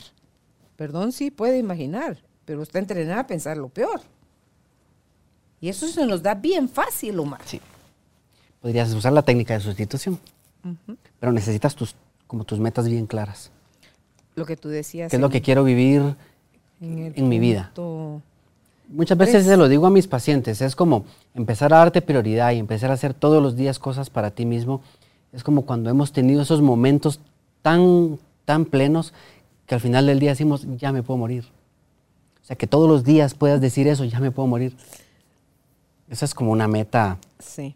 Perdón, 0.75 1.11
sí 1.11 1.31
puede 1.31 1.59
imaginar, 1.59 2.17
pero 2.45 2.61
está 2.61 2.79
entrenada 2.79 3.21
a 3.21 3.27
pensar 3.27 3.57
lo 3.57 3.69
peor. 3.69 4.01
Y 5.63 5.69
eso 5.69 5.87
se 5.87 6.05
nos 6.05 6.21
da 6.21 6.35
bien 6.35 6.67
fácil, 6.67 7.17
Omar. 7.19 7.39
Sí. 7.45 7.61
Podrías 8.61 8.93
usar 8.93 9.13
la 9.13 9.21
técnica 9.21 9.53
de 9.53 9.61
sustitución, 9.61 10.19
pero 11.21 11.31
necesitas 11.31 11.73
tus, 11.73 11.95
como 12.27 12.43
tus 12.43 12.59
metas 12.59 12.89
bien 12.89 13.07
claras. 13.07 13.49
Lo 14.35 14.45
que 14.45 14.57
tú 14.57 14.67
decías. 14.67 15.09
¿Qué 15.09 15.15
es 15.15 15.21
lo 15.21 15.29
que 15.29 15.41
quiero 15.41 15.63
vivir 15.63 16.17
en, 16.81 17.29
mi 17.29 17.39
vida? 17.39 17.71
Muchas 18.89 19.17
veces 19.17 19.45
se 19.45 19.55
lo 19.55 19.69
digo 19.69 19.87
a 19.87 19.89
mis 19.89 20.05
pacientes, 20.05 20.59
es 20.59 20.75
como 20.75 21.05
empezar 21.33 21.73
a 21.73 21.77
darte 21.77 22.01
prioridad 22.01 22.51
y 22.51 22.57
empezar 22.57 22.91
a 22.91 22.95
hacer 22.95 23.13
todos 23.13 23.41
los 23.41 23.55
días 23.55 23.79
cosas 23.79 24.09
para 24.09 24.31
ti 24.31 24.45
mismo. 24.45 24.81
Es 25.31 25.45
como 25.45 25.61
cuando 25.61 25.89
hemos 25.89 26.11
tenido 26.11 26.41
esos 26.41 26.61
momentos 26.61 27.21
tan, 27.61 28.19
tan 28.43 28.65
plenos 28.65 29.13
que 29.65 29.75
al 29.75 29.79
final 29.79 30.07
del 30.07 30.19
día 30.19 30.31
decimos, 30.31 30.67
ya 30.75 30.91
me 30.91 31.03
puedo 31.03 31.19
morir. 31.19 31.45
O 32.41 32.45
sea, 32.45 32.57
que 32.57 32.67
todos 32.67 32.89
los 32.89 33.05
días 33.05 33.33
puedas 33.33 33.61
decir 33.61 33.87
eso, 33.87 34.03
ya 34.03 34.19
me 34.19 34.29
puedo 34.29 34.45
morir. 34.47 34.75
Esa 36.13 36.25
es 36.25 36.35
como 36.35 36.51
una 36.51 36.67
meta. 36.67 37.17
Sí. 37.39 37.75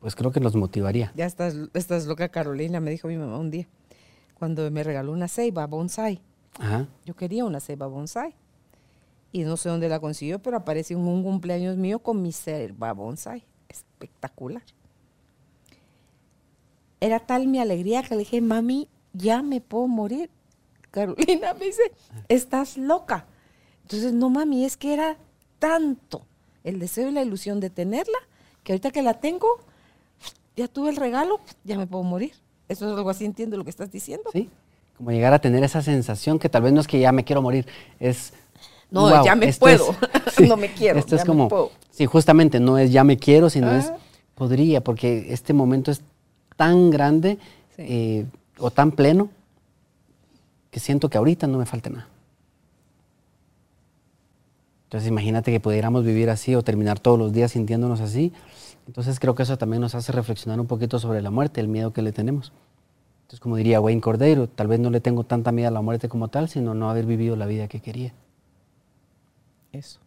Pues 0.00 0.14
creo 0.14 0.30
que 0.30 0.38
nos 0.38 0.54
motivaría. 0.54 1.12
Ya 1.16 1.24
estás, 1.24 1.56
estás 1.72 2.04
loca, 2.04 2.28
Carolina, 2.28 2.78
me 2.78 2.90
dijo 2.90 3.08
mi 3.08 3.16
mamá 3.16 3.38
un 3.38 3.50
día. 3.50 3.66
cuando 4.38 4.70
me 4.70 4.84
regaló 4.84 5.12
una 5.12 5.28
ceiba 5.28 5.66
bonsai. 5.66 6.20
Ajá. 6.58 6.88
Yo 7.06 7.16
quería 7.16 7.46
una 7.46 7.60
ceiba 7.60 7.86
bonsai. 7.86 8.34
Y 9.32 9.44
no 9.44 9.56
sé 9.56 9.70
dónde 9.70 9.88
la 9.88 9.98
consiguió, 9.98 10.40
pero 10.40 10.58
apareció 10.58 10.98
en 10.98 11.06
un 11.06 11.22
cumpleaños 11.22 11.78
mío 11.78 12.00
con 12.00 12.20
mi 12.20 12.32
ceiba 12.32 12.92
bonsai. 12.92 13.42
Espectacular. 13.70 14.62
Era 17.00 17.18
tal 17.18 17.46
mi 17.46 17.60
alegría 17.60 18.02
que 18.02 18.10
le 18.10 18.18
dije, 18.18 18.42
mami, 18.42 18.90
ya 19.14 19.40
me 19.40 19.62
puedo 19.62 19.88
morir. 19.88 20.28
Carolina 20.90 21.54
me 21.54 21.64
dice, 21.64 21.92
estás 22.28 22.76
loca. 22.76 23.24
Entonces, 23.84 24.12
no, 24.12 24.28
mami, 24.28 24.66
es 24.66 24.76
que 24.76 24.92
era 24.92 25.16
tanto 25.58 26.27
el 26.64 26.78
deseo 26.78 27.08
y 27.08 27.12
la 27.12 27.22
ilusión 27.22 27.60
de 27.60 27.70
tenerla, 27.70 28.18
que 28.64 28.72
ahorita 28.72 28.90
que 28.90 29.02
la 29.02 29.14
tengo, 29.14 29.46
ya 30.56 30.68
tuve 30.68 30.90
el 30.90 30.96
regalo, 30.96 31.40
ya 31.64 31.76
me 31.78 31.86
puedo 31.86 32.02
morir. 32.04 32.32
Eso 32.68 32.90
es 32.90 32.96
algo 32.96 33.08
así, 33.10 33.24
entiendo 33.24 33.56
lo 33.56 33.64
que 33.64 33.70
estás 33.70 33.90
diciendo. 33.90 34.28
Sí. 34.32 34.50
Como 34.96 35.10
llegar 35.12 35.32
a 35.32 35.38
tener 35.38 35.62
esa 35.64 35.80
sensación 35.82 36.38
que 36.38 36.48
tal 36.48 36.62
vez 36.62 36.72
no 36.72 36.80
es 36.80 36.86
que 36.88 36.98
ya 36.98 37.12
me 37.12 37.24
quiero 37.24 37.40
morir, 37.40 37.66
es. 38.00 38.32
No, 38.90 39.02
"Wow, 39.02 39.24
ya 39.24 39.34
me 39.36 39.52
puedo. 39.52 39.90
es- 39.90 39.96
sí, 40.36 40.48
no 40.48 40.56
me 40.56 40.72
quiero. 40.72 40.98
Esto 40.98 41.14
es 41.16 41.22
me 41.22 41.26
como. 41.26 41.48
puedo. 41.48 41.70
Sí, 41.90 42.06
justamente 42.06 42.58
no 42.60 42.76
es 42.78 42.90
ya 42.90 43.04
me 43.04 43.16
quiero, 43.16 43.48
sino 43.50 43.70
es 43.72 43.86
Ah. 43.86 43.96
podría, 44.34 44.82
porque 44.82 45.32
este 45.32 45.52
momento 45.52 45.90
es 45.90 46.00
tan 46.56 46.90
grande 46.90 47.38
Sí. 47.76 47.82
eh, 47.86 48.26
o 48.58 48.70
tan 48.72 48.90
pleno 48.90 49.30
que 50.70 50.80
siento 50.80 51.08
que 51.08 51.16
ahorita 51.18 51.46
no 51.46 51.58
me 51.58 51.66
falta 51.66 51.90
nada. 51.90 52.08
Entonces 54.88 55.06
imagínate 55.06 55.52
que 55.52 55.60
pudiéramos 55.60 56.02
vivir 56.02 56.30
así 56.30 56.54
o 56.54 56.62
terminar 56.62 56.98
todos 56.98 57.18
los 57.18 57.30
días 57.30 57.52
sintiéndonos 57.52 58.00
así. 58.00 58.32
Entonces 58.86 59.20
creo 59.20 59.34
que 59.34 59.42
eso 59.42 59.58
también 59.58 59.82
nos 59.82 59.94
hace 59.94 60.12
reflexionar 60.12 60.58
un 60.58 60.66
poquito 60.66 60.98
sobre 60.98 61.20
la 61.20 61.30
muerte, 61.30 61.60
el 61.60 61.68
miedo 61.68 61.92
que 61.92 62.00
le 62.00 62.10
tenemos. 62.10 62.54
Entonces 63.20 63.40
como 63.40 63.56
diría 63.56 63.82
Wayne 63.82 64.00
Cordeiro, 64.00 64.48
tal 64.48 64.66
vez 64.66 64.80
no 64.80 64.88
le 64.88 65.02
tengo 65.02 65.24
tanta 65.24 65.52
miedo 65.52 65.68
a 65.68 65.72
la 65.72 65.82
muerte 65.82 66.08
como 66.08 66.28
tal, 66.28 66.48
sino 66.48 66.72
no 66.72 66.88
haber 66.88 67.04
vivido 67.04 67.36
la 67.36 67.44
vida 67.44 67.68
que 67.68 67.80
quería. 67.80 68.14
Eso. 69.72 70.00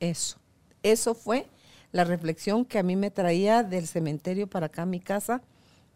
Eso. 0.00 0.38
Eso 0.82 1.14
fue 1.14 1.46
la 1.92 2.04
reflexión 2.04 2.64
que 2.64 2.78
a 2.78 2.82
mí 2.82 2.96
me 2.96 3.10
traía 3.10 3.62
del 3.62 3.86
cementerio 3.86 4.46
para 4.46 4.66
acá 4.66 4.82
a 4.82 4.86
mi 4.86 5.00
casa, 5.00 5.42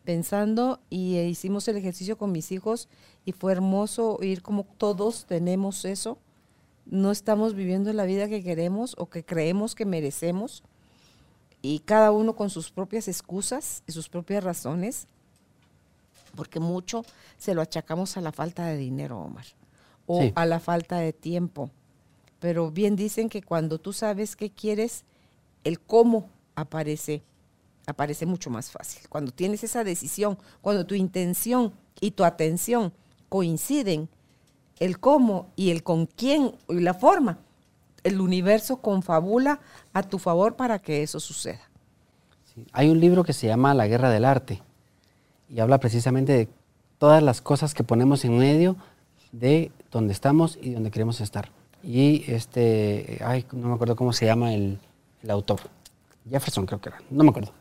pensando 0.04 0.80
y 0.90 1.16
eh, 1.16 1.28
hicimos 1.28 1.66
el 1.68 1.78
ejercicio 1.78 2.18
con 2.18 2.30
mis 2.30 2.52
hijos 2.52 2.90
y 3.24 3.32
fue 3.32 3.52
hermoso 3.52 4.16
oír 4.16 4.42
como 4.42 4.64
todos 4.76 5.24
tenemos 5.24 5.86
eso. 5.86 6.18
No 6.87 7.11
estamos 7.11 7.55
viviendo 7.55 7.93
la 7.93 8.05
vida 8.05 8.28
que 8.28 8.43
queremos 8.43 8.95
o 8.99 9.07
que 9.09 9.24
creemos 9.24 9.74
que 9.74 9.87
merecemos 9.87 10.62
y 11.62 11.78
cada 11.80 12.12
uno 12.12 12.37
con 12.37 12.51
sus 12.51 12.70
propias 12.70 13.09
excusas 13.09 13.82
y 13.87 13.93
sus 13.93 14.09
propias 14.09 14.45
razones, 14.45 15.07
porque 16.37 16.61
mucho 16.61 17.05
se 17.39 17.55
lo 17.55 17.62
achacamos 17.62 18.16
a 18.16 18.20
la 18.20 18.32
falta 18.32 18.66
de 18.66 18.76
dinero, 18.76 19.18
Omar, 19.18 19.47
o 20.07 20.20
Sí. 20.20 20.32
a 20.35 20.45
la 20.47 20.61
falta 20.61 20.99
de 20.99 21.12
tiempo. 21.12 21.70
Pero 22.39 22.70
bien 22.70 22.97
dicen 22.97 23.30
que 23.30 23.41
cuando 23.43 23.78
tú 23.78 23.93
sabes 23.95 24.37
qué 24.37 24.51
quieres, 24.51 25.05
el 25.64 25.80
cómo 25.80 26.28
aparece, 26.55 27.22
aparece 27.87 28.26
mucho 28.26 28.51
más 28.51 28.70
fácil. 28.70 29.09
Cuando 29.09 29.32
tienes 29.32 29.64
esa 29.64 29.85
decisión, 29.85 30.37
cuando 30.61 30.85
tu 30.85 30.95
intención 30.95 31.72
y 32.01 32.11
tu 32.11 32.24
atención 32.24 32.93
coinciden, 33.30 34.11
el 34.79 34.99
cómo 34.99 35.49
y 35.57 35.70
el 35.70 35.83
con 35.83 36.07
quién 36.07 36.53
y 36.68 36.81
la 36.81 36.95
forma, 36.95 37.39
el 38.03 38.20
universo 38.20 38.79
confabula 38.79 39.61
a 39.93 40.03
tu 40.03 40.18
favor 40.18 40.57
para 40.57 40.79
que 40.79 41.03
eso 41.03 41.20
suceda. 41.20 41.61
Hay 42.72 42.91
un 42.91 43.01
libro 43.01 43.25
que 43.25 43.33
se 43.33 43.47
llama 43.47 43.75
La 43.75 43.87
Guerra 43.87 44.11
del 44.11 44.25
Arte 44.25 44.62
y 45.49 45.61
habla 45.61 45.79
precisamente 45.79 46.33
de 46.33 46.49
todas 46.99 47.22
las 47.22 47.41
cosas 47.41 47.75
que 47.75 47.83
ponemos 47.83 48.25
en 48.25 48.39
medio 48.39 48.77
de 49.33 49.72
donde 49.91 50.12
estamos 50.12 50.59
y 50.61 50.70
donde 50.70 50.91
queremos 50.91 51.20
estar. 51.20 51.51
Y 51.83 52.25
este, 52.31 53.20
ay, 53.25 53.45
no 53.53 53.68
me 53.68 53.75
acuerdo 53.75 53.97
cómo 53.97 54.12
se 54.12 54.27
llama 54.27 54.55
el, 54.55 54.79
el 55.22 55.31
autor. 55.31 55.61
Jefferson 56.29 56.66
creo 56.66 56.81
que 56.81 56.91
era, 56.91 57.03
no 57.11 57.25
me 57.25 57.31
acuerdo. 57.31 57.53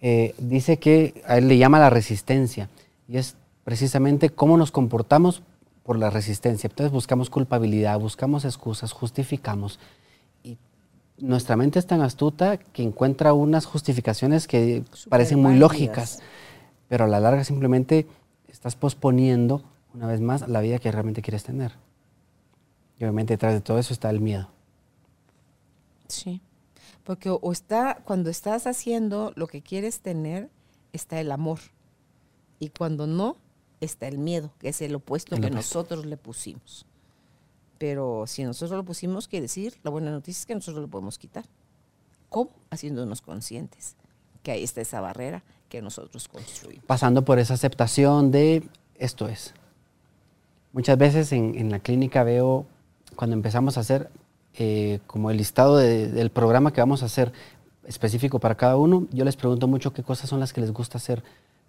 Eh, 0.00 0.34
dice 0.38 0.78
que 0.78 1.22
a 1.26 1.38
él 1.38 1.48
le 1.48 1.58
llama 1.58 1.78
la 1.78 1.90
resistencia 1.90 2.68
y 3.08 3.16
es 3.18 3.36
precisamente 3.64 4.30
cómo 4.30 4.56
nos 4.56 4.70
comportamos 4.70 5.42
por 5.86 5.98
la 5.98 6.10
resistencia. 6.10 6.68
Entonces 6.68 6.92
buscamos 6.92 7.30
culpabilidad, 7.30 7.98
buscamos 7.98 8.44
excusas, 8.44 8.92
justificamos 8.92 9.78
y 10.42 10.58
nuestra 11.18 11.56
mente 11.56 11.78
es 11.78 11.86
tan 11.86 12.02
astuta 12.02 12.58
que 12.58 12.82
encuentra 12.82 13.32
unas 13.32 13.64
justificaciones 13.64 14.48
que 14.48 14.84
parecen 15.08 15.38
muy 15.38 15.52
válidas. 15.52 15.60
lógicas, 15.60 16.18
pero 16.88 17.04
a 17.04 17.08
la 17.08 17.20
larga 17.20 17.44
simplemente 17.44 18.06
estás 18.48 18.74
posponiendo 18.74 19.62
una 19.94 20.08
vez 20.08 20.20
más 20.20 20.46
la 20.48 20.60
vida 20.60 20.78
que 20.78 20.90
realmente 20.90 21.22
quieres 21.22 21.44
tener. 21.44 21.72
Y 22.98 23.04
obviamente 23.04 23.34
detrás 23.34 23.54
de 23.54 23.60
todo 23.60 23.78
eso 23.78 23.94
está 23.94 24.10
el 24.10 24.20
miedo. 24.20 24.48
Sí. 26.08 26.42
Porque 27.04 27.30
o 27.30 27.52
está, 27.52 27.98
cuando 28.04 28.30
estás 28.30 28.66
haciendo 28.66 29.32
lo 29.36 29.46
que 29.46 29.62
quieres 29.62 30.00
tener, 30.00 30.50
está 30.92 31.20
el 31.20 31.30
amor. 31.30 31.60
Y 32.58 32.70
cuando 32.70 33.06
no, 33.06 33.36
está 33.86 34.06
el 34.08 34.18
miedo, 34.18 34.50
que 34.58 34.68
es 34.68 34.80
el 34.82 34.94
opuesto 34.94 35.34
El 35.34 35.40
que 35.40 35.46
opuesto. 35.48 35.78
nosotros 35.78 36.06
le 36.06 36.16
pusimos. 36.16 36.84
Pero 37.78 38.24
si 38.26 38.44
nosotros 38.44 38.76
lo 38.76 38.84
pusimos, 38.84 39.28
quiere 39.28 39.42
decir, 39.42 39.74
la 39.82 39.90
buena 39.90 40.10
noticia 40.10 40.40
es 40.40 40.46
que 40.46 40.54
nosotros 40.54 40.82
lo 40.82 40.88
podemos 40.88 41.18
quitar. 41.18 41.44
¿Cómo? 42.28 42.50
Haciéndonos 42.70 43.20
conscientes 43.22 43.96
que 44.42 44.50
ahí 44.52 44.62
está 44.64 44.80
esa 44.80 45.00
barrera 45.00 45.42
que 45.68 45.82
nosotros 45.82 46.28
construimos. 46.28 46.84
Pasando 46.86 47.24
por 47.24 47.38
esa 47.38 47.54
aceptación 47.54 48.30
de 48.30 48.68
esto 48.96 49.28
es. 49.28 49.52
Muchas 50.72 50.96
veces 50.98 51.32
en, 51.32 51.54
en 51.58 51.70
la 51.70 51.78
clínica 51.80 52.22
veo, 52.22 52.66
cuando 53.14 53.34
empezamos 53.34 53.76
a 53.76 53.80
hacer 53.80 54.10
eh, 54.54 55.00
como 55.06 55.30
el 55.30 55.36
listado 55.36 55.76
de- 55.76 56.08
del 56.08 56.30
programa 56.30 56.72
que 56.72 56.80
vamos 56.80 57.02
a 57.02 57.06
hacer 57.06 57.32
específico 57.86 58.38
para 58.40 58.54
cada 58.56 58.76
uno, 58.76 59.06
yo 59.12 59.24
les 59.24 59.36
pregunto 59.36 59.68
mucho 59.68 59.92
qué 59.92 60.02
cosas 60.02 60.28
son 60.30 60.40
las 60.40 60.52
que 60.52 60.60
les 60.60 60.72
gusta 60.72 60.98
hacer. 60.98 61.22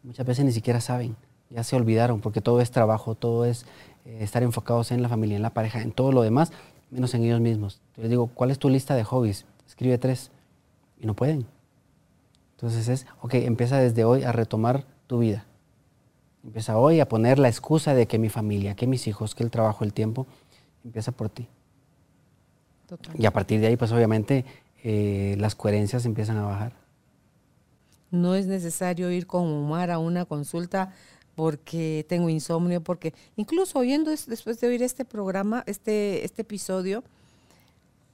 Muchas 0.04 0.26
veces 0.26 0.46
ni 0.46 0.52
siquiera 0.52 0.80
saben, 0.82 1.16
ya 1.50 1.64
se 1.64 1.76
olvidaron, 1.76 2.22
porque 2.22 2.42
todo 2.42 2.62
es 2.62 2.72
trabajo, 2.72 3.16
todo 3.16 3.46
es 3.46 3.66
eh, 4.06 4.20
estar 4.22 4.44
enfocados 4.44 4.92
en 4.92 5.02
la 5.02 5.10
familia, 5.10 5.36
en 5.36 5.42
la 5.42 5.52
pareja, 5.52 5.82
en 5.82 5.92
todo 5.92 6.12
lo 6.12 6.22
demás, 6.22 6.52
menos 6.92 7.14
en 7.14 7.24
ellos 7.24 7.42
mismos. 7.42 7.82
Yo 7.96 8.04
les 8.04 8.10
digo, 8.10 8.28
¿cuál 8.28 8.52
es 8.52 8.60
tu 8.60 8.70
lista 8.70 8.96
de 8.96 9.04
hobbies? 9.04 9.46
Escribe 9.68 9.98
tres. 9.98 10.32
Y 11.00 11.06
no 11.06 11.14
pueden. 11.14 11.46
Entonces 12.56 12.88
es, 12.88 13.06
ok, 13.22 13.36
empieza 13.36 13.78
desde 13.78 14.04
hoy 14.04 14.24
a 14.24 14.32
retomar 14.32 14.86
tu 15.06 15.20
vida. 15.20 15.46
Empieza 16.44 16.78
hoy 16.78 17.00
a 17.00 17.08
poner 17.08 17.38
la 17.38 17.50
excusa 17.50 17.94
de 17.94 18.08
que 18.08 18.18
mi 18.18 18.30
familia, 18.30 18.76
que 18.76 18.88
mis 18.88 19.08
hijos, 19.08 19.36
que 19.36 19.44
el 19.44 19.52
trabajo, 19.52 19.84
el 19.84 19.94
tiempo, 19.94 20.26
empieza 20.84 21.12
por 21.12 21.30
ti. 21.30 21.48
Total. 22.88 23.14
Y 23.20 23.26
a 23.26 23.32
partir 23.32 23.60
de 23.60 23.68
ahí, 23.68 23.78
pues 23.78 23.92
obviamente 23.92 24.46
eh, 24.84 25.36
las 25.38 25.54
coherencias 25.56 26.06
empiezan 26.06 26.38
a 26.38 26.46
bajar. 26.46 26.72
No 28.10 28.36
es 28.36 28.48
necesario 28.48 29.12
ir 29.12 29.28
con 29.28 29.44
Omar 29.44 29.92
a 29.92 30.00
una 30.00 30.26
consulta 30.26 30.94
porque 31.38 32.04
tengo 32.10 32.30
insomnio, 32.30 32.82
porque 32.82 33.14
incluso 33.36 33.78
oyendo 33.78 34.10
es- 34.10 34.26
después 34.26 34.60
de 34.60 34.70
oír 34.70 34.82
este 34.82 35.06
programa, 35.06 35.64
este, 35.68 36.26
este 36.26 36.42
episodio, 36.42 37.04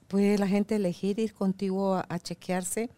puede 0.09 0.37
la 0.37 0.45
gente 0.45 0.75
elegir 0.75 1.17
ir 1.19 1.33
contigo 1.33 1.95
a, 1.95 2.05
a 2.09 2.19
chequearse 2.19 2.89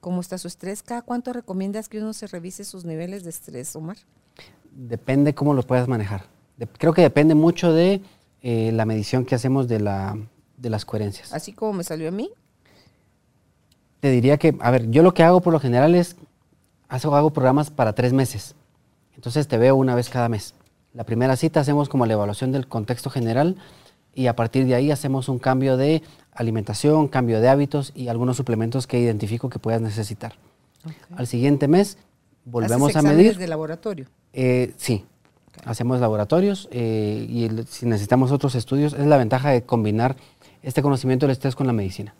cómo 0.00 0.22
está 0.22 0.38
su 0.38 0.48
estrés. 0.48 0.82
¿Cada 0.82 1.02
cuánto 1.02 1.34
recomiendas 1.34 1.90
que 1.90 1.98
uno 1.98 2.14
se 2.14 2.26
revise 2.26 2.64
sus 2.64 2.86
niveles 2.86 3.24
de 3.24 3.30
estrés, 3.30 3.76
Omar? 3.76 3.98
Depende 4.74 5.34
cómo 5.34 5.52
lo 5.52 5.62
puedas 5.62 5.86
manejar. 5.86 6.24
De- 6.56 6.66
creo 6.66 6.94
que 6.94 7.02
depende 7.02 7.34
mucho 7.34 7.70
de 7.74 8.00
eh, 8.40 8.72
la 8.72 8.86
medición 8.86 9.26
que 9.26 9.34
hacemos 9.34 9.68
de, 9.68 9.80
la, 9.80 10.16
de 10.56 10.70
las 10.70 10.86
coherencias. 10.86 11.30
Así 11.34 11.52
como 11.52 11.74
me 11.74 11.84
salió 11.84 12.08
a 12.08 12.10
mí. 12.10 12.30
Te 14.00 14.10
diría 14.10 14.38
que, 14.38 14.56
a 14.60 14.70
ver, 14.70 14.90
yo 14.90 15.02
lo 15.02 15.12
que 15.12 15.22
hago 15.22 15.42
por 15.42 15.52
lo 15.52 15.60
general 15.60 15.94
es, 15.94 16.16
hago, 16.88 17.14
hago 17.16 17.34
programas 17.34 17.68
para 17.70 17.92
tres 17.94 18.14
meses. 18.14 18.54
Entonces 19.14 19.48
te 19.48 19.58
veo 19.58 19.76
una 19.76 19.94
vez 19.94 20.08
cada 20.08 20.28
mes. 20.28 20.54
La 20.92 21.04
primera 21.04 21.36
cita 21.36 21.60
hacemos 21.60 21.88
como 21.88 22.06
la 22.06 22.12
evaluación 22.12 22.52
del 22.52 22.66
contexto 22.68 23.10
general 23.10 23.56
y 24.14 24.26
a 24.28 24.36
partir 24.36 24.66
de 24.66 24.74
ahí 24.74 24.90
hacemos 24.90 25.28
un 25.28 25.38
cambio 25.38 25.76
de 25.76 26.02
alimentación, 26.32 27.08
cambio 27.08 27.40
de 27.40 27.48
hábitos 27.48 27.92
y 27.94 28.08
algunos 28.08 28.36
suplementos 28.36 28.86
que 28.86 29.00
identifico 29.00 29.48
que 29.48 29.58
puedas 29.58 29.80
necesitar. 29.80 30.34
Al 31.16 31.26
siguiente 31.26 31.66
mes 31.68 31.98
volvemos 32.44 32.90
¿Haces 32.94 32.96
a 32.96 33.14
medir. 33.14 33.38
de 33.38 33.48
laboratorio. 33.48 34.06
Eh, 34.32 34.72
sí, 34.76 35.04
hacemos 35.64 36.00
laboratorios 36.00 36.68
eh, 36.70 37.26
y 37.28 37.44
el- 37.44 37.66
si 37.66 37.86
necesitamos 37.86 38.30
otros 38.32 38.54
estudios, 38.54 38.92
es 38.92 39.06
la 39.06 39.16
ventaja 39.16 39.50
de 39.50 39.62
combinar 39.62 40.16
este 40.62 40.82
conocimiento 40.82 41.26
del 41.26 41.32
estrés 41.32 41.54
con 41.56 41.66
la 41.66 41.72
medicina. 41.72 42.14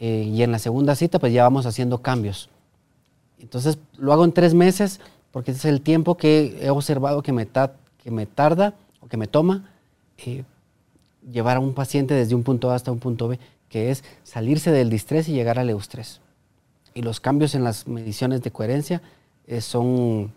Eh, 0.00 0.30
y 0.32 0.42
en 0.42 0.50
la 0.52 0.58
segunda 0.58 0.94
cita, 0.94 1.18
pues 1.18 1.32
ya 1.32 1.42
vamos 1.42 1.66
haciendo 1.66 2.00
cambios. 2.00 2.48
Entonces, 3.38 3.78
lo 3.98 4.12
hago 4.12 4.24
en 4.24 4.32
tres 4.32 4.54
meses 4.54 5.00
porque 5.34 5.50
ese 5.50 5.58
es 5.68 5.74
el 5.74 5.80
tiempo 5.80 6.16
que 6.16 6.56
he 6.62 6.70
observado 6.70 7.20
que 7.20 7.32
me, 7.32 7.44
ta- 7.44 7.74
que 8.04 8.12
me 8.12 8.24
tarda 8.24 8.72
o 9.00 9.08
que 9.08 9.16
me 9.16 9.26
toma 9.26 9.68
eh, 10.16 10.44
llevar 11.28 11.56
a 11.56 11.60
un 11.60 11.74
paciente 11.74 12.14
desde 12.14 12.36
un 12.36 12.44
punto 12.44 12.70
A 12.70 12.76
hasta 12.76 12.92
un 12.92 13.00
punto 13.00 13.26
B, 13.26 13.40
que 13.68 13.90
es 13.90 14.04
salirse 14.22 14.70
del 14.70 14.90
distrés 14.90 15.28
y 15.28 15.32
llegar 15.32 15.58
al 15.58 15.68
eustrés. 15.70 16.20
Y 16.94 17.02
los 17.02 17.18
cambios 17.18 17.56
en 17.56 17.64
las 17.64 17.88
mediciones 17.88 18.42
de 18.42 18.52
coherencia 18.52 19.02
eh, 19.48 19.60
son, 19.60 20.32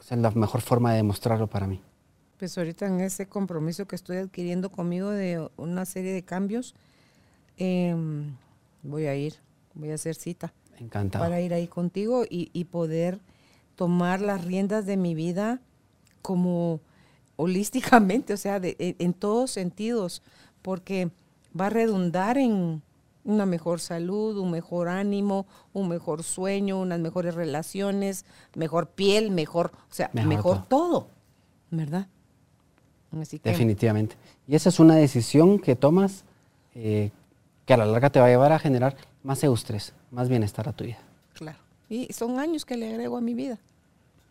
es 0.00 0.10
la 0.10 0.32
mejor 0.32 0.60
forma 0.60 0.90
de 0.90 0.96
demostrarlo 0.96 1.46
para 1.46 1.68
mí. 1.68 1.80
Pues 2.40 2.58
ahorita 2.58 2.88
en 2.88 3.00
ese 3.00 3.26
compromiso 3.26 3.86
que 3.86 3.94
estoy 3.94 4.16
adquiriendo 4.16 4.70
conmigo 4.70 5.10
de 5.10 5.48
una 5.56 5.84
serie 5.84 6.12
de 6.12 6.24
cambios, 6.24 6.74
em, 7.58 8.34
voy 8.82 9.06
a 9.06 9.14
ir, 9.14 9.34
voy 9.74 9.92
a 9.92 9.94
hacer 9.94 10.16
cita. 10.16 10.52
Encantado. 10.80 11.22
Para 11.24 11.40
ir 11.40 11.54
ahí 11.54 11.68
contigo 11.68 12.24
y, 12.28 12.50
y 12.52 12.64
poder 12.64 13.20
tomar 13.82 14.20
las 14.20 14.44
riendas 14.44 14.86
de 14.86 14.96
mi 14.96 15.12
vida 15.12 15.60
como 16.22 16.78
holísticamente, 17.34 18.32
o 18.32 18.36
sea, 18.36 18.60
de, 18.60 18.76
en, 18.78 18.94
en 19.00 19.12
todos 19.12 19.50
sentidos, 19.50 20.22
porque 20.62 21.10
va 21.60 21.66
a 21.66 21.70
redundar 21.70 22.38
en 22.38 22.80
una 23.24 23.44
mejor 23.44 23.80
salud, 23.80 24.38
un 24.38 24.52
mejor 24.52 24.86
ánimo, 24.86 25.46
un 25.72 25.88
mejor 25.88 26.22
sueño, 26.22 26.80
unas 26.80 27.00
mejores 27.00 27.34
relaciones, 27.34 28.24
mejor 28.54 28.86
piel, 28.86 29.32
mejor, 29.32 29.72
o 29.90 29.94
sea, 29.94 30.10
Mejor 30.12 30.28
mejor, 30.28 30.66
todo, 30.68 31.08
¿verdad? 31.72 32.06
Así 33.20 33.40
que, 33.40 33.50
Definitivamente. 33.50 34.14
Y 34.46 34.54
esa 34.54 34.68
es 34.68 34.78
una 34.78 34.94
decisión 34.94 35.58
que 35.58 35.74
tomas 35.74 36.22
eh, 36.76 37.10
que 37.66 37.74
a 37.74 37.78
la 37.78 37.86
larga 37.86 38.10
te 38.10 38.20
va 38.20 38.26
a 38.26 38.28
llevar 38.28 38.52
a 38.52 38.60
generar 38.60 38.94
más 39.24 39.42
eustrés, 39.42 39.92
más 40.12 40.28
bienestar 40.28 40.68
a 40.68 40.72
tu 40.72 40.84
vida. 40.84 41.00
claro. 41.34 41.58
Y 41.88 42.10
son 42.10 42.38
años 42.38 42.64
que 42.64 42.78
le 42.78 42.88
agrego 42.88 43.18
a 43.18 43.20
mi 43.20 43.34
vida. 43.34 43.58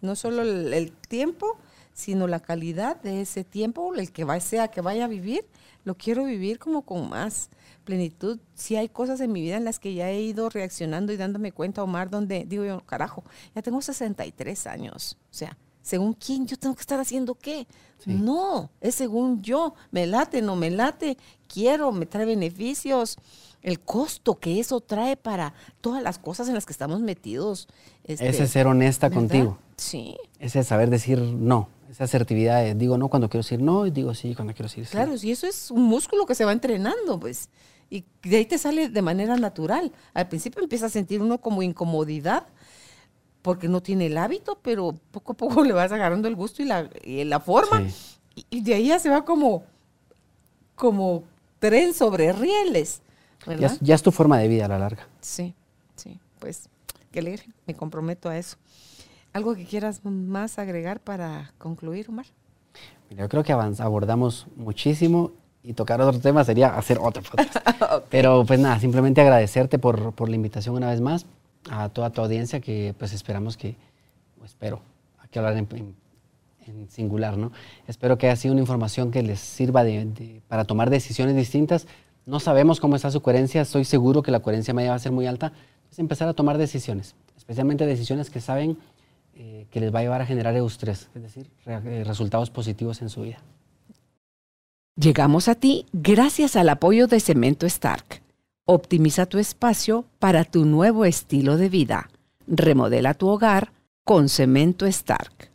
No 0.02 0.16
solo 0.16 0.42
el, 0.42 0.74
el 0.74 0.92
tiempo, 0.92 1.58
sino 1.94 2.28
la 2.28 2.40
calidad 2.40 3.02
de 3.02 3.22
ese 3.22 3.44
tiempo, 3.44 3.94
el 3.94 4.12
que 4.12 4.24
va, 4.24 4.40
sea 4.40 4.70
que 4.70 4.82
vaya 4.82 5.06
a 5.06 5.08
vivir, 5.08 5.46
lo 5.84 5.96
quiero 5.96 6.26
vivir 6.26 6.60
como 6.60 6.84
con 6.84 7.10
más 7.10 7.50
plenitud. 7.84 8.40
Sí 8.54 8.76
hay 8.76 8.90
cosas 8.90 9.20
en 9.22 9.32
mi 9.32 9.42
vida 9.42 9.58
en 9.58 9.66
las 9.66 9.80
que 9.80 9.94
ya 9.94 10.10
he 10.10 10.22
ido 10.22 10.50
reaccionando 10.50 11.12
y 11.12 11.18
dándome 11.18 11.52
cuenta, 11.52 11.84
Omar, 11.84 12.10
donde 12.10 12.46
digo 12.46 12.64
yo, 12.64 12.82
carajo, 12.82 13.24
ya 13.56 13.62
tengo 13.62 13.82
63 13.82 14.68
años. 14.68 15.18
O 15.32 15.34
sea, 15.34 15.58
según 15.82 16.14
quién 16.14 16.46
yo 16.46 16.58
tengo 16.58 16.76
que 16.76 16.82
estar 16.82 17.00
haciendo 17.00 17.36
qué. 17.36 17.68
Sí. 18.00 18.14
No, 18.14 18.70
es 18.80 18.96
según 18.96 19.42
yo. 19.42 19.74
Me 19.92 20.06
late, 20.06 20.42
no 20.42 20.56
me 20.56 20.70
late, 20.70 21.18
quiero, 21.48 21.92
me 21.92 22.06
trae 22.06 22.26
beneficios. 22.26 23.18
El 23.62 23.80
costo 23.80 24.40
que 24.40 24.60
eso 24.60 24.82
trae 24.82 25.18
para 25.18 25.54
todas 25.82 26.02
las 26.02 26.18
cosas 26.18 26.48
en 26.48 26.56
las 26.56 26.66
que 26.66 26.74
estamos 26.74 27.00
metidos. 27.02 27.68
este, 28.04 28.28
Ese 28.30 28.44
es 28.44 28.52
ser 28.52 28.68
honesta 28.68 29.08
¿verdad? 29.10 29.22
contigo. 29.22 29.58
Sí. 29.78 30.18
Ese 30.40 30.60
es 30.60 30.68
saber 30.68 30.90
decir 30.90 31.20
no. 31.20 31.70
Esa 31.90 32.06
asertividad 32.06 32.62
de 32.64 32.74
digo 32.74 32.98
no 32.98 33.10
cuando 33.10 33.30
quiero 33.30 33.44
decir 33.44 33.62
no 33.62 33.86
y 33.86 33.92
digo 33.92 34.14
sí 34.14 34.34
cuando 34.34 34.54
quiero 34.54 34.70
decir 34.70 34.86
sí. 34.86 34.92
Claro, 34.92 35.18
si 35.18 35.32
eso 35.32 35.46
es 35.46 35.70
un 35.72 35.84
músculo 35.84 36.26
que 36.26 36.36
se 36.36 36.46
va 36.46 36.52
entrenando, 36.54 37.20
pues. 37.20 37.50
Y 37.90 38.06
de 38.24 38.38
ahí 38.38 38.46
te 38.46 38.58
sale 38.58 38.88
de 38.90 39.02
manera 39.02 39.36
natural. 39.36 39.92
Al 40.14 40.28
principio 40.30 40.64
empieza 40.64 40.86
a 40.86 40.90
sentir 40.90 41.22
uno 41.22 41.40
como 41.40 41.62
incomodidad 41.62 42.48
porque 43.42 43.68
no 43.68 43.82
tiene 43.82 44.06
el 44.06 44.18
hábito, 44.18 44.58
pero 44.62 44.96
poco 45.12 45.34
a 45.34 45.36
poco 45.38 45.64
le 45.66 45.74
vas 45.74 45.92
agarrando 45.92 46.28
el 46.28 46.36
gusto 46.36 46.62
y 46.62 46.66
la, 46.66 46.90
y 47.04 47.24
la 47.26 47.40
forma. 47.40 47.88
Sí. 47.90 48.46
Y, 48.50 48.58
y 48.58 48.62
de 48.62 48.76
ahí 48.76 48.88
ya 48.88 48.98
se 49.00 49.10
va 49.10 49.26
como, 49.26 49.64
como 50.76 51.24
tren 51.60 51.94
sobre 51.94 52.32
rieles, 52.32 53.02
Ya, 53.48 53.68
es, 53.68 53.80
ya 53.80 53.96
es 53.96 54.02
tu 54.04 54.12
forma 54.12 54.38
de 54.38 54.48
vida 54.48 54.66
a 54.66 54.68
la 54.68 54.80
larga. 54.80 55.08
Sí, 55.20 55.54
sí, 55.96 56.20
pues 56.40 56.70
qué 57.12 57.20
alegre, 57.20 57.46
me 57.68 57.74
comprometo 57.74 58.30
a 58.30 58.38
eso. 58.38 58.58
¿Algo 59.34 59.56
que 59.56 59.66
quieras 59.66 60.04
más 60.06 60.60
agregar 60.60 61.00
para 61.00 61.54
concluir, 61.58 62.10
Omar? 62.10 62.26
Mira, 63.10 63.24
yo 63.24 63.30
creo 63.30 63.44
que 63.44 63.54
avanz- 63.54 63.80
abordamos 63.80 64.48
muchísimo 64.56 65.32
y 65.64 65.74
tocar 65.74 66.02
otro 66.02 66.20
tema 66.20 66.44
sería 66.44 66.76
hacer 66.78 66.98
otro 67.02 67.24
podcast. 67.24 67.56
Pero 68.10 68.46
pues 68.46 68.60
nada, 68.60 68.80
simplemente 68.80 69.22
agradecerte 69.22 69.80
por, 69.80 70.14
por 70.14 70.30
la 70.30 70.36
invitación 70.36 70.76
una 70.76 70.90
vez 70.90 71.02
más 71.02 71.26
a 71.70 71.90
toda 71.90 72.10
tu 72.10 72.22
audiencia 72.22 72.60
que 72.60 72.94
pues 72.98 73.14
esperamos 73.14 73.58
que, 73.58 73.76
o 74.42 74.46
espero, 74.46 74.82
hay 75.20 75.30
que 75.30 75.40
hablar 75.40 75.58
en, 75.58 75.68
en- 75.72 75.96
en 76.68 76.90
singular, 76.90 77.38
¿no? 77.38 77.52
Espero 77.88 78.18
que 78.18 78.28
haya 78.28 78.36
sido 78.36 78.54
una 78.54 78.62
información 78.62 79.12
que 79.12 79.24
les 79.24 79.40
sirva 79.40 79.84
de- 79.84 80.06
de- 80.06 80.42
para 80.48 80.64
tomar 80.66 80.90
decisiones 80.90 81.36
distintas. 81.36 81.88
No 82.26 82.40
sabemos 82.40 82.80
cómo 82.80 82.96
está 82.96 83.10
su 83.12 83.22
coherencia, 83.22 83.62
estoy 83.62 83.86
seguro 83.86 84.22
que 84.22 84.32
la 84.32 84.40
coherencia 84.42 84.74
media 84.74 84.92
va 84.92 84.96
a 84.96 85.00
ser 85.00 85.12
muy 85.12 85.26
alta. 85.28 85.52
Es 85.92 86.00
empezar 86.00 86.28
a 86.28 86.34
tomar 86.34 86.58
decisiones, 86.58 87.16
especialmente 87.36 87.86
decisiones 87.86 88.30
que 88.30 88.40
saben 88.40 88.78
eh, 89.34 89.66
que 89.72 89.80
les 89.80 89.94
va 89.94 90.00
a 90.00 90.02
llevar 90.04 90.22
a 90.22 90.26
generar 90.26 90.56
eustrés, 90.56 91.10
es 91.16 91.22
decir, 91.22 91.50
re- 91.66 92.02
eh, 92.02 92.04
resultados 92.04 92.50
positivos 92.50 93.02
en 93.02 93.10
su 93.10 93.22
vida. 93.22 93.40
Llegamos 94.96 95.48
a 95.48 95.56
ti 95.56 95.86
gracias 95.94 96.56
al 96.56 96.70
apoyo 96.70 97.08
de 97.08 97.20
Cemento 97.20 97.66
Stark. 97.66 98.22
Optimiza 98.66 99.26
tu 99.26 99.40
espacio 99.40 100.06
para 100.20 100.44
tu 100.46 100.66
nuevo 100.66 101.06
estilo 101.06 101.58
de 101.58 101.70
vida. 101.70 102.10
Remodela 102.46 103.14
tu 103.14 103.28
hogar 103.28 103.72
con 104.04 104.30
Cemento 104.30 104.86
Stark. 104.86 105.50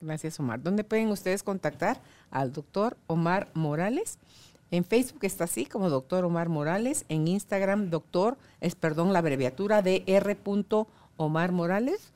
Gracias, 0.00 0.38
Omar. 0.40 0.62
¿Dónde 0.62 0.84
pueden 0.84 1.08
ustedes 1.08 1.42
contactar 1.42 2.00
al 2.30 2.52
doctor 2.52 2.96
Omar 3.06 3.48
Morales? 3.54 4.18
En 4.74 4.84
Facebook 4.84 5.20
está 5.22 5.44
así 5.44 5.66
como 5.66 5.88
doctor 5.88 6.24
Omar 6.24 6.48
Morales. 6.48 7.04
En 7.08 7.28
Instagram, 7.28 7.90
doctor, 7.90 8.36
es 8.60 8.74
perdón, 8.74 9.12
la 9.12 9.20
abreviatura 9.20 9.82
de 9.82 10.02
R. 10.04 10.36
Omar 11.16 11.52
Morales. 11.52 12.10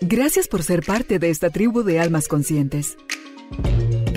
Gracias 0.00 0.48
por 0.48 0.62
ser 0.62 0.82
parte 0.84 1.18
de 1.18 1.30
esta 1.30 1.50
tribu 1.50 1.82
de 1.82 2.00
almas 2.00 2.26
conscientes. 2.26 2.96